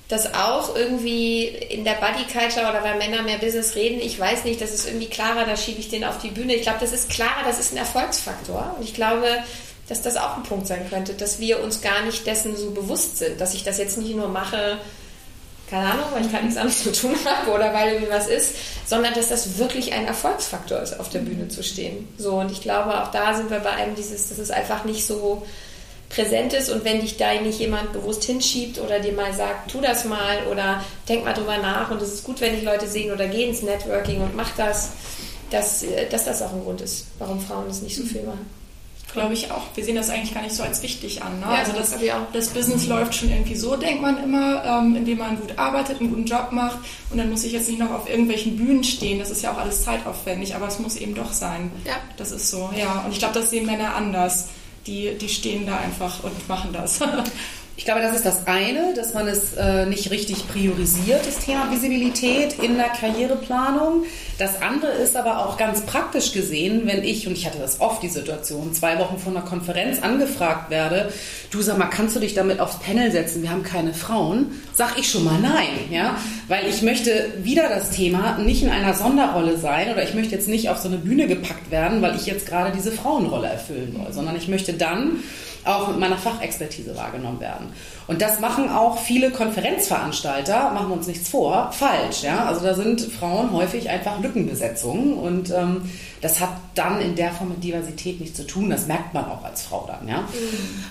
dass 0.08 0.34
auch 0.34 0.76
irgendwie 0.76 1.46
in 1.46 1.84
der 1.84 1.94
Body 1.94 2.24
Culture 2.30 2.68
oder 2.68 2.84
weil 2.84 2.98
Männer 2.98 3.22
mehr 3.22 3.38
Business 3.38 3.74
reden, 3.74 4.00
ich 4.00 4.20
weiß 4.20 4.44
nicht, 4.44 4.60
das 4.60 4.72
ist 4.72 4.86
irgendwie 4.86 5.08
klarer, 5.08 5.46
da 5.46 5.56
schiebe 5.56 5.80
ich 5.80 5.88
den 5.88 6.04
auf 6.04 6.18
die 6.18 6.28
Bühne. 6.28 6.54
Ich 6.54 6.62
glaube, 6.62 6.78
das 6.80 6.92
ist 6.92 7.08
klarer, 7.08 7.42
das 7.46 7.58
ist 7.58 7.72
ein 7.72 7.78
Erfolgsfaktor. 7.78 8.76
Und 8.76 8.84
ich 8.84 8.94
glaube, 8.94 9.26
dass 9.88 10.02
das 10.02 10.16
auch 10.16 10.36
ein 10.36 10.42
Punkt 10.42 10.66
sein 10.66 10.88
könnte, 10.90 11.14
dass 11.14 11.40
wir 11.40 11.62
uns 11.62 11.80
gar 11.80 12.02
nicht 12.02 12.26
dessen 12.26 12.56
so 12.56 12.70
bewusst 12.70 13.18
sind, 13.18 13.40
dass 13.40 13.54
ich 13.54 13.64
das 13.64 13.78
jetzt 13.78 13.96
nicht 13.98 14.14
nur 14.14 14.28
mache, 14.28 14.78
keine 15.68 15.86
Ahnung, 15.92 16.06
weil 16.12 16.24
ich 16.24 16.30
gerade 16.30 16.44
nichts 16.44 16.58
anderes 16.58 16.82
zu 16.82 16.92
tun 16.92 17.16
habe 17.24 17.50
oder 17.50 17.72
weil 17.72 17.94
irgendwie 17.94 18.12
was 18.12 18.28
ist, 18.28 18.54
sondern 18.86 19.14
dass 19.14 19.28
das 19.28 19.58
wirklich 19.58 19.92
ein 19.92 20.06
Erfolgsfaktor 20.06 20.80
ist, 20.80 21.00
auf 21.00 21.08
der 21.08 21.20
Bühne 21.20 21.48
zu 21.48 21.62
stehen. 21.62 22.08
So, 22.18 22.34
und 22.34 22.52
ich 22.52 22.60
glaube, 22.60 23.02
auch 23.02 23.10
da 23.10 23.34
sind 23.34 23.50
wir 23.50 23.60
bei 23.60 23.70
einem 23.70 23.94
dieses, 23.94 24.28
dass 24.28 24.38
es 24.38 24.50
einfach 24.50 24.84
nicht 24.84 25.06
so 25.06 25.44
präsent 26.10 26.52
ist. 26.52 26.70
Und 26.70 26.84
wenn 26.84 27.00
dich 27.00 27.16
da 27.16 27.32
nicht 27.34 27.58
jemand 27.58 27.92
bewusst 27.92 28.24
hinschiebt 28.24 28.78
oder 28.80 29.00
dir 29.00 29.12
mal 29.12 29.32
sagt, 29.32 29.70
tu 29.70 29.80
das 29.80 30.04
mal 30.04 30.46
oder 30.50 30.82
denk 31.08 31.24
mal 31.24 31.34
drüber 31.34 31.58
nach 31.58 31.90
und 31.90 32.00
es 32.00 32.12
ist 32.12 32.24
gut, 32.24 32.40
wenn 32.40 32.54
dich 32.54 32.62
Leute 32.62 32.86
sehen 32.86 33.12
oder 33.12 33.26
geh 33.26 33.44
ins 33.44 33.62
Networking 33.62 34.20
und 34.20 34.36
mach 34.36 34.50
das, 34.56 34.90
dass, 35.50 35.82
äh, 35.82 36.08
dass 36.08 36.24
das 36.24 36.42
auch 36.42 36.52
ein 36.52 36.62
Grund 36.62 36.80
ist, 36.80 37.06
warum 37.18 37.40
Frauen 37.40 37.66
das 37.68 37.82
nicht 37.82 37.96
so 37.96 38.04
viel 38.04 38.22
machen 38.22 38.63
glaube 39.14 39.32
ich 39.32 39.50
auch. 39.50 39.62
Wir 39.74 39.84
sehen 39.84 39.96
das 39.96 40.10
eigentlich 40.10 40.34
gar 40.34 40.42
nicht 40.42 40.54
so 40.54 40.62
als 40.62 40.82
wichtig 40.82 41.22
an. 41.22 41.40
Ne? 41.40 41.46
Ja, 41.46 41.60
also 41.60 41.72
das, 41.72 41.94
das, 42.32 42.48
Business 42.48 42.86
läuft 42.86 43.14
schon 43.14 43.30
irgendwie 43.30 43.54
so, 43.54 43.76
denkt 43.76 44.02
man 44.02 44.22
immer, 44.22 44.62
ähm, 44.64 44.96
indem 44.96 45.18
man 45.18 45.40
gut 45.40 45.58
arbeitet, 45.58 46.00
einen 46.00 46.10
guten 46.10 46.26
Job 46.26 46.48
macht 46.52 46.78
und 47.10 47.16
dann 47.16 47.30
muss 47.30 47.44
ich 47.44 47.52
jetzt 47.52 47.68
nicht 47.68 47.78
noch 47.78 47.90
auf 47.90 48.08
irgendwelchen 48.08 48.56
Bühnen 48.56 48.84
stehen. 48.84 49.18
Das 49.18 49.30
ist 49.30 49.42
ja 49.42 49.52
auch 49.52 49.58
alles 49.58 49.84
zeitaufwendig, 49.84 50.54
aber 50.54 50.68
es 50.68 50.78
muss 50.78 50.96
eben 50.96 51.14
doch 51.14 51.32
sein. 51.32 51.70
Ja. 51.86 51.94
Das 52.18 52.32
ist 52.32 52.50
so, 52.50 52.70
ja. 52.76 53.02
Und 53.06 53.12
ich 53.12 53.18
glaube, 53.18 53.34
das 53.34 53.50
sehen 53.50 53.64
Männer 53.64 53.94
anders. 53.94 54.48
Die, 54.86 55.16
die 55.18 55.30
stehen 55.30 55.64
da 55.64 55.78
einfach 55.78 56.22
und 56.24 56.46
machen 56.46 56.74
das. 56.74 57.00
Ich 57.76 57.84
glaube, 57.84 58.00
das 58.00 58.14
ist 58.14 58.24
das 58.24 58.46
eine, 58.46 58.94
dass 58.94 59.14
man 59.14 59.26
es 59.26 59.54
äh, 59.54 59.86
nicht 59.86 60.10
richtig 60.12 60.46
priorisiert, 60.46 61.26
das 61.26 61.44
Thema 61.44 61.72
Visibilität 61.72 62.54
in 62.62 62.76
der 62.76 62.88
Karriereplanung. 62.88 64.04
Das 64.38 64.60
andere 64.60 64.92
ist 64.92 65.16
aber 65.16 65.46
auch 65.46 65.56
ganz 65.56 65.82
praktisch 65.82 66.32
gesehen, 66.32 66.82
wenn 66.86 67.04
ich, 67.04 67.26
und 67.26 67.34
ich 67.34 67.46
hatte 67.46 67.58
das 67.58 67.80
oft, 67.80 68.02
die 68.02 68.08
Situation, 68.08 68.74
zwei 68.74 68.98
Wochen 68.98 69.18
vor 69.18 69.32
einer 69.32 69.44
Konferenz 69.44 70.02
angefragt 70.02 70.70
werde, 70.70 71.12
du 71.50 71.62
sag 71.62 71.78
mal, 71.78 71.86
kannst 71.86 72.16
du 72.16 72.20
dich 72.20 72.34
damit 72.34 72.58
aufs 72.58 72.78
Panel 72.80 73.12
setzen? 73.12 73.42
Wir 73.42 73.50
haben 73.50 73.62
keine 73.62 73.94
Frauen. 73.94 74.60
Sag 74.74 74.98
ich 74.98 75.08
schon 75.08 75.24
mal 75.24 75.38
nein, 75.40 75.90
ja? 75.90 76.16
Weil 76.48 76.66
ich 76.68 76.82
möchte 76.82 77.32
wieder 77.42 77.68
das 77.68 77.90
Thema 77.90 78.38
nicht 78.38 78.62
in 78.62 78.70
einer 78.70 78.94
Sonderrolle 78.94 79.56
sein 79.56 79.92
oder 79.92 80.02
ich 80.02 80.14
möchte 80.14 80.34
jetzt 80.34 80.48
nicht 80.48 80.68
auf 80.68 80.78
so 80.78 80.88
eine 80.88 80.98
Bühne 80.98 81.28
gepackt 81.28 81.70
werden, 81.70 82.02
weil 82.02 82.16
ich 82.16 82.26
jetzt 82.26 82.46
gerade 82.46 82.72
diese 82.74 82.90
Frauenrolle 82.90 83.48
erfüllen 83.48 83.94
soll, 83.96 84.12
sondern 84.12 84.36
ich 84.36 84.48
möchte 84.48 84.72
dann 84.72 85.22
auch 85.64 85.88
mit 85.88 85.98
meiner 85.98 86.18
Fachexpertise 86.18 86.96
wahrgenommen 86.96 87.40
werden. 87.40 87.72
Und 88.06 88.20
das 88.20 88.40
machen 88.40 88.68
auch 88.68 88.98
viele 88.98 89.30
Konferenzveranstalter, 89.30 90.72
machen 90.72 90.92
uns 90.92 91.06
nichts 91.06 91.28
vor, 91.28 91.72
falsch. 91.72 92.22
Ja? 92.22 92.44
Also 92.44 92.64
da 92.64 92.74
sind 92.74 93.00
Frauen 93.00 93.52
häufig 93.52 93.88
einfach 93.88 94.20
Lückenbesetzungen 94.24 95.14
und 95.14 95.50
ähm, 95.50 95.82
das 96.20 96.40
hat 96.40 96.50
dann 96.74 97.00
in 97.00 97.14
der 97.14 97.30
Form 97.30 97.50
mit 97.50 97.62
Diversität 97.62 98.20
nichts 98.20 98.36
zu 98.36 98.46
tun. 98.46 98.70
Das 98.70 98.86
merkt 98.86 99.14
man 99.14 99.24
auch 99.26 99.44
als 99.44 99.62
Frau 99.62 99.86
dann. 99.86 100.08
Ja? 100.08 100.22
Mhm. 100.22 100.26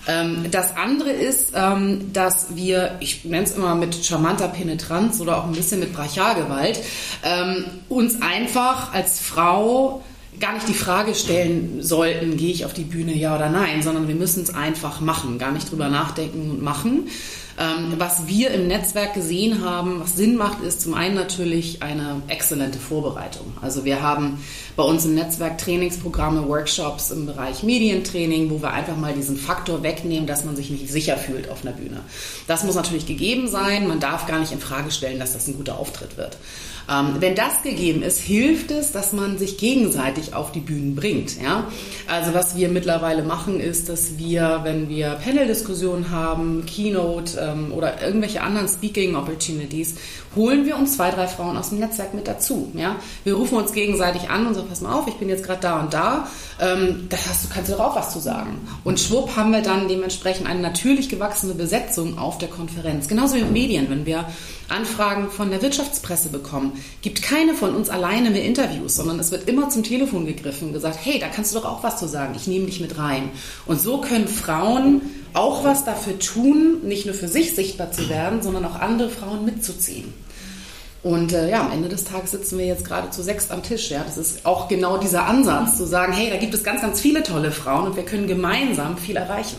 Ähm, 0.07 0.51
das 0.51 0.77
andere 0.77 1.11
ist, 1.11 1.53
ähm, 1.55 2.13
dass 2.13 2.55
wir, 2.55 2.97
ich 2.99 3.25
nenne 3.25 3.43
es 3.43 3.51
immer 3.51 3.75
mit 3.75 4.05
charmanter 4.05 4.47
Penetranz 4.47 5.19
oder 5.19 5.37
auch 5.37 5.45
ein 5.45 5.53
bisschen 5.53 5.79
mit 5.79 5.93
Brachialgewalt, 5.93 6.79
ähm, 7.23 7.65
uns 7.89 8.21
einfach 8.21 8.93
als 8.93 9.19
Frau 9.19 10.03
gar 10.39 10.53
nicht 10.53 10.67
die 10.67 10.73
Frage 10.73 11.15
stellen 11.15 11.81
sollten, 11.81 12.37
gehe 12.37 12.51
ich 12.51 12.65
auf 12.65 12.73
die 12.73 12.83
Bühne, 12.83 13.13
ja 13.13 13.35
oder 13.35 13.49
nein, 13.49 13.81
sondern 13.81 14.07
wir 14.07 14.15
müssen 14.15 14.43
es 14.43 14.53
einfach 14.53 14.99
machen, 14.99 15.37
gar 15.37 15.51
nicht 15.51 15.71
drüber 15.71 15.89
nachdenken 15.89 16.49
und 16.51 16.61
machen. 16.61 17.07
Ähm, 17.59 17.93
was 17.97 18.27
wir 18.27 18.51
im 18.51 18.67
Netzwerk 18.67 19.13
gesehen 19.13 19.63
haben, 19.63 19.99
was 19.99 20.15
Sinn 20.15 20.35
macht, 20.35 20.61
ist 20.63 20.81
zum 20.81 20.95
einen 20.95 21.13
natürlich 21.13 21.83
eine 21.83 22.21
exzellente 22.27 22.79
Vorbereitung. 22.79 23.53
Also 23.61 23.85
wir 23.85 24.01
haben 24.01 24.43
bei 24.75 24.83
uns 24.83 25.05
im 25.05 25.13
Netzwerk 25.13 25.59
Trainingsprogramme, 25.59 26.47
Workshops 26.47 27.11
im 27.11 27.27
Bereich 27.27 27.61
Medientraining, 27.61 28.49
wo 28.49 28.61
wir 28.61 28.71
einfach 28.71 28.97
mal 28.97 29.13
diesen 29.13 29.37
Faktor 29.37 29.83
wegnehmen, 29.83 30.25
dass 30.25 30.45
man 30.45 30.55
sich 30.55 30.71
nicht 30.71 30.89
sicher 30.89 31.17
fühlt 31.17 31.49
auf 31.49 31.63
einer 31.63 31.75
Bühne. 31.75 32.01
Das 32.47 32.63
muss 32.63 32.75
natürlich 32.75 33.05
gegeben 33.05 33.47
sein. 33.47 33.87
Man 33.87 33.99
darf 33.99 34.25
gar 34.25 34.39
nicht 34.39 34.51
in 34.51 34.59
Frage 34.59 34.89
stellen, 34.89 35.19
dass 35.19 35.33
das 35.33 35.47
ein 35.47 35.55
guter 35.55 35.77
Auftritt 35.77 36.17
wird. 36.17 36.37
Ähm, 36.89 37.15
wenn 37.19 37.35
das 37.35 37.61
gegeben 37.63 38.01
ist, 38.01 38.19
hilft 38.19 38.71
es, 38.71 38.91
dass 38.91 39.13
man 39.13 39.37
sich 39.37 39.57
gegenseitig 39.57 40.33
auf 40.33 40.51
die 40.51 40.59
Bühnen 40.59 40.95
bringt. 40.95 41.41
Ja? 41.41 41.67
Also 42.07 42.33
was 42.33 42.55
wir 42.57 42.69
mittlerweile 42.69 43.23
machen, 43.23 43.59
ist, 43.59 43.89
dass 43.89 44.17
wir, 44.17 44.61
wenn 44.63 44.89
wir 44.89 45.17
Panel-Diskussionen 45.23 46.11
haben, 46.11 46.65
Keynote 46.65 47.39
ähm, 47.39 47.71
oder 47.71 48.01
irgendwelche 48.01 48.41
anderen 48.41 48.67
Speaking-Opportunities, 48.67 49.95
holen 50.35 50.65
wir 50.65 50.77
uns 50.77 50.95
zwei, 50.95 51.11
drei 51.11 51.27
Frauen 51.27 51.57
aus 51.57 51.69
dem 51.69 51.79
Netzwerk 51.79 52.13
mit 52.13 52.27
dazu. 52.27 52.71
Ja? 52.75 52.97
Wir 53.23 53.35
rufen 53.35 53.57
uns 53.57 53.71
gegenseitig 53.71 54.29
an 54.29 54.45
und 54.45 54.55
sagen, 54.55 54.67
pass 54.67 54.81
mal 54.81 54.93
auf, 54.93 55.07
ich 55.07 55.15
bin 55.15 55.29
jetzt 55.29 55.45
gerade 55.45 55.61
da 55.61 55.79
und 55.79 55.93
da, 55.93 56.27
ähm, 56.59 57.07
da 57.09 57.17
hast 57.17 57.45
du, 57.45 57.49
kannst 57.53 57.71
du 57.71 57.75
doch 57.75 57.91
auch 57.91 57.95
was 57.95 58.11
zu 58.11 58.19
sagen. 58.19 58.67
Und 58.83 58.99
schwupp 58.99 59.35
haben 59.35 59.51
wir 59.51 59.61
dann 59.61 59.87
dementsprechend 59.87 60.47
eine 60.47 60.59
natürlich 60.59 61.09
gewachsene 61.09 61.53
Besetzung 61.53 62.17
auf 62.17 62.37
der 62.37 62.49
Konferenz. 62.49 63.07
Genauso 63.07 63.35
wie 63.35 63.41
mit 63.41 63.51
Medien, 63.51 63.89
wenn 63.89 64.05
wir 64.05 64.25
Anfragen 64.69 65.29
von 65.29 65.49
der 65.51 65.61
Wirtschaftspresse 65.61 66.29
bekommen, 66.29 66.73
gibt 67.01 67.21
keine 67.21 67.53
von 67.53 67.75
uns 67.75 67.89
alleine 67.89 68.29
mehr 68.29 68.43
Interviews, 68.43 68.95
sondern 68.95 69.19
es 69.19 69.31
wird 69.31 69.47
immer 69.47 69.69
zum 69.69 69.83
Telefon 69.83 70.25
gegriffen 70.25 70.69
und 70.69 70.73
gesagt, 70.73 70.99
hey, 71.01 71.19
da 71.19 71.27
kannst 71.27 71.53
du 71.53 71.59
doch 71.59 71.65
auch 71.65 71.83
was 71.83 71.97
zu 71.97 72.07
sagen, 72.07 72.33
ich 72.35 72.47
nehme 72.47 72.65
dich 72.65 72.79
mit 72.79 72.97
rein. 72.97 73.29
Und 73.65 73.81
so 73.81 73.99
können 73.99 74.27
Frauen 74.27 75.01
auch 75.33 75.63
was 75.63 75.83
dafür 75.85 76.19
tun, 76.19 76.81
nicht 76.83 77.05
nur 77.05 77.15
für 77.15 77.27
sich 77.27 77.55
sichtbar 77.55 77.91
zu 77.91 78.09
werden, 78.09 78.41
sondern 78.41 78.65
auch 78.65 78.75
andere 78.75 79.09
Frauen 79.09 79.45
mitzuziehen. 79.45 80.13
Und 81.03 81.33
äh, 81.33 81.49
ja, 81.49 81.61
am 81.61 81.71
Ende 81.71 81.89
des 81.89 82.05
Tages 82.05 82.31
sitzen 82.31 82.57
wir 82.57 82.65
jetzt 82.65 82.85
gerade 82.85 83.09
zu 83.09 83.21
sechs 83.21 83.51
am 83.51 83.61
Tisch. 83.61 83.89
Ja, 83.89 84.03
das 84.05 84.17
ist 84.17 84.45
auch 84.45 84.69
genau 84.69 84.97
dieser 84.97 85.25
Ansatz, 85.25 85.77
zu 85.77 85.85
sagen, 85.85 86.13
hey, 86.13 86.29
da 86.29 86.37
gibt 86.37 86.53
es 86.53 86.63
ganz, 86.63 86.81
ganz 86.81 87.01
viele 87.01 87.23
tolle 87.23 87.51
Frauen 87.51 87.87
und 87.87 87.97
wir 87.97 88.05
können 88.05 88.25
gemeinsam 88.25 88.97
viel 88.97 89.17
erreichen. 89.17 89.57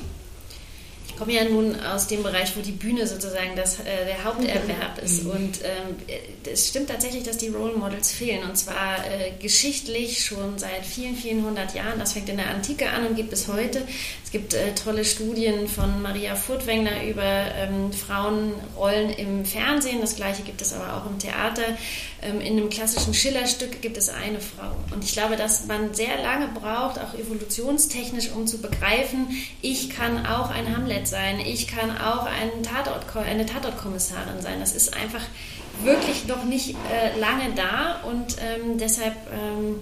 Ich 1.15 1.21
komme 1.21 1.33
ja 1.33 1.45
nun 1.45 1.81
aus 1.81 2.09
dem 2.09 2.25
Bereich, 2.25 2.57
wo 2.57 2.61
die 2.61 2.73
Bühne 2.73 3.07
sozusagen 3.07 3.55
das, 3.55 3.79
äh, 3.79 4.05
der 4.05 4.25
Haupterwerb 4.25 4.99
ist. 5.01 5.23
Mhm. 5.23 5.31
Und 5.31 5.61
ähm, 5.63 5.95
es 6.53 6.69
stimmt 6.69 6.91
tatsächlich, 6.91 7.23
dass 7.23 7.39
die 7.39 7.49
Role 7.49 7.77
Models 7.77 8.11
fehlen. 8.11 8.43
Und 8.43 8.57
zwar 8.57 8.99
äh, 8.99 9.31
geschichtlich 9.41 10.25
schon 10.25 10.59
seit 10.59 10.85
vielen, 10.85 11.15
vielen 11.15 11.45
hundert 11.45 11.73
Jahren. 11.73 12.01
Das 12.01 12.15
fängt 12.15 12.29
in 12.29 12.37
der 12.37 12.51
Antike 12.51 12.91
an 12.91 13.07
und 13.07 13.15
geht 13.15 13.31
bis 13.31 13.47
heute. 13.47 13.83
Es 14.25 14.33
gibt 14.33 14.55
äh, 14.55 14.75
tolle 14.75 15.05
Studien 15.05 15.69
von 15.69 16.03
Maria 16.03 16.35
Furtwängler 16.35 17.05
über 17.05 17.23
ähm, 17.23 17.93
Frauenrollen 17.93 19.11
im 19.11 19.45
Fernsehen. 19.45 20.01
Das 20.01 20.17
gleiche 20.17 20.43
gibt 20.43 20.63
es 20.63 20.73
aber 20.73 20.97
auch 20.97 21.09
im 21.09 21.21
Theater. 21.21 21.63
Ähm, 22.23 22.41
in 22.41 22.57
einem 22.57 22.71
klassischen 22.71 23.15
Schillerstück 23.15 23.81
gibt 23.83 23.97
es 23.97 24.09
eine 24.09 24.41
Frau. 24.41 24.75
Und 24.93 25.05
ich 25.05 25.13
glaube, 25.13 25.37
dass 25.37 25.67
man 25.67 25.95
sehr 25.95 26.21
lange 26.21 26.49
braucht, 26.49 26.99
auch 26.99 27.15
evolutionstechnisch, 27.15 28.31
um 28.35 28.49
zu 28.49 28.59
begreifen, 28.59 29.29
ich 29.63 29.91
kann 29.91 30.27
auch 30.27 30.51
ein 30.51 30.77
Hamlet 30.77 31.04
Anwalt 31.05 31.09
sein, 31.09 31.41
ich 31.41 31.67
kann 31.67 31.97
auch 31.97 32.27
ein 32.27 32.63
Tatort, 32.63 33.05
eine 33.17 33.47
Tatortkommissarin 33.47 34.41
sein. 34.41 34.61
Das 34.61 34.75
ist 34.75 34.95
einfach 34.95 35.23
wirklich 35.83 36.27
noch 36.27 36.45
nicht 36.45 36.77
äh, 36.93 37.19
lange 37.19 37.55
da 37.55 38.01
und 38.05 38.37
ähm, 38.41 38.79
deshalb 38.79 39.15
ähm, 39.33 39.81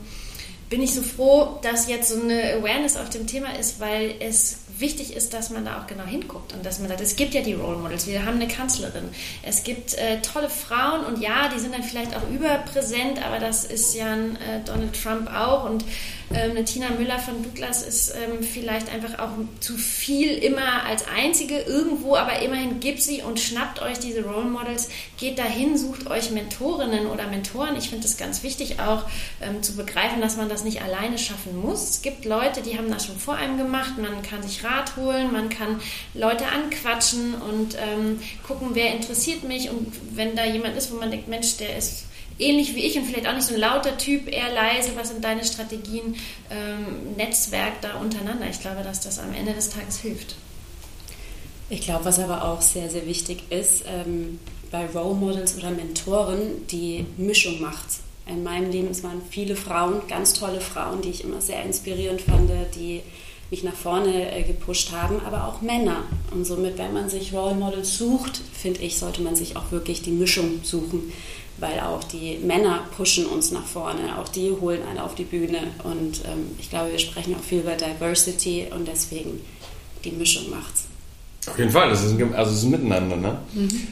bin 0.68 0.82
ich 0.82 0.94
so 0.94 1.02
froh, 1.02 1.58
dass 1.62 1.86
jetzt 1.86 2.08
so 2.08 2.20
eine 2.20 2.54
Awareness 2.54 2.96
auf 2.96 3.10
dem 3.10 3.26
Thema 3.26 3.54
ist, 3.58 3.78
weil 3.78 4.14
es 4.20 4.58
wichtig 4.82 5.16
ist, 5.16 5.32
dass 5.32 5.48
man 5.48 5.64
da 5.64 5.80
auch 5.80 5.86
genau 5.86 6.04
hinguckt 6.04 6.52
und 6.52 6.66
dass 6.66 6.78
man 6.78 6.88
sagt, 6.88 7.00
es 7.00 7.16
gibt 7.16 7.32
ja 7.32 7.40
die 7.40 7.54
Role 7.54 7.78
Models, 7.78 8.06
wir 8.06 8.26
haben 8.26 8.34
eine 8.34 8.48
Kanzlerin, 8.48 9.08
es 9.42 9.64
gibt 9.64 9.94
äh, 9.94 10.20
tolle 10.20 10.50
Frauen 10.50 11.06
und 11.06 11.22
ja, 11.22 11.48
die 11.48 11.58
sind 11.58 11.74
dann 11.74 11.82
vielleicht 11.82 12.14
auch 12.14 12.28
überpräsent, 12.30 13.24
aber 13.24 13.38
das 13.38 13.64
ist 13.64 13.94
ja 13.94 14.12
ein 14.12 14.36
äh, 14.36 14.60
Donald 14.66 15.00
Trump 15.02 15.32
auch 15.34 15.64
und 15.64 15.84
ähm, 16.34 16.52
eine 16.52 16.64
Tina 16.64 16.90
Müller 16.90 17.18
von 17.18 17.42
Douglas 17.42 17.82
ist 17.82 18.14
ähm, 18.14 18.42
vielleicht 18.42 18.92
einfach 18.92 19.18
auch 19.18 19.30
zu 19.60 19.76
viel 19.76 20.32
immer 20.32 20.84
als 20.84 21.04
einzige 21.08 21.58
irgendwo, 21.58 22.16
aber 22.16 22.40
immerhin 22.40 22.80
gibt 22.80 23.02
sie 23.02 23.22
und 23.22 23.38
schnappt 23.38 23.82
euch 23.82 23.98
diese 23.98 24.24
Role 24.24 24.46
Models, 24.46 24.88
geht 25.18 25.38
dahin, 25.38 25.76
sucht 25.76 26.06
euch 26.08 26.30
Mentorinnen 26.30 27.06
oder 27.06 27.26
Mentoren. 27.26 27.76
Ich 27.76 27.90
finde 27.90 28.06
es 28.06 28.16
ganz 28.16 28.42
wichtig 28.42 28.80
auch 28.80 29.04
ähm, 29.40 29.62
zu 29.62 29.76
begreifen, 29.76 30.20
dass 30.20 30.36
man 30.36 30.48
das 30.48 30.64
nicht 30.64 30.82
alleine 30.82 31.18
schaffen 31.18 31.56
muss. 31.60 31.88
Es 31.90 32.02
gibt 32.02 32.24
Leute, 32.24 32.62
die 32.62 32.78
haben 32.78 32.90
das 32.90 33.06
schon 33.06 33.18
vor 33.18 33.34
einem 33.34 33.58
gemacht. 33.58 33.98
Man 33.98 34.22
kann 34.22 34.42
sich 34.42 34.64
Rat 34.72 34.96
holen, 34.96 35.32
man 35.32 35.48
kann 35.48 35.80
Leute 36.14 36.46
anquatschen 36.46 37.34
und 37.34 37.76
ähm, 37.76 38.20
gucken, 38.46 38.70
wer 38.72 38.94
interessiert 38.94 39.44
mich. 39.44 39.70
Und 39.70 39.92
wenn 40.12 40.36
da 40.36 40.44
jemand 40.44 40.76
ist, 40.76 40.92
wo 40.92 40.96
man 40.96 41.10
denkt, 41.10 41.28
Mensch, 41.28 41.56
der 41.56 41.76
ist 41.76 42.04
ähnlich 42.38 42.74
wie 42.74 42.84
ich 42.84 42.96
und 42.96 43.04
vielleicht 43.04 43.26
auch 43.26 43.34
nicht 43.34 43.46
so 43.46 43.54
ein 43.54 43.60
lauter 43.60 43.96
Typ, 43.98 44.28
eher 44.28 44.52
leise, 44.52 44.92
was 44.96 45.08
sind 45.08 45.22
deine 45.22 45.44
Strategien, 45.44 46.16
ähm, 46.50 47.14
Netzwerk 47.16 47.80
da 47.82 47.94
untereinander. 48.00 48.46
Ich 48.50 48.60
glaube, 48.60 48.82
dass 48.82 49.00
das 49.00 49.18
am 49.18 49.34
Ende 49.34 49.52
des 49.52 49.70
Tages 49.70 50.00
hilft. 50.00 50.36
Ich 51.68 51.82
glaube, 51.82 52.04
was 52.04 52.18
aber 52.18 52.44
auch 52.44 52.60
sehr, 52.60 52.90
sehr 52.90 53.06
wichtig 53.06 53.44
ist, 53.50 53.84
ähm, 53.86 54.40
bei 54.70 54.86
Role 54.86 55.14
Models 55.14 55.56
oder 55.56 55.70
Mentoren, 55.70 56.66
die 56.70 57.06
Mischung 57.16 57.60
macht. 57.60 57.86
In 58.26 58.42
meinem 58.42 58.70
Leben 58.70 58.88
es 58.90 59.02
waren 59.02 59.20
viele 59.30 59.56
Frauen, 59.56 60.02
ganz 60.08 60.32
tolle 60.32 60.60
Frauen, 60.60 61.02
die 61.02 61.10
ich 61.10 61.24
immer 61.24 61.40
sehr 61.40 61.62
inspirierend 61.64 62.20
fand, 62.20 62.50
die 62.76 63.02
mich 63.52 63.62
nach 63.62 63.74
vorne 63.74 64.32
äh, 64.32 64.42
gepusht 64.42 64.90
haben, 64.90 65.20
aber 65.24 65.46
auch 65.46 65.62
Männer. 65.62 66.02
Und 66.32 66.44
somit, 66.44 66.78
wenn 66.78 66.92
man 66.92 67.08
sich 67.08 67.32
Role 67.32 67.54
Models 67.54 67.96
sucht, 67.96 68.40
finde 68.52 68.80
ich, 68.80 68.98
sollte 68.98 69.22
man 69.22 69.36
sich 69.36 69.56
auch 69.56 69.70
wirklich 69.70 70.02
die 70.02 70.10
Mischung 70.10 70.60
suchen 70.64 71.12
weil 71.58 71.78
auch 71.80 72.02
die 72.02 72.38
Männer 72.38 72.80
pushen 72.96 73.24
uns 73.26 73.52
nach 73.52 73.64
vorne, 73.64 74.18
auch 74.18 74.28
die 74.28 74.50
holen 74.50 74.82
einen 74.82 74.98
auf 74.98 75.14
die 75.14 75.24
Bühne 75.24 75.60
und 75.84 76.22
ähm, 76.24 76.50
ich 76.58 76.70
glaube, 76.70 76.90
wir 76.90 76.98
sprechen 76.98 77.34
auch 77.36 77.42
viel 77.42 77.60
über 77.60 77.76
Diversity 77.76 78.66
und 78.74 78.88
deswegen 78.88 79.40
die 80.04 80.10
Mischung 80.10 80.50
macht's. 80.50 80.84
Auf 81.46 81.58
jeden 81.58 81.70
Fall, 81.70 81.88
das 81.88 82.02
ist 82.04 82.18
ein, 82.18 82.34
also 82.34 82.50
es 82.50 82.58
ist 82.58 82.64
ein 82.64 82.70
Miteinander, 82.70 83.16
ne? 83.16 83.38
Mhm. 83.54 83.86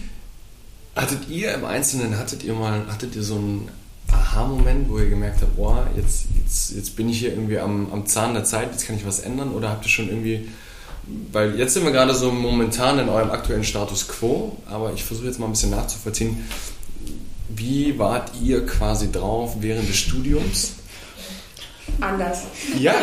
Hattet 0.96 1.28
ihr 1.28 1.54
im 1.54 1.64
Einzelnen, 1.64 2.18
hattet 2.18 2.42
ihr 2.42 2.54
mal, 2.54 2.84
hattet 2.88 3.14
ihr 3.14 3.22
so 3.22 3.36
einen 3.36 3.68
Aha-Moment, 4.12 4.88
wo 4.88 4.98
ihr 4.98 5.08
gemerkt 5.08 5.42
habt, 5.42 5.56
boah, 5.56 5.86
jetzt, 5.96 6.26
jetzt, 6.42 6.72
jetzt 6.72 6.96
bin 6.96 7.08
ich 7.08 7.18
hier 7.18 7.30
irgendwie 7.30 7.58
am, 7.58 7.92
am 7.92 8.06
Zahn 8.06 8.34
der 8.34 8.44
Zeit, 8.44 8.72
jetzt 8.72 8.86
kann 8.86 8.96
ich 8.96 9.06
was 9.06 9.20
ändern 9.20 9.52
oder 9.52 9.70
habt 9.70 9.84
ihr 9.84 9.90
schon 9.90 10.08
irgendwie 10.08 10.48
weil 11.32 11.58
jetzt 11.58 11.74
sind 11.74 11.84
wir 11.84 11.92
gerade 11.92 12.14
so 12.14 12.30
momentan 12.30 12.98
in 12.98 13.08
eurem 13.08 13.30
aktuellen 13.30 13.64
Status 13.64 14.08
quo, 14.08 14.56
aber 14.66 14.92
ich 14.92 15.04
versuche 15.04 15.26
jetzt 15.26 15.38
mal 15.38 15.46
ein 15.46 15.52
bisschen 15.52 15.70
nachzuvollziehen. 15.70 16.44
Wie 17.48 17.98
wart 17.98 18.32
ihr 18.40 18.64
quasi 18.66 19.10
drauf 19.10 19.56
während 19.60 19.88
des 19.88 19.96
Studiums? 19.96 20.74
Anders. 22.00 22.42
Ja, 22.78 22.94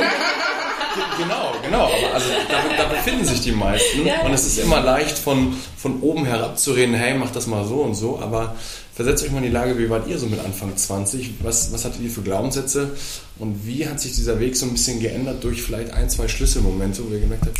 genau, 1.18 1.54
genau. 1.64 1.86
Aber 1.86 2.14
also 2.14 2.28
da, 2.50 2.84
da, 2.84 2.90
befinden 2.90 3.26
sich 3.26 3.42
die 3.42 3.52
meisten. 3.52 4.06
Ja. 4.06 4.22
Und 4.22 4.34
es 4.34 4.46
ist 4.46 4.60
immer 4.60 4.82
leicht, 4.82 5.18
von, 5.18 5.56
von 5.78 6.02
oben 6.02 6.26
herab 6.26 6.58
zu 6.58 6.72
reden, 6.72 6.94
hey, 6.94 7.14
mach 7.18 7.32
das 7.32 7.48
mal 7.48 7.66
so 7.66 7.82
und 7.82 7.96
so. 7.96 8.20
Aber 8.20 8.56
versetzt 8.96 9.24
euch 9.24 9.32
mal 9.32 9.40
in 9.40 9.46
die 9.46 9.50
Lage, 9.50 9.78
wie 9.78 9.90
wart 9.90 10.08
ihr 10.08 10.18
so 10.18 10.28
mit 10.28 10.40
Anfang 10.40 10.76
20? 10.76 11.36
Was, 11.44 11.72
was 11.74 11.86
hattet 11.86 12.02
ihr 12.02 12.10
für 12.10 12.22
Glaubenssätze? 12.22 12.92
Und 13.40 13.66
wie 13.66 13.88
hat 13.88 14.00
sich 14.00 14.14
dieser 14.14 14.40
Weg 14.40 14.56
so 14.56 14.66
ein 14.66 14.74
bisschen 14.74 15.00
geändert 15.00 15.44
durch 15.44 15.62
vielleicht 15.62 15.92
ein, 15.92 16.10
zwei 16.10 16.28
Schlüsselmomente, 16.28 17.04
wo 17.08 17.14
ihr 17.14 17.20
gemerkt 17.20 17.46
habt, 17.46 17.60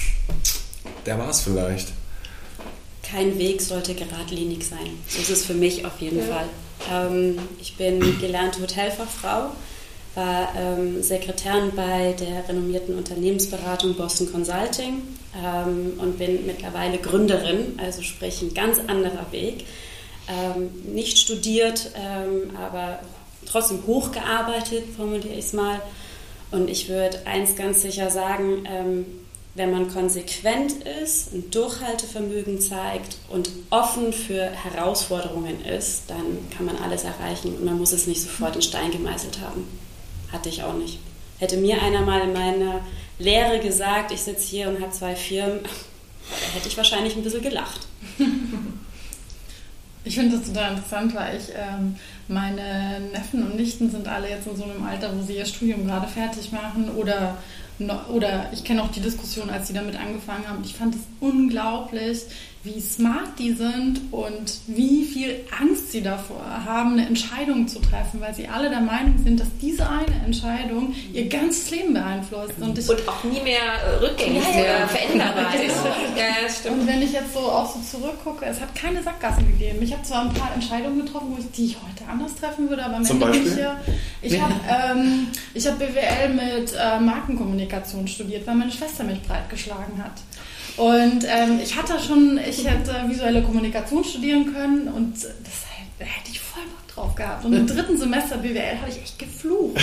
der 1.06 1.20
war 1.20 1.30
es 1.30 1.42
vielleicht? 1.42 1.90
Kein 3.04 3.38
Weg 3.38 3.62
sollte 3.62 3.94
geradlinig 3.94 4.68
sein. 4.68 4.90
So 5.08 5.22
ist 5.22 5.30
es 5.30 5.46
für 5.46 5.54
mich 5.54 5.86
auf 5.86 6.00
jeden 6.00 6.20
ja. 6.20 6.26
Fall. 6.26 6.50
Ähm, 6.92 7.40
ich 7.62 7.76
bin 7.78 8.20
gelernte 8.20 8.62
Hotelfachfrau, 8.62 9.52
war 10.18 10.50
ähm, 10.58 11.04
Sekretärin 11.04 11.72
bei 11.76 12.14
der 12.20 12.50
renommierten 12.50 12.98
Unternehmensberatung 12.98 13.94
Boston 13.94 14.32
Consulting 14.32 15.04
ähm, 15.36 15.94
und 16.00 16.18
bin 16.18 16.46
mittlerweile 16.48 16.98
Gründerin, 16.98 17.78
also 17.78 18.02
sprich 18.02 18.42
ein 18.42 18.54
ganz 18.54 18.80
anderer 18.88 19.32
Weg. 19.32 19.66
Ähm, 20.28 20.72
nicht 20.94 21.20
studiert, 21.20 21.92
ähm, 21.96 22.58
aber 22.58 23.00
trotzdem 23.46 23.86
hochgearbeitet, 23.86 24.86
formuliere 24.98 25.36
ich 25.36 25.46
es 25.46 25.54
mal. 25.54 25.82
Und 26.50 26.70
ich 26.70 26.90
würde 26.90 27.26
eins 27.26 27.56
ganz 27.56 27.84
sicher 27.84 28.10
sagen, 28.10 28.66
ähm, 28.66 29.06
wenn 29.54 29.72
man 29.72 29.88
konsequent 29.92 30.84
ist, 31.02 31.34
ein 31.34 31.50
Durchhaltevermögen 31.52 32.60
zeigt 32.60 33.18
und 33.30 33.50
offen 33.70 34.14
für 34.14 34.44
Herausforderungen 34.44 35.64
ist, 35.64 36.04
dann 36.08 36.50
kann 36.56 36.66
man 36.66 36.78
alles 36.78 37.04
erreichen 37.04 37.56
und 37.56 37.66
man 37.66 37.78
muss 37.78 37.92
es 37.92 38.08
nicht 38.08 38.22
sofort 38.22 38.56
in 38.56 38.62
Stein 38.64 38.92
gemeißelt 38.92 39.40
haben. 39.42 39.68
Hatte 40.32 40.50
ich 40.50 40.64
auch 40.64 40.74
nicht. 40.74 41.00
Hätte 41.40 41.58
mir 41.58 41.82
einer 41.82 42.02
mal 42.02 42.22
in 42.22 42.34
meiner 42.34 42.82
Lehre 43.20 43.60
gesagt, 43.60 44.12
ich 44.12 44.22
sitze 44.22 44.48
hier 44.48 44.70
und 44.70 44.82
habe 44.82 44.92
zwei 44.92 45.16
Firmen, 45.16 45.60
hätte 46.54 46.68
ich 46.68 46.78
wahrscheinlich 46.78 47.16
ein 47.16 47.24
bisschen 47.24 47.42
gelacht. 47.42 47.88
Ich 50.04 50.16
finde 50.16 50.38
das 50.38 50.48
total 50.48 50.72
interessant, 50.72 51.14
weil 51.16 51.38
ich, 51.38 51.50
ähm, 51.56 51.96
meine 52.28 53.02
Neffen 53.12 53.44
und 53.44 53.56
Nichten 53.56 53.90
sind 53.92 54.08
alle 54.08 54.30
jetzt 54.30 54.48
in 54.48 54.56
so 54.56 54.64
einem 54.64 54.84
Alter, 54.86 55.16
wo 55.18 55.22
sie 55.22 55.36
ihr 55.36 55.46
Studium 55.46 55.86
gerade 55.86 56.08
fertig 56.08 56.52
machen 56.52 56.90
oder 56.96 57.38
oder 58.10 58.50
ich 58.52 58.64
kenne 58.64 58.82
auch 58.82 58.90
die 58.90 59.02
Diskussion, 59.02 59.50
als 59.50 59.68
sie 59.68 59.74
damit 59.74 59.96
angefangen 59.96 60.48
haben. 60.48 60.64
Ich 60.64 60.74
fand 60.74 60.96
es 60.96 61.02
unglaublich, 61.20 62.24
wie 62.68 62.82
smart 62.82 63.40
die 63.40 63.54
sind 63.54 64.02
und 64.12 64.60
wie 64.68 65.06
viel 65.06 65.46
Angst 65.58 65.92
sie 65.92 66.02
davor 66.02 66.44
haben, 66.66 66.94
eine 66.94 67.08
Entscheidung 67.08 67.68
zu 67.68 67.80
treffen, 67.80 68.20
weil 68.20 68.34
sie 68.34 68.48
alle 68.48 68.70
der 68.70 68.82
Meinung 68.82 69.16
sind, 69.24 69.40
dass 69.40 69.48
diese 69.62 69.90
eine 69.90 70.26
Entscheidung 70.26 70.94
ihr 71.14 71.28
ganzes 71.30 71.72
Leben 71.72 71.94
beeinflusst. 71.94 72.54
Und, 72.60 72.78
ich, 72.78 72.90
und 72.90 73.08
auch 73.08 73.24
nie 73.24 73.40
mehr 73.42 73.62
äh, 73.62 74.06
rückgängig 74.06 74.44
ja, 74.54 74.80
ja. 74.80 74.88
veränderbar 74.88 75.56
ist. 75.66 75.76
Ja, 76.16 76.50
stimmt. 76.50 76.82
Und 76.82 76.88
wenn 76.88 77.02
ich 77.02 77.14
jetzt 77.14 77.34
so 77.34 77.40
auch 77.40 77.74
so 77.74 77.80
zurückgucke, 77.98 78.46
es 78.46 78.60
hat 78.60 78.76
keine 78.76 79.02
Sackgassen 79.02 79.48
gegeben. 79.48 79.82
Ich 79.82 79.94
habe 79.94 80.04
zwar 80.04 80.24
ein 80.24 80.34
paar 80.34 80.54
Entscheidungen 80.54 81.06
getroffen, 81.06 81.28
wo 81.32 81.40
ich, 81.40 81.50
die 81.52 81.66
ich 81.68 81.78
heute 81.78 82.10
anders 82.10 82.36
treffen 82.36 82.70
würde, 82.70 82.84
aber 82.84 82.98
am 82.98 83.06
Ende 83.06 83.26
bin 83.26 83.48
ich 83.48 83.58
ja... 83.58 83.80
Ich 84.22 84.40
habe 84.42 84.54
ähm, 84.70 85.28
hab 85.56 85.80
BWL 85.80 86.30
mit 86.34 86.74
äh, 86.74 87.00
Markenkommunikation 87.00 88.08
studiert, 88.08 88.46
weil 88.46 88.56
meine 88.56 88.72
Schwester 88.72 89.04
mich 89.04 89.22
breitgeschlagen 89.22 90.04
hat. 90.04 90.14
Und 90.78 91.26
ähm, 91.28 91.60
ich 91.62 91.76
hatte 91.76 92.00
schon, 92.00 92.38
ich 92.38 92.66
hätte 92.66 92.94
visuelle 93.08 93.42
Kommunikation 93.42 94.04
studieren 94.04 94.54
können 94.54 94.88
und 94.88 95.16
das 95.16 95.68
da 96.00 96.06
hätte 96.06 96.30
ich 96.32 96.40
voll 96.40 96.64
Bock 96.64 96.88
drauf 96.94 97.16
gehabt. 97.16 97.46
Und 97.46 97.54
im 97.54 97.68
dritten 97.68 97.98
Semester 97.98 98.38
BWL 98.38 98.80
habe 98.80 98.90
ich 98.90 99.02
echt 99.02 99.20
geflucht, 99.20 99.76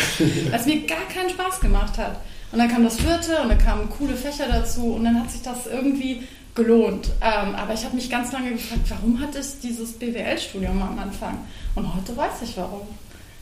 weil 0.51 0.61
es 0.61 0.67
mir 0.67 0.87
gar 0.87 1.07
keinen 1.09 1.31
Spaß 1.31 1.61
gemacht 1.61 1.99
hat. 1.99 2.21
Und 2.53 2.59
dann 2.59 2.69
kam 2.69 2.85
das 2.85 2.97
vierte 2.97 3.41
und 3.43 3.49
dann 3.49 3.59
kamen 3.59 3.91
coole 3.91 4.15
Fächer 4.15 4.47
dazu 4.49 4.95
und 4.95 5.05
dann 5.05 5.21
hat 5.21 5.31
sich 5.31 5.43
das 5.43 5.67
irgendwie 5.67 6.23
gelohnt. 6.55 7.11
Ähm, 7.21 7.57
aber 7.57 7.75
ich 7.75 7.85
habe 7.85 7.97
mich 7.97 8.09
ganz 8.09 8.31
lange 8.31 8.53
gefragt, 8.53 8.83
warum 8.89 9.21
hatte 9.21 9.41
ich 9.41 9.61
dieses 9.61 9.93
BWL-Studium 9.95 10.81
am 10.81 10.99
Anfang? 10.99 11.39
Und 11.75 11.93
heute 11.97 12.17
weiß 12.17 12.43
ich 12.45 12.57
warum. 12.57 12.87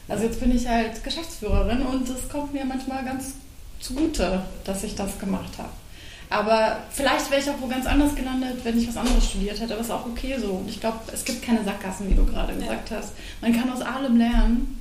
Also 0.09 0.24
jetzt 0.24 0.40
bin 0.40 0.57
ich 0.57 0.66
halt 0.66 1.05
Geschäftsführerin 1.05 1.82
und 1.82 2.09
es 2.09 2.28
kommt 2.30 2.55
mir 2.55 2.64
manchmal 2.64 3.05
ganz 3.05 3.34
zugute, 3.80 4.42
dass 4.64 4.82
ich 4.82 4.94
das 4.94 5.18
gemacht 5.18 5.59
habe. 5.59 5.68
Aber 6.32 6.78
vielleicht 6.90 7.30
wäre 7.30 7.40
ich 7.40 7.50
auch 7.50 7.60
wo 7.60 7.66
ganz 7.66 7.86
anders 7.86 8.14
gelandet, 8.14 8.64
wenn 8.64 8.78
ich 8.78 8.88
was 8.88 8.96
anderes 8.96 9.28
studiert 9.28 9.60
hätte. 9.60 9.74
Aber 9.74 9.80
es 9.80 9.88
ist 9.88 9.92
auch 9.92 10.06
okay 10.06 10.36
so. 10.40 10.52
Und 10.52 10.68
ich 10.68 10.80
glaube, 10.80 10.98
es 11.12 11.24
gibt 11.24 11.42
keine 11.42 11.62
Sackgassen, 11.62 12.08
wie 12.08 12.14
du 12.14 12.24
gerade 12.24 12.54
gesagt 12.54 12.90
ja. 12.90 12.96
hast. 12.96 13.12
Man 13.40 13.52
kann 13.52 13.70
aus 13.70 13.82
allem 13.82 14.16
lernen 14.16 14.80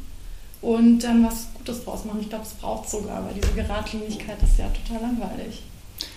und 0.62 1.00
dann 1.00 1.26
was 1.26 1.48
Gutes 1.54 1.84
draus 1.84 2.06
machen. 2.06 2.20
Ich 2.22 2.30
glaube, 2.30 2.46
es 2.46 2.54
braucht 2.54 2.90
sogar, 2.90 3.26
weil 3.26 3.34
diese 3.34 3.54
Geradlinigkeit 3.54 4.42
ist 4.42 4.58
ja 4.58 4.68
total 4.70 5.02
langweilig. 5.02 5.64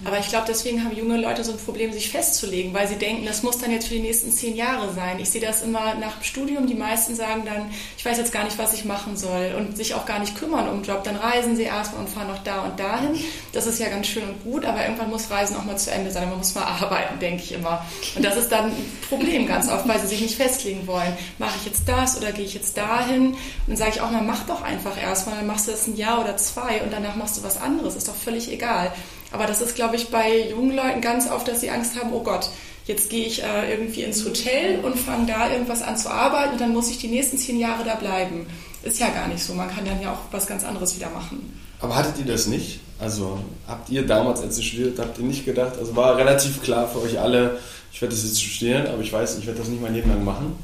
Aber 0.05 0.19
ich 0.19 0.29
glaube, 0.29 0.47
deswegen 0.49 0.85
haben 0.85 0.97
junge 0.97 1.17
Leute 1.17 1.45
so 1.45 1.53
ein 1.53 1.59
Problem, 1.59 1.93
sich 1.93 2.11
festzulegen, 2.11 2.75
weil 2.75 2.89
sie 2.89 2.97
denken, 2.97 3.25
das 3.27 3.43
muss 3.43 3.59
dann 3.59 3.71
jetzt 3.71 3.89
für 3.89 3.95
die 3.95 4.01
nächsten 4.01 4.31
zehn 4.31 4.57
Jahre 4.57 4.93
sein. 4.93 5.19
Ich 5.19 5.31
sehe 5.31 5.41
das 5.41 5.63
immer 5.63 5.95
nach 5.95 6.17
dem 6.17 6.25
Studium. 6.25 6.67
Die 6.67 6.75
meisten 6.75 7.15
sagen 7.15 7.43
dann, 7.45 7.71
ich 7.97 8.05
weiß 8.05 8.19
jetzt 8.19 8.33
gar 8.33 8.45
nicht, 8.45 8.59
was 8.59 8.75
ich 8.75 8.85
machen 8.85 9.17
soll 9.17 9.55
und 9.57 9.77
sich 9.77 9.95
auch 9.95 10.07
gar 10.07 10.19
nicht 10.19 10.37
kümmern 10.37 10.69
um 10.69 10.83
Job. 10.83 11.05
Dann 11.05 11.17
reisen 11.17 11.57
sie 11.57 11.63
erstmal 11.63 12.03
und 12.03 12.09
fahren 12.09 12.29
noch 12.29 12.43
da 12.43 12.65
und 12.65 12.79
dahin. 12.79 13.19
Das 13.53 13.67
ist 13.67 13.79
ja 13.79 13.89
ganz 13.89 14.07
schön 14.07 14.25
und 14.25 14.43
gut, 14.43 14.65
aber 14.65 14.83
irgendwann 14.83 15.11
muss 15.11 15.31
Reisen 15.31 15.57
auch 15.57 15.65
mal 15.65 15.77
zu 15.77 15.91
Ende 15.91 16.11
sein. 16.11 16.29
Man 16.29 16.39
muss 16.39 16.55
mal 16.55 16.65
arbeiten, 16.81 17.19
denke 17.21 17.43
ich 17.43 17.53
immer. 17.53 17.85
Und 18.15 18.25
das 18.25 18.37
ist 18.37 18.51
dann 18.51 18.67
ein 18.67 18.99
Problem 19.09 19.47
ganz 19.47 19.71
oft, 19.71 19.87
weil 19.89 20.01
sie 20.01 20.09
sich 20.09 20.21
nicht 20.21 20.37
festlegen 20.37 20.87
wollen. 20.87 21.17
Mache 21.39 21.57
ich 21.61 21.67
jetzt 21.67 21.89
das 21.89 22.17
oder 22.17 22.33
gehe 22.33 22.45
ich 22.45 22.55
jetzt 22.55 22.77
dahin? 22.77 23.29
Und 23.29 23.39
dann 23.67 23.77
sage 23.77 23.93
ich 23.95 24.01
auch 24.01 24.11
mal, 24.11 24.23
mach 24.23 24.45
doch 24.47 24.63
einfach 24.63 25.01
erstmal. 25.01 25.37
Dann 25.37 25.47
machst 25.47 25.67
du 25.69 25.73
das 25.73 25.87
ein 25.87 25.97
Jahr 25.97 26.21
oder 26.21 26.37
zwei 26.37 26.83
und 26.83 26.93
danach 26.93 27.17
machst 27.17 27.39
du 27.39 27.43
was 27.43 27.61
anderes. 27.61 27.97
Ist 27.97 28.09
doch 28.09 28.15
völlig 28.15 28.51
egal. 28.51 28.93
Aber 29.35 29.47
das 29.47 29.61
ist, 29.61 29.75
glaube 29.75 29.97
ich, 29.97 30.11
bei 30.11 30.51
jungen 30.51 30.77
Leuten 30.77 31.01
ganz 31.01 31.29
oft, 31.29 31.49
dass 31.49 31.61
sie 31.61 31.69
Angst 31.69 32.01
haben, 32.01 32.13
oh 32.13 32.23
Gott, 32.23 32.51
jetzt 32.87 33.11
gehe 33.11 33.27
ich 33.27 33.43
äh, 33.43 33.69
irgendwie 33.69 34.05
ins 34.05 34.25
Hotel 34.25 34.79
und 34.79 34.97
fange 34.97 35.27
da 35.27 35.51
irgendwas 35.51 35.83
an 35.83 35.99
zu 35.99 36.09
arbeiten 36.09 36.53
und 36.53 36.61
dann 36.61 36.73
muss 36.73 36.89
ich 36.89 36.99
die 36.99 37.09
nächsten 37.09 37.37
zehn 37.37 37.59
Jahre 37.59 37.83
da 37.83 37.97
bleiben. 37.97 38.47
Ist 38.85 39.01
ja 39.01 39.09
gar 39.09 39.27
nicht 39.27 39.43
so. 39.43 39.53
Man 39.55 39.69
kann 39.69 39.85
dann 39.85 40.01
ja 40.01 40.13
auch 40.13 40.21
was 40.31 40.47
ganz 40.47 40.63
anderes 40.63 40.95
wieder 40.95 41.11
machen. 41.11 41.61
Aber 41.81 41.97
hattet 41.97 42.17
ihr 42.19 42.27
das 42.27 42.47
nicht? 42.47 42.79
Also 43.01 43.41
habt 43.67 43.91
ihr 43.91 44.07
damals, 44.07 44.41
als 44.41 44.57
ihr 44.59 44.63
studiert, 44.63 45.01
habt 45.01 45.19
ihr 45.19 45.25
nicht 45.25 45.45
gedacht, 45.45 45.79
also 45.81 45.97
war 45.97 46.17
relativ 46.17 46.63
klar 46.63 46.87
für 46.87 47.03
euch 47.03 47.19
alle, 47.19 47.59
ich 47.93 48.01
werde 48.01 48.15
das 48.15 48.23
jetzt 48.23 48.41
studieren, 48.41 48.87
aber 48.87 49.03
ich 49.03 49.13
weiß, 49.13 49.37
ich 49.39 49.47
werde 49.47 49.59
das 49.59 49.69
nicht 49.69 49.83
mein 49.83 49.95
Leben 49.95 50.11
lang 50.11 50.23
machen? 50.23 50.57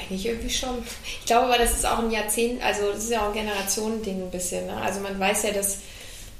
Eigentlich 0.00 0.26
irgendwie 0.26 0.50
schon. 0.50 0.78
Ich 1.20 1.26
glaube 1.26 1.46
aber, 1.46 1.58
das 1.58 1.74
ist 1.74 1.86
auch 1.86 2.00
ein 2.00 2.10
Jahrzehnt, 2.10 2.60
also 2.60 2.90
das 2.92 3.04
ist 3.04 3.10
ja 3.12 3.20
auch 3.20 3.28
ein 3.28 3.34
Generationending 3.34 4.22
ein 4.22 4.30
bisschen. 4.32 4.66
Ne? 4.66 4.76
Also 4.78 4.98
man 4.98 5.20
weiß 5.20 5.44
ja, 5.44 5.52
dass 5.52 5.78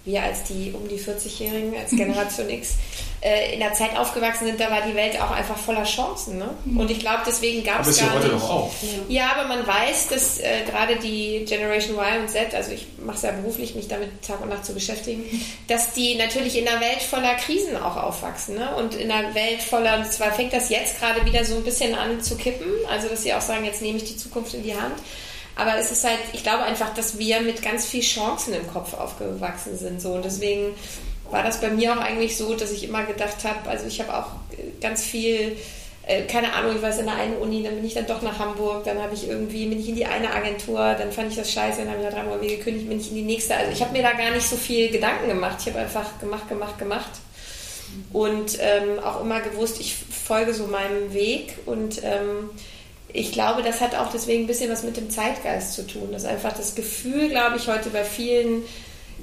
wir 0.04 0.22
als 0.22 0.44
die 0.44 0.72
um 0.72 0.88
die 0.88 0.98
40-Jährigen, 0.98 1.76
als 1.76 1.90
Generation 1.90 2.50
X, 2.50 2.74
äh, 3.20 3.54
in 3.54 3.60
der 3.60 3.72
Zeit 3.72 3.96
aufgewachsen 3.96 4.46
sind, 4.46 4.58
da 4.58 4.68
war 4.68 4.82
die 4.82 4.96
Welt 4.96 5.20
auch 5.20 5.30
einfach 5.30 5.56
voller 5.56 5.84
Chancen. 5.84 6.38
Ne? 6.38 6.50
Mhm. 6.64 6.80
Und 6.80 6.90
ich 6.90 6.98
glaube, 6.98 7.20
deswegen 7.24 7.62
gab 7.62 7.86
es 7.86 7.98
gar 7.98 8.08
ja 8.08 8.14
heute 8.14 8.28
nicht. 8.28 8.42
Doch 8.42 8.50
auch. 8.50 8.72
Ja, 9.08 9.30
aber 9.36 9.46
man 9.46 9.64
weiß, 9.64 10.08
dass 10.08 10.40
äh, 10.40 10.64
gerade 10.68 10.96
die 10.96 11.44
Generation 11.44 11.96
Y 11.96 12.22
und 12.22 12.28
Z, 12.28 12.52
also 12.52 12.72
ich 12.72 12.86
mache 13.04 13.16
es 13.16 13.22
ja 13.22 13.30
beruflich, 13.30 13.76
mich 13.76 13.86
damit 13.86 14.22
Tag 14.26 14.40
und 14.40 14.48
Nacht 14.48 14.64
zu 14.64 14.74
beschäftigen, 14.74 15.24
dass 15.68 15.92
die 15.92 16.16
natürlich 16.16 16.58
in 16.58 16.66
einer 16.66 16.80
Welt 16.80 17.00
voller 17.00 17.34
Krisen 17.34 17.76
auch 17.76 17.96
aufwachsen. 17.96 18.56
Ne? 18.56 18.74
Und 18.74 18.96
in 18.96 19.08
einer 19.10 19.32
Welt 19.36 19.62
voller, 19.62 19.98
und 19.98 20.12
zwar 20.12 20.32
fängt 20.32 20.52
das 20.52 20.68
jetzt 20.68 20.98
gerade 20.98 21.24
wieder 21.24 21.44
so 21.44 21.54
ein 21.54 21.62
bisschen 21.62 21.94
an 21.94 22.20
zu 22.22 22.36
kippen, 22.36 22.66
also 22.90 23.08
dass 23.08 23.22
sie 23.22 23.32
auch 23.34 23.40
sagen, 23.40 23.64
jetzt 23.64 23.82
nehme 23.82 23.98
ich 23.98 24.04
die 24.04 24.16
Zukunft 24.16 24.54
in 24.54 24.64
die 24.64 24.74
Hand. 24.74 24.96
Aber 25.56 25.76
es 25.78 25.90
ist 25.90 26.04
halt, 26.04 26.18
ich 26.32 26.42
glaube 26.42 26.64
einfach, 26.64 26.94
dass 26.94 27.18
wir 27.18 27.40
mit 27.40 27.62
ganz 27.62 27.86
viel 27.86 28.02
Chancen 28.02 28.54
im 28.54 28.66
Kopf 28.72 28.94
aufgewachsen 28.94 29.76
sind. 29.76 30.00
So. 30.00 30.12
Und 30.14 30.24
deswegen 30.24 30.74
war 31.30 31.42
das 31.42 31.60
bei 31.60 31.70
mir 31.70 31.92
auch 31.92 32.00
eigentlich 32.00 32.36
so, 32.36 32.54
dass 32.54 32.70
ich 32.70 32.84
immer 32.84 33.04
gedacht 33.04 33.44
habe, 33.44 33.68
also 33.68 33.86
ich 33.86 34.00
habe 34.00 34.16
auch 34.16 34.32
ganz 34.80 35.02
viel, 35.04 35.56
äh, 36.06 36.22
keine 36.22 36.52
Ahnung, 36.52 36.76
ich 36.76 36.82
weiß 36.82 36.98
in 36.98 37.06
der 37.06 37.16
einen 37.16 37.36
Uni, 37.36 37.62
dann 37.62 37.76
bin 37.76 37.84
ich 37.84 37.94
dann 37.94 38.06
doch 38.06 38.22
nach 38.22 38.38
Hamburg, 38.38 38.84
dann 38.84 39.00
habe 39.00 39.14
ich 39.14 39.28
irgendwie, 39.28 39.66
bin 39.66 39.80
ich 39.80 39.88
in 39.88 39.96
die 39.96 40.06
eine 40.06 40.32
Agentur, 40.32 40.94
dann 40.94 41.10
fand 41.10 41.30
ich 41.30 41.36
das 41.36 41.50
scheiße, 41.50 41.78
dann 41.78 41.90
habe 41.90 42.02
ich 42.02 42.08
da 42.08 42.14
dreimal 42.14 42.40
wieder 42.40 42.56
gekündigt, 42.56 42.88
bin 42.88 43.00
ich 43.00 43.08
in 43.08 43.16
die 43.16 43.22
nächste. 43.22 43.56
Also 43.56 43.72
ich 43.72 43.80
habe 43.80 43.92
mir 43.92 44.02
da 44.02 44.12
gar 44.12 44.30
nicht 44.30 44.46
so 44.46 44.56
viel 44.56 44.90
Gedanken 44.90 45.28
gemacht. 45.28 45.58
Ich 45.60 45.66
habe 45.68 45.80
einfach 45.80 46.18
gemacht, 46.20 46.48
gemacht, 46.48 46.78
gemacht. 46.78 47.10
Und 48.12 48.58
ähm, 48.60 48.98
auch 49.04 49.20
immer 49.20 49.40
gewusst, 49.40 49.80
ich 49.80 49.94
folge 49.94 50.54
so 50.54 50.66
meinem 50.66 51.12
Weg 51.12 51.58
und 51.66 52.02
ähm, 52.02 52.50
ich 53.12 53.32
glaube, 53.32 53.62
das 53.62 53.80
hat 53.80 53.94
auch 53.94 54.10
deswegen 54.10 54.44
ein 54.44 54.46
bisschen 54.46 54.70
was 54.70 54.82
mit 54.82 54.96
dem 54.96 55.10
Zeitgeist 55.10 55.74
zu 55.74 55.86
tun. 55.86 56.12
Dass 56.12 56.24
einfach 56.24 56.52
das 56.52 56.74
Gefühl, 56.74 57.28
glaube 57.28 57.56
ich, 57.56 57.68
heute 57.68 57.90
bei 57.90 58.04
vielen 58.04 58.62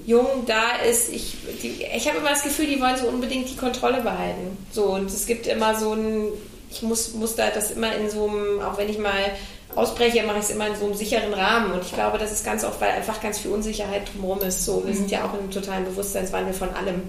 Jungen 0.06 0.46
da 0.46 0.78
ist. 0.88 1.10
Ich, 1.10 1.36
ich 1.64 2.08
habe 2.08 2.20
immer 2.20 2.30
das 2.30 2.44
Gefühl, 2.44 2.68
die 2.68 2.80
wollen 2.80 2.98
so 2.98 3.08
unbedingt 3.08 3.50
die 3.50 3.56
Kontrolle 3.58 4.02
behalten. 4.02 4.58
So, 4.72 4.86
und 4.86 5.08
es 5.08 5.26
gibt 5.26 5.48
immer 5.48 5.78
so 5.78 5.94
ein, 5.94 6.28
ich 6.70 6.82
muss, 6.84 7.14
muss 7.14 7.36
da 7.36 7.50
das 7.50 7.72
immer 7.72 7.96
in 7.96 8.10
so 8.10 8.28
einem, 8.28 8.62
auch 8.62 8.78
wenn 8.78 8.90
ich 8.90 8.98
mal 8.98 9.32
ausbreche, 9.76 10.24
mache 10.24 10.38
ich 10.38 10.46
es 10.46 10.50
immer 10.52 10.68
in 10.68 10.76
so 10.76 10.86
einem 10.86 10.96
sicheren 10.96 11.34
Rahmen. 11.34 11.72
Und 11.72 11.84
ich 11.84 11.94
glaube, 11.94 12.18
das 12.18 12.32
ist 12.32 12.46
ganz 12.46 12.64
oft, 12.64 12.80
weil 12.82 12.92
einfach 12.92 13.22
ganz 13.22 13.40
viel 13.40 13.52
Unsicherheit 13.52 14.04
drumherum 14.14 14.42
ist. 14.42 14.66
So, 14.66 14.86
wir 14.86 14.94
sind 14.94 15.12
ja 15.12 15.26
auch 15.26 15.40
im 15.40 15.50
totalen 15.52 15.86
Bewusstseinswandel 15.86 16.54
von 16.54 16.70
allem. 16.70 17.04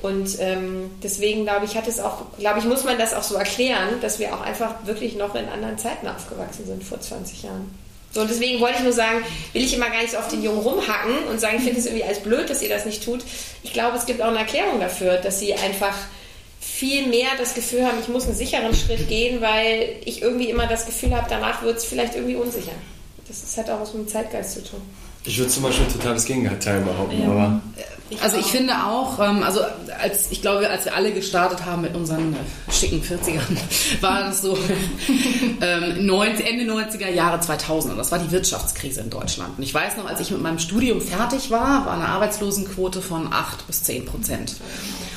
Und 0.00 0.38
ähm, 0.38 0.90
deswegen 1.02 1.44
glaube 1.44 1.64
ich, 1.64 1.76
hat 1.76 1.88
es 1.88 1.98
auch, 1.98 2.26
glaube 2.38 2.60
ich, 2.60 2.64
muss 2.64 2.84
man 2.84 2.98
das 2.98 3.14
auch 3.14 3.24
so 3.24 3.34
erklären, 3.34 4.00
dass 4.00 4.18
wir 4.18 4.32
auch 4.32 4.40
einfach 4.40 4.74
wirklich 4.84 5.16
noch 5.16 5.34
in 5.34 5.48
anderen 5.48 5.76
Zeiten 5.76 6.06
aufgewachsen 6.06 6.66
sind 6.66 6.84
vor 6.84 7.00
20 7.00 7.42
Jahren. 7.42 7.74
So, 8.12 8.22
und 8.22 8.30
deswegen 8.30 8.60
wollte 8.60 8.78
ich 8.78 8.84
nur 8.84 8.92
sagen, 8.92 9.22
will 9.52 9.64
ich 9.64 9.74
immer 9.74 9.90
gar 9.90 10.00
nicht 10.00 10.12
so 10.12 10.18
auf 10.18 10.28
den 10.28 10.42
Jungen 10.42 10.60
rumhacken 10.60 11.24
und 11.30 11.40
sagen, 11.40 11.56
ich 11.58 11.64
finde 11.64 11.80
es 11.80 11.86
irgendwie 11.86 12.04
als 12.04 12.20
blöd, 12.20 12.48
dass 12.48 12.62
ihr 12.62 12.68
das 12.68 12.86
nicht 12.86 13.04
tut. 13.04 13.22
Ich 13.62 13.72
glaube, 13.72 13.96
es 13.96 14.06
gibt 14.06 14.22
auch 14.22 14.28
eine 14.28 14.38
Erklärung 14.38 14.80
dafür, 14.80 15.18
dass 15.18 15.40
sie 15.40 15.52
einfach 15.54 15.94
viel 16.60 17.06
mehr 17.08 17.28
das 17.36 17.54
Gefühl 17.54 17.84
haben, 17.84 17.98
ich 18.00 18.08
muss 18.08 18.24
einen 18.24 18.36
sicheren 18.36 18.74
Schritt 18.74 19.08
gehen, 19.08 19.40
weil 19.40 19.96
ich 20.04 20.22
irgendwie 20.22 20.48
immer 20.48 20.66
das 20.66 20.86
Gefühl 20.86 21.14
habe, 21.14 21.26
danach 21.28 21.62
wird 21.62 21.78
es 21.78 21.84
vielleicht 21.84 22.14
irgendwie 22.14 22.36
unsicher. 22.36 22.72
Das 23.26 23.56
hat 23.56 23.68
auch 23.68 23.80
was 23.80 23.92
mit 23.92 24.06
dem 24.06 24.08
Zeitgeist 24.08 24.54
zu 24.54 24.64
tun. 24.64 24.80
Ich 25.28 25.36
würde 25.38 25.50
zum 25.50 25.62
Beispiel 25.62 25.86
total 25.86 26.14
das 26.14 26.24
Gegenteil 26.24 26.80
behaupten, 26.80 27.22
ja. 27.22 27.28
aber. 27.28 27.60
Ich 28.10 28.22
also 28.22 28.38
ich 28.38 28.46
finde 28.46 28.72
auch, 28.86 29.18
ähm, 29.18 29.42
also 29.42 29.60
als 30.00 30.30
ich 30.30 30.40
glaube, 30.40 30.70
als 30.70 30.86
wir 30.86 30.96
alle 30.96 31.12
gestartet 31.12 31.66
haben 31.66 31.82
mit 31.82 31.94
unseren 31.94 32.34
schicken 32.72 33.02
40ern, 33.02 33.42
war 34.00 34.20
das 34.22 34.40
so 34.40 34.56
ähm, 35.60 35.82
Ende 35.82 36.72
90er 36.72 37.10
Jahre 37.10 37.40
2000 37.40 37.92
und 37.92 37.98
das 37.98 38.10
war 38.10 38.18
die 38.18 38.30
Wirtschaftskrise 38.30 39.02
in 39.02 39.10
Deutschland. 39.10 39.58
Und 39.58 39.62
ich 39.62 39.74
weiß 39.74 39.98
noch, 39.98 40.06
als 40.06 40.20
ich 40.20 40.30
mit 40.30 40.40
meinem 40.40 40.58
Studium 40.58 41.02
fertig 41.02 41.50
war, 41.50 41.84
war 41.84 41.92
eine 41.92 42.08
Arbeitslosenquote 42.08 43.02
von 43.02 43.30
8 43.30 43.66
bis 43.66 43.82
10 43.82 44.06
Prozent. 44.06 44.56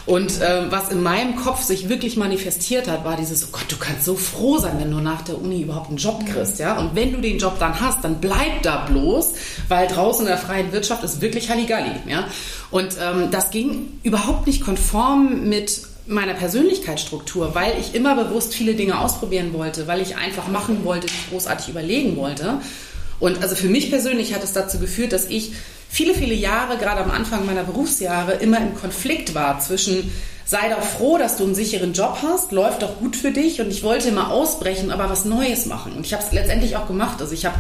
Und 0.06 0.40
ähm, 0.44 0.68
was 0.70 0.90
in 0.90 1.04
meinem 1.04 1.36
Kopf 1.36 1.62
sich 1.62 1.88
wirklich 1.88 2.18
manifestiert 2.18 2.88
hat, 2.88 3.06
war 3.06 3.16
dieses, 3.16 3.46
oh 3.46 3.50
Gott, 3.52 3.66
du 3.70 3.78
kannst 3.78 4.06
so 4.06 4.16
froh 4.16 4.58
sein, 4.58 4.80
wenn 4.80 4.90
du 4.90 4.98
nach 4.98 5.22
der 5.22 5.40
Uni 5.40 5.62
überhaupt 5.62 5.90
einen 5.90 5.98
Job 5.98 6.26
kriegst, 6.26 6.60
ja. 6.60 6.78
Und 6.78 6.96
wenn 6.96 7.14
du 7.14 7.22
den 7.22 7.38
Job 7.38 7.60
dann 7.60 7.80
hast, 7.80 8.04
dann 8.04 8.20
bleib 8.20 8.64
da 8.64 8.86
bloß, 8.86 9.34
weil 9.68 9.88
draußen 9.88 10.01
in 10.20 10.26
der 10.26 10.38
freien 10.38 10.72
Wirtschaft 10.72 11.04
ist 11.04 11.22
wirklich 11.22 11.50
Halligalli, 11.50 11.92
ja. 12.08 12.28
Und 12.72 12.96
ähm, 13.02 13.30
das 13.32 13.52
ging 13.52 14.00
überhaupt 14.04 14.48
nicht 14.48 14.64
konform 14.64 15.48
mit 15.50 15.82
meiner 16.08 16.34
Persönlichkeitsstruktur, 16.34 17.54
weil 17.56 17.74
ich 17.80 17.96
immer 17.96 18.16
bewusst 18.16 18.54
viele 18.54 18.74
Dinge 18.74 19.00
ausprobieren 19.00 19.54
wollte, 19.54 19.88
weil 19.88 20.02
ich 20.02 20.18
einfach 20.18 20.48
machen 20.48 20.84
wollte, 20.84 21.06
nicht 21.06 21.30
großartig 21.30 21.70
überlegen 21.70 22.18
wollte. 22.18 22.60
Und 23.20 23.42
also 23.44 23.56
für 23.56 23.68
mich 23.68 23.90
persönlich 23.90 24.34
hat 24.34 24.44
es 24.44 24.54
dazu 24.54 24.80
geführt, 24.80 25.14
dass 25.14 25.26
ich 25.26 25.54
viele, 25.90 26.14
viele 26.16 26.34
Jahre, 26.34 26.78
gerade 26.78 27.02
am 27.02 27.12
Anfang 27.12 27.46
meiner 27.46 27.64
Berufsjahre, 27.64 28.34
immer 28.34 28.58
im 28.58 28.76
Konflikt 28.76 29.36
war 29.36 29.60
zwischen 29.60 30.12
sei 30.44 30.70
doch 30.70 30.84
froh, 30.84 31.18
dass 31.18 31.38
du 31.38 31.46
einen 31.46 31.56
sicheren 31.56 31.94
Job 31.94 32.18
hast, 32.24 32.52
läuft 32.52 32.82
doch 32.82 32.98
gut 32.98 33.16
für 33.16 33.32
dich 33.32 33.62
und 33.62 33.70
ich 33.70 33.84
wollte 33.84 34.10
immer 34.10 34.32
ausbrechen, 34.32 34.92
aber 34.92 35.10
was 35.10 35.24
Neues 35.24 35.66
machen. 35.66 35.94
Und 35.94 36.06
ich 36.06 36.14
habe 36.14 36.24
es 36.24 36.34
letztendlich 36.34 36.76
auch 36.76 36.88
gemacht. 36.88 37.22
Also 37.22 37.34
ich 37.34 37.46
habe 37.46 37.56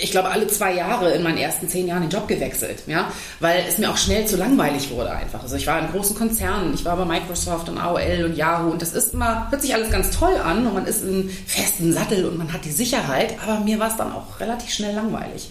ich 0.00 0.10
glaube, 0.10 0.30
alle 0.30 0.46
zwei 0.46 0.74
Jahre 0.74 1.12
in 1.12 1.22
meinen 1.22 1.38
ersten 1.38 1.68
zehn 1.68 1.86
Jahren 1.86 2.02
den 2.02 2.10
Job 2.10 2.26
gewechselt, 2.28 2.82
ja, 2.86 3.12
weil 3.40 3.64
es 3.68 3.78
mir 3.78 3.90
auch 3.90 3.96
schnell 3.96 4.26
zu 4.26 4.36
langweilig 4.36 4.90
wurde 4.90 5.10
einfach. 5.10 5.42
Also 5.42 5.56
ich 5.56 5.66
war 5.66 5.78
in 5.80 5.90
großen 5.90 6.16
Konzernen, 6.16 6.74
ich 6.74 6.84
war 6.84 6.96
bei 6.96 7.04
Microsoft 7.04 7.68
und 7.68 7.78
AOL 7.78 8.24
und 8.24 8.36
Yahoo 8.36 8.70
und 8.70 8.82
das 8.82 8.92
ist 8.92 9.14
immer, 9.14 9.50
hört 9.50 9.62
sich 9.62 9.74
alles 9.74 9.90
ganz 9.90 10.10
toll 10.10 10.36
an 10.36 10.66
und 10.66 10.74
man 10.74 10.86
ist 10.86 11.02
im 11.02 11.28
festen 11.46 11.92
Sattel 11.92 12.24
und 12.24 12.38
man 12.38 12.52
hat 12.52 12.64
die 12.64 12.72
Sicherheit, 12.72 13.36
aber 13.42 13.60
mir 13.60 13.78
war 13.78 13.88
es 13.88 13.96
dann 13.96 14.12
auch 14.12 14.40
relativ 14.40 14.70
schnell 14.72 14.94
langweilig. 14.94 15.50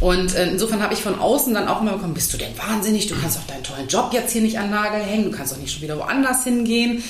Und 0.00 0.34
äh, 0.34 0.50
insofern 0.50 0.82
habe 0.82 0.92
ich 0.92 1.00
von 1.00 1.18
außen 1.18 1.54
dann 1.54 1.68
auch 1.68 1.80
immer 1.80 1.92
bekommen, 1.92 2.14
bist 2.14 2.32
du 2.32 2.36
denn 2.36 2.56
wahnsinnig, 2.58 3.06
du 3.06 3.14
kannst 3.20 3.38
doch 3.38 3.46
deinen 3.46 3.62
tollen 3.62 3.88
Job 3.88 4.10
jetzt 4.12 4.32
hier 4.32 4.42
nicht 4.42 4.58
an 4.58 4.70
Nagel 4.70 5.00
hängen, 5.00 5.30
du 5.30 5.36
kannst 5.36 5.52
doch 5.52 5.58
nicht 5.58 5.72
schon 5.72 5.82
wieder 5.82 5.98
woanders 5.98 6.44
hingehen. 6.44 7.02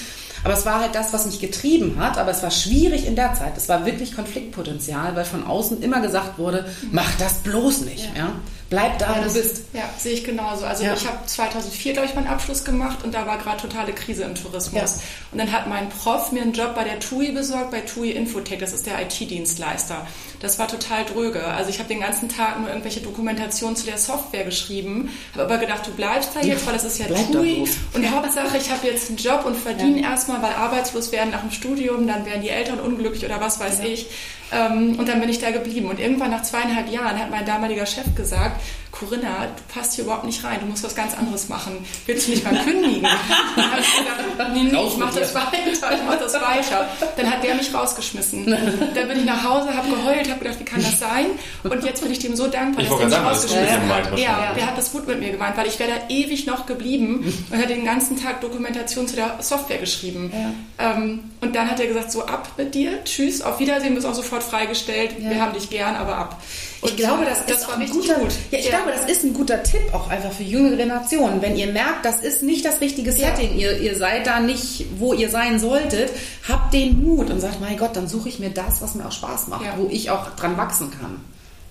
Aber 0.46 0.54
es 0.54 0.64
war 0.64 0.78
halt 0.78 0.94
das, 0.94 1.12
was 1.12 1.26
mich 1.26 1.40
getrieben 1.40 1.96
hat. 1.98 2.18
Aber 2.18 2.30
es 2.30 2.40
war 2.40 2.52
schwierig 2.52 3.04
in 3.04 3.16
der 3.16 3.34
Zeit. 3.34 3.56
Es 3.56 3.68
war 3.68 3.84
wirklich 3.84 4.14
Konfliktpotenzial, 4.14 5.16
weil 5.16 5.24
von 5.24 5.44
außen 5.44 5.82
immer 5.82 6.00
gesagt 6.00 6.38
wurde, 6.38 6.66
mach 6.92 7.12
das 7.18 7.40
bloß 7.40 7.80
nicht. 7.80 8.14
Ja. 8.14 8.26
ja? 8.26 8.32
Bleib 8.68 8.98
da, 8.98 9.12
ja, 9.12 9.20
wo 9.20 9.28
du 9.28 9.32
bist. 9.32 9.62
Ja, 9.72 9.88
sehe 9.96 10.12
ich 10.12 10.24
genauso. 10.24 10.66
Also 10.66 10.82
ja. 10.82 10.94
ich 10.94 11.06
habe 11.06 11.24
2004, 11.24 11.92
glaube 11.92 12.08
ich, 12.08 12.14
meinen 12.16 12.26
Abschluss 12.26 12.64
gemacht 12.64 13.04
und 13.04 13.14
da 13.14 13.24
war 13.24 13.38
gerade 13.38 13.58
totale 13.58 13.92
Krise 13.92 14.24
im 14.24 14.34
Tourismus. 14.34 14.96
Ja. 14.96 15.02
Und 15.30 15.38
dann 15.38 15.52
hat 15.52 15.68
mein 15.68 15.88
Prof 15.88 16.32
mir 16.32 16.42
einen 16.42 16.52
Job 16.52 16.74
bei 16.74 16.82
der 16.82 16.98
TUI 16.98 17.30
besorgt, 17.30 17.70
bei 17.70 17.80
TUI 17.80 18.10
Infotech, 18.10 18.58
das 18.58 18.72
ist 18.72 18.86
der 18.86 19.00
IT-Dienstleister. 19.00 20.04
Das 20.40 20.58
war 20.58 20.66
total 20.66 21.04
dröge. 21.04 21.44
Also 21.44 21.70
ich 21.70 21.78
habe 21.78 21.88
den 21.88 22.00
ganzen 22.00 22.28
Tag 22.28 22.58
nur 22.58 22.68
irgendwelche 22.68 23.00
Dokumentationen 23.00 23.76
zu 23.76 23.86
der 23.86 23.98
Software 23.98 24.44
geschrieben, 24.44 25.10
habe 25.32 25.44
aber 25.44 25.58
gedacht, 25.58 25.86
du 25.86 25.92
bleibst 25.92 26.30
da 26.34 26.40
jetzt, 26.40 26.66
weil 26.66 26.74
das 26.74 26.84
ist 26.84 26.98
ja 26.98 27.06
Bleib 27.06 27.30
TUI. 27.30 27.68
Und 27.94 28.10
Hauptsache, 28.10 28.56
ich 28.56 28.70
habe 28.70 28.86
jetzt 28.88 29.08
einen 29.08 29.18
Job 29.18 29.44
und 29.44 29.56
verdiene 29.56 30.02
erstmal, 30.02 30.42
weil 30.42 30.54
arbeitslos 30.54 31.12
werden 31.12 31.30
nach 31.30 31.42
dem 31.42 31.52
Studium, 31.52 32.08
dann 32.08 32.26
werden 32.26 32.42
die 32.42 32.50
Eltern 32.50 32.80
unglücklich 32.80 33.24
oder 33.24 33.40
was 33.40 33.60
weiß 33.60 33.80
ich. 33.80 34.08
Ähm, 34.52 34.96
und 34.98 35.08
dann 35.08 35.20
bin 35.20 35.28
ich 35.28 35.38
da 35.38 35.50
geblieben. 35.50 35.88
Und 35.88 35.98
irgendwann 35.98 36.30
nach 36.30 36.42
zweieinhalb 36.42 36.90
Jahren 36.90 37.18
hat 37.18 37.30
mein 37.30 37.44
damaliger 37.46 37.86
Chef 37.86 38.14
gesagt, 38.14 38.55
Corinna, 38.98 39.46
du 39.46 39.74
passt 39.74 39.94
hier 39.94 40.04
überhaupt 40.04 40.24
nicht 40.24 40.42
rein, 40.42 40.58
du 40.60 40.66
musst 40.66 40.82
was 40.82 40.94
ganz 40.94 41.14
anderes 41.16 41.48
machen. 41.48 41.84
Willst 42.06 42.26
du 42.26 42.30
nicht 42.30 42.44
mal 42.44 42.58
kündigen? 42.64 43.02
Dann 43.02 43.70
habe 43.70 43.80
ich 43.80 43.96
gesagt, 43.96 44.54
nee, 44.54 44.62
nee, 44.62 44.86
ich 44.86 44.96
mach 44.96 45.14
das 45.14 45.34
weiter, 45.34 45.92
ich 45.92 46.02
mach 46.06 46.18
das 46.18 46.34
weiter. 46.34 46.88
Dann 47.16 47.30
hat 47.30 47.42
der 47.42 47.54
mich 47.56 47.74
rausgeschmissen. 47.74 48.46
Dann 48.46 49.08
bin 49.08 49.18
ich 49.18 49.24
nach 49.24 49.44
Hause, 49.44 49.74
habe 49.74 49.88
geheult, 49.88 50.30
habe 50.30 50.38
gedacht, 50.38 50.60
wie 50.60 50.64
kann 50.64 50.82
das 50.82 50.98
sein? 50.98 51.26
Und 51.62 51.84
jetzt 51.84 52.02
bin 52.02 52.10
ich 52.10 52.20
dem 52.20 52.34
so 52.36 52.46
dankbar, 52.46 52.82
Ich 52.82 52.88
dass 52.88 52.98
der 52.98 53.06
mich 53.06 53.14
sagen, 53.14 53.26
das 53.26 53.44
rausgeschmissen 53.44 53.80
gemeint 53.82 54.10
hat. 54.10 54.18
Ja, 54.18 54.52
der 54.54 54.66
hat 54.66 54.78
das 54.78 54.92
gut 54.92 55.06
mit 55.06 55.20
mir 55.20 55.30
gemeint, 55.32 55.56
weil 55.56 55.66
ich 55.66 55.78
wäre 55.78 55.90
da 55.90 56.14
ewig 56.14 56.46
noch 56.46 56.64
geblieben 56.66 57.46
und 57.50 57.58
hätte 57.58 57.74
den 57.74 57.84
ganzen 57.84 58.20
Tag 58.22 58.40
Dokumentation 58.40 59.06
zu 59.06 59.16
der 59.16 59.36
Software 59.40 59.78
geschrieben. 59.78 60.32
Ähm, 60.78 61.30
und 61.40 61.54
dann 61.54 61.70
hat 61.70 61.80
er 61.80 61.86
gesagt, 61.86 62.12
so 62.12 62.24
ab 62.24 62.48
mit 62.56 62.74
dir, 62.74 63.04
tschüss, 63.04 63.42
auf 63.42 63.58
Wiedersehen, 63.60 63.94
bist 63.94 64.06
auch 64.06 64.14
sofort 64.14 64.42
freigestellt, 64.42 65.16
wir 65.18 65.40
haben 65.40 65.52
dich 65.52 65.68
gern, 65.68 65.96
aber 65.96 66.16
ab. 66.16 66.42
Ich 66.82 66.90
Und, 66.90 66.96
glaube, 66.96 67.24
äh, 67.24 67.28
das, 67.28 67.40
ist 67.58 67.64
auch 67.64 67.70
war 67.72 67.78
ein 67.78 67.90
guter, 67.90 68.14
gut. 68.14 68.32
Ja, 68.50 68.58
ich 68.58 68.68
glaube, 68.68 68.90
das 68.92 69.10
ist 69.10 69.24
ein 69.24 69.32
guter 69.34 69.62
Tipp 69.62 69.92
auch 69.94 70.08
einfach 70.10 70.30
für 70.32 70.42
junge 70.42 70.76
Generationen. 70.76 71.40
Wenn 71.42 71.56
ihr 71.56 71.68
merkt, 71.68 72.04
das 72.04 72.20
ist 72.20 72.42
nicht 72.42 72.64
das 72.64 72.80
richtige 72.80 73.12
Setting, 73.12 73.56
ihr, 73.56 73.78
ihr 73.80 73.96
seid 73.96 74.26
da 74.26 74.40
nicht, 74.40 74.84
wo 74.98 75.12
ihr 75.14 75.30
sein 75.30 75.58
solltet, 75.58 76.10
habt 76.48 76.74
den 76.74 77.02
Mut 77.02 77.30
und 77.30 77.40
sagt, 77.40 77.60
mein 77.60 77.76
Gott, 77.78 77.96
dann 77.96 78.08
suche 78.08 78.28
ich 78.28 78.38
mir 78.38 78.50
das, 78.50 78.82
was 78.82 78.94
mir 78.94 79.06
auch 79.06 79.12
Spaß 79.12 79.48
macht, 79.48 79.64
Ja. 79.64 79.74
wo 79.76 79.88
ich 79.90 80.10
auch 80.10 80.36
dran 80.36 80.56
wachsen 80.56 80.90
kann. 80.90 81.20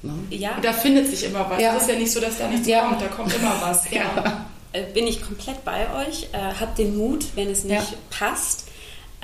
Ne? 0.01 0.13
Ja, 0.31 0.55
Und 0.55 0.65
da 0.65 0.73
findet 0.73 1.07
sich 1.09 1.23
immer 1.23 1.49
was. 1.49 1.61
Ja. 1.61 1.75
Es 1.75 1.83
ist 1.83 1.89
ja 1.89 1.95
nicht 1.97 2.11
so, 2.11 2.19
dass 2.19 2.37
da 2.37 2.47
nichts 2.47 2.67
Ja. 2.67 2.81
kommt, 2.85 3.01
da 3.01 3.07
kommt 3.07 3.33
immer 3.35 3.55
was. 3.61 3.83
Ja. 3.91 4.45
äh, 4.73 4.83
bin 4.93 5.07
ich 5.07 5.23
komplett 5.23 5.63
bei 5.63 5.85
euch. 6.05 6.29
Äh, 6.33 6.37
habt 6.59 6.77
den 6.77 6.97
Mut, 6.97 7.25
wenn 7.35 7.49
es 7.49 7.63
nicht 7.63 7.75
Ja. 7.91 7.97
passt. 8.09 8.64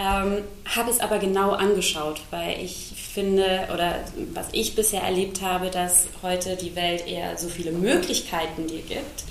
Ähm, 0.02 0.44
habe 0.66 0.90
es 0.90 1.00
aber 1.00 1.20
genau 1.20 1.52
angeschaut, 1.52 2.22
weil 2.32 2.60
ich 2.64 2.94
finde, 3.14 3.68
oder 3.72 4.00
was 4.34 4.48
ich 4.52 4.74
bisher 4.74 5.04
erlebt 5.04 5.42
habe, 5.42 5.70
dass 5.70 6.08
heute 6.24 6.56
die 6.56 6.76
Welt 6.76 7.06
eher 7.06 7.38
so 7.38 7.50
viele 7.50 7.72
Möglichkeiten 7.72 8.66
dir 8.66 8.82
gibt. 8.82 9.26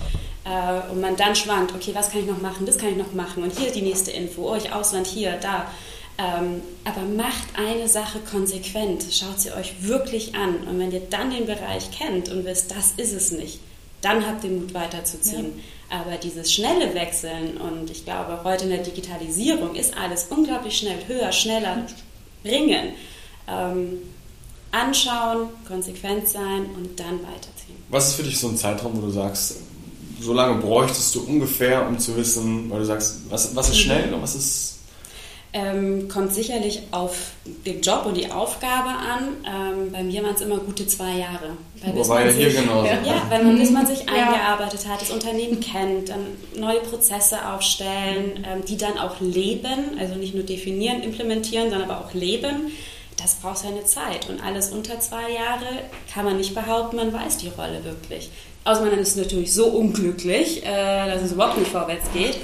Äh, 0.45 0.93
und 0.93 1.01
man 1.01 1.17
dann 1.17 1.35
schwankt, 1.35 1.75
okay, 1.75 1.91
was 1.95 2.13
kann 2.13 2.21
ich 2.21 2.27
noch 2.27 2.41
machen, 2.41 2.67
das 2.67 2.79
kann 2.79 2.91
ich 2.91 2.97
noch 2.97 3.13
machen 3.15 3.43
und 3.43 3.59
hier 3.59 3.73
die 3.73 3.83
nächste 3.83 4.13
Info, 4.13 4.55
oh, 4.55 4.59
Ausland, 4.73 5.09
hier, 5.09 5.33
da. 5.41 5.69
Ähm, 6.19 6.63
aber 6.85 7.01
macht 7.01 7.49
eine 7.57 7.89
Sache 7.89 8.21
konsequent, 8.31 9.05
schaut 9.11 9.41
sie 9.41 9.51
euch 9.51 9.83
wirklich 9.83 10.37
an. 10.37 10.69
Und 10.69 10.79
wenn 10.79 10.93
ihr 10.93 11.03
dann 11.11 11.31
den 11.31 11.47
Bereich 11.47 11.91
kennt 11.91 12.29
und 12.29 12.45
wisst, 12.45 12.71
das 12.71 12.93
ist 12.97 13.13
es 13.13 13.33
nicht, 13.33 13.59
dann 14.03 14.25
habt 14.25 14.45
ihr 14.45 14.51
Mut 14.51 14.73
weiterzuziehen. 14.73 15.47
Aber 15.91 16.17
dieses 16.17 16.53
schnelle 16.53 16.95
Wechseln 16.95 17.57
und 17.57 17.91
ich 17.91 18.05
glaube, 18.05 18.41
heute 18.45 18.65
in 18.65 18.71
der 18.71 18.83
Digitalisierung 18.83 19.75
ist 19.75 19.97
alles 19.97 20.29
unglaublich 20.31 20.79
schnell, 20.79 20.99
höher, 21.09 21.33
schneller, 21.33 21.85
ringen. 22.45 22.93
Ähm, 23.49 23.99
anschauen, 24.73 25.49
konsequent 25.67 26.29
sein 26.29 26.67
und 26.77 26.99
dann 26.99 27.23
weiterziehen. 27.23 27.77
Was 27.89 28.09
ist 28.09 28.15
für 28.15 28.23
dich 28.23 28.39
so 28.39 28.49
ein 28.49 28.57
Zeitraum, 28.57 28.97
wo 28.97 29.01
du 29.01 29.11
sagst, 29.11 29.57
so 30.21 30.33
lange 30.33 30.61
bräuchtest 30.61 31.15
du 31.15 31.23
ungefähr, 31.23 31.87
um 31.89 31.99
zu 31.99 32.17
wissen, 32.17 32.71
weil 32.71 32.81
du 32.81 32.85
sagst, 32.85 33.21
was, 33.29 33.55
was 33.57 33.71
ist 33.71 33.79
schnell 33.79 34.13
und 34.13 34.23
was 34.23 34.35
ist. 34.35 34.77
Ähm, 35.53 36.07
kommt 36.09 36.33
sicherlich 36.33 36.83
auf 36.93 37.33
den 37.67 37.81
Job 37.81 38.07
und 38.07 38.17
die 38.17 38.31
Aufgabe 38.31 38.89
an. 38.91 39.37
Ähm, 39.45 39.91
bei 39.91 40.05
mir 40.05 40.23
waren 40.23 40.37
es 40.37 40.43
immer 40.43 40.59
gute 40.59 40.87
zwei 40.87 41.17
Jahre. 41.19 41.57
Weil 41.83 41.93
bis 41.93 42.09
Wobei 42.09 42.27
man 42.27 42.35
hier 42.35 42.51
sich- 42.53 42.61
genauso. 42.61 42.87
Ja, 42.87 43.23
weil 43.29 43.45
man, 43.45 43.59
bis 43.59 43.71
man 43.73 43.85
sich 43.85 44.09
eingearbeitet 44.09 44.87
hat, 44.87 45.01
das 45.01 45.11
Unternehmen 45.11 45.59
kennt, 45.59 46.11
dann 46.11 46.25
neue 46.57 46.79
Prozesse 46.79 47.37
aufstellen, 47.53 48.47
ähm, 48.49 48.65
die 48.65 48.77
dann 48.77 48.97
auch 48.97 49.19
leben, 49.21 49.99
also 49.99 50.15
nicht 50.15 50.35
nur 50.37 50.45
definieren, 50.45 51.03
implementieren, 51.03 51.69
sondern 51.71 51.91
aber 51.91 52.05
auch 52.07 52.15
leben. 52.15 52.71
Das 53.21 53.35
braucht 53.35 53.59
seine 53.59 53.85
Zeit. 53.85 54.29
Und 54.31 54.41
alles 54.45 54.69
unter 54.71 55.01
zwei 55.01 55.33
Jahre 55.33 55.67
kann 56.15 56.25
man 56.27 56.37
nicht 56.37 56.55
behaupten, 56.55 56.95
man 56.97 57.13
weiß 57.13 57.39
die 57.39 57.49
Rolle 57.49 57.85
wirklich. 57.85 58.31
Außer 58.63 58.83
man 58.85 58.97
ist 58.99 59.17
natürlich 59.17 59.53
so 59.53 59.67
unglücklich, 59.67 60.65
äh, 60.65 61.07
dass 61.13 61.23
es 61.23 61.33
überhaupt 61.33 61.59
nicht 61.59 61.73
vorwärts 61.73 62.07
geht. 62.15 62.37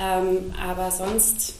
Ähm, 0.00 0.54
aber 0.66 0.90
sonst 0.90 1.56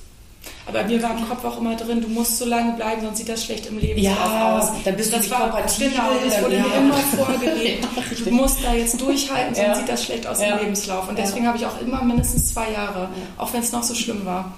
Aber 0.67 0.83
mir 0.85 1.03
war 1.03 1.11
im 1.19 1.29
Kopf 1.29 1.45
auch 1.45 1.59
immer 1.61 1.77
drin, 1.77 2.01
du 2.01 2.09
musst 2.09 2.39
so 2.39 2.47
lange 2.47 2.73
bleiben, 2.73 3.03
sonst 3.03 3.19
sieht 3.19 3.29
das 3.29 3.45
schlecht 3.45 3.67
im 3.67 3.79
Lebenslauf 3.79 4.17
Ja, 4.17 4.59
aus. 4.59 4.71
dann 4.85 4.97
bist 4.97 5.13
du 5.13 5.17
das 5.17 5.27
nicht 5.27 5.31
war, 5.39 5.51
kompatibel, 5.51 5.91
Genau, 5.91 6.03
das 6.25 6.43
wurde 6.43 6.59
mir 6.59 6.67
ja. 6.69 6.75
immer 6.77 6.95
vorgelegt. 6.97 7.89
du 8.25 8.31
musst 8.31 8.65
da 8.65 8.73
jetzt 8.75 8.99
durchhalten, 9.01 9.55
sonst 9.55 9.67
Ja. 9.69 9.75
sieht 9.75 9.89
das 9.91 10.05
schlecht 10.05 10.27
aus 10.27 10.41
Ja. 10.41 10.55
im 10.57 10.61
Lebenslauf. 10.65 11.09
Und 11.09 11.19
Ja. 11.19 11.25
deswegen 11.25 11.47
habe 11.47 11.59
ich 11.59 11.67
auch 11.67 11.79
immer 11.83 12.03
mindestens 12.03 12.53
zwei 12.55 12.71
Jahre, 12.73 13.11
auch 13.37 13.53
wenn 13.53 13.61
es 13.61 13.73
noch 13.73 13.83
so 13.83 13.95
schlimm 13.95 14.25
war. 14.25 14.55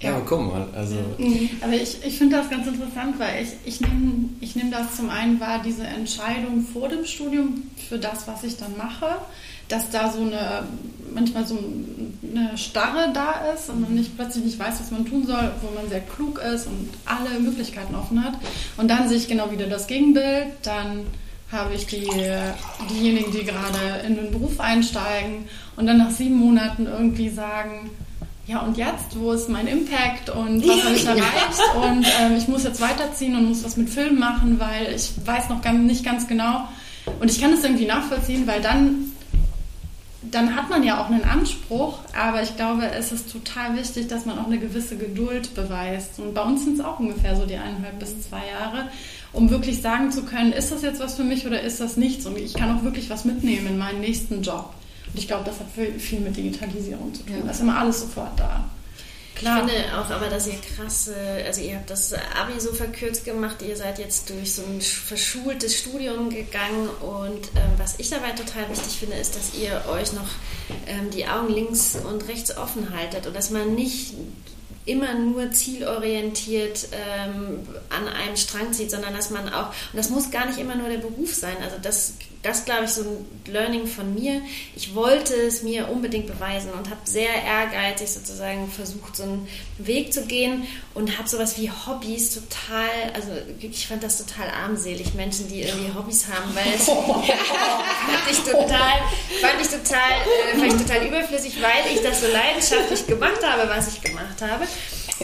Ja, 0.00 0.10
aber 0.14 0.20
guck 0.24 0.40
mal, 0.46 0.64
also. 0.76 0.94
Aber 1.60 1.72
ich, 1.72 2.04
ich 2.04 2.18
finde 2.18 2.36
das 2.36 2.48
ganz 2.48 2.68
interessant, 2.68 3.18
weil 3.18 3.42
ich, 3.42 3.48
ich 3.64 3.80
nehme 3.80 4.28
ich 4.40 4.54
nehm 4.54 4.70
das 4.70 4.94
zum 4.94 5.10
einen 5.10 5.40
wahr, 5.40 5.60
diese 5.64 5.82
Entscheidung 5.82 6.64
vor 6.72 6.88
dem 6.88 7.04
Studium 7.04 7.64
für 7.88 7.98
das, 7.98 8.28
was 8.28 8.44
ich 8.44 8.56
dann 8.56 8.76
mache, 8.76 9.06
dass 9.68 9.90
da 9.90 10.10
so 10.10 10.20
eine, 10.20 10.64
manchmal 11.14 11.46
so 11.46 11.58
eine 12.22 12.56
Starre 12.56 13.10
da 13.12 13.52
ist 13.54 13.68
und 13.70 13.80
man 13.80 13.94
nicht 13.94 14.16
plötzlich 14.16 14.44
nicht 14.44 14.58
weiß, 14.58 14.80
was 14.80 14.90
man 14.90 15.06
tun 15.06 15.26
soll, 15.26 15.50
wo 15.62 15.74
man 15.74 15.88
sehr 15.88 16.00
klug 16.00 16.40
ist 16.40 16.66
und 16.66 16.88
alle 17.04 17.38
Möglichkeiten 17.40 17.94
offen 17.94 18.24
hat. 18.24 18.34
Und 18.76 18.88
dann 18.88 19.08
sehe 19.08 19.18
ich 19.18 19.28
genau 19.28 19.50
wieder 19.50 19.66
das 19.66 19.86
Gegenbild, 19.86 20.48
dann 20.62 21.06
habe 21.50 21.74
ich 21.74 21.86
die, 21.86 22.06
diejenigen, 22.90 23.32
die 23.32 23.44
gerade 23.44 24.06
in 24.06 24.16
den 24.16 24.30
Beruf 24.30 24.60
einsteigen 24.60 25.48
und 25.76 25.86
dann 25.86 25.98
nach 25.98 26.10
sieben 26.10 26.36
Monaten 26.36 26.86
irgendwie 26.86 27.30
sagen, 27.30 27.90
ja 28.46 28.60
und 28.60 28.76
jetzt, 28.76 29.18
wo 29.18 29.32
ist 29.32 29.48
mein 29.48 29.66
Impact? 29.66 30.30
Und 30.30 30.66
was 30.66 30.84
habe 30.84 30.94
ich 30.94 31.06
erreicht? 31.06 31.24
Und 31.76 32.06
ähm, 32.20 32.36
ich 32.36 32.48
muss 32.48 32.64
jetzt 32.64 32.80
weiterziehen 32.80 33.36
und 33.36 33.46
muss 33.46 33.62
was 33.62 33.76
mit 33.76 33.90
Film 33.90 34.18
machen, 34.18 34.58
weil 34.58 34.94
ich 34.94 35.10
weiß 35.24 35.50
noch 35.50 35.60
ganz, 35.60 35.80
nicht 35.80 36.02
ganz 36.02 36.26
genau. 36.26 36.66
Und 37.20 37.30
ich 37.30 37.40
kann 37.40 37.52
es 37.52 37.62
irgendwie 37.62 37.84
nachvollziehen, 37.84 38.46
weil 38.46 38.62
dann 38.62 39.12
dann 40.30 40.54
hat 40.56 40.68
man 40.70 40.82
ja 40.82 41.00
auch 41.00 41.10
einen 41.10 41.24
Anspruch, 41.24 41.98
aber 42.18 42.42
ich 42.42 42.56
glaube, 42.56 42.90
es 42.90 43.12
ist 43.12 43.30
total 43.30 43.76
wichtig, 43.76 44.08
dass 44.08 44.26
man 44.26 44.38
auch 44.38 44.46
eine 44.46 44.58
gewisse 44.58 44.96
Geduld 44.96 45.54
beweist. 45.54 46.18
Und 46.18 46.34
bei 46.34 46.42
uns 46.42 46.64
sind 46.64 46.78
es 46.78 46.84
auch 46.84 46.98
ungefähr 46.98 47.36
so 47.36 47.46
die 47.46 47.56
eineinhalb 47.56 47.98
bis 47.98 48.20
zwei 48.22 48.42
Jahre, 48.48 48.88
um 49.32 49.50
wirklich 49.50 49.80
sagen 49.82 50.10
zu 50.10 50.22
können, 50.24 50.52
ist 50.52 50.72
das 50.72 50.82
jetzt 50.82 51.00
was 51.00 51.14
für 51.14 51.24
mich 51.24 51.46
oder 51.46 51.60
ist 51.60 51.80
das 51.80 51.96
nichts? 51.96 52.26
Und 52.26 52.38
ich 52.38 52.54
kann 52.54 52.76
auch 52.76 52.82
wirklich 52.82 53.10
was 53.10 53.24
mitnehmen 53.24 53.66
in 53.68 53.78
meinen 53.78 54.00
nächsten 54.00 54.42
Job. 54.42 54.72
Und 55.12 55.18
ich 55.18 55.26
glaube, 55.28 55.44
das 55.44 55.58
hat 55.60 55.66
viel- 55.98 56.20
mit 56.20 56.36
Digitalisierung 56.36 57.14
zu 57.14 57.22
tun. 57.24 57.36
Da 57.44 57.50
ist 57.50 57.60
immer 57.60 57.78
alles 57.78 58.00
sofort 58.00 58.38
da. 58.38 58.64
Klar. 59.38 59.64
Ich 59.64 59.72
finde 59.72 59.96
auch 59.96 60.10
aber, 60.10 60.28
dass 60.28 60.46
ihr 60.48 60.58
krasse, 60.76 61.14
also 61.46 61.60
ihr 61.60 61.76
habt 61.76 61.88
das 61.88 62.12
Abi 62.12 62.58
so 62.58 62.72
verkürzt 62.72 63.24
gemacht, 63.24 63.62
ihr 63.62 63.76
seid 63.76 63.98
jetzt 63.98 64.28
durch 64.30 64.54
so 64.54 64.62
ein 64.62 64.80
verschultes 64.80 65.76
Studium 65.76 66.28
gegangen 66.28 66.88
und 67.00 67.46
ähm, 67.54 67.72
was 67.76 67.98
ich 67.98 68.10
dabei 68.10 68.32
total 68.32 68.68
wichtig 68.68 68.98
finde, 68.98 69.16
ist, 69.16 69.36
dass 69.36 69.54
ihr 69.54 69.84
euch 69.90 70.12
noch 70.12 70.28
ähm, 70.86 71.10
die 71.10 71.26
Augen 71.26 71.52
links 71.52 71.96
und 71.96 72.28
rechts 72.28 72.56
offen 72.56 72.94
haltet 72.94 73.26
und 73.26 73.36
dass 73.36 73.50
man 73.50 73.74
nicht 73.74 74.14
immer 74.88 75.14
nur 75.14 75.50
zielorientiert 75.52 76.88
ähm, 76.92 77.60
an 77.90 78.08
einem 78.08 78.36
Strang 78.36 78.72
zieht, 78.72 78.90
sondern 78.90 79.12
dass 79.12 79.30
man 79.30 79.52
auch, 79.52 79.68
und 79.68 79.96
das 79.96 80.08
muss 80.08 80.30
gar 80.30 80.46
nicht 80.46 80.58
immer 80.58 80.74
nur 80.74 80.88
der 80.88 80.98
Beruf 80.98 81.34
sein, 81.34 81.56
also 81.62 81.76
das, 81.80 82.14
das 82.42 82.64
glaube 82.64 82.84
ich, 82.84 82.90
so 82.90 83.02
ein 83.02 83.52
Learning 83.52 83.86
von 83.86 84.14
mir. 84.14 84.42
Ich 84.76 84.94
wollte 84.94 85.34
es 85.34 85.62
mir 85.62 85.88
unbedingt 85.88 86.26
beweisen 86.26 86.70
und 86.72 86.88
habe 86.88 87.00
sehr 87.04 87.28
ehrgeizig 87.44 88.10
sozusagen 88.10 88.70
versucht, 88.70 89.16
so 89.16 89.24
einen 89.24 89.48
Weg 89.78 90.12
zu 90.12 90.24
gehen 90.26 90.64
und 90.94 91.18
habe 91.18 91.28
sowas 91.28 91.58
wie 91.58 91.70
Hobbys 91.70 92.34
total, 92.34 93.12
also 93.14 93.30
ich 93.60 93.86
fand 93.86 94.02
das 94.02 94.24
total 94.24 94.48
armselig, 94.50 95.14
Menschen, 95.14 95.48
die 95.48 95.62
irgendwie 95.62 95.92
Hobbys 95.92 96.26
haben, 96.28 96.54
weil 96.54 96.74
es 96.74 96.84
fand 96.86 98.30
ich 98.30 98.38
total, 98.38 98.98
fand 99.40 99.60
ich 99.60 99.68
total, 99.68 100.12
äh, 100.54 100.58
fand 100.58 100.72
ich 100.72 100.86
total 100.86 101.06
überflüssig, 101.06 101.54
weil 101.60 101.92
ich 101.92 102.02
das 102.02 102.20
so 102.20 102.28
leidenschaftlich 102.28 103.06
gemacht 103.06 103.44
habe, 103.44 103.68
was 103.68 103.88
ich 103.88 104.00
gemacht 104.00 104.40
habe. 104.40 104.64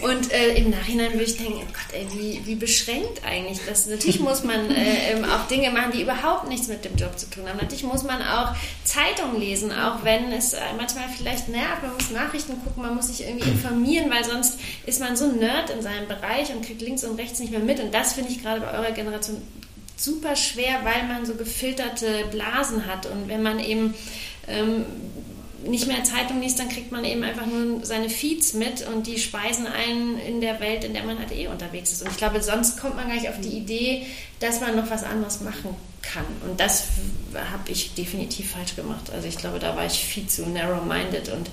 Und 0.03 0.33
äh, 0.33 0.55
im 0.55 0.71
Nachhinein 0.71 1.13
würde 1.13 1.25
ich 1.25 1.37
denken, 1.37 1.61
oh 1.63 1.73
Gott, 1.73 1.93
ey, 1.93 2.07
wie, 2.13 2.45
wie 2.45 2.57
beschränkt 2.57 3.25
eigentlich 3.25 3.61
das. 3.67 3.87
Natürlich 3.87 4.19
muss 4.19 4.43
man 4.43 4.71
äh, 4.71 5.15
auch 5.33 5.47
Dinge 5.47 5.71
machen, 5.71 5.93
die 5.93 6.03
überhaupt 6.03 6.49
nichts 6.49 6.67
mit 6.67 6.85
dem 6.85 6.97
Job 6.97 7.04
zu 7.17 7.29
tun 7.31 7.49
haben. 7.49 7.59
Natürlich 7.59 7.85
muss 7.85 8.03
man 8.03 8.23
auch 8.23 8.55
Zeitung 8.85 9.39
lesen, 9.39 9.73
auch 9.73 10.05
wenn 10.05 10.33
es 10.33 10.53
äh, 10.53 10.61
manchmal 10.77 11.05
vielleicht 11.17 11.49
nervt. 11.49 11.83
Man 11.83 11.95
muss 11.95 12.11
Nachrichten 12.11 12.63
gucken, 12.65 12.83
man 12.83 12.95
muss 12.95 13.09
sich 13.09 13.27
irgendwie 13.27 13.51
informieren, 13.51 14.11
weil 14.11 14.25
sonst 14.25 14.59
ist 14.87 15.01
man 15.01 15.17
so 15.17 15.27
ein 15.27 15.37
Nerd 15.37 15.71
in 15.71 15.83
seinem 15.83 16.09
Bereich 16.09 16.53
und 16.53 16.65
kriegt 16.65 16.83
links 16.83 17.05
und 17.05 17.19
rechts 17.19 17.39
nicht 17.39 17.51
mehr 17.51 17.61
mit. 17.61 17.81
Und 17.81 17.93
das 17.93 18.15
finde 18.15 18.31
ich 18.31 18.43
gerade 18.43 18.61
bei 18.61 18.73
eurer 18.73 18.93
Generation 18.93 19.41
super 19.97 20.37
schwer, 20.37 20.81
weil 20.85 21.07
man 21.07 21.25
so 21.25 21.35
gefilterte 21.35 22.25
Blasen 22.31 22.87
hat. 22.87 23.07
Und 23.07 23.29
wenn 23.29 23.43
man 23.43 23.61
eben 23.61 23.95
ähm, 24.49 24.85
nicht 25.67 25.87
mehr 25.87 26.05
Zeitung 26.05 26.41
liest, 26.41 26.59
dann 26.59 26.69
kriegt 26.69 26.93
man 26.93 27.05
eben 27.05 27.23
einfach 27.23 27.47
nur 27.47 27.85
seine 27.85 28.09
Feeds 28.09 28.55
mit 28.55 28.87
und 28.87 29.07
die 29.07 29.19
speisen 29.19 29.67
einen 29.67 30.19
in 30.19 30.41
der 30.41 30.61
Welt, 30.61 30.85
in 30.85 30.95
der 30.95 31.05
man 31.05 31.19
halt 31.19 31.33
eh 31.33 31.49
unterwegs 31.49 31.93
ist. 31.93 32.03
Und 32.03 32.11
ich 32.11 32.17
glaube, 32.17 32.43
sonst 32.43 32.81
kommt 32.81 32.97
man 32.97 33.09
gar 33.09 33.15
nicht 33.15 33.29
auf 33.29 33.41
die 33.41 33.57
Idee, 33.57 34.07
dass 34.41 34.61
man 34.61 34.77
noch 34.77 34.91
was 34.91 35.05
anderes 35.05 35.41
machen 35.41 35.77
kann. 36.03 36.25
Und 36.49 36.61
das 36.61 36.85
habe 37.35 37.71
ich 37.71 37.95
definitiv 37.95 38.53
falsch 38.53 38.77
gemacht. 38.77 39.11
Also 39.13 39.29
ich 39.29 39.39
glaube, 39.39 39.59
da 39.59 39.77
war 39.77 39.87
ich 39.87 40.05
viel 40.05 40.27
zu 40.27 40.47
narrow-minded 40.49 41.31
und 41.31 41.51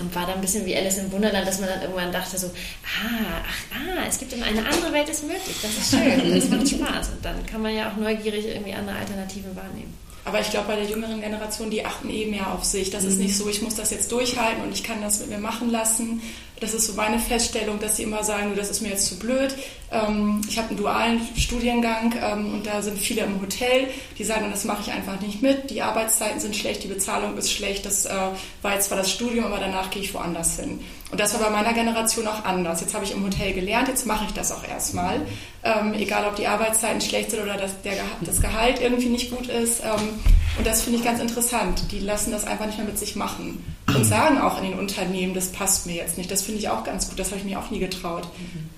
und 0.00 0.14
war 0.14 0.26
dann 0.26 0.36
ein 0.36 0.40
bisschen 0.40 0.64
wie 0.64 0.74
Alice 0.74 0.98
im 0.98 1.12
Wunderland, 1.12 1.46
dass 1.46 1.60
man 1.60 1.68
dann 1.68 1.82
irgendwann 1.82 2.12
dachte 2.12 2.38
so, 2.38 2.46
ah, 2.46 3.42
ach, 3.46 3.76
ah, 3.76 4.06
es 4.08 4.18
gibt 4.18 4.32
immer 4.32 4.46
eine 4.46 4.64
andere 4.64 4.92
Welt 4.92 5.08
ist 5.08 5.22
möglich, 5.24 5.56
das 5.60 5.76
ist 5.76 5.90
schön, 5.90 6.34
das 6.34 6.48
macht 6.48 6.68
Spaß. 6.68 7.08
Und 7.10 7.24
dann 7.24 7.44
kann 7.44 7.60
man 7.60 7.74
ja 7.74 7.90
auch 7.90 7.96
neugierig 7.96 8.46
irgendwie 8.46 8.72
andere 8.72 8.96
Alternativen 8.96 9.54
wahrnehmen. 9.54 9.92
Aber 10.24 10.40
ich 10.40 10.50
glaube, 10.50 10.68
bei 10.68 10.76
der 10.76 10.84
jüngeren 10.84 11.20
Generation, 11.20 11.70
die 11.70 11.84
achten 11.84 12.08
eh 12.08 12.26
mehr 12.26 12.52
auf 12.52 12.64
sich. 12.64 12.90
Das 12.90 13.02
mhm. 13.02 13.08
ist 13.08 13.18
nicht 13.18 13.36
so, 13.36 13.48
ich 13.48 13.62
muss 13.62 13.74
das 13.74 13.90
jetzt 13.90 14.12
durchhalten 14.12 14.62
und 14.62 14.72
ich 14.72 14.84
kann 14.84 15.00
das 15.00 15.20
mit 15.20 15.30
mir 15.30 15.38
machen 15.38 15.70
lassen. 15.70 16.22
Das 16.62 16.74
ist 16.74 16.86
so 16.86 16.92
meine 16.92 17.18
Feststellung, 17.18 17.80
dass 17.80 17.96
sie 17.96 18.04
immer 18.04 18.22
sagen, 18.22 18.52
das 18.54 18.70
ist 18.70 18.82
mir 18.82 18.90
jetzt 18.90 19.06
zu 19.06 19.18
blöd. 19.18 19.52
Ähm, 19.90 20.40
ich 20.48 20.58
habe 20.58 20.68
einen 20.68 20.76
dualen 20.76 21.20
Studiengang 21.36 22.14
ähm, 22.22 22.54
und 22.54 22.66
da 22.68 22.80
sind 22.82 22.96
viele 22.96 23.22
im 23.22 23.40
Hotel, 23.40 23.88
die 24.16 24.22
sagen, 24.22 24.46
das 24.48 24.64
mache 24.64 24.82
ich 24.82 24.92
einfach 24.92 25.20
nicht 25.20 25.42
mit. 25.42 25.70
Die 25.70 25.82
Arbeitszeiten 25.82 26.38
sind 26.38 26.54
schlecht, 26.54 26.84
die 26.84 26.88
Bezahlung 26.88 27.36
ist 27.36 27.52
schlecht. 27.52 27.84
Das 27.84 28.06
äh, 28.06 28.14
war 28.62 28.74
jetzt 28.74 28.86
zwar 28.86 28.98
das 28.98 29.10
Studium, 29.10 29.46
aber 29.46 29.58
danach 29.58 29.90
gehe 29.90 30.02
ich 30.02 30.14
woanders 30.14 30.60
hin. 30.60 30.78
Und 31.10 31.18
das 31.18 31.34
war 31.34 31.40
bei 31.40 31.50
meiner 31.50 31.72
Generation 31.72 32.28
auch 32.28 32.44
anders. 32.44 32.80
Jetzt 32.80 32.94
habe 32.94 33.04
ich 33.04 33.10
im 33.10 33.24
Hotel 33.24 33.54
gelernt, 33.54 33.88
jetzt 33.88 34.06
mache 34.06 34.24
ich 34.26 34.32
das 34.32 34.52
auch 34.52 34.66
erstmal. 34.66 35.20
Ähm, 35.64 35.94
egal, 35.94 36.26
ob 36.28 36.36
die 36.36 36.46
Arbeitszeiten 36.46 37.00
schlecht 37.00 37.32
sind 37.32 37.42
oder 37.42 37.56
das, 37.56 37.82
der, 37.82 37.94
das 38.20 38.40
Gehalt 38.40 38.80
irgendwie 38.80 39.08
nicht 39.08 39.32
gut 39.36 39.48
ist. 39.48 39.80
Ähm, 39.80 40.20
und 40.58 40.66
das 40.66 40.82
finde 40.82 40.98
ich 40.98 41.04
ganz 41.04 41.20
interessant. 41.20 41.84
Die 41.90 42.00
lassen 42.00 42.30
das 42.30 42.44
einfach 42.44 42.66
nicht 42.66 42.78
mehr 42.78 42.86
mit 42.86 42.98
sich 42.98 43.16
machen. 43.16 43.64
Und 43.94 44.04
sagen 44.04 44.38
auch 44.38 44.62
in 44.62 44.70
den 44.70 44.78
Unternehmen, 44.78 45.34
das 45.34 45.52
passt 45.52 45.86
mir 45.86 45.96
jetzt 45.96 46.16
nicht. 46.16 46.30
Das 46.30 46.42
finde 46.42 46.60
ich 46.60 46.68
auch 46.68 46.84
ganz 46.84 47.08
gut. 47.08 47.18
Das 47.18 47.28
habe 47.28 47.38
ich 47.38 47.44
mir 47.44 47.58
auch 47.58 47.70
nie 47.70 47.78
getraut. 47.78 48.28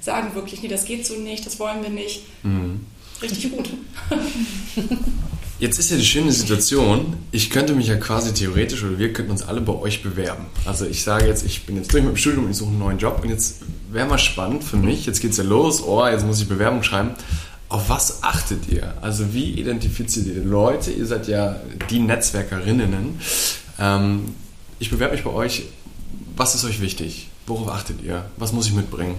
Sagen 0.01 0.35
wirklich, 0.35 0.63
nee, 0.63 0.69
das 0.69 0.85
geht 0.85 1.07
so 1.07 1.15
nicht, 1.15 1.47
das 1.47 1.59
wollen 1.59 1.83
wir 1.83 1.91
nicht. 1.91 2.23
Mhm. 2.43 2.81
Richtig 3.23 3.53
gut. 3.53 3.69
Jetzt 5.61 5.79
ist 5.79 5.91
ja 5.91 5.97
die 5.97 6.05
schöne 6.05 6.33
Situation, 6.33 7.15
ich 7.31 7.49
könnte 7.49 7.75
mich 7.75 7.87
ja 7.87 7.95
quasi 7.95 8.35
theoretisch 8.35 8.83
oder 8.83 8.99
wir 8.99 9.13
könnten 9.13 9.31
uns 9.31 9.43
alle 9.43 9.61
bei 9.61 9.73
euch 9.73 10.03
bewerben. 10.03 10.47
Also 10.65 10.85
ich 10.85 11.05
sage 11.05 11.27
jetzt, 11.27 11.47
ich 11.47 11.65
bin 11.65 11.77
jetzt 11.77 11.93
durch 11.93 12.03
mit 12.03 12.13
dem 12.13 12.17
Studium 12.17 12.47
und 12.47 12.51
ich 12.51 12.57
suche 12.57 12.71
einen 12.71 12.81
neuen 12.81 12.99
Job 12.99 13.21
und 13.23 13.29
jetzt 13.29 13.61
wäre 13.91 14.09
mal 14.09 14.19
spannend 14.19 14.65
für 14.65 14.77
mich, 14.77 15.07
jetzt 15.07 15.21
geht 15.21 15.31
es 15.31 15.37
ja 15.37 15.45
los, 15.45 15.81
oh, 15.81 16.05
jetzt 16.07 16.27
muss 16.27 16.41
ich 16.41 16.49
Bewerbung 16.49 16.83
schreiben. 16.83 17.11
Auf 17.75 17.89
was 17.89 18.23
achtet 18.23 18.69
ihr? 18.69 18.95
Also 19.01 19.35
wie 19.35 19.51
identifiziert 19.55 20.29
ihr 20.29 20.45
Leute? 20.45 20.93
Ihr 20.93 21.07
seid 21.07 21.27
ja 21.27 21.57
die 21.91 21.99
Netzwerkerinnen. 21.99 23.19
Ähm, 23.81 24.33
ich 24.79 24.91
bewerbe 24.91 25.17
mich 25.17 25.25
bei 25.25 25.33
euch. 25.33 25.65
Was 26.37 26.55
ist 26.55 26.65
euch 26.65 26.81
wichtig? 26.81 27.31
Worauf 27.49 27.69
achtet 27.71 28.01
ihr? 28.01 28.27
Was 28.37 28.53
muss 28.53 28.69
ich 28.69 28.75
mitbringen? 28.75 29.17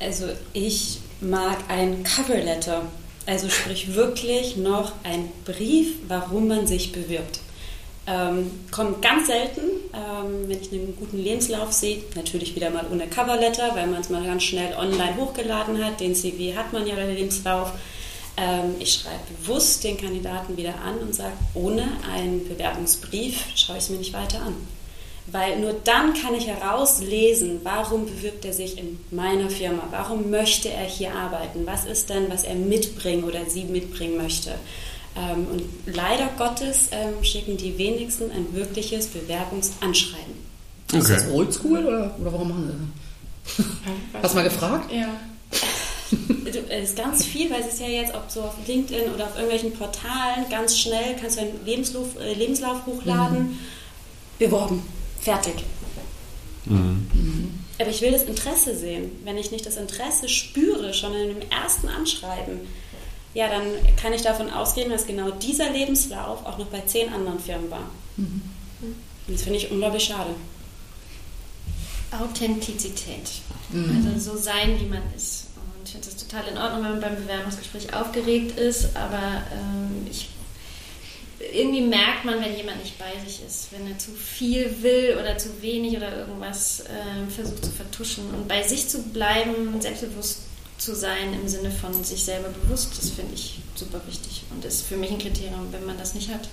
Also 0.00 0.24
ich 0.52 0.98
mag 1.20 1.58
ein 1.68 2.02
Coverletter. 2.02 2.82
Also 3.26 3.48
sprich 3.48 3.94
wirklich 3.94 4.56
noch 4.56 4.94
ein 5.04 5.28
Brief, 5.44 5.94
warum 6.08 6.48
man 6.48 6.66
sich 6.66 6.90
bewirbt. 6.90 7.38
Ähm, 8.04 8.50
kommt 8.72 9.00
ganz 9.00 9.28
selten, 9.28 9.60
ähm, 9.94 10.48
wenn 10.48 10.60
ich 10.60 10.72
einen 10.72 10.96
guten 10.98 11.18
Lebenslauf 11.18 11.72
sehe, 11.72 12.02
natürlich 12.16 12.56
wieder 12.56 12.70
mal 12.70 12.84
ohne 12.90 13.06
Coverletter, 13.06 13.76
weil 13.76 13.86
man 13.86 14.00
es 14.00 14.10
mal 14.10 14.24
ganz 14.24 14.42
schnell 14.42 14.74
online 14.74 15.16
hochgeladen 15.16 15.84
hat. 15.84 16.00
Den 16.00 16.14
CV 16.14 16.56
hat 16.56 16.72
man 16.72 16.84
ja, 16.84 16.96
den 16.96 17.14
Lebenslauf. 17.14 17.72
Ähm, 18.36 18.74
ich 18.80 18.94
schreibe 18.94 19.20
bewusst 19.38 19.84
den 19.84 19.96
Kandidaten 19.98 20.56
wieder 20.56 20.74
an 20.84 20.98
und 20.98 21.14
sage, 21.14 21.34
ohne 21.54 21.84
einen 22.12 22.48
Bewerbungsbrief 22.48 23.44
schaue 23.54 23.76
ich 23.76 23.84
es 23.84 23.90
mir 23.90 23.98
nicht 23.98 24.14
weiter 24.14 24.40
an. 24.40 24.54
Weil 25.26 25.60
nur 25.60 25.74
dann 25.84 26.14
kann 26.14 26.34
ich 26.34 26.48
herauslesen, 26.48 27.60
warum 27.62 28.06
bewirbt 28.06 28.44
er 28.44 28.52
sich 28.52 28.78
in 28.78 28.98
meiner 29.12 29.48
Firma, 29.48 29.84
warum 29.90 30.30
möchte 30.30 30.68
er 30.68 30.84
hier 30.84 31.14
arbeiten, 31.14 31.64
was 31.64 31.84
ist 31.84 32.10
denn, 32.10 32.28
was 32.28 32.42
er 32.42 32.56
mitbringen 32.56 33.22
oder 33.22 33.48
sie 33.48 33.64
mitbringen 33.64 34.16
möchte. 34.16 34.54
Ähm, 35.16 35.46
und 35.50 35.62
leider 35.86 36.28
Gottes 36.38 36.88
ähm, 36.90 37.22
schicken 37.22 37.56
die 37.56 37.76
wenigsten 37.76 38.30
ein 38.30 38.54
wirkliches 38.54 39.08
Bewerbungsanschreiben. 39.08 40.34
Okay. 40.88 40.98
Ist 40.98 41.10
das 41.10 41.30
oldschool 41.30 41.84
oder, 41.84 42.14
oder 42.18 42.32
warum 42.32 42.48
machen 42.48 42.66
sie 42.66 43.64
das? 43.64 44.22
Hast 44.22 44.32
du 44.32 44.36
mal 44.36 44.44
gefragt? 44.44 44.92
Ja. 44.92 45.08
Es 46.68 46.90
ist 46.90 46.96
ganz 46.96 47.24
viel, 47.24 47.50
weil 47.50 47.60
es 47.60 47.74
ist 47.74 47.80
ja 47.80 47.88
jetzt, 47.88 48.14
ob 48.14 48.30
so 48.30 48.42
auf 48.42 48.54
LinkedIn 48.66 49.12
oder 49.14 49.24
auf 49.24 49.34
irgendwelchen 49.34 49.72
Portalen, 49.72 50.48
ganz 50.50 50.78
schnell 50.78 51.16
kannst 51.18 51.36
du 51.36 51.40
einen 51.42 51.64
Lebenslauf, 51.64 52.18
äh, 52.20 52.34
Lebenslauf 52.34 52.84
hochladen. 52.84 53.38
Mhm. 53.38 53.58
Beworben 54.38 54.82
fertig. 55.22 55.54
Mhm. 56.66 57.54
Aber 57.80 57.90
ich 57.90 58.00
will 58.00 58.12
das 58.12 58.24
Interesse 58.24 58.76
sehen. 58.76 59.10
Wenn 59.24 59.38
ich 59.38 59.50
nicht 59.50 59.66
das 59.66 59.76
Interesse 59.76 60.28
spüre, 60.28 60.92
schon 60.92 61.14
in 61.14 61.28
dem 61.28 61.50
ersten 61.50 61.88
Anschreiben, 61.88 62.60
ja, 63.34 63.48
dann 63.48 63.62
kann 63.96 64.12
ich 64.12 64.22
davon 64.22 64.50
ausgehen, 64.50 64.90
dass 64.90 65.06
genau 65.06 65.30
dieser 65.30 65.70
Lebenslauf 65.70 66.44
auch 66.44 66.58
noch 66.58 66.66
bei 66.66 66.80
zehn 66.80 67.12
anderen 67.12 67.40
Firmen 67.40 67.70
war. 67.70 67.90
Mhm. 68.16 68.42
Und 68.80 69.34
das 69.34 69.42
finde 69.42 69.58
ich 69.58 69.70
unglaublich 69.70 70.04
schade. 70.04 70.34
Authentizität. 72.10 73.30
Mhm. 73.70 74.06
Also 74.06 74.32
so 74.32 74.36
sein, 74.36 74.78
wie 74.78 74.86
man 74.86 75.02
ist. 75.16 75.46
Und 75.56 75.86
ich 75.86 75.92
finde 75.92 76.08
es 76.08 76.16
total 76.16 76.46
in 76.48 76.58
Ordnung, 76.58 76.84
wenn 76.84 76.90
man 76.92 77.00
beim 77.00 77.16
Bewerbungsgespräch 77.16 77.94
aufgeregt 77.94 78.58
ist, 78.58 78.94
aber 78.96 79.42
ähm, 79.52 80.06
ich 80.10 80.28
irgendwie 81.52 81.80
merkt 81.80 82.24
man, 82.24 82.40
wenn 82.40 82.56
jemand 82.56 82.78
nicht 82.82 82.98
bei 82.98 83.12
sich 83.24 83.44
ist, 83.44 83.72
wenn 83.72 83.90
er 83.90 83.98
zu 83.98 84.12
viel 84.12 84.82
will 84.82 85.18
oder 85.20 85.36
zu 85.38 85.60
wenig 85.60 85.96
oder 85.96 86.16
irgendwas 86.18 86.80
äh, 86.80 87.30
versucht 87.30 87.64
zu 87.64 87.70
vertuschen. 87.72 88.30
Und 88.32 88.46
bei 88.46 88.62
sich 88.62 88.88
zu 88.88 89.02
bleiben, 89.02 89.80
selbstbewusst 89.80 90.42
zu 90.82 90.94
sein 90.96 91.32
im 91.32 91.46
Sinne 91.46 91.70
von 91.70 92.02
sich 92.02 92.24
selber 92.24 92.48
bewusst, 92.48 92.98
das 92.98 93.10
finde 93.10 93.34
ich 93.34 93.60
super 93.74 94.00
wichtig 94.06 94.42
und 94.50 94.64
ist 94.64 94.82
für 94.82 94.96
mich 94.96 95.10
ein 95.10 95.18
Kriterium. 95.18 95.68
Wenn 95.70 95.86
man 95.86 95.96
das 95.96 96.14
nicht 96.14 96.28
hat, 96.28 96.48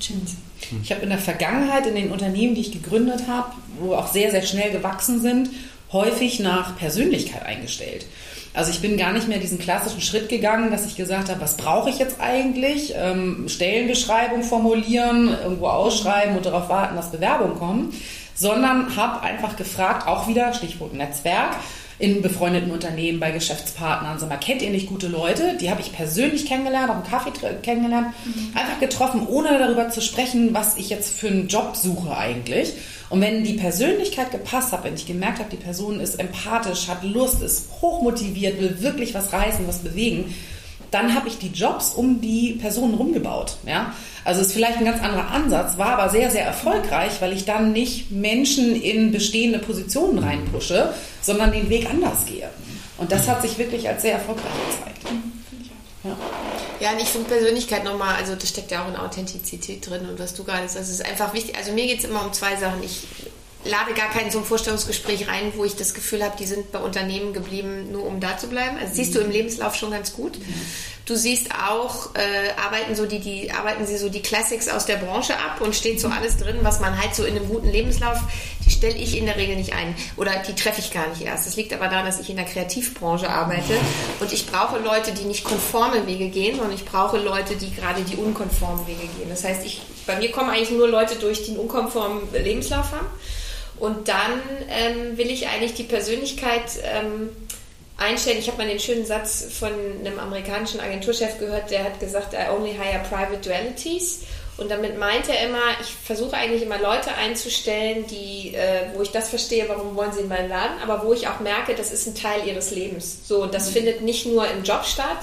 chance. 0.00 0.36
Ich 0.82 0.90
habe 0.92 1.02
in 1.02 1.10
der 1.10 1.18
Vergangenheit 1.18 1.86
in 1.86 1.94
den 1.94 2.12
Unternehmen, 2.12 2.54
die 2.54 2.62
ich 2.62 2.72
gegründet 2.72 3.26
habe, 3.28 3.52
wo 3.78 3.94
auch 3.94 4.08
sehr, 4.08 4.30
sehr 4.30 4.42
schnell 4.42 4.70
gewachsen 4.70 5.20
sind, 5.20 5.50
häufig 5.92 6.40
nach 6.40 6.76
Persönlichkeit 6.76 7.44
eingestellt. 7.44 8.06
Also 8.52 8.70
ich 8.70 8.80
bin 8.80 8.96
gar 8.96 9.12
nicht 9.12 9.28
mehr 9.28 9.38
diesen 9.38 9.58
klassischen 9.58 10.00
Schritt 10.00 10.28
gegangen, 10.28 10.70
dass 10.70 10.86
ich 10.86 10.96
gesagt 10.96 11.28
habe, 11.28 11.40
was 11.40 11.56
brauche 11.56 11.90
ich 11.90 11.98
jetzt 11.98 12.20
eigentlich? 12.20 12.94
Ähm, 12.96 13.48
Stellenbeschreibung 13.48 14.42
formulieren, 14.42 15.28
irgendwo 15.28 15.68
ausschreiben 15.68 16.36
und 16.36 16.46
darauf 16.46 16.68
warten, 16.68 16.96
dass 16.96 17.12
Bewerbungen 17.12 17.58
kommen, 17.58 17.94
sondern 18.34 18.96
habe 18.96 19.20
einfach 19.20 19.56
gefragt, 19.56 20.08
auch 20.08 20.26
wieder 20.26 20.52
Stichwort 20.52 20.94
Netzwerk, 20.94 21.56
in 22.00 22.22
befreundeten 22.22 22.70
Unternehmen, 22.70 23.20
bei 23.20 23.30
Geschäftspartnern. 23.30 24.18
Sag 24.18 24.30
mal, 24.30 24.38
kennt 24.38 24.62
ihr 24.62 24.70
nicht 24.70 24.88
gute 24.88 25.06
Leute? 25.06 25.58
Die 25.60 25.70
habe 25.70 25.82
ich 25.82 25.92
persönlich 25.92 26.46
kennengelernt, 26.46 26.90
auf 26.90 27.02
dem 27.02 27.10
Kaffee 27.10 27.30
kennengelernt. 27.62 28.08
Mhm. 28.24 28.56
Einfach 28.56 28.80
getroffen, 28.80 29.26
ohne 29.28 29.58
darüber 29.58 29.90
zu 29.90 30.00
sprechen, 30.00 30.54
was 30.54 30.78
ich 30.78 30.88
jetzt 30.88 31.16
für 31.16 31.28
einen 31.28 31.48
Job 31.48 31.76
suche 31.76 32.16
eigentlich. 32.16 32.72
Und 33.10 33.20
wenn 33.20 33.44
die 33.44 33.54
Persönlichkeit 33.54 34.30
gepasst 34.30 34.72
hat, 34.72 34.84
wenn 34.84 34.94
ich 34.94 35.06
gemerkt 35.06 35.40
habe, 35.40 35.50
die 35.50 35.56
Person 35.56 36.00
ist 36.00 36.18
empathisch, 36.18 36.88
hat 36.88 37.04
Lust, 37.04 37.42
ist 37.42 37.68
hochmotiviert, 37.82 38.60
will 38.60 38.80
wirklich 38.80 39.14
was 39.14 39.32
reißen, 39.32 39.68
was 39.68 39.80
bewegen, 39.80 40.34
dann 40.90 41.14
habe 41.14 41.28
ich 41.28 41.38
die 41.38 41.48
Jobs 41.48 41.90
um 41.90 42.20
die 42.20 42.52
Personen 42.60 42.94
rumgebaut. 42.94 43.56
Ja? 43.66 43.94
Also 44.24 44.40
ist 44.40 44.52
vielleicht 44.52 44.78
ein 44.78 44.84
ganz 44.84 45.02
anderer 45.02 45.30
Ansatz, 45.30 45.78
war 45.78 45.98
aber 45.98 46.10
sehr, 46.10 46.30
sehr 46.30 46.44
erfolgreich, 46.44 47.20
weil 47.20 47.32
ich 47.32 47.44
dann 47.44 47.72
nicht 47.72 48.10
Menschen 48.10 48.80
in 48.80 49.12
bestehende 49.12 49.58
Positionen 49.58 50.18
reinpushe, 50.18 50.92
sondern 51.22 51.52
den 51.52 51.68
Weg 51.68 51.88
anders 51.88 52.26
gehe. 52.26 52.48
Und 52.98 53.12
das 53.12 53.28
hat 53.28 53.42
sich 53.42 53.56
wirklich 53.58 53.88
als 53.88 54.02
sehr 54.02 54.14
erfolgreich 54.14 54.52
gezeigt. 54.68 54.98
Ja. 56.04 56.16
Ja, 56.80 56.92
und 56.92 57.02
ich 57.02 57.08
finde 57.08 57.28
Persönlichkeit 57.28 57.84
nochmal, 57.84 58.16
also 58.16 58.34
das 58.34 58.48
steckt 58.48 58.70
ja 58.70 58.82
auch 58.82 58.88
in 58.88 58.96
Authentizität 58.96 59.86
drin 59.86 60.08
und 60.08 60.18
was 60.18 60.32
du 60.32 60.44
gerade 60.44 60.62
sagst, 60.62 60.76
das 60.76 60.88
ist 60.88 61.04
einfach 61.04 61.34
wichtig. 61.34 61.54
Also 61.56 61.72
mir 61.72 61.86
geht 61.86 61.98
es 61.98 62.06
immer 62.06 62.24
um 62.24 62.32
zwei 62.32 62.56
Sachen. 62.56 62.82
Ich 62.82 63.02
lade 63.64 63.92
gar 63.94 64.10
keinen 64.10 64.30
zum 64.30 64.44
Vorstellungsgespräch 64.44 65.28
rein, 65.28 65.52
wo 65.54 65.64
ich 65.64 65.76
das 65.76 65.92
Gefühl 65.92 66.24
habe, 66.24 66.36
die 66.38 66.46
sind 66.46 66.72
bei 66.72 66.78
Unternehmen 66.78 67.32
geblieben, 67.32 67.92
nur 67.92 68.06
um 68.06 68.18
da 68.20 68.38
zu 68.38 68.48
bleiben. 68.48 68.78
Also 68.78 68.94
siehst 68.94 69.14
du 69.14 69.20
im 69.20 69.30
Lebenslauf 69.30 69.74
schon 69.74 69.90
ganz 69.90 70.14
gut. 70.14 70.38
Du 71.04 71.16
siehst 71.16 71.48
auch, 71.52 72.14
äh, 72.14 72.52
arbeiten 72.64 72.94
so 72.94 73.04
die, 73.04 73.18
die, 73.18 73.50
arbeiten 73.50 73.86
sie 73.86 73.98
so 73.98 74.08
die 74.08 74.22
Classics 74.22 74.68
aus 74.68 74.86
der 74.86 74.96
Branche 74.96 75.34
ab 75.34 75.60
und 75.60 75.74
steht 75.74 76.00
so 76.00 76.08
alles 76.08 76.36
drin, 76.36 76.58
was 76.62 76.80
man 76.80 77.00
halt 77.00 77.14
so 77.14 77.24
in 77.24 77.36
einem 77.36 77.48
guten 77.48 77.68
Lebenslauf, 77.68 78.18
die 78.64 78.70
stelle 78.70 78.94
ich 78.94 79.18
in 79.18 79.26
der 79.26 79.36
Regel 79.36 79.56
nicht 79.56 79.74
ein. 79.74 79.94
Oder 80.16 80.36
die 80.46 80.54
treffe 80.54 80.80
ich 80.80 80.92
gar 80.92 81.08
nicht 81.08 81.22
erst. 81.22 81.46
Das 81.46 81.56
liegt 81.56 81.72
aber 81.72 81.88
daran, 81.88 82.06
dass 82.06 82.20
ich 82.20 82.30
in 82.30 82.36
der 82.36 82.44
Kreativbranche 82.44 83.28
arbeite 83.28 83.74
und 84.20 84.32
ich 84.32 84.46
brauche 84.46 84.78
Leute, 84.78 85.12
die 85.12 85.24
nicht 85.24 85.44
konforme 85.44 86.06
Wege 86.06 86.28
gehen, 86.28 86.56
sondern 86.56 86.74
ich 86.74 86.84
brauche 86.84 87.18
Leute, 87.18 87.56
die 87.56 87.74
gerade 87.74 88.02
die 88.02 88.16
unkonformen 88.16 88.86
Wege 88.86 89.08
gehen. 89.18 89.28
Das 89.28 89.44
heißt, 89.44 89.66
ich, 89.66 89.82
bei 90.06 90.16
mir 90.16 90.30
kommen 90.30 90.50
eigentlich 90.50 90.70
nur 90.70 90.88
Leute 90.88 91.16
durch, 91.16 91.42
die 91.42 91.50
einen 91.50 91.60
unkonformen 91.60 92.22
Lebenslauf 92.32 92.92
haben. 92.92 93.06
Und 93.80 94.08
dann 94.08 94.40
ähm, 94.68 95.16
will 95.16 95.30
ich 95.30 95.48
eigentlich 95.48 95.74
die 95.74 95.84
Persönlichkeit 95.84 96.64
ähm, 96.84 97.30
einstellen. 97.96 98.38
Ich 98.38 98.48
habe 98.48 98.58
mal 98.58 98.68
den 98.68 98.78
schönen 98.78 99.06
Satz 99.06 99.46
von 99.58 99.72
einem 99.72 100.18
amerikanischen 100.18 100.80
Agenturchef 100.80 101.38
gehört, 101.38 101.70
der 101.70 101.84
hat 101.84 101.98
gesagt, 101.98 102.34
I 102.34 102.50
only 102.50 102.72
hire 102.72 103.02
private 103.08 103.38
dualities. 103.38 104.20
Und 104.56 104.70
damit 104.70 104.98
meint 104.98 105.26
er 105.30 105.46
immer, 105.46 105.62
ich 105.80 105.88
versuche 105.88 106.34
eigentlich 106.34 106.62
immer 106.62 106.78
Leute 106.78 107.14
einzustellen, 107.14 108.06
die, 108.06 108.54
äh, 108.54 108.88
wo 108.94 109.00
ich 109.00 109.10
das 109.10 109.30
verstehe, 109.30 109.66
warum 109.68 109.96
wollen 109.96 110.12
sie 110.12 110.20
in 110.20 110.28
meinen 110.28 110.50
Laden, 110.50 110.82
aber 110.82 111.02
wo 111.02 111.14
ich 111.14 111.28
auch 111.28 111.40
merke, 111.40 111.74
das 111.74 111.92
ist 111.92 112.06
ein 112.06 112.14
Teil 112.14 112.46
ihres 112.46 112.70
Lebens. 112.70 113.26
So, 113.26 113.46
das 113.46 113.70
mhm. 113.70 113.72
findet 113.72 114.00
nicht 114.02 114.26
nur 114.26 114.46
im 114.46 114.62
Job 114.62 114.84
statt, 114.84 115.20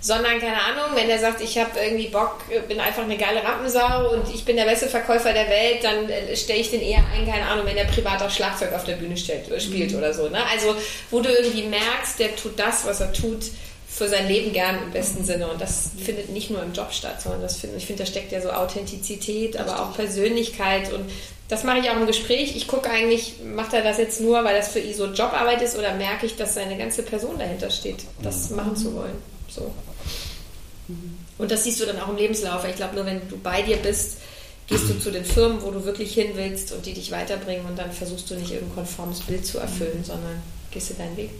sondern 0.00 0.40
keine 0.40 0.62
Ahnung, 0.62 0.94
wenn 0.96 1.10
er 1.10 1.18
sagt, 1.18 1.42
ich 1.42 1.58
habe 1.58 1.70
irgendwie 1.78 2.08
Bock, 2.08 2.38
bin 2.68 2.80
einfach 2.80 3.02
eine 3.02 3.18
geile 3.18 3.44
Rampensau 3.44 4.12
und 4.12 4.32
ich 4.34 4.44
bin 4.44 4.56
der 4.56 4.64
beste 4.64 4.88
Verkäufer 4.88 5.32
der 5.32 5.48
Welt, 5.48 5.84
dann 5.84 6.08
äh, 6.08 6.34
stelle 6.36 6.60
ich 6.60 6.70
den 6.70 6.80
eher 6.80 7.04
ein, 7.14 7.26
keine 7.26 7.46
Ahnung, 7.46 7.66
wenn 7.66 7.76
er 7.76 7.84
privat 7.84 8.22
auch 8.22 8.30
Schlagzeug 8.30 8.72
auf 8.72 8.84
der 8.84 8.96
Bühne 8.96 9.16
stellt, 9.16 9.50
äh, 9.50 9.60
spielt 9.60 9.92
mhm. 9.92 9.98
oder 9.98 10.14
so. 10.14 10.28
Ne? 10.28 10.38
Also 10.50 10.74
wo 11.10 11.20
du 11.20 11.28
irgendwie 11.28 11.64
merkst, 11.64 12.18
der 12.18 12.34
tut 12.36 12.58
das, 12.58 12.86
was 12.86 13.00
er 13.00 13.12
tut, 13.12 13.44
für 13.90 14.08
sein 14.08 14.28
Leben 14.28 14.52
gern 14.52 14.82
im 14.84 14.92
besten 14.92 15.24
Sinne. 15.24 15.50
Und 15.50 15.60
das 15.60 15.90
findet 16.02 16.30
nicht 16.30 16.48
nur 16.48 16.62
im 16.62 16.72
Job 16.72 16.92
statt, 16.92 17.20
sondern 17.20 17.42
das 17.42 17.56
find, 17.56 17.76
ich 17.76 17.86
finde, 17.86 18.04
da 18.04 18.06
steckt 18.06 18.30
ja 18.30 18.40
so 18.40 18.50
Authentizität, 18.50 19.56
aber 19.56 19.82
auch 19.82 19.94
Persönlichkeit. 19.94 20.92
Und 20.92 21.10
das 21.48 21.64
mache 21.64 21.80
ich 21.80 21.90
auch 21.90 21.96
im 21.96 22.06
Gespräch. 22.06 22.56
Ich 22.56 22.68
gucke 22.68 22.88
eigentlich, 22.88 23.34
macht 23.44 23.74
er 23.74 23.82
das 23.82 23.98
jetzt 23.98 24.20
nur, 24.20 24.44
weil 24.44 24.56
das 24.56 24.68
für 24.68 24.78
ihn 24.78 24.94
so 24.94 25.06
Jobarbeit 25.06 25.60
ist 25.60 25.76
oder 25.76 25.92
merke 25.94 26.24
ich, 26.24 26.36
dass 26.36 26.54
seine 26.54 26.78
ganze 26.78 27.02
Person 27.02 27.38
dahinter 27.38 27.68
steht, 27.68 27.98
das 28.22 28.50
mhm. 28.50 28.56
machen 28.56 28.76
zu 28.76 28.94
wollen. 28.94 29.16
So. 29.48 29.72
Und 31.38 31.50
das 31.50 31.64
siehst 31.64 31.80
du 31.80 31.86
dann 31.86 31.98
auch 32.00 32.08
im 32.08 32.16
Lebenslauf. 32.16 32.64
Ich 32.68 32.76
glaube, 32.76 32.96
nur 32.96 33.06
wenn 33.06 33.20
du 33.28 33.38
bei 33.38 33.62
dir 33.62 33.76
bist, 33.76 34.18
gehst 34.66 34.88
du 34.88 34.98
zu 34.98 35.10
den 35.10 35.24
Firmen, 35.24 35.62
wo 35.62 35.70
du 35.70 35.84
wirklich 35.84 36.14
hin 36.14 36.28
willst 36.34 36.72
und 36.72 36.86
die 36.86 36.92
dich 36.92 37.10
weiterbringen 37.10 37.66
und 37.66 37.78
dann 37.78 37.90
versuchst 37.90 38.30
du 38.30 38.36
nicht 38.36 38.52
irgendein 38.52 38.76
konformes 38.76 39.20
Bild 39.20 39.44
zu 39.44 39.58
erfüllen, 39.58 40.04
sondern 40.04 40.42
gehst 40.70 40.90
du 40.90 40.94
deinen 40.94 41.16
Weg. 41.16 41.30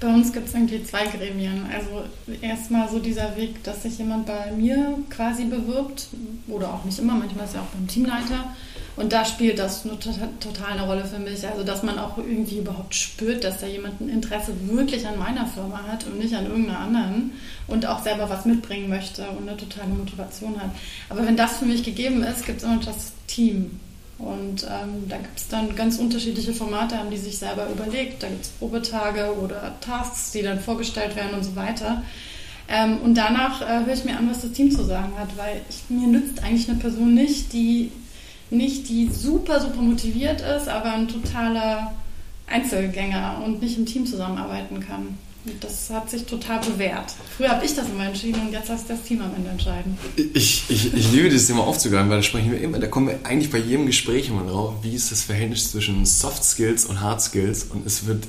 Bei 0.00 0.08
uns 0.08 0.32
gibt 0.32 0.48
es 0.48 0.54
irgendwie 0.54 0.82
zwei 0.84 1.06
Gremien. 1.06 1.64
Also 1.72 2.04
erstmal 2.40 2.88
so 2.88 2.98
dieser 2.98 3.36
Weg, 3.36 3.62
dass 3.62 3.82
sich 3.82 3.98
jemand 3.98 4.26
bei 4.26 4.50
mir 4.50 4.98
quasi 5.10 5.44
bewirbt 5.44 6.08
oder 6.48 6.74
auch 6.74 6.84
nicht 6.84 6.98
immer, 6.98 7.14
manchmal 7.14 7.46
ist 7.46 7.54
ja 7.54 7.60
auch 7.60 7.74
beim 7.74 7.86
Teamleiter 7.86 8.52
und 8.94 9.12
da 9.12 9.24
spielt 9.24 9.58
das 9.58 9.84
total 10.40 10.72
eine 10.72 10.82
Rolle 10.82 11.04
für 11.04 11.18
mich. 11.18 11.46
Also, 11.46 11.64
dass 11.64 11.82
man 11.82 11.98
auch 11.98 12.18
irgendwie 12.18 12.58
überhaupt 12.58 12.94
spürt, 12.94 13.42
dass 13.42 13.60
da 13.60 13.66
jemand 13.66 14.00
ein 14.00 14.10
Interesse 14.10 14.52
wirklich 14.66 15.06
an 15.06 15.18
meiner 15.18 15.46
Firma 15.46 15.82
hat 15.90 16.06
und 16.06 16.18
nicht 16.18 16.34
an 16.34 16.46
irgendeiner 16.46 16.80
anderen 16.80 17.32
und 17.68 17.86
auch 17.86 18.02
selber 18.02 18.28
was 18.28 18.44
mitbringen 18.44 18.90
möchte 18.90 19.26
und 19.30 19.48
eine 19.48 19.56
totale 19.56 19.88
Motivation 19.88 20.60
hat. 20.60 20.70
Aber 21.08 21.24
wenn 21.26 21.36
das 21.36 21.58
für 21.58 21.64
mich 21.64 21.82
gegeben 21.82 22.22
ist, 22.22 22.44
gibt 22.44 22.58
es 22.58 22.64
immer 22.64 22.76
noch 22.76 22.84
das 22.84 23.12
Team. 23.26 23.80
Und 24.18 24.64
ähm, 24.64 25.08
da 25.08 25.16
gibt 25.16 25.38
es 25.38 25.48
dann 25.48 25.74
ganz 25.74 25.98
unterschiedliche 25.98 26.52
Formate, 26.52 26.96
haben 26.96 27.10
die 27.10 27.16
sich 27.16 27.38
selber 27.38 27.68
überlegt. 27.68 28.22
Da 28.22 28.28
gibt 28.28 28.44
es 28.44 28.50
Probetage 28.50 29.34
oder 29.42 29.74
Tasks, 29.80 30.32
die 30.32 30.42
dann 30.42 30.60
vorgestellt 30.60 31.16
werden 31.16 31.34
und 31.34 31.44
so 31.44 31.56
weiter. 31.56 32.02
Ähm, 32.68 32.98
und 32.98 33.14
danach 33.16 33.62
äh, 33.62 33.84
höre 33.84 33.94
ich 33.94 34.04
mir 34.04 34.16
an, 34.16 34.30
was 34.30 34.42
das 34.42 34.52
Team 34.52 34.70
zu 34.70 34.84
sagen 34.84 35.12
hat, 35.18 35.36
weil 35.36 35.62
ich, 35.68 35.88
mir 35.88 36.06
nützt 36.06 36.42
eigentlich 36.44 36.68
eine 36.68 36.78
Person 36.78 37.14
nicht, 37.14 37.52
die 37.52 37.90
nicht 38.52 38.88
die 38.88 39.08
super, 39.10 39.60
super 39.60 39.80
motiviert 39.80 40.40
ist, 40.40 40.68
aber 40.68 40.92
ein 40.92 41.08
totaler 41.08 41.92
Einzelgänger 42.46 43.42
und 43.44 43.62
nicht 43.62 43.78
im 43.78 43.86
Team 43.86 44.06
zusammenarbeiten 44.06 44.80
kann. 44.80 45.18
Und 45.44 45.64
das 45.64 45.90
hat 45.90 46.08
sich 46.08 46.24
total 46.24 46.60
bewährt. 46.60 47.14
Früher 47.36 47.48
habe 47.48 47.64
ich 47.64 47.74
das 47.74 47.88
immer 47.88 48.06
entschieden 48.06 48.42
und 48.42 48.52
jetzt 48.52 48.68
lässt 48.68 48.88
das 48.88 49.02
Team 49.02 49.22
am 49.22 49.34
Ende 49.34 49.50
entscheiden. 49.50 49.98
Ich, 50.16 50.64
ich, 50.68 50.94
ich 50.94 51.12
liebe 51.12 51.28
dieses 51.30 51.48
Thema 51.48 51.64
aufzugreifen, 51.66 52.08
weil 52.10 52.18
da 52.18 52.22
sprechen 52.22 52.52
wir 52.52 52.60
immer, 52.60 52.78
da 52.78 52.86
kommen 52.86 53.08
wir 53.08 53.18
eigentlich 53.24 53.50
bei 53.50 53.58
jedem 53.58 53.86
Gespräch 53.86 54.28
immer 54.28 54.44
drauf, 54.44 54.74
wie 54.82 54.94
ist 54.94 55.10
das 55.10 55.22
Verhältnis 55.22 55.72
zwischen 55.72 56.06
Soft 56.06 56.44
Skills 56.44 56.84
und 56.84 57.00
Hard 57.00 57.20
Skills 57.20 57.64
und 57.64 57.84
es 57.84 58.06
wird, 58.06 58.24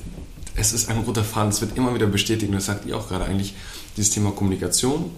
es 0.56 0.72
ist 0.72 0.88
ein 0.88 0.98
roter 0.98 1.22
Faden, 1.22 1.50
es 1.50 1.60
wird 1.60 1.76
immer 1.76 1.94
wieder 1.94 2.06
bestätigt 2.06 2.48
und 2.48 2.56
das 2.56 2.66
sagt 2.66 2.84
ihr 2.86 2.96
auch 2.96 3.08
gerade 3.08 3.26
eigentlich, 3.26 3.54
dieses 3.96 4.12
Thema 4.12 4.32
Kommunikation, 4.32 5.12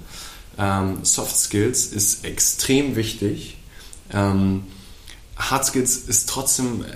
ähm, 0.58 0.98
Soft 1.02 1.36
Skills 1.38 1.86
ist 1.86 2.26
extrem 2.26 2.94
wichtig. 2.94 3.56
Ähm, 4.12 4.64
Hard 5.36 5.64
Skills 5.64 5.96
ist 5.96 6.28
trotzdem, 6.28 6.84
äh, 6.84 6.86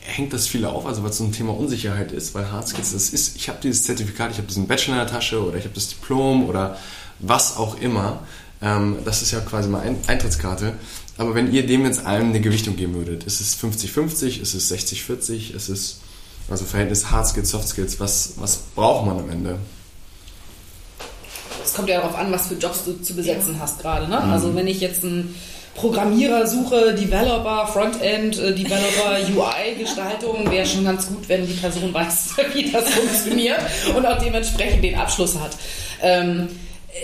hängt 0.00 0.32
das 0.32 0.46
viele 0.46 0.68
auf, 0.68 0.86
also 0.86 1.02
weil 1.02 1.10
es 1.10 1.18
so 1.18 1.24
ein 1.24 1.32
Thema 1.32 1.56
Unsicherheit 1.56 2.12
ist, 2.12 2.34
weil 2.34 2.50
Hard 2.50 2.68
Skills, 2.68 2.92
das 2.92 3.10
ist, 3.10 3.36
ich 3.36 3.48
habe 3.48 3.58
dieses 3.62 3.84
Zertifikat, 3.84 4.30
ich 4.30 4.38
habe 4.38 4.46
diesen 4.46 4.66
Bachelor 4.66 4.94
in 4.94 5.00
der 5.00 5.08
Tasche 5.08 5.42
oder 5.42 5.56
ich 5.56 5.64
habe 5.64 5.74
das 5.74 5.88
Diplom 5.88 6.48
oder 6.48 6.76
was 7.18 7.56
auch 7.56 7.80
immer. 7.80 8.20
Ähm, 8.62 8.98
das 9.04 9.22
ist 9.22 9.32
ja 9.32 9.40
quasi 9.40 9.68
mal 9.68 9.80
eine 9.80 9.96
Eintrittskarte. 10.06 10.74
Aber 11.18 11.34
wenn 11.34 11.52
ihr 11.52 11.66
dem 11.66 11.84
jetzt 11.84 12.04
allen 12.04 12.28
eine 12.28 12.40
Gewichtung 12.40 12.76
geben 12.76 12.94
würdet, 12.94 13.24
ist 13.24 13.40
es 13.40 13.58
50-50, 13.58 14.40
ist 14.40 14.54
es 14.54 14.70
60-40, 14.70 15.54
ist 15.54 15.68
es 15.68 16.00
also 16.48 16.64
Verhältnis 16.64 17.10
Hard 17.10 17.26
Skills, 17.26 17.50
Soft 17.50 17.68
Skills, 17.68 17.98
was, 17.98 18.34
was 18.36 18.58
braucht 18.74 19.06
man 19.06 19.18
am 19.18 19.30
Ende? 19.30 19.58
Es 21.64 21.74
kommt 21.74 21.88
ja 21.88 22.00
darauf 22.00 22.16
an, 22.16 22.30
was 22.30 22.46
für 22.46 22.54
Jobs 22.54 22.84
du 22.84 23.02
zu 23.02 23.14
besetzen 23.14 23.54
ja. 23.54 23.60
hast 23.60 23.80
gerade. 23.80 24.08
Ne? 24.08 24.20
Mhm. 24.20 24.32
Also 24.32 24.54
wenn 24.54 24.68
ich 24.68 24.80
jetzt 24.80 25.02
ein 25.02 25.34
Programmierer 25.76 26.46
suche, 26.46 26.94
Developer, 26.94 27.66
Frontend, 27.66 28.38
äh, 28.38 28.54
Developer, 28.54 29.18
UI-Gestaltung, 29.36 30.50
wäre 30.50 30.66
schon 30.66 30.84
ganz 30.84 31.06
gut, 31.08 31.28
wenn 31.28 31.46
die 31.46 31.52
Person 31.52 31.92
weiß, 31.92 32.36
wie 32.54 32.70
das 32.70 32.90
funktioniert 32.90 33.60
und 33.94 34.04
auch 34.04 34.18
dementsprechend 34.18 34.82
den 34.82 34.96
Abschluss 34.96 35.38
hat. 35.38 35.56
Ähm, 36.02 36.48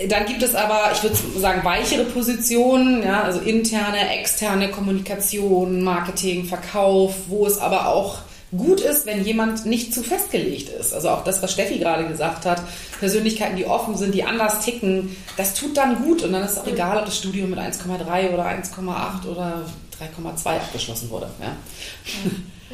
dann 0.09 0.25
gibt 0.25 0.41
es 0.41 0.55
aber, 0.55 0.91
ich 0.91 1.03
würde 1.03 1.15
sagen, 1.37 1.63
weichere 1.63 2.03
Positionen, 2.05 3.03
ja, 3.03 3.21
also 3.21 3.39
interne, 3.39 4.09
externe 4.17 4.69
Kommunikation, 4.69 5.83
Marketing, 5.83 6.45
Verkauf, 6.45 7.13
wo 7.27 7.45
es 7.45 7.59
aber 7.59 7.87
auch 7.87 8.17
gut 8.57 8.81
ist, 8.81 9.05
wenn 9.05 9.23
jemand 9.23 9.65
nicht 9.65 9.93
zu 9.93 10.03
festgelegt 10.03 10.69
ist. 10.69 10.93
Also 10.93 11.09
auch 11.09 11.23
das, 11.23 11.41
was 11.41 11.51
Steffi 11.51 11.77
gerade 11.77 12.07
gesagt 12.07 12.45
hat, 12.45 12.61
Persönlichkeiten, 12.99 13.55
die 13.55 13.65
offen 13.65 13.97
sind, 13.97 14.13
die 14.13 14.23
anders 14.23 14.63
ticken, 14.63 15.15
das 15.37 15.53
tut 15.53 15.77
dann 15.77 16.03
gut 16.03 16.23
und 16.23 16.33
dann 16.33 16.43
ist 16.43 16.51
es 16.51 16.57
auch 16.59 16.67
egal, 16.67 16.97
ob 16.97 17.05
das 17.05 17.17
Studium 17.17 17.49
mit 17.49 17.59
1,3 17.59 18.33
oder 18.33 18.45
1,8 18.45 19.27
oder 19.27 19.65
3,2 19.99 20.45
abgeschlossen 20.47 21.09
wurde. 21.09 21.29
Ja. 21.41 21.55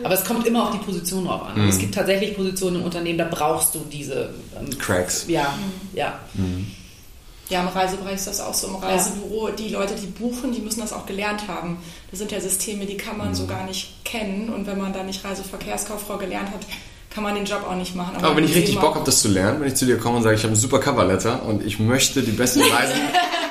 Aber 0.03 0.13
es 0.13 0.23
kommt 0.23 0.47
immer 0.47 0.63
auf 0.63 0.71
die 0.71 0.83
Position 0.83 1.25
drauf 1.25 1.43
an. 1.43 1.61
Mhm. 1.61 1.69
Es 1.69 1.77
gibt 1.77 1.93
tatsächlich 1.93 2.35
Positionen 2.35 2.77
im 2.77 2.83
Unternehmen, 2.83 3.17
da 3.17 3.27
brauchst 3.29 3.75
du 3.75 3.79
diese 3.91 4.33
ähm, 4.57 4.77
Cracks. 4.77 5.25
Ja, 5.27 5.57
ja. 5.93 6.19
Mhm. 6.33 6.67
Ja, 7.49 7.61
im 7.61 7.67
Reisebereich 7.67 8.15
ist 8.15 8.27
das 8.27 8.41
auch 8.41 8.53
so. 8.53 8.67
Im 8.67 8.75
Reisebüro, 8.75 9.49
ja. 9.49 9.55
die 9.55 9.69
Leute, 9.69 9.95
die 9.95 10.05
buchen, 10.05 10.51
die 10.51 10.61
müssen 10.61 10.81
das 10.81 10.93
auch 10.93 11.07
gelernt 11.07 11.47
haben. 11.47 11.77
Das 12.11 12.19
sind 12.19 12.31
ja 12.31 12.39
Systeme, 12.39 12.85
die 12.85 12.95
kann 12.95 13.17
man 13.17 13.29
mhm. 13.29 13.35
so 13.35 13.47
gar 13.47 13.65
nicht 13.65 14.05
kennen. 14.05 14.49
Und 14.49 14.67
wenn 14.67 14.77
man 14.77 14.93
da 14.93 15.03
nicht 15.03 15.25
Reiseverkehrskauffrau 15.25 16.17
gelernt 16.17 16.49
hat, 16.49 16.61
kann 17.09 17.23
man 17.23 17.33
den 17.33 17.45
Job 17.45 17.65
auch 17.67 17.75
nicht 17.75 17.95
machen. 17.95 18.15
Aber, 18.17 18.27
Aber 18.27 18.37
wenn 18.37 18.43
ich 18.43 18.55
richtig 18.55 18.79
Bock 18.79 18.93
habe, 18.93 19.05
das 19.05 19.21
zu 19.21 19.29
lernen, 19.29 19.61
wenn 19.61 19.67
ich 19.67 19.75
zu 19.75 19.85
dir 19.85 19.97
komme 19.97 20.17
und 20.17 20.23
sage, 20.23 20.35
ich 20.35 20.43
habe 20.43 20.53
ein 20.53 20.55
super 20.55 20.79
Coverletter 20.79 21.43
und 21.43 21.65
ich 21.65 21.79
möchte 21.79 22.21
die 22.21 22.31
besten 22.31 22.61
Reisen 22.71 22.99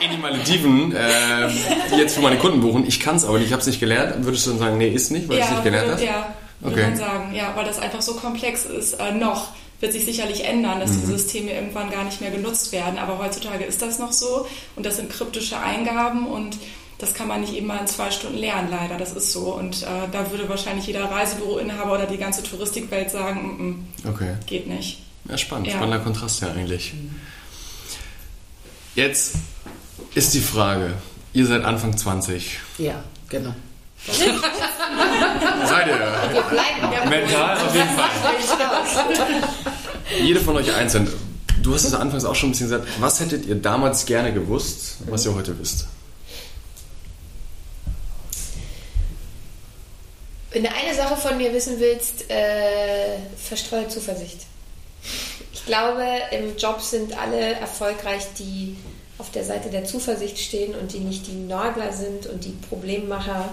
in 0.01 0.13
die 0.13 0.17
Malediven 0.17 0.95
äh, 0.95 1.49
jetzt 1.97 2.15
für 2.15 2.23
meine 2.23 2.39
Kunden 2.39 2.61
buchen, 2.61 2.87
ich 2.87 3.01
kann 3.01 3.17
es 3.17 3.25
aber 3.25 3.39
nicht, 3.39 3.49
ich 3.49 3.53
habe 3.53 3.61
es 3.61 3.67
nicht 3.67 3.81
gelernt, 3.81 4.25
würdest 4.25 4.47
du 4.47 4.51
dann 4.51 4.61
sagen, 4.61 4.79
nee, 4.79 4.89
ist 4.89 5.11
nicht, 5.11 5.29
weil 5.29 5.39
ja, 5.39 5.45
du 5.45 5.49
es 5.49 5.55
nicht 5.57 5.65
gelernt 5.65 5.93
hast? 5.93 6.03
Ja, 6.05 6.35
würde 6.61 6.77
okay. 6.77 6.91
man 6.91 6.97
sagen. 6.97 7.35
Ja, 7.35 7.53
weil 7.57 7.65
das 7.65 7.81
einfach 7.81 8.01
so 8.01 8.15
komplex 8.15 8.65
ist. 8.65 8.95
Äh, 8.95 9.13
noch 9.13 9.49
wird 9.81 9.93
sich 9.93 10.05
sicherlich 10.05 10.45
ändern, 10.45 10.81
dass 10.81 10.91
mhm. 10.91 11.01
diese 11.01 11.19
Systeme 11.19 11.53
irgendwann 11.53 11.91
gar 11.91 12.05
nicht 12.05 12.21
mehr 12.21 12.31
genutzt 12.31 12.73
werden. 12.73 12.99
Aber 12.99 13.19
heutzutage 13.19 13.65
ist 13.65 13.81
das 13.83 13.99
noch 13.99 14.13
so 14.13 14.47
und 14.77 14.85
das 14.85 14.97
sind 14.97 15.11
kryptische 15.11 15.59
Eingaben 15.59 16.27
und 16.27 16.57
das 16.99 17.15
kann 17.15 17.29
man 17.29 17.41
nicht 17.41 17.55
eben 17.55 17.69
mal 17.69 17.79
in 17.79 17.87
zwei 17.87 18.11
Stunden 18.11 18.39
lernen, 18.39 18.69
leider. 18.71 18.99
Das 18.99 19.13
ist 19.13 19.33
so. 19.33 19.55
Und 19.55 19.85
äh, 19.85 19.87
da 20.11 20.31
würde 20.33 20.49
wahrscheinlich 20.49 20.87
jeder 20.89 21.05
Reisebüroinhaber 21.05 21.93
oder 21.93 22.07
die 22.07 22.19
ganze 22.19 22.43
Touristikwelt 22.43 23.11
sagen, 23.11 23.57
m 23.59 23.85
-m, 24.05 24.13
okay. 24.13 24.35
geht 24.47 24.67
nicht. 24.67 25.03
Ja, 25.29 25.39
spannend. 25.39 25.69
Ja. 25.69 25.75
Spannender 25.75 26.01
Kontrast 26.01 26.43
ja 26.43 26.51
eigentlich. 26.51 26.95
Jetzt 28.97 29.37
ist 30.15 30.35
die 30.35 30.41
Frage, 30.41 30.95
ihr 31.33 31.47
seid 31.47 31.63
Anfang 31.63 31.97
20. 31.97 32.59
Ja, 32.79 33.05
genau. 33.29 33.55
Seid 34.07 35.87
ihr? 35.89 35.99
Wir 36.33 36.43
bleiben 36.43 37.09
mental 37.09 37.57
auf 37.59 37.75
jeden 37.75 37.89
Fall. 37.91 38.11
Jede 40.23 40.41
von 40.41 40.57
euch 40.57 40.75
einzeln. 40.75 41.13
Du 41.63 41.75
hast 41.75 41.85
es 41.85 41.95
anfangs 41.95 42.25
auch 42.25 42.35
schon 42.35 42.51
ein 42.51 42.53
bisschen 42.53 42.71
gesagt. 42.71 42.89
Was 43.01 43.21
hättet 43.21 43.47
ihr 43.47 43.57
damals 43.57 44.07
gerne 44.07 44.33
gewusst, 44.33 44.99
was 45.07 45.27
ihr 45.27 45.35
heute 45.35 45.59
wisst? 45.59 45.87
Wenn 50.51 50.63
du 50.63 50.71
eine 50.71 50.95
Sache 50.95 51.17
von 51.17 51.37
mir 51.37 51.53
wissen 51.53 51.79
willst, 51.79 52.31
äh, 52.31 53.19
verstreue 53.37 53.89
Zuversicht. 53.89 54.47
Ich 55.53 55.67
glaube, 55.67 56.05
im 56.31 56.57
Job 56.57 56.81
sind 56.81 57.19
alle 57.19 57.53
erfolgreich, 57.55 58.23
die 58.39 58.77
auf 59.19 59.31
der 59.31 59.45
Seite 59.45 59.69
der 59.69 59.85
Zuversicht 59.85 60.39
stehen 60.39 60.75
und 60.75 60.93
die 60.95 61.01
nicht 61.01 61.27
die 61.27 61.33
Nörgler 61.33 61.93
sind 61.93 62.27
und 62.27 62.45
die 62.45 62.57
Problemmacher 62.69 63.51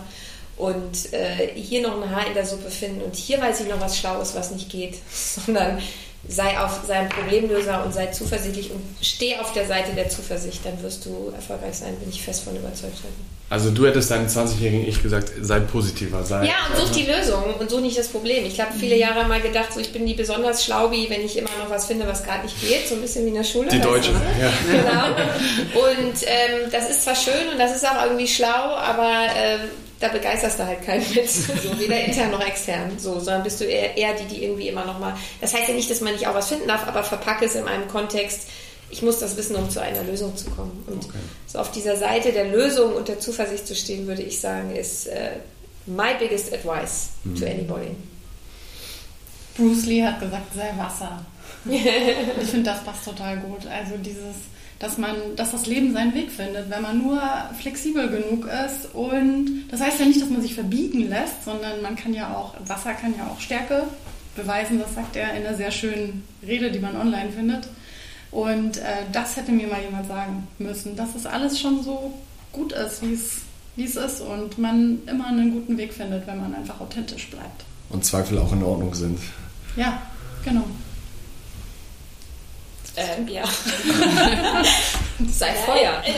und 0.57 1.13
äh, 1.13 1.49
hier 1.55 1.81
noch 1.81 2.01
ein 2.01 2.09
Haar 2.09 2.27
in 2.27 2.33
der 2.33 2.45
Suppe 2.45 2.69
finden 2.69 3.01
und 3.01 3.15
hier 3.15 3.41
weiß 3.41 3.61
ich 3.61 3.67
noch 3.67 3.81
was 3.81 3.97
Schlaues, 3.97 4.35
was 4.35 4.51
nicht 4.51 4.69
geht, 4.69 4.95
sondern 5.45 5.79
sei, 6.27 6.57
auf, 6.59 6.81
sei 6.87 6.95
ein 6.95 7.09
Problemlöser 7.09 7.83
und 7.85 7.93
sei 7.93 8.07
zuversichtlich 8.07 8.71
und 8.71 8.81
steh 9.01 9.37
auf 9.37 9.53
der 9.53 9.67
Seite 9.67 9.93
der 9.93 10.09
Zuversicht, 10.09 10.65
dann 10.65 10.81
wirst 10.81 11.05
du 11.05 11.31
erfolgreich 11.35 11.75
sein, 11.75 11.95
bin 11.97 12.09
ich 12.09 12.21
fest 12.23 12.43
von 12.43 12.55
überzeugt. 12.55 12.97
Also 13.47 13.69
du 13.69 13.85
hättest 13.85 14.09
deinem 14.09 14.25
20-jährigen 14.25 14.87
Ich 14.87 15.03
gesagt, 15.03 15.31
sei 15.39 15.59
positiver, 15.59 16.23
sei. 16.23 16.47
Ja, 16.47 16.53
und 16.67 16.81
such 16.81 16.91
die 16.95 17.03
Lösung 17.03 17.43
und 17.59 17.69
so 17.69 17.79
nicht 17.79 17.95
das 17.95 18.07
Problem. 18.07 18.43
Ich 18.43 18.59
habe 18.59 18.71
viele 18.77 18.97
Jahre 18.97 19.27
mal 19.27 19.39
gedacht, 19.39 19.71
so 19.71 19.79
ich 19.79 19.93
bin 19.93 20.05
die 20.07 20.15
besonders 20.15 20.65
schlaubi, 20.65 21.07
wenn 21.09 21.21
ich 21.21 21.37
immer 21.37 21.51
noch 21.59 21.69
was 21.69 21.85
finde, 21.85 22.07
was 22.07 22.23
gerade 22.23 22.43
nicht 22.43 22.59
geht, 22.59 22.87
so 22.87 22.95
ein 22.95 23.01
bisschen 23.01 23.23
wie 23.25 23.29
in 23.29 23.35
der 23.35 23.43
Schule. 23.43 23.69
Die 23.69 23.79
Deutsche, 23.79 24.11
du, 24.11 24.17
ne? 24.17 24.25
ja. 24.41 24.51
Genau. 24.71 25.87
Und 25.87 26.23
ähm, 26.23 26.71
das 26.71 26.89
ist 26.89 27.03
zwar 27.03 27.15
schön 27.15 27.49
und 27.51 27.59
das 27.59 27.75
ist 27.75 27.85
auch 27.85 28.03
irgendwie 28.03 28.27
schlau, 28.27 28.47
aber 28.47 29.27
ähm, 29.35 29.59
da 30.05 30.13
begeisterst 30.13 30.59
du 30.59 30.65
halt 30.65 30.83
keinen 30.83 31.05
mit, 31.15 31.29
so, 31.29 31.53
weder 31.79 32.03
intern 32.03 32.31
noch 32.31 32.45
extern, 32.45 32.97
so, 32.97 33.19
sondern 33.19 33.43
bist 33.43 33.59
du 33.59 33.65
eher, 33.65 33.97
eher 33.97 34.13
die, 34.13 34.25
die 34.25 34.43
irgendwie 34.43 34.67
immer 34.67 34.85
noch 34.85 34.99
mal, 34.99 35.15
das 35.41 35.53
heißt 35.53 35.67
ja 35.67 35.73
nicht, 35.73 35.89
dass 35.89 36.01
man 36.01 36.13
nicht 36.13 36.27
auch 36.27 36.35
was 36.35 36.49
finden 36.49 36.67
darf, 36.67 36.87
aber 36.87 37.03
verpacke 37.03 37.45
es 37.45 37.55
in 37.55 37.67
einem 37.67 37.87
Kontext, 37.87 38.47
ich 38.89 39.01
muss 39.01 39.19
das 39.19 39.35
wissen, 39.35 39.55
um 39.55 39.69
zu 39.69 39.81
einer 39.81 40.03
Lösung 40.03 40.37
zu 40.37 40.49
kommen. 40.51 40.83
Und 40.87 41.05
okay. 41.05 41.17
so 41.47 41.59
auf 41.59 41.71
dieser 41.71 41.97
Seite 41.97 42.31
der 42.31 42.49
Lösung 42.49 42.93
und 42.93 43.07
der 43.07 43.19
Zuversicht 43.19 43.67
zu 43.67 43.75
stehen, 43.75 44.07
würde 44.07 44.21
ich 44.21 44.39
sagen, 44.39 44.75
ist 44.75 45.07
äh, 45.07 45.31
my 45.87 46.13
biggest 46.19 46.53
advice 46.53 47.09
mhm. 47.23 47.35
to 47.35 47.45
anybody. 47.45 47.95
Bruce 49.57 49.85
Lee 49.85 50.03
hat 50.03 50.19
gesagt, 50.19 50.53
sei 50.53 50.71
Wasser. 50.77 51.25
ich 51.65 52.49
finde, 52.49 52.69
das 52.69 52.83
passt 52.83 53.05
total 53.05 53.37
gut. 53.37 53.65
Also 53.65 53.97
dieses, 53.97 54.35
dass 54.85 54.99
man, 54.99 55.15
dass 55.35 55.51
das 55.51 55.65
Leben 55.65 55.93
seinen 55.93 56.13
Weg 56.13 56.29
findet, 56.31 56.69
wenn 56.69 56.83
man 56.83 56.99
nur 56.99 57.19
flexibel 57.59 58.07
genug 58.07 58.45
ist. 58.45 58.93
Und 58.93 59.63
das 59.71 59.81
heißt 59.81 59.99
ja 59.99 60.05
nicht, 60.05 60.21
dass 60.21 60.29
man 60.29 60.43
sich 60.43 60.53
verbiegen 60.53 61.09
lässt, 61.09 61.43
sondern 61.43 61.81
man 61.81 61.95
kann 61.95 62.13
ja 62.13 62.35
auch, 62.35 62.53
Wasser 62.67 62.93
kann 62.93 63.15
ja 63.17 63.25
auch 63.25 63.39
Stärke 63.39 63.85
beweisen. 64.35 64.79
Das 64.79 64.93
sagt 64.93 65.15
er 65.15 65.33
in 65.33 65.43
einer 65.43 65.57
sehr 65.57 65.71
schönen 65.71 66.23
Rede, 66.45 66.71
die 66.71 66.77
man 66.77 66.95
online 66.95 67.31
findet. 67.31 67.67
Und 68.29 68.77
äh, 68.77 68.83
das 69.11 69.35
hätte 69.37 69.51
mir 69.51 69.67
mal 69.67 69.81
jemand 69.81 70.07
sagen 70.07 70.47
müssen, 70.59 70.95
dass 70.95 71.15
es 71.15 71.25
alles 71.25 71.59
schon 71.59 71.81
so 71.81 72.13
gut 72.51 72.71
ist, 72.71 73.01
wie 73.01 73.13
es, 73.13 73.37
wie 73.75 73.85
es 73.85 73.95
ist 73.95 74.21
und 74.21 74.59
man 74.59 74.99
immer 75.07 75.27
einen 75.27 75.51
guten 75.51 75.79
Weg 75.79 75.93
findet, 75.93 76.27
wenn 76.27 76.39
man 76.39 76.53
einfach 76.53 76.79
authentisch 76.79 77.31
bleibt. 77.31 77.65
Und 77.89 78.05
Zweifel 78.05 78.37
auch 78.37 78.53
in 78.53 78.61
Ordnung 78.61 78.93
sind. 78.93 79.17
Ja, 79.77 79.99
genau. 80.43 80.65
Ähm, 82.97 83.27
ja. 83.27 83.43
Sei 85.31 85.53
Feuer. 85.65 86.01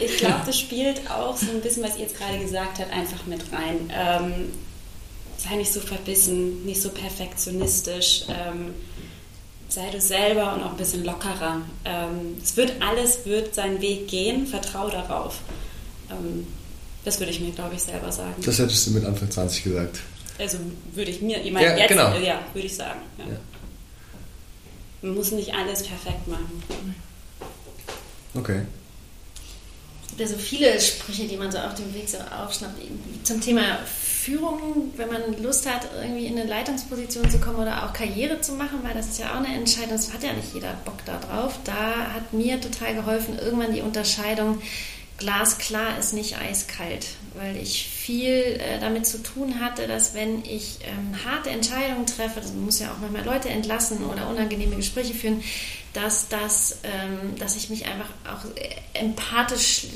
ich 0.00 0.16
glaube, 0.18 0.42
das 0.46 0.58
spielt 0.58 1.10
auch 1.10 1.36
so 1.36 1.50
ein 1.50 1.60
bisschen, 1.60 1.82
was 1.82 1.96
ihr 1.96 2.02
jetzt 2.02 2.16
gerade 2.16 2.38
gesagt 2.38 2.78
habt, 2.78 2.92
einfach 2.92 3.26
mit 3.26 3.40
rein. 3.52 3.92
Ähm, 3.92 4.52
sei 5.36 5.56
nicht 5.56 5.72
so 5.72 5.80
verbissen, 5.80 6.64
nicht 6.64 6.82
so 6.82 6.90
perfektionistisch. 6.90 8.24
Ähm, 8.28 8.74
sei 9.68 9.90
du 9.90 10.00
selber 10.00 10.54
und 10.54 10.62
auch 10.62 10.70
ein 10.70 10.76
bisschen 10.76 11.04
lockerer. 11.04 11.62
Ähm, 11.84 12.38
es 12.42 12.56
wird 12.56 12.74
alles 12.80 13.26
wird 13.26 13.54
seinen 13.54 13.80
Weg 13.80 14.08
gehen, 14.08 14.46
vertrau 14.46 14.88
darauf. 14.88 15.40
Ähm, 16.10 16.46
das 17.04 17.20
würde 17.20 17.32
ich 17.32 17.40
mir, 17.40 17.52
glaube 17.52 17.74
ich, 17.74 17.82
selber 17.82 18.10
sagen. 18.10 18.34
Das 18.44 18.58
hättest 18.58 18.86
du 18.86 18.92
mit 18.92 19.04
Anfang 19.04 19.30
20 19.30 19.64
gesagt. 19.64 20.00
Also 20.38 20.58
würde 20.92 21.10
ich 21.10 21.20
mir, 21.20 21.42
ich 21.44 21.52
meine, 21.52 21.66
ja, 21.66 21.76
jetzt, 21.76 21.88
genau. 21.88 22.16
ja, 22.18 22.40
würde 22.52 22.66
ich 22.66 22.76
sagen. 22.76 23.00
Ja. 23.18 23.24
Ja. 23.24 23.40
Man 25.02 25.14
muss 25.14 25.30
nicht 25.32 25.54
alles 25.54 25.82
perfekt 25.82 26.26
machen. 26.26 26.62
Okay. 28.34 28.62
Es 30.02 30.08
gibt 30.08 30.20
ja 30.20 30.26
so 30.26 30.36
viele 30.36 30.80
Sprüche, 30.80 31.26
die 31.26 31.36
man 31.36 31.52
so 31.52 31.58
auf 31.58 31.74
dem 31.74 31.92
Weg 31.94 32.08
so 32.08 32.18
aufschnappt. 32.18 32.80
Zum 33.22 33.40
Thema 33.40 33.78
Führung, 33.84 34.92
wenn 34.96 35.08
man 35.08 35.42
Lust 35.42 35.68
hat, 35.68 35.88
irgendwie 36.02 36.26
in 36.26 36.38
eine 36.38 36.48
Leitungsposition 36.48 37.30
zu 37.30 37.38
kommen 37.38 37.58
oder 37.58 37.84
auch 37.84 37.92
Karriere 37.92 38.40
zu 38.40 38.52
machen, 38.52 38.80
weil 38.82 38.94
das 38.94 39.08
ist 39.08 39.18
ja 39.18 39.32
auch 39.32 39.44
eine 39.44 39.54
Entscheidung, 39.54 39.92
das 39.92 40.12
hat 40.12 40.22
ja 40.22 40.32
nicht 40.32 40.54
jeder 40.54 40.74
Bock 40.84 41.04
da 41.06 41.18
drauf. 41.18 41.58
Da 41.64 42.12
hat 42.14 42.32
mir 42.32 42.60
total 42.60 42.94
geholfen, 42.94 43.38
irgendwann 43.38 43.72
die 43.72 43.80
Unterscheidung, 43.80 44.60
glasklar 45.18 45.98
ist 45.98 46.12
nicht 46.12 46.36
eiskalt, 46.36 47.06
weil 47.34 47.56
ich 47.56 47.88
viel 47.88 48.30
äh, 48.60 48.78
damit 48.80 49.06
zu 49.06 49.22
tun 49.22 49.60
hatte, 49.60 49.86
dass 49.86 50.14
wenn 50.14 50.44
ich 50.44 50.78
ähm, 50.82 51.24
harte 51.24 51.50
Entscheidungen 51.50 52.06
treffe, 52.06 52.40
das 52.40 52.52
muss 52.52 52.80
ja 52.80 52.90
auch 52.92 52.98
manchmal 53.00 53.24
Leute 53.24 53.48
entlassen 53.48 54.04
oder 54.04 54.28
unangenehme 54.28 54.76
Gespräche 54.76 55.14
führen, 55.14 55.42
dass, 55.92 56.28
das, 56.28 56.78
ähm, 56.84 57.36
dass 57.38 57.56
ich 57.56 57.70
mich 57.70 57.86
einfach 57.86 58.08
auch 58.26 58.44
empathisch 58.94 59.86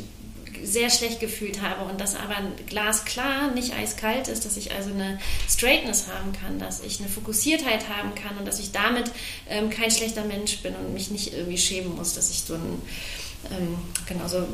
sehr 0.62 0.90
schlecht 0.90 1.20
gefühlt 1.20 1.60
habe 1.60 1.90
und 1.90 2.00
das 2.00 2.14
aber 2.14 2.36
glasklar, 2.66 3.50
nicht 3.50 3.74
eiskalt 3.74 4.28
ist, 4.28 4.44
dass 4.44 4.56
ich 4.56 4.72
also 4.72 4.90
eine 4.90 5.18
Straightness 5.48 6.06
haben 6.08 6.32
kann, 6.32 6.58
dass 6.58 6.82
ich 6.82 7.00
eine 7.00 7.08
Fokussiertheit 7.08 7.88
haben 7.88 8.14
kann 8.14 8.38
und 8.38 8.46
dass 8.46 8.60
ich 8.60 8.72
damit 8.72 9.10
ähm, 9.48 9.70
kein 9.70 9.90
schlechter 9.90 10.24
Mensch 10.24 10.58
bin 10.58 10.74
und 10.74 10.94
mich 10.94 11.10
nicht 11.10 11.32
irgendwie 11.32 11.58
schämen 11.58 11.96
muss, 11.96 12.14
dass 12.14 12.30
ich 12.30 12.42
so 12.42 12.54
ein 12.54 12.80
ähm, 13.50 13.76
genau 14.06 14.28
so 14.28 14.46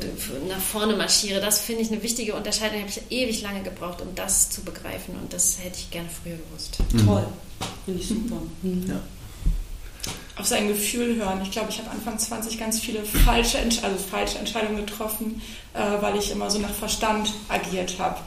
nach 0.47 0.59
vorne 0.59 0.95
marschiere. 0.95 1.41
Das 1.41 1.61
finde 1.61 1.81
ich 1.81 1.91
eine 1.91 2.01
wichtige 2.01 2.35
Unterscheidung. 2.35 2.77
Da 2.77 2.81
habe 2.81 2.89
ich 2.89 3.11
ewig 3.11 3.41
lange 3.41 3.63
gebraucht, 3.63 4.01
um 4.01 4.13
das 4.15 4.49
zu 4.49 4.61
begreifen 4.61 5.15
und 5.21 5.31
das 5.31 5.57
hätte 5.61 5.77
ich 5.77 5.91
gerne 5.91 6.09
früher 6.09 6.37
gewusst. 6.37 6.79
Mhm. 6.91 7.05
Toll. 7.05 7.27
Finde 7.85 7.99
ich 7.99 8.07
super. 8.07 8.41
Mhm. 8.61 8.85
Ja. 8.87 8.99
Auf 10.37 10.47
sein 10.47 10.69
Gefühl 10.69 11.17
hören. 11.17 11.41
Ich 11.43 11.51
glaube, 11.51 11.69
ich 11.69 11.79
habe 11.79 11.91
Anfang 11.91 12.17
20 12.17 12.57
ganz 12.57 12.79
viele 12.79 13.03
falsche, 13.03 13.57
Entsch 13.57 13.83
also 13.83 13.97
falsche 13.97 14.39
Entscheidungen 14.39 14.85
getroffen, 14.85 15.41
äh, 15.73 16.01
weil 16.01 16.17
ich 16.17 16.31
immer 16.31 16.49
so 16.49 16.59
nach 16.59 16.73
Verstand 16.73 17.33
agiert 17.49 17.99
habe 17.99 18.19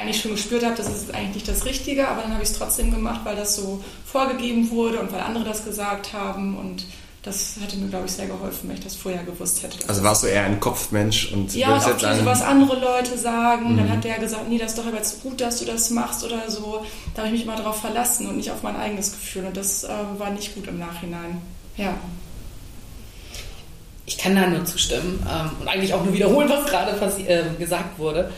eigentlich 0.00 0.20
schon 0.20 0.30
gespürt 0.32 0.64
habe, 0.64 0.76
das 0.76 0.88
ist 0.88 1.14
eigentlich 1.14 1.34
nicht 1.34 1.48
das 1.48 1.64
Richtige, 1.64 2.08
aber 2.08 2.22
dann 2.22 2.32
habe 2.32 2.42
ich 2.42 2.50
es 2.50 2.56
trotzdem 2.56 2.90
gemacht, 2.90 3.20
weil 3.24 3.36
das 3.36 3.56
so 3.56 3.82
vorgegeben 4.04 4.70
wurde 4.70 5.00
und 5.00 5.12
weil 5.12 5.20
andere 5.20 5.44
das 5.44 5.64
gesagt 5.64 6.12
haben 6.12 6.56
und 6.56 6.84
das 7.22 7.56
hätte 7.60 7.76
mir, 7.76 7.88
glaube 7.88 8.06
ich, 8.06 8.12
sehr 8.12 8.26
geholfen, 8.26 8.68
wenn 8.68 8.76
ich 8.76 8.84
das 8.84 8.96
vorher 8.96 9.22
gewusst 9.24 9.62
hätte. 9.62 9.86
Also 9.86 10.02
warst 10.02 10.22
du 10.22 10.26
eher 10.26 10.44
ein 10.44 10.58
Kopfmensch 10.58 11.30
und 11.32 11.54
ja, 11.54 11.74
und 11.74 11.82
auch 11.82 11.88
jetzt 11.88 12.00
so, 12.00 12.24
was 12.24 12.40
andere 12.40 12.80
Leute 12.80 13.18
sagen. 13.18 13.72
Mhm. 13.72 13.76
Dann 13.76 13.90
hat 13.90 14.04
der 14.04 14.18
gesagt, 14.18 14.48
nee, 14.48 14.56
das 14.56 14.70
ist 14.70 14.78
doch 14.78 14.86
aber 14.86 14.96
jetzt 14.96 15.22
gut, 15.22 15.38
dass 15.40 15.58
du 15.58 15.66
das 15.66 15.90
machst 15.90 16.24
oder 16.24 16.50
so. 16.50 16.84
Da 17.14 17.22
habe 17.22 17.28
ich 17.28 17.40
mich 17.40 17.44
immer 17.44 17.56
darauf 17.56 17.78
verlassen 17.78 18.26
und 18.26 18.38
nicht 18.38 18.50
auf 18.50 18.62
mein 18.62 18.74
eigenes 18.76 19.12
Gefühl. 19.12 19.44
Und 19.44 19.56
das 19.56 19.84
äh, 19.84 19.88
war 20.16 20.30
nicht 20.30 20.54
gut 20.54 20.66
im 20.66 20.78
Nachhinein. 20.78 21.42
Ja. 21.76 21.94
Ich 24.06 24.16
kann 24.16 24.34
da 24.34 24.46
nur 24.46 24.64
zustimmen 24.64 25.24
ähm, 25.30 25.50
und 25.60 25.68
eigentlich 25.68 25.92
auch 25.92 26.02
nur 26.02 26.14
wiederholen, 26.14 26.48
was 26.48 26.64
gerade 26.66 26.92
äh, 27.28 27.44
gesagt 27.58 27.98
wurde. 27.98 28.32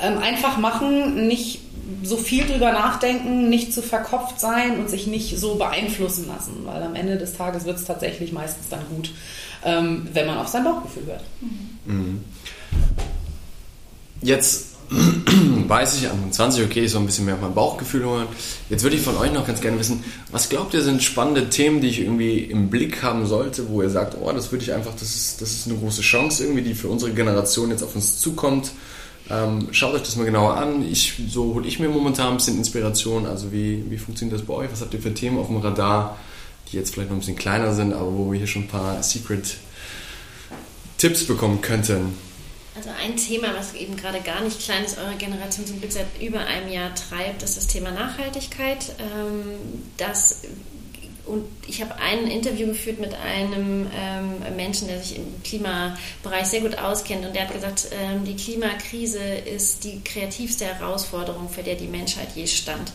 Ähm, 0.00 0.18
einfach 0.18 0.58
machen, 0.58 1.26
nicht 1.26 1.60
so 2.02 2.16
viel 2.16 2.46
drüber 2.46 2.72
nachdenken, 2.72 3.48
nicht 3.48 3.72
zu 3.72 3.82
verkopft 3.82 4.40
sein 4.40 4.78
und 4.78 4.90
sich 4.90 5.06
nicht 5.06 5.38
so 5.38 5.56
beeinflussen 5.56 6.28
lassen, 6.28 6.52
weil 6.64 6.82
am 6.82 6.94
Ende 6.94 7.16
des 7.16 7.34
Tages 7.34 7.64
wird 7.64 7.78
es 7.78 7.84
tatsächlich 7.84 8.32
meistens 8.32 8.68
dann 8.68 8.80
gut, 8.94 9.10
ähm, 9.64 10.06
wenn 10.12 10.26
man 10.26 10.38
auf 10.38 10.48
sein 10.48 10.64
Bauchgefühl 10.64 11.06
hört. 11.06 11.24
Mhm. 11.86 12.24
Jetzt 14.20 14.66
weiß 14.90 15.98
ich 15.98 16.08
an 16.08 16.30
20, 16.30 16.64
okay, 16.64 16.84
ich 16.84 16.90
soll 16.90 17.02
ein 17.02 17.06
bisschen 17.06 17.26
mehr 17.26 17.34
auf 17.34 17.40
mein 17.40 17.54
Bauchgefühl 17.54 18.02
hören. 18.02 18.26
Jetzt 18.70 18.82
würde 18.82 18.96
ich 18.96 19.02
von 19.02 19.16
euch 19.16 19.32
noch 19.32 19.46
ganz 19.46 19.60
gerne 19.60 19.78
wissen, 19.78 20.02
was 20.30 20.48
glaubt 20.48 20.74
ihr 20.74 20.82
sind 20.82 21.02
spannende 21.02 21.50
Themen, 21.50 21.80
die 21.80 21.88
ich 21.88 22.00
irgendwie 22.00 22.38
im 22.38 22.70
Blick 22.70 23.02
haben 23.02 23.26
sollte, 23.26 23.68
wo 23.68 23.82
ihr 23.82 23.90
sagt, 23.90 24.16
oh, 24.20 24.30
das 24.32 24.50
würde 24.50 24.64
ich 24.64 24.72
einfach, 24.72 24.92
das 24.92 25.14
ist, 25.14 25.42
das 25.42 25.50
ist 25.50 25.68
eine 25.68 25.78
große 25.78 26.02
Chance 26.02 26.44
irgendwie, 26.44 26.62
die 26.62 26.74
für 26.74 26.88
unsere 26.88 27.12
Generation 27.12 27.70
jetzt 27.70 27.82
auf 27.82 27.94
uns 27.94 28.18
zukommt 28.18 28.72
ähm, 29.30 29.68
schaut 29.72 29.94
euch 29.94 30.02
das 30.02 30.16
mal 30.16 30.24
genauer 30.24 30.56
an. 30.56 30.88
Ich, 30.90 31.14
so 31.28 31.54
hole 31.54 31.66
ich 31.66 31.78
mir 31.78 31.88
momentan 31.88 32.28
ein 32.28 32.36
bisschen 32.36 32.58
Inspiration. 32.58 33.26
Also 33.26 33.52
wie, 33.52 33.84
wie 33.90 33.98
funktioniert 33.98 34.38
das 34.38 34.46
bei 34.46 34.54
euch? 34.54 34.72
Was 34.72 34.80
habt 34.80 34.94
ihr 34.94 35.02
für 35.02 35.12
Themen 35.12 35.38
auf 35.38 35.48
dem 35.48 35.58
Radar, 35.58 36.18
die 36.70 36.76
jetzt 36.76 36.94
vielleicht 36.94 37.10
noch 37.10 37.16
ein 37.16 37.20
bisschen 37.20 37.36
kleiner 37.36 37.74
sind, 37.74 37.92
aber 37.92 38.16
wo 38.16 38.32
wir 38.32 38.38
hier 38.38 38.46
schon 38.46 38.62
ein 38.62 38.68
paar 38.68 39.02
Secret-Tipps 39.02 41.26
bekommen 41.26 41.60
könnten? 41.60 42.16
Also 42.76 42.90
ein 43.02 43.16
Thema, 43.16 43.48
was 43.56 43.74
eben 43.74 43.96
gerade 43.96 44.20
gar 44.20 44.40
nicht 44.40 44.60
klein 44.60 44.84
ist, 44.84 44.98
eure 44.98 45.16
Generation 45.16 45.66
zum 45.66 45.80
Glück 45.80 45.90
seit 45.90 46.06
über 46.22 46.38
einem 46.40 46.70
Jahr 46.70 46.94
treibt, 46.94 47.42
ist 47.42 47.56
das 47.56 47.66
Thema 47.66 47.90
Nachhaltigkeit. 47.90 48.94
Ähm, 49.00 49.82
das 49.96 50.42
und 51.28 51.44
ich 51.66 51.82
habe 51.82 51.94
ein 51.96 52.26
Interview 52.26 52.68
geführt 52.68 52.98
mit 52.98 53.14
einem 53.14 53.86
ähm, 53.94 54.56
Menschen, 54.56 54.88
der 54.88 55.00
sich 55.00 55.16
im 55.16 55.42
Klimabereich 55.42 56.46
sehr 56.46 56.60
gut 56.60 56.78
auskennt. 56.78 57.26
Und 57.26 57.34
der 57.34 57.46
hat 57.46 57.52
gesagt, 57.52 57.88
ähm, 57.92 58.24
die 58.24 58.34
Klimakrise 58.34 59.22
ist 59.22 59.84
die 59.84 60.00
kreativste 60.02 60.64
Herausforderung, 60.64 61.48
für 61.48 61.62
der 61.62 61.74
die 61.74 61.86
Menschheit 61.86 62.28
je 62.34 62.46
stand. 62.46 62.92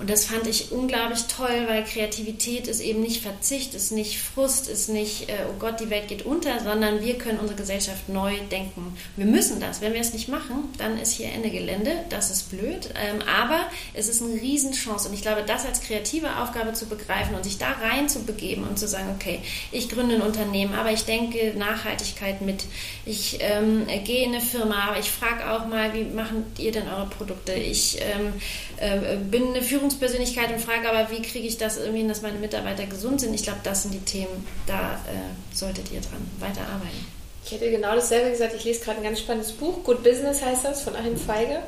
Und 0.00 0.08
das 0.08 0.24
fand 0.24 0.46
ich 0.46 0.72
unglaublich 0.72 1.24
toll, 1.24 1.66
weil 1.68 1.84
Kreativität 1.84 2.66
ist 2.66 2.80
eben 2.80 3.02
nicht 3.02 3.22
Verzicht, 3.22 3.74
ist 3.74 3.92
nicht 3.92 4.18
Frust, 4.18 4.66
ist 4.66 4.88
nicht, 4.88 5.28
äh, 5.28 5.34
oh 5.46 5.58
Gott, 5.58 5.78
die 5.78 5.90
Welt 5.90 6.08
geht 6.08 6.24
unter, 6.24 6.58
sondern 6.60 7.04
wir 7.04 7.18
können 7.18 7.38
unsere 7.38 7.58
Gesellschaft 7.58 8.08
neu 8.08 8.32
denken. 8.50 8.96
Wir 9.16 9.26
müssen 9.26 9.60
das. 9.60 9.82
Wenn 9.82 9.92
wir 9.92 10.00
es 10.00 10.14
nicht 10.14 10.28
machen, 10.28 10.70
dann 10.78 10.98
ist 10.98 11.12
hier 11.12 11.30
Ende 11.30 11.50
Gelände. 11.50 11.92
Das 12.08 12.30
ist 12.30 12.50
blöd. 12.50 12.88
Ähm, 12.94 13.18
aber 13.28 13.66
es 13.92 14.08
ist 14.08 14.22
eine 14.22 14.40
Riesenchance. 14.40 15.06
Und 15.06 15.12
ich 15.12 15.20
glaube, 15.20 15.42
das 15.46 15.66
als 15.66 15.82
kreative 15.82 16.38
Aufgabe 16.38 16.72
zu 16.72 16.86
begreifen 16.86 17.34
und 17.34 17.44
sich 17.44 17.58
da 17.58 17.72
rein 17.72 18.08
zu 18.08 18.24
begeben 18.24 18.66
und 18.66 18.78
zu 18.78 18.88
sagen, 18.88 19.14
okay, 19.14 19.40
ich 19.70 19.90
gründe 19.90 20.14
ein 20.14 20.22
Unternehmen, 20.22 20.72
aber 20.72 20.92
ich 20.92 21.04
denke 21.04 21.52
Nachhaltigkeit 21.58 22.40
mit. 22.40 22.64
Ich 23.04 23.36
ähm, 23.40 23.86
gehe 24.04 24.24
in 24.24 24.32
eine 24.34 24.40
Firma, 24.40 24.88
aber 24.88 24.98
ich 24.98 25.10
frage 25.10 25.50
auch 25.50 25.66
mal, 25.66 25.92
wie 25.92 26.04
machen 26.04 26.46
ihr 26.56 26.72
denn 26.72 26.88
eure 26.88 27.06
Produkte? 27.06 27.52
Ich 27.52 27.98
ähm, 28.00 28.32
äh, 28.78 29.16
bin 29.16 29.48
eine 29.48 29.60
Führungspersönlichkeit 29.90 30.52
und 30.52 30.60
frage 30.60 30.88
aber, 30.88 31.10
wie 31.10 31.22
kriege 31.22 31.46
ich 31.46 31.58
das 31.58 31.76
irgendwie, 31.76 32.06
dass 32.06 32.22
meine 32.22 32.38
Mitarbeiter 32.38 32.86
gesund 32.86 33.20
sind. 33.20 33.34
Ich 33.34 33.42
glaube, 33.42 33.60
das 33.62 33.82
sind 33.82 33.94
die 33.94 34.00
Themen, 34.00 34.46
da 34.66 34.94
äh, 35.06 35.54
solltet 35.54 35.90
ihr 35.92 36.00
dran 36.00 36.30
weiterarbeiten. 36.38 37.06
Ich 37.44 37.52
hätte 37.52 37.70
genau 37.70 37.94
dasselbe 37.94 38.30
gesagt. 38.30 38.54
Ich 38.54 38.64
lese 38.64 38.80
gerade 38.80 38.98
ein 38.98 39.04
ganz 39.04 39.20
spannendes 39.20 39.52
Buch. 39.52 39.82
Good 39.84 40.02
Business 40.02 40.42
heißt 40.42 40.64
das, 40.64 40.82
von 40.82 40.94
Achim 40.94 41.16
Feige. 41.16 41.60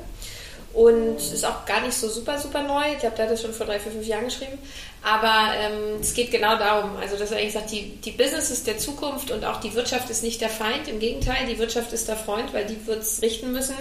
Und 0.72 1.16
ist 1.16 1.44
auch 1.44 1.66
gar 1.66 1.82
nicht 1.82 1.92
so 1.92 2.08
super, 2.08 2.38
super 2.38 2.62
neu. 2.62 2.92
Ich 2.92 3.00
glaube, 3.00 3.16
der 3.16 3.26
hat 3.26 3.32
das 3.32 3.42
schon 3.42 3.52
vor 3.52 3.66
drei, 3.66 3.78
vier, 3.78 3.92
fünf 3.92 4.06
Jahren 4.06 4.24
geschrieben. 4.24 4.58
Aber 5.02 5.52
ähm, 5.54 6.00
es 6.00 6.14
geht 6.14 6.30
genau 6.30 6.56
darum, 6.56 6.96
also 6.96 7.16
dass 7.16 7.30
er 7.30 7.38
eigentlich 7.38 7.52
sagt, 7.52 7.72
die, 7.72 7.96
die 7.96 8.12
Business 8.12 8.50
ist 8.50 8.66
der 8.66 8.78
Zukunft 8.78 9.30
und 9.30 9.44
auch 9.44 9.60
die 9.60 9.74
Wirtschaft 9.74 10.08
ist 10.08 10.22
nicht 10.22 10.40
der 10.40 10.48
Feind. 10.48 10.88
Im 10.88 10.98
Gegenteil, 10.98 11.46
die 11.46 11.58
Wirtschaft 11.58 11.92
ist 11.92 12.08
der 12.08 12.16
Freund, 12.16 12.54
weil 12.54 12.64
die 12.66 12.86
wird 12.86 13.02
es 13.02 13.20
richten 13.20 13.52
müssen. 13.52 13.74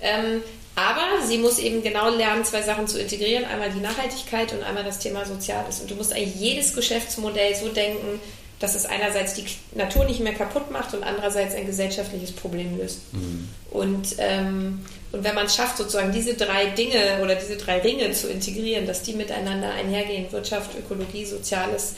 Ähm, 0.00 0.42
aber 0.76 1.26
sie 1.26 1.38
muss 1.38 1.58
eben 1.58 1.82
genau 1.82 2.10
lernen, 2.10 2.44
zwei 2.44 2.60
Sachen 2.60 2.86
zu 2.86 3.00
integrieren. 3.00 3.46
Einmal 3.46 3.70
die 3.70 3.80
Nachhaltigkeit 3.80 4.52
und 4.52 4.62
einmal 4.62 4.84
das 4.84 4.98
Thema 4.98 5.24
Soziales. 5.24 5.80
Und 5.80 5.90
du 5.90 5.94
musst 5.94 6.12
eigentlich 6.12 6.36
jedes 6.36 6.74
Geschäftsmodell 6.74 7.54
so 7.54 7.68
denken, 7.70 8.20
dass 8.60 8.74
es 8.74 8.84
einerseits 8.84 9.34
die 9.34 9.44
Natur 9.74 10.04
nicht 10.04 10.20
mehr 10.20 10.34
kaputt 10.34 10.70
macht 10.70 10.92
und 10.94 11.02
andererseits 11.02 11.54
ein 11.54 11.66
gesellschaftliches 11.66 12.32
Problem 12.32 12.76
löst. 12.76 13.00
Mhm. 13.12 13.48
Und, 13.70 14.16
ähm, 14.18 14.84
und 15.12 15.24
wenn 15.24 15.34
man 15.34 15.46
es 15.46 15.56
schafft, 15.56 15.78
sozusagen 15.78 16.12
diese 16.12 16.34
drei 16.34 16.66
Dinge 16.66 17.20
oder 17.22 17.36
diese 17.36 17.56
drei 17.56 17.80
Ringe 17.80 18.12
zu 18.12 18.28
integrieren, 18.28 18.86
dass 18.86 19.02
die 19.02 19.14
miteinander 19.14 19.72
einhergehen, 19.72 20.30
Wirtschaft, 20.30 20.70
Ökologie, 20.78 21.24
Soziales, 21.24 21.94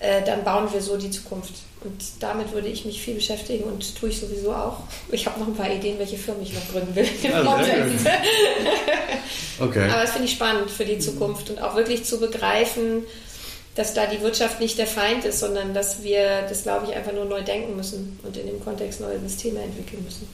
äh, 0.00 0.22
dann 0.24 0.44
bauen 0.44 0.72
wir 0.72 0.80
so 0.80 0.96
die 0.96 1.10
Zukunft. 1.10 1.52
Und 1.82 2.02
damit 2.20 2.52
würde 2.52 2.68
ich 2.68 2.84
mich 2.84 3.00
viel 3.00 3.14
beschäftigen 3.14 3.64
und 3.64 3.96
tue 3.98 4.10
ich 4.10 4.20
sowieso 4.20 4.52
auch. 4.52 4.80
Ich 5.10 5.26
habe 5.26 5.40
noch 5.40 5.46
ein 5.46 5.54
paar 5.54 5.70
Ideen, 5.70 5.98
welche 5.98 6.18
Firmen 6.18 6.42
ich 6.42 6.52
noch 6.52 6.68
gründen 6.70 6.94
will. 6.94 7.06
Ah, 7.32 7.58
okay. 9.64 9.88
Aber 9.90 10.02
das 10.02 10.10
finde 10.12 10.26
ich 10.26 10.32
spannend 10.32 10.70
für 10.70 10.84
die 10.84 10.98
Zukunft 10.98 11.48
und 11.48 11.60
auch 11.62 11.76
wirklich 11.76 12.04
zu 12.04 12.20
begreifen, 12.20 13.04
dass 13.76 13.94
da 13.94 14.06
die 14.06 14.20
Wirtschaft 14.20 14.60
nicht 14.60 14.78
der 14.78 14.86
Feind 14.86 15.24
ist, 15.24 15.40
sondern 15.40 15.72
dass 15.72 16.02
wir 16.02 16.42
das, 16.48 16.64
glaube 16.64 16.86
ich, 16.86 16.96
einfach 16.96 17.12
nur 17.12 17.24
neu 17.24 17.42
denken 17.42 17.76
müssen 17.76 18.18
und 18.22 18.36
in 18.36 18.46
dem 18.46 18.62
Kontext 18.62 19.00
neue 19.00 19.18
Systeme 19.20 19.62
entwickeln 19.62 20.04
müssen. 20.04 20.28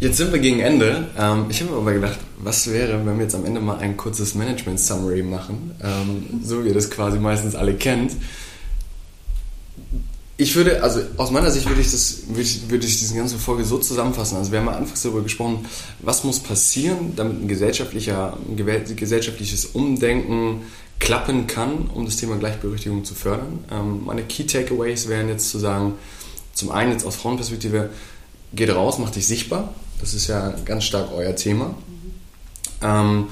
Jetzt 0.00 0.18
sind 0.18 0.32
wir 0.32 0.38
gegen 0.38 0.60
Ende. 0.60 1.08
Ähm, 1.18 1.46
ich 1.48 1.60
habe 1.60 1.72
mir 1.72 1.78
aber 1.78 1.92
gedacht, 1.92 2.20
was 2.38 2.70
wäre, 2.70 3.04
wenn 3.04 3.16
wir 3.16 3.24
jetzt 3.24 3.34
am 3.34 3.44
Ende 3.44 3.60
mal 3.60 3.78
ein 3.78 3.96
kurzes 3.96 4.36
Management-Summary 4.36 5.24
machen, 5.24 5.72
ähm, 5.82 6.40
so 6.44 6.62
wie 6.62 6.68
ihr 6.68 6.74
das 6.74 6.88
quasi 6.88 7.18
meistens 7.18 7.56
alle 7.56 7.74
kennt. 7.74 8.12
Ich 10.36 10.54
würde, 10.54 10.84
also 10.84 11.00
aus 11.16 11.32
meiner 11.32 11.50
Sicht 11.50 11.68
würde 11.68 11.80
ich, 11.80 11.90
das, 11.90 12.28
würde 12.28 12.48
würde 12.68 12.86
ich 12.86 12.96
diese 13.00 13.16
ganze 13.16 13.38
Folge 13.38 13.64
so 13.64 13.78
zusammenfassen. 13.78 14.36
Also 14.36 14.52
wir 14.52 14.60
haben 14.60 14.68
anfangs 14.68 15.02
darüber 15.02 15.22
gesprochen, 15.22 15.66
was 15.98 16.22
muss 16.22 16.38
passieren, 16.38 17.14
damit 17.16 17.42
ein, 17.42 17.48
gesellschaftlicher, 17.48 18.38
ein 18.48 18.56
gesellschaftliches 18.96 19.66
Umdenken 19.66 20.62
klappen 21.00 21.48
kann, 21.48 21.90
um 21.92 22.04
das 22.04 22.18
Thema 22.18 22.36
Gleichberechtigung 22.36 23.04
zu 23.04 23.16
fördern. 23.16 23.64
Ähm, 23.72 24.04
meine 24.04 24.22
Key 24.22 24.44
Takeaways 24.46 25.08
wären 25.08 25.28
jetzt 25.28 25.50
zu 25.50 25.58
sagen, 25.58 25.94
zum 26.54 26.70
einen 26.70 26.92
jetzt 26.92 27.04
aus 27.04 27.16
Frauenperspektive, 27.16 27.90
geht 28.52 28.72
raus, 28.72 28.98
macht 28.98 29.16
dich 29.16 29.26
sichtbar. 29.26 29.74
Das 30.00 30.14
ist 30.14 30.26
ja 30.28 30.54
ganz 30.64 30.84
stark 30.84 31.10
euer 31.12 31.34
Thema. 31.34 31.74
Ähm, 32.82 33.28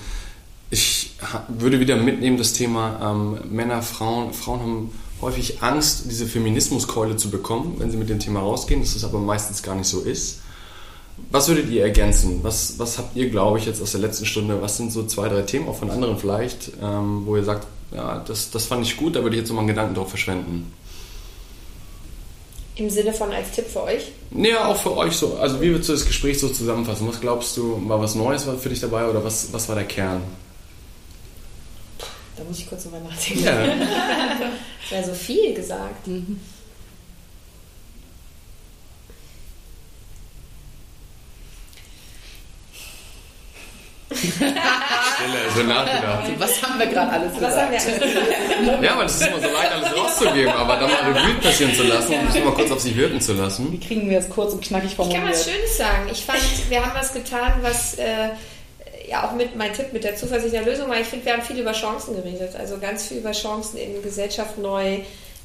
ich 0.71 1.15
würde 1.49 1.79
wieder 1.81 1.97
mitnehmen 1.97 2.39
das 2.39 2.53
Thema 2.53 3.13
ähm, 3.13 3.39
Männer, 3.55 3.83
Frauen. 3.83 4.33
Frauen 4.33 4.61
haben 4.61 4.91
häufig 5.21 5.63
Angst, 5.63 6.05
diese 6.11 6.27
Feminismuskeule 6.27 7.17
zu 7.17 7.31
bekommen, 7.31 7.77
wenn 7.79 7.91
sie 7.91 7.97
mit 7.97 8.09
dem 8.09 8.19
Thema 8.19 8.41
rausgehen, 8.41 8.81
dass 8.81 8.95
das 8.95 9.05
aber 9.05 9.19
meistens 9.19 9.63
gar 9.63 9.75
nicht 9.75 9.89
so 9.89 10.01
ist. 10.01 10.41
Was 11.31 11.49
würdet 11.49 11.71
ihr 11.71 11.83
ergänzen? 11.83 12.41
Was, 12.43 12.79
was 12.79 12.99
habt 12.99 13.17
ihr, 13.17 13.31
glaube 13.31 13.59
ich, 13.59 13.65
jetzt 13.65 13.81
aus 13.81 13.93
der 13.93 14.01
letzten 14.01 14.27
Stunde, 14.27 14.61
was 14.61 14.77
sind 14.77 14.93
so 14.93 15.07
zwei, 15.07 15.29
drei 15.29 15.43
Themen, 15.43 15.69
auch 15.69 15.77
von 15.77 15.91
anderen 15.91 16.19
vielleicht, 16.19 16.73
ähm, 16.83 17.23
wo 17.25 17.37
ihr 17.37 17.45
sagt, 17.45 17.67
ja, 17.95 18.23
das, 18.27 18.51
das 18.51 18.67
fand 18.67 18.85
ich 18.85 18.97
gut, 18.97 19.17
da 19.17 19.23
würde 19.23 19.37
ich 19.37 19.41
jetzt 19.41 19.49
nochmal 19.49 19.63
einen 19.63 19.69
Gedanken 19.69 19.95
drauf 19.95 20.09
verschwenden? 20.11 20.73
Im 22.77 22.91
Sinne 22.91 23.13
von 23.13 23.33
als 23.33 23.51
Tipp 23.53 23.67
für 23.67 23.83
euch? 23.85 24.13
Ja, 24.33 24.67
auch 24.67 24.77
für 24.77 24.95
euch 24.97 25.17
so. 25.17 25.37
Also 25.37 25.61
wie 25.63 25.71
würdest 25.71 25.89
du 25.89 25.93
das 25.95 26.05
Gespräch 26.05 26.39
so 26.39 26.49
zusammenfassen? 26.49 27.09
Was 27.09 27.21
glaubst 27.21 27.57
du, 27.57 27.81
war 27.89 28.01
was 28.01 28.15
Neues 28.15 28.45
für 28.45 28.69
dich 28.69 28.81
dabei 28.81 29.09
oder 29.09 29.25
was, 29.25 29.51
was 29.53 29.69
war 29.69 29.77
der 29.77 29.85
Kern? 29.85 30.23
Da 32.37 32.45
muss 32.45 32.59
ich 32.59 32.69
kurz 32.69 32.83
drüber 32.83 33.01
nachdenken. 33.01 33.45
Ja. 33.45 33.67
das 34.83 34.91
wäre 34.91 35.05
so 35.07 35.15
viel 35.15 35.55
gesagt. 35.55 36.07
Mhm. 36.07 36.39
Stille, 44.17 45.39
so 45.55 45.63
nachgedacht. 45.63 46.31
Was 46.39 46.63
haben 46.63 46.79
wir 46.79 46.87
gerade 46.87 47.13
alles 47.13 47.35
gesagt? 47.35 47.87
Ja, 48.83 48.93
aber 48.93 49.03
das 49.05 49.21
ist 49.21 49.27
immer 49.27 49.41
so 49.41 49.49
leicht, 49.49 49.73
alles 49.73 49.97
rauszugeben, 49.97 50.53
aber 50.53 50.77
dann 50.77 50.91
mal 50.91 51.13
Revue 51.13 51.35
passieren 51.41 51.75
zu 51.75 51.83
lassen 51.85 52.15
und 52.15 52.29
das 52.29 52.45
mal 52.45 52.53
kurz 52.53 52.71
auf 52.71 52.81
sich 52.81 52.97
wirken 52.97 53.21
zu 53.21 53.33
lassen. 53.35 53.73
Wie 53.73 53.81
kriegen 53.81 54.11
wir 54.11 54.19
es 54.19 54.29
kurz 54.29 54.53
und 54.53 54.63
knackig 54.63 54.95
formuliert? 54.95 55.25
Ich 55.25 55.31
kann 55.31 55.35
was 55.35 55.51
Schönes 55.51 55.77
sagen. 55.77 56.09
Ich 56.11 56.25
fand, 56.25 56.71
wir 56.71 56.85
haben 56.85 56.93
was 56.95 57.13
getan, 57.13 57.53
was... 57.63 57.95
Äh, 57.95 58.31
ja 59.09 59.25
auch 59.25 59.35
mit 59.35 59.57
mein 59.57 59.73
Tipp 59.73 59.93
mit 59.93 60.05
der 60.05 60.17
Zuversicht 60.17 60.53
der 60.53 60.65
Lösung 60.65 60.89
war, 60.89 61.01
ich 61.01 61.07
finde, 61.07 61.27
wir 61.27 61.35
haben 61.35 61.43
viel 61.43 61.59
über 61.59 61.73
Chancen 61.73 62.17
geredet. 62.17 62.57
Also 62.57 62.79
ganz 62.79 63.07
viel 63.07 63.19
über 63.19 63.31
Chancen 63.31 63.77
in 63.79 64.03
Gesellschaft 64.03 64.59
neu 64.59 64.99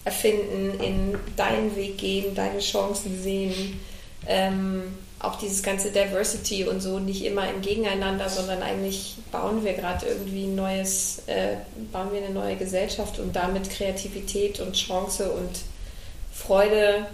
erfinden, 0.03 0.79
in 0.81 1.15
deinen 1.35 1.75
Weg 1.75 1.97
gehen, 1.97 2.33
deine 2.33 2.59
Chancen 2.59 3.21
sehen. 3.21 3.79
Ähm, 4.27 4.97
auch 5.23 5.35
dieses 5.35 5.61
ganze 5.61 5.91
Diversity 5.91 6.65
und 6.65 6.81
so 6.81 6.99
nicht 6.99 7.23
immer 7.23 7.49
im 7.49 7.61
Gegeneinander, 7.61 8.27
sondern 8.29 8.63
eigentlich 8.63 9.17
bauen 9.31 9.63
wir 9.63 9.73
gerade 9.73 10.05
irgendwie 10.07 10.45
ein 10.45 10.55
neues, 10.55 11.21
äh, 11.27 11.57
bauen 11.91 12.11
wir 12.11 12.23
eine 12.23 12.33
neue 12.33 12.55
Gesellschaft 12.55 13.19
und 13.19 13.35
damit 13.35 13.69
Kreativität 13.69 14.59
und 14.59 14.73
Chance 14.73 15.31
und 15.31 15.49
Freude 16.33 17.05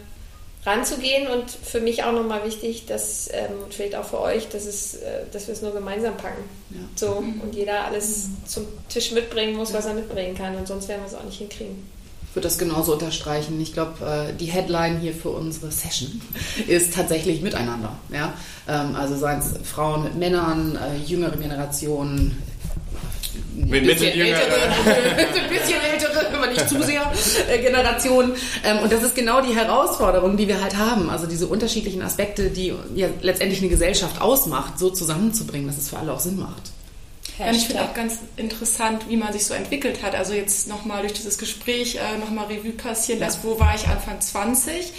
ranzugehen 0.66 1.28
und 1.28 1.50
für 1.50 1.82
mich 1.82 2.04
auch 2.04 2.12
nochmal 2.12 2.46
wichtig, 2.46 2.86
dass 2.86 3.30
ähm, 3.32 3.52
vielleicht 3.70 3.96
auch 3.96 4.06
für 4.06 4.20
euch, 4.20 4.50
dass, 4.50 4.66
es, 4.66 4.96
äh, 4.96 5.24
dass 5.32 5.48
wir 5.48 5.54
es 5.54 5.62
nur 5.62 5.74
gemeinsam 5.74 6.16
packen. 6.18 6.44
Ja. 6.72 6.80
So, 6.96 7.12
und 7.18 7.56
jeder 7.56 7.86
alles 7.86 8.30
zum 8.46 8.66
Tisch 8.90 9.12
mitbringen 9.12 9.56
muss, 9.56 9.74
was 9.74 9.86
er 9.86 9.94
mitbringen 9.94 10.36
kann 10.36 10.56
und 10.56 10.68
sonst 10.68 10.88
werden 10.88 11.02
wir 11.02 11.08
es 11.08 11.16
auch 11.16 11.24
nicht 11.24 11.38
hinkriegen 11.38 11.97
würde 12.38 12.48
das 12.48 12.60
genauso 12.60 12.94
unterstreichen. 12.94 13.60
Ich 13.60 13.74
glaube, 13.74 14.06
äh, 14.06 14.34
die 14.34 14.46
Headline 14.46 15.00
hier 15.00 15.14
für 15.14 15.30
unsere 15.30 15.72
Session 15.72 16.22
ist 16.68 16.94
tatsächlich 16.94 17.42
miteinander. 17.42 17.94
Ja? 18.14 18.34
Ähm, 18.68 18.96
also 18.96 19.18
seien 19.18 19.40
es 19.40 19.56
Frauen 19.68 20.04
mit 20.04 20.16
Männern, 20.16 20.78
äh, 20.78 20.98
jüngere 21.04 21.36
Generationen, 21.36 22.38
ein 23.60 23.70
bisschen 23.72 24.20
ältere, 24.20 24.56
ein 24.86 25.50
bisschen 25.50 25.82
ältere, 25.82 26.36
aber 26.36 26.48
nicht 26.48 26.70
zu 26.70 26.82
sehr, 26.84 27.12
äh, 27.50 27.58
Generationen. 27.58 28.34
Ähm, 28.64 28.80
und 28.84 28.92
das 28.92 29.02
ist 29.02 29.16
genau 29.16 29.42
die 29.42 29.56
Herausforderung, 29.56 30.38
die 30.38 30.48
wir 30.48 30.62
halt 30.62 30.78
haben. 30.78 31.10
Also 31.10 31.26
diese 31.26 31.48
unterschiedlichen 31.48 32.04
Aspekte, 32.04 32.52
die 32.52 32.72
ja 32.94 33.08
letztendlich 33.22 33.62
eine 33.62 33.70
Gesellschaft 33.70 34.22
ausmacht, 34.22 34.78
so 34.78 34.92
zusammenzubringen, 34.92 35.68
dass 35.68 35.80
es 35.80 35.90
für 35.90 35.98
alle 35.98 36.14
auch 36.14 36.20
Sinn 36.20 36.38
macht. 36.38 36.72
Ja, 37.40 37.52
ich 37.52 37.68
finde 37.68 37.84
auch 37.84 37.94
ganz 37.94 38.20
interessant, 38.36 39.10
wie 39.10 39.18
man 39.18 39.32
sich 39.32 39.46
so 39.46 39.54
entwickelt 39.54 40.02
hat. 40.04 40.16
Also 40.16 40.34
jetzt 40.34 40.68
nochmal 40.68 41.02
durch 41.02 41.14
dieses 41.14 41.38
Gespräch 41.38 41.96
äh, 41.96 42.18
nochmal 42.18 42.48
Revue 42.48 42.72
passieren 42.72 43.20
lässt, 43.20 43.44
wo 43.44 43.60
war 43.60 43.76
ich 43.76 43.88
Anfang 43.88 44.20
20 44.20 44.94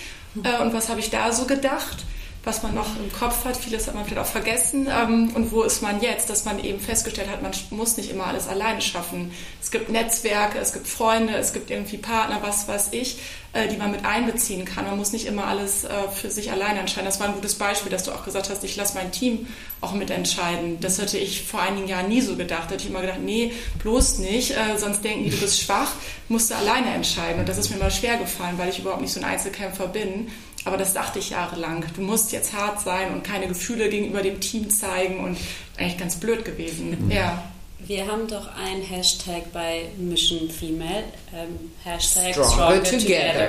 äh, 0.45 0.63
und 0.63 0.73
was 0.73 0.89
habe 0.89 1.01
ich 1.01 1.11
da 1.11 1.33
so 1.33 1.47
gedacht 1.47 2.05
was 2.45 2.63
man 2.63 2.75
noch 2.75 2.97
im 2.97 3.13
Kopf 3.13 3.45
hat. 3.45 3.57
Vieles 3.57 3.87
hat 3.87 3.95
man 3.95 4.05
vielleicht 4.05 4.21
auch 4.21 4.31
vergessen. 4.31 4.89
Ähm, 4.91 5.31
und 5.35 5.53
wo 5.53 5.63
ist 5.63 5.83
man 5.83 6.01
jetzt? 6.01 6.31
Dass 6.31 6.45
man 6.45 6.63
eben 6.63 6.81
festgestellt 6.81 7.29
hat, 7.29 7.43
man 7.43 7.53
muss 7.71 7.97
nicht 7.97 8.11
immer 8.11 8.27
alles 8.27 8.49
alleine 8.49 8.81
schaffen. 8.81 9.33
Es 9.61 9.71
gibt 9.71 9.91
Netzwerke, 9.91 10.59
es 10.59 10.73
gibt 10.73 10.87
Freunde, 10.87 11.37
es 11.37 11.53
gibt 11.53 11.71
irgendwie 11.71 11.99
Partner, 11.99 12.39
was 12.41 12.69
weiß 12.69 12.89
ich, 12.93 13.19
äh, 13.53 13.69
die 13.69 13.77
man 13.77 13.91
mit 13.91 14.05
einbeziehen 14.05 14.65
kann. 14.65 14.87
Man 14.87 14.97
muss 14.97 15.13
nicht 15.13 15.27
immer 15.27 15.47
alles 15.47 15.85
äh, 15.85 15.89
für 16.15 16.31
sich 16.31 16.51
alleine 16.51 16.81
entscheiden. 16.81 17.07
Das 17.07 17.21
war 17.21 17.29
ein 17.29 17.35
gutes 17.35 17.57
Beispiel, 17.57 17.91
dass 17.91 18.05
du 18.05 18.13
auch 18.13 18.25
gesagt 18.25 18.49
hast, 18.51 18.63
ich 18.65 18.77
lasse 18.77 18.95
mein 18.95 19.11
Team 19.11 19.47
auch 19.81 19.93
mitentscheiden. 19.93 20.81
Das 20.81 20.99
hätte 20.99 21.19
ich 21.19 21.45
vor 21.45 21.61
einigen 21.61 21.89
Jahren 21.89 22.09
nie 22.09 22.21
so 22.21 22.37
gedacht. 22.37 22.65
Da 22.69 22.75
hätte 22.75 22.85
ich 22.85 22.91
immer 22.91 23.01
gedacht, 23.01 23.21
nee, 23.21 23.53
bloß 23.83 24.19
nicht, 24.19 24.53
äh, 24.53 24.79
sonst 24.79 25.03
denken 25.05 25.25
die, 25.25 25.31
du 25.31 25.37
bist 25.39 25.61
schwach, 25.61 25.93
musst 26.29 26.51
du 26.51 26.55
alleine 26.55 26.95
entscheiden. 26.95 27.41
Und 27.41 27.49
das 27.49 27.59
ist 27.59 27.71
mir 27.71 27.77
mal 27.77 27.91
schwer 27.91 28.17
gefallen, 28.17 28.57
weil 28.59 28.71
ich 28.71 28.79
überhaupt 28.79 29.03
nicht 29.03 29.13
so 29.13 29.21
ein 29.21 29.27
Einzelkämpfer 29.27 29.89
bin. 29.89 30.31
Aber 30.69 30.77
das 30.77 30.93
dachte 30.93 31.19
ich 31.19 31.31
jahrelang. 31.31 31.83
Du 31.97 32.03
musst 32.03 32.31
jetzt 32.31 32.53
hart 32.53 32.83
sein 32.83 33.15
und 33.15 33.25
keine 33.25 33.49
Gefühle 33.49 33.89
gegenüber 33.89 34.21
dem 34.21 34.39
Team 34.39 34.69
zeigen 34.69 35.25
und 35.25 35.39
eigentlich 35.79 35.97
ganz 35.97 36.17
blöd 36.17 36.45
gewesen. 36.45 37.07
Mhm. 37.07 37.11
Ja. 37.11 37.43
Wir 37.79 38.07
haben 38.07 38.29
doch 38.29 38.49
ein 38.55 38.83
Hashtag 38.83 39.51
bei 39.51 39.87
Mission 39.97 40.51
Female, 40.51 41.05
ähm, 41.35 41.71
Hashtag 41.85 42.35
Stronger, 42.35 42.51
Stronger 42.51 42.83
Together. 42.83 43.49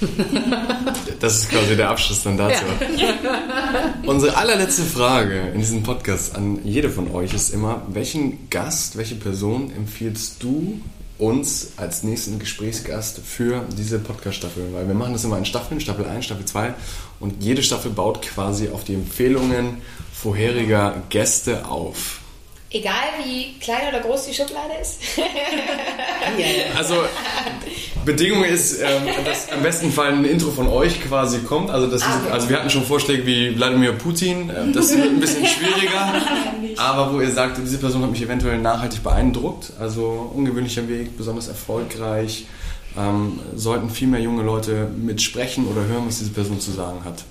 Das 1.20 1.36
ist 1.36 1.50
quasi 1.50 1.76
der 1.76 1.90
Abschluss 1.90 2.22
dann 2.22 2.36
dazu. 2.36 2.64
Ja. 2.96 3.14
Unsere 4.06 4.36
allerletzte 4.36 4.82
Frage 4.82 5.50
in 5.52 5.58
diesem 5.58 5.82
Podcast 5.82 6.36
an 6.36 6.60
jede 6.64 6.88
von 6.88 7.10
euch 7.10 7.34
ist 7.34 7.50
immer, 7.50 7.82
welchen 7.88 8.48
Gast, 8.48 8.96
welche 8.96 9.16
Person 9.16 9.72
empfiehlst 9.74 10.40
du 10.42 10.80
uns 11.18 11.72
als 11.76 12.04
nächsten 12.04 12.38
Gesprächsgast 12.38 13.18
für 13.18 13.64
diese 13.76 13.98
Podcast-Staffel, 13.98 14.72
weil 14.72 14.86
wir 14.86 14.94
machen 14.94 15.12
das 15.12 15.24
immer 15.24 15.38
in 15.38 15.44
Staffeln, 15.44 15.80
Staffel 15.80 16.06
1, 16.06 16.24
Staffel 16.24 16.44
2 16.44 16.74
und 17.20 17.42
jede 17.42 17.62
Staffel 17.62 17.90
baut 17.90 18.22
quasi 18.22 18.68
auf 18.68 18.84
die 18.84 18.94
Empfehlungen 18.94 19.78
vorheriger 20.12 21.02
Gäste 21.10 21.66
auf. 21.66 22.17
Egal 22.70 22.92
wie 23.24 23.58
klein 23.60 23.88
oder 23.88 24.00
groß 24.00 24.26
die 24.26 24.34
Schublade 24.34 24.74
ist. 24.80 25.00
also 26.76 26.96
Bedingung 28.04 28.44
ist, 28.44 28.80
ähm, 28.82 29.08
dass 29.24 29.48
im 29.48 29.62
besten 29.62 29.90
Fall 29.90 30.12
ein 30.12 30.24
Intro 30.26 30.50
von 30.50 30.68
euch 30.68 31.02
quasi 31.02 31.38
kommt. 31.38 31.70
Also, 31.70 31.86
das 31.86 32.02
ist, 32.02 32.30
also 32.30 32.50
wir 32.50 32.58
hatten 32.58 32.68
schon 32.68 32.84
Vorschläge 32.84 33.24
wie 33.24 33.56
Wladimir 33.56 33.92
Putin. 33.92 34.50
Ähm, 34.54 34.74
das 34.74 34.90
ist 34.90 35.00
ein 35.00 35.18
bisschen 35.18 35.46
schwieriger. 35.46 36.14
aber 36.76 37.14
wo 37.14 37.22
ihr 37.22 37.30
sagt, 37.30 37.56
diese 37.56 37.78
Person 37.78 38.02
hat 38.02 38.10
mich 38.10 38.20
eventuell 38.20 38.58
nachhaltig 38.58 39.02
beeindruckt. 39.02 39.72
Also 39.80 40.30
ungewöhnlicher 40.34 40.86
Weg, 40.88 41.16
besonders 41.16 41.48
erfolgreich. 41.48 42.44
Ähm, 42.98 43.40
sollten 43.54 43.88
viel 43.88 44.08
mehr 44.08 44.20
junge 44.20 44.42
Leute 44.42 44.90
mitsprechen 44.94 45.66
oder 45.68 45.86
hören, 45.86 46.04
was 46.06 46.18
diese 46.18 46.32
Person 46.32 46.60
zu 46.60 46.72
sagen 46.72 47.04
hat. 47.04 47.24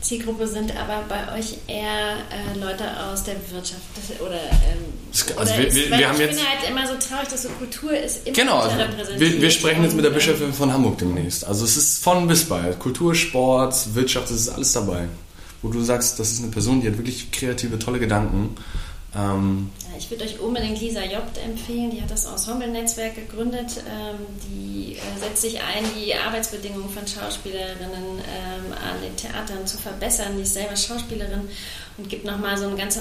Zielgruppe 0.00 0.46
sind 0.46 0.72
aber 0.76 1.04
bei 1.08 1.38
euch 1.38 1.58
eher 1.66 2.16
äh, 2.30 2.58
Leute 2.58 2.84
aus 3.04 3.24
der 3.24 3.34
Wirtschaft 3.50 3.82
oder, 4.20 4.40
ähm, 4.40 4.92
also 5.36 5.52
oder 5.52 5.58
wir, 5.58 5.66
ist, 5.66 5.76
wir, 5.76 6.08
haben 6.08 6.14
ich 6.14 6.20
jetzt 6.20 6.38
finde 6.38 6.50
halt 6.50 6.70
immer 6.70 6.86
so 6.86 6.94
traurig, 6.94 7.28
dass 7.28 7.42
so 7.42 7.48
Kultur 7.48 7.92
ist 7.92 8.26
immer 8.26 8.36
Genau, 8.36 8.58
also 8.60 8.76
wir, 9.16 9.40
wir 9.40 9.50
sprechen 9.50 9.82
jetzt 9.82 9.96
mit 9.96 10.04
der 10.04 10.10
Bischöfin 10.10 10.52
von 10.52 10.72
Hamburg 10.72 10.98
demnächst. 10.98 11.44
Also 11.44 11.64
es 11.64 11.76
ist 11.76 12.02
von 12.02 12.28
bis 12.28 12.44
bei. 12.44 12.72
Kultur, 12.78 13.14
Sport, 13.14 13.94
Wirtschaft, 13.94 14.30
das 14.30 14.36
ist 14.36 14.48
alles 14.48 14.72
dabei. 14.72 15.08
Wo 15.62 15.68
du 15.68 15.82
sagst, 15.82 16.20
das 16.20 16.30
ist 16.30 16.42
eine 16.42 16.52
Person, 16.52 16.80
die 16.80 16.86
hat 16.86 16.96
wirklich 16.98 17.32
kreative, 17.32 17.78
tolle 17.78 17.98
Gedanken. 17.98 18.56
Ähm, 19.16 19.70
ich 19.98 20.10
würde 20.10 20.24
euch 20.24 20.38
unbedingt 20.38 20.80
Lisa 20.80 21.04
Jobt 21.04 21.38
empfehlen. 21.44 21.90
Die 21.90 22.00
hat 22.00 22.10
das 22.10 22.24
Ensemble-Netzwerk 22.24 23.16
gegründet. 23.16 23.82
Ähm, 23.88 24.18
die 24.48 24.96
äh, 24.96 25.20
setzt 25.20 25.42
sich 25.42 25.60
ein, 25.60 25.84
die 25.96 26.14
Arbeitsbedingungen 26.14 26.88
von 26.88 27.06
Schauspielerinnen 27.06 28.18
ähm, 28.18 28.72
an 28.72 29.02
den 29.02 29.16
Theatern 29.16 29.66
zu 29.66 29.76
verbessern. 29.76 30.36
Die 30.36 30.42
ist 30.42 30.54
selber 30.54 30.76
Schauspielerin 30.76 31.48
und 31.96 32.08
gibt 32.08 32.24
nochmal 32.24 32.56
so 32.56 32.66
einen 32.66 32.76
ganz 32.76 32.98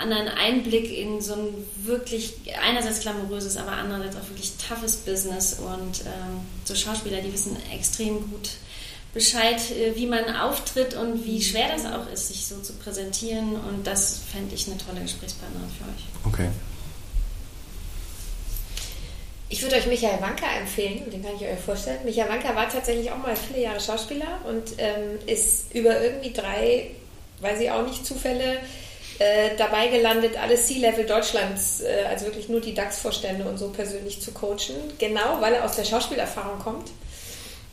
anderen 0.00 0.28
Einblick 0.28 0.90
in 0.90 1.20
so 1.20 1.34
ein 1.34 1.54
wirklich 1.84 2.34
einerseits 2.60 3.00
glamouröses, 3.00 3.56
aber 3.56 3.72
andererseits 3.72 4.16
auch 4.16 4.28
wirklich 4.28 4.52
toughes 4.56 4.96
Business. 4.96 5.58
Und 5.60 6.00
ähm, 6.00 6.40
so 6.64 6.74
Schauspieler, 6.74 7.20
die 7.20 7.32
wissen 7.32 7.56
extrem 7.72 8.28
gut 8.30 8.50
Bescheid, 9.12 9.60
äh, 9.70 9.96
wie 9.96 10.06
man 10.06 10.36
auftritt 10.36 10.94
und 10.94 11.24
wie 11.24 11.42
schwer 11.42 11.68
das 11.72 11.84
auch 11.84 12.10
ist, 12.12 12.28
sich 12.28 12.46
so 12.46 12.58
zu 12.60 12.74
präsentieren. 12.74 13.54
Und 13.54 13.86
das 13.86 14.20
fände 14.32 14.54
ich 14.54 14.66
eine 14.68 14.78
tolle 14.78 15.00
Gesprächspartnerin 15.00 15.68
für 15.70 15.84
euch. 15.84 16.32
okay. 16.32 16.48
Ich 19.52 19.62
würde 19.62 19.74
euch 19.74 19.86
Michael 19.86 20.20
Wanka 20.20 20.46
empfehlen, 20.60 21.10
den 21.10 21.24
kann 21.24 21.34
ich 21.34 21.42
euch 21.42 21.58
vorstellen. 21.58 21.98
Michael 22.04 22.28
Wanka 22.28 22.54
war 22.54 22.68
tatsächlich 22.68 23.10
auch 23.10 23.16
mal 23.16 23.34
viele 23.34 23.62
Jahre 23.62 23.80
Schauspieler 23.80 24.38
und 24.46 24.74
ähm, 24.78 25.18
ist 25.26 25.74
über 25.74 26.00
irgendwie 26.00 26.32
drei, 26.32 26.92
weiß 27.40 27.60
ich 27.60 27.68
auch 27.68 27.84
nicht, 27.84 28.06
Zufälle 28.06 28.58
äh, 29.18 29.56
dabei 29.58 29.88
gelandet, 29.88 30.36
alle 30.40 30.54
C-Level 30.54 31.04
Deutschlands, 31.04 31.80
äh, 31.80 32.04
also 32.08 32.26
wirklich 32.26 32.48
nur 32.48 32.60
die 32.60 32.74
DAX-Vorstände 32.74 33.44
und 33.44 33.58
so 33.58 33.70
persönlich 33.70 34.22
zu 34.22 34.30
coachen. 34.30 34.76
Genau, 34.98 35.40
weil 35.40 35.54
er 35.54 35.64
aus 35.64 35.74
der 35.74 35.84
Schauspielerfahrung 35.84 36.60
kommt. 36.60 36.92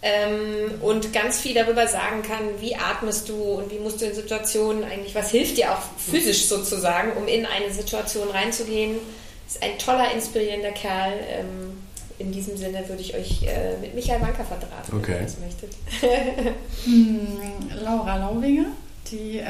Ähm, 0.04 0.80
und 0.82 1.12
ganz 1.12 1.40
viel 1.40 1.56
darüber 1.56 1.88
sagen 1.88 2.22
kann, 2.22 2.62
wie 2.62 2.76
atmest 2.76 3.30
du 3.30 3.34
und 3.36 3.72
wie 3.72 3.80
musst 3.80 4.00
du 4.00 4.06
in 4.06 4.14
Situationen 4.14 4.84
eigentlich, 4.84 5.16
was 5.16 5.32
hilft 5.32 5.58
dir 5.58 5.72
auch 5.72 5.82
physisch 5.98 6.46
sozusagen, 6.46 7.14
um 7.18 7.28
in 7.28 7.46
eine 7.48 7.74
Situation 7.74 8.30
reinzugehen. 8.30 8.98
Ist 9.48 9.64
ein 9.64 9.78
toller, 9.80 10.12
inspirierender 10.14 10.72
Kerl. 10.72 11.14
Ähm, 11.30 11.78
in 12.20 12.32
diesem 12.32 12.58
Sinne 12.58 12.88
würde 12.90 13.02
ich 13.02 13.16
euch 13.16 13.44
äh, 13.44 13.78
mit 13.82 13.94
Michael 13.96 14.22
Wanka 14.22 14.44
verdrahten, 14.44 14.98
Okay. 14.98 15.14
wenn 15.14 15.18
ihr 15.18 15.24
das 15.24 15.38
möchtet. 15.40 15.74
Hm, 16.86 17.70
Laura 17.84 18.18
Laubinger, 18.18 18.66
die 19.12 19.38
äh, 19.40 19.46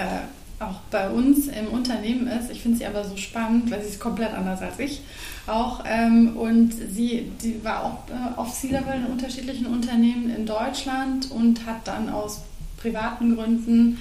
auch 0.60 0.80
bei 0.90 1.10
uns 1.10 1.48
im 1.48 1.68
Unternehmen 1.68 2.28
ist. 2.28 2.50
Ich 2.50 2.62
finde 2.62 2.80
sie 2.80 2.86
aber 2.86 3.04
so 3.04 3.16
spannend, 3.16 3.70
weil 3.70 3.82
sie 3.82 3.90
ist 3.90 4.00
komplett 4.00 4.34
anders 4.34 4.62
als 4.62 4.80
ich 4.80 5.02
auch. 5.46 5.84
Ähm, 5.86 6.36
und 6.36 6.74
sie 6.74 7.32
die 7.42 7.64
war 7.64 7.84
auch 7.84 8.00
äh, 8.10 8.40
auf 8.40 8.54
C-Level 8.54 8.96
in 8.96 9.06
unterschiedlichen 9.06 9.68
Unternehmen 9.68 10.34
in 10.36 10.46
Deutschland 10.46 11.30
und 11.32 11.66
hat 11.66 11.88
dann 11.88 12.10
aus 12.10 12.42
privaten 12.78 13.36
Gründen 13.36 14.00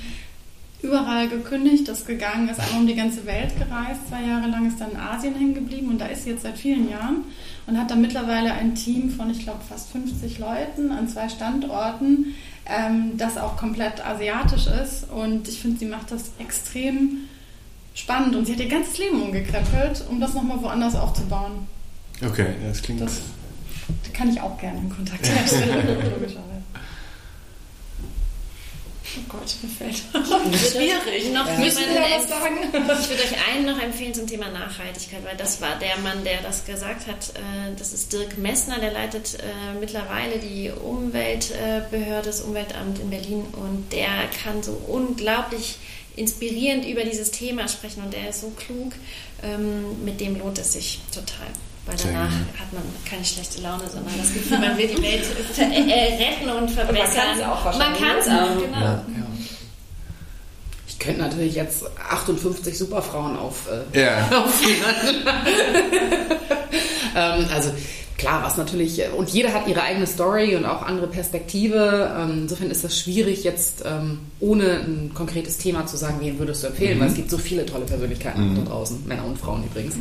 überall 0.82 1.28
gekündigt, 1.28 1.88
ist 1.88 2.06
gegangen, 2.06 2.48
ist 2.48 2.60
einmal 2.60 2.80
um 2.80 2.86
die 2.86 2.94
ganze 2.94 3.26
Welt 3.26 3.52
gereist, 3.58 4.08
zwei 4.08 4.22
Jahre 4.22 4.48
lang 4.48 4.68
ist 4.68 4.80
dann 4.80 4.92
in 4.92 4.96
Asien 4.98 5.34
hängen 5.34 5.54
geblieben 5.54 5.88
und 5.88 6.00
da 6.00 6.06
ist 6.06 6.24
sie 6.24 6.30
jetzt 6.30 6.42
seit 6.42 6.56
vielen 6.56 6.88
Jahren 6.88 7.24
und 7.66 7.78
hat 7.78 7.90
dann 7.90 8.00
mittlerweile 8.00 8.52
ein 8.52 8.74
Team 8.74 9.10
von, 9.10 9.30
ich 9.30 9.40
glaube, 9.40 9.60
fast 9.68 9.90
50 9.90 10.38
Leuten 10.38 10.92
an 10.92 11.08
zwei 11.08 11.28
Standorten, 11.28 12.34
ähm, 12.66 13.16
das 13.16 13.36
auch 13.38 13.56
komplett 13.56 14.04
asiatisch 14.04 14.66
ist 14.66 15.10
und 15.10 15.48
ich 15.48 15.60
finde, 15.60 15.78
sie 15.78 15.86
macht 15.86 16.10
das 16.10 16.32
extrem 16.38 17.28
spannend 17.94 18.36
und 18.36 18.46
sie 18.46 18.52
hat 18.52 18.60
ihr 18.60 18.68
ganzes 18.68 18.98
Leben 18.98 19.22
umgekrempelt, 19.22 20.04
um 20.08 20.20
das 20.20 20.34
nochmal 20.34 20.62
woanders 20.62 20.94
aufzubauen. 20.94 21.66
Okay, 22.24 22.54
das 22.66 22.82
klingt. 22.82 23.00
Das 23.00 23.20
kann 24.12 24.30
ich 24.30 24.40
auch 24.40 24.58
gerne 24.58 24.78
in 24.78 24.90
Kontakt 24.90 25.26
herstellen, 25.28 25.86
logischerweise. 25.86 26.55
Oh 29.18 29.22
Gott, 29.28 29.54
mir 29.62 29.68
fällt 29.70 29.96
Schwierig. 30.72 31.32
Noch 31.32 31.46
Müssen 31.58 31.78
jemanden 31.80 31.94
wir 31.94 32.16
was 32.18 32.28
sagen? 32.28 32.56
Ich 33.02 33.08
würde 33.08 33.22
euch 33.22 33.48
einen 33.54 33.66
noch 33.66 33.80
empfehlen 33.82 34.12
zum 34.14 34.26
Thema 34.26 34.50
Nachhaltigkeit, 34.50 35.24
weil 35.24 35.36
das 35.36 35.60
war 35.60 35.78
der 35.78 35.96
Mann, 35.98 36.22
der 36.24 36.42
das 36.42 36.64
gesagt 36.64 37.06
hat. 37.06 37.30
Äh, 37.30 37.74
Das 37.78 37.92
ist 37.92 38.12
Dirk 38.12 38.36
Messner, 38.38 38.78
der 38.78 38.92
leitet 38.92 39.34
äh, 39.34 39.78
mittlerweile 39.80 40.38
die 40.38 40.70
Umweltbehörde, 40.70 42.26
das 42.26 42.40
Umweltamt 42.42 42.98
in 42.98 43.10
Berlin 43.10 43.44
und 43.52 43.92
der 43.92 44.28
kann 44.42 44.62
so 44.62 44.72
unglaublich 44.86 45.76
inspirierend 46.16 46.86
über 46.86 47.04
dieses 47.04 47.30
Thema 47.30 47.68
sprechen 47.68 48.02
und 48.02 48.12
der 48.12 48.30
ist 48.30 48.40
so 48.40 48.50
klug. 48.50 48.92
Ähm, 49.42 50.04
Mit 50.04 50.20
dem 50.20 50.38
lohnt 50.38 50.58
es 50.58 50.72
sich 50.72 51.00
total. 51.14 51.46
Weil 51.86 51.96
danach 52.02 52.30
hat 52.30 52.72
man 52.72 52.82
keine 53.08 53.24
schlechte 53.24 53.60
Laune, 53.62 53.88
sondern 53.88 54.12
das 54.18 54.34
Gefühl, 54.34 54.58
man 54.58 54.76
will 54.76 54.88
die 54.88 55.00
Welt 55.02 55.24
äh, 55.56 56.24
retten 56.24 56.50
und 56.50 56.68
verbessern. 56.68 57.40
auch 57.44 57.64
man 57.64 57.78
wahrscheinlich, 57.78 58.00
kann 58.00 58.18
es 58.18 58.26
ne? 58.26 58.42
auch, 58.42 58.60
genau. 58.60 58.80
Ja. 58.80 59.04
Ich 60.88 60.98
könnte 60.98 61.20
natürlich 61.20 61.54
jetzt 61.54 61.84
58 62.10 62.76
Superfrauen 62.76 63.36
auf, 63.36 63.68
äh, 63.94 64.00
Ja. 64.00 64.28
aufführen. 64.44 65.24
ähm, 67.14 67.46
also 67.54 67.72
klar, 68.18 68.42
was 68.42 68.56
natürlich, 68.56 69.00
äh, 69.00 69.08
und 69.08 69.30
jeder 69.30 69.52
hat 69.52 69.68
ihre 69.68 69.82
eigene 69.82 70.06
Story 70.06 70.56
und 70.56 70.64
auch 70.64 70.82
andere 70.82 71.06
Perspektive. 71.06 72.14
Ähm, 72.18 72.42
insofern 72.42 72.70
ist 72.70 72.84
das 72.84 72.98
schwierig, 72.98 73.44
jetzt 73.44 73.84
ähm, 73.84 74.20
ohne 74.40 74.80
ein 74.80 75.12
konkretes 75.14 75.58
Thema 75.58 75.86
zu 75.86 75.96
sagen, 75.96 76.18
wen 76.20 76.38
würdest 76.38 76.62
du 76.62 76.68
empfehlen, 76.68 76.98
weil 77.00 77.08
es 77.08 77.14
gibt 77.14 77.30
so 77.30 77.38
viele 77.38 77.66
tolle 77.66 77.84
Persönlichkeiten 77.84 78.56
da 78.56 78.70
draußen, 78.70 79.06
Männer 79.06 79.24
und 79.24 79.38
Frauen 79.38 79.64
übrigens. 79.64 79.96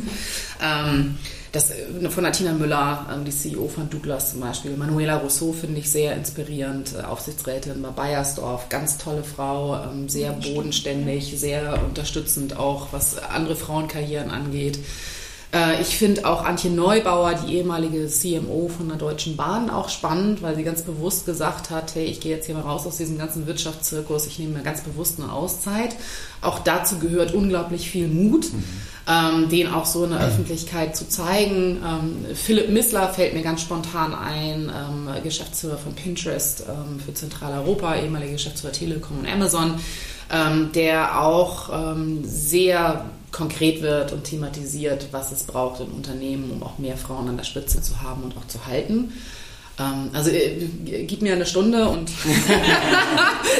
Ähm, 0.62 1.16
das 1.52 1.70
äh, 1.70 2.10
von 2.10 2.24
Natina 2.24 2.52
Müller, 2.52 3.06
ähm, 3.12 3.24
die 3.24 3.30
CEO 3.30 3.68
von 3.68 3.88
Douglas 3.90 4.32
zum 4.32 4.40
Beispiel. 4.40 4.76
Manuela 4.76 5.16
Rousseau 5.16 5.52
finde 5.52 5.80
ich 5.80 5.90
sehr 5.90 6.16
inspirierend, 6.16 6.94
äh, 6.98 7.02
Aufsichtsrätin 7.02 7.82
bei 7.82 7.90
Bayersdorf, 7.90 8.68
ganz 8.68 8.98
tolle 8.98 9.24
Frau, 9.24 9.78
sehr 10.06 10.32
bodenständig, 10.32 11.38
sehr 11.38 11.82
unterstützend 11.84 12.56
auch, 12.56 12.88
was 12.92 13.18
andere 13.18 13.56
Frauenkarrieren 13.56 14.30
angeht. 14.30 14.78
Äh, 15.52 15.80
Ich 15.80 15.96
finde 15.96 16.26
auch 16.26 16.44
Antje 16.44 16.70
Neubauer, 16.70 17.34
die 17.34 17.54
ehemalige 17.54 18.06
CMO 18.08 18.68
von 18.68 18.88
der 18.88 18.96
Deutschen 18.96 19.36
Bahn, 19.36 19.70
auch 19.70 19.88
spannend, 19.88 20.42
weil 20.42 20.56
sie 20.56 20.64
ganz 20.64 20.82
bewusst 20.82 21.26
gesagt 21.26 21.70
hat, 21.70 21.94
hey, 21.94 22.04
ich 22.04 22.20
gehe 22.20 22.34
jetzt 22.34 22.46
hier 22.46 22.54
mal 22.54 22.62
raus 22.62 22.86
aus 22.86 22.96
diesem 22.96 23.18
ganzen 23.18 23.46
Wirtschaftszirkus, 23.46 24.26
ich 24.26 24.38
nehme 24.38 24.58
mir 24.58 24.62
ganz 24.64 24.80
bewusst 24.82 25.20
eine 25.20 25.32
Auszeit. 25.32 25.96
Auch 26.42 26.58
dazu 26.60 26.98
gehört 26.98 27.32
unglaublich 27.34 27.90
viel 27.90 28.08
Mut, 28.08 28.46
ähm, 29.08 29.48
den 29.48 29.68
auch 29.72 29.86
so 29.86 30.04
in 30.04 30.10
der 30.10 30.20
Öffentlichkeit 30.20 30.96
zu 30.96 31.08
zeigen. 31.08 31.80
Ähm, 31.84 32.34
Philipp 32.34 32.70
Missler 32.70 33.08
fällt 33.08 33.34
mir 33.34 33.42
ganz 33.42 33.60
spontan 33.62 34.14
ein, 34.14 34.70
ähm, 34.74 35.22
Geschäftsführer 35.22 35.78
von 35.78 35.94
Pinterest 35.94 36.64
für 37.04 37.14
Zentraleuropa, 37.14 37.96
ehemaliger 37.96 38.32
Geschäftsführer 38.32 38.72
Telekom 38.72 39.20
und 39.20 39.28
Amazon, 39.28 39.74
ähm, 40.32 40.70
der 40.74 41.20
auch 41.22 41.70
ähm, 41.72 42.22
sehr 42.24 43.04
konkret 43.32 43.82
wird 43.82 44.12
und 44.12 44.24
thematisiert, 44.24 45.08
was 45.10 45.32
es 45.32 45.42
braucht 45.44 45.80
in 45.80 45.88
Unternehmen, 45.88 46.50
um 46.50 46.62
auch 46.62 46.78
mehr 46.78 46.96
Frauen 46.96 47.28
an 47.28 47.36
der 47.36 47.44
Spitze 47.44 47.82
zu 47.82 48.00
haben 48.02 48.22
und 48.22 48.36
auch 48.36 48.46
zu 48.46 48.64
halten. 48.66 49.12
Ähm, 49.78 50.10
also 50.12 50.30
äh, 50.30 50.68
gib 51.06 51.22
mir 51.22 51.34
eine 51.34 51.46
Stunde 51.46 51.88
und 51.88 52.10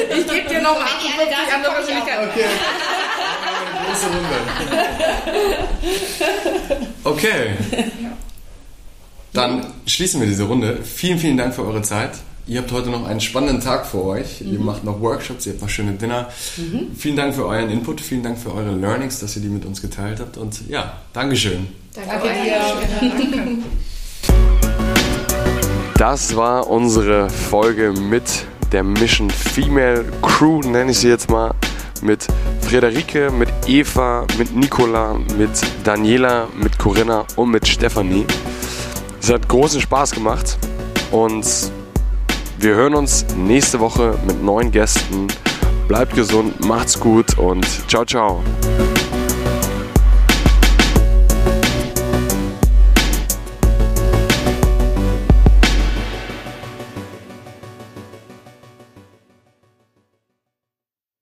ich 0.09 0.27
gebe 0.27 0.49
dir 0.49 0.61
noch 0.61 0.79
58 0.79 1.53
andere 1.53 1.73
Persönlichkeiten. 1.73 2.29
Okay. 2.29 2.45
Große 3.85 4.07
Runde. 4.07 4.35
Okay. 7.03 7.51
Dann 9.33 9.73
schließen 9.85 10.19
wir 10.19 10.27
diese 10.27 10.45
Runde. 10.45 10.79
Vielen, 10.83 11.19
vielen 11.19 11.37
Dank 11.37 11.53
für 11.53 11.63
eure 11.63 11.83
Zeit. 11.83 12.13
Ihr 12.49 12.61
habt 12.61 12.71
heute 12.71 12.89
noch 12.89 13.05
einen 13.05 13.19
spannenden 13.19 13.59
Tag 13.59 13.85
vor 13.85 14.05
euch. 14.05 14.41
Ihr 14.41 14.59
macht 14.59 14.85
noch 14.85 15.01
Workshops, 15.01 15.45
ihr 15.45 15.51
habt 15.51 15.61
noch 15.61 15.69
schöne 15.69 15.91
Dinner. 15.93 16.29
Vielen 16.97 17.17
Dank 17.17 17.35
für 17.35 17.45
euren 17.45 17.69
Input, 17.69 17.99
vielen 17.99 18.23
Dank 18.23 18.39
für 18.39 18.53
eure 18.53 18.73
Learnings, 18.73 19.19
dass 19.19 19.35
ihr 19.35 19.41
die 19.41 19.49
mit 19.49 19.65
uns 19.65 19.81
geteilt 19.81 20.21
habt. 20.21 20.37
Und 20.37 20.65
ja, 20.69 20.93
Dankeschön. 21.11 21.67
Danke, 21.93 22.27
dir. 22.29 23.57
Das 25.97 26.35
war 26.35 26.69
unsere 26.69 27.27
Folge 27.27 27.91
mit 27.91 28.45
der 28.71 28.83
Mission 28.83 29.31
Female 29.31 30.05
Crew, 30.21 30.61
nenne 30.61 30.91
ich 30.91 30.99
sie 30.99 31.07
jetzt 31.07 31.27
mal. 31.31 31.55
Mit 32.03 32.27
Frederike, 32.61 33.31
mit 33.31 33.49
Eva, 33.65 34.27
mit 34.37 34.55
Nicola, 34.55 35.19
mit 35.39 35.49
Daniela, 35.83 36.49
mit 36.55 36.77
Corinna 36.77 37.25
und 37.35 37.49
mit 37.49 37.67
Stefanie. 37.67 38.27
Es 39.19 39.31
hat 39.31 39.49
großen 39.49 39.81
Spaß 39.81 40.11
gemacht 40.11 40.59
und 41.09 41.71
wir 42.59 42.75
hören 42.75 42.95
uns 42.95 43.25
nächste 43.35 43.79
Woche 43.79 44.17
mit 44.25 44.43
neuen 44.43 44.71
Gästen. 44.71 45.27
Bleibt 45.87 46.15
gesund, 46.15 46.65
macht's 46.65 46.99
gut 46.99 47.37
und 47.37 47.65
ciao, 47.87 48.03
ciao. 48.05 48.43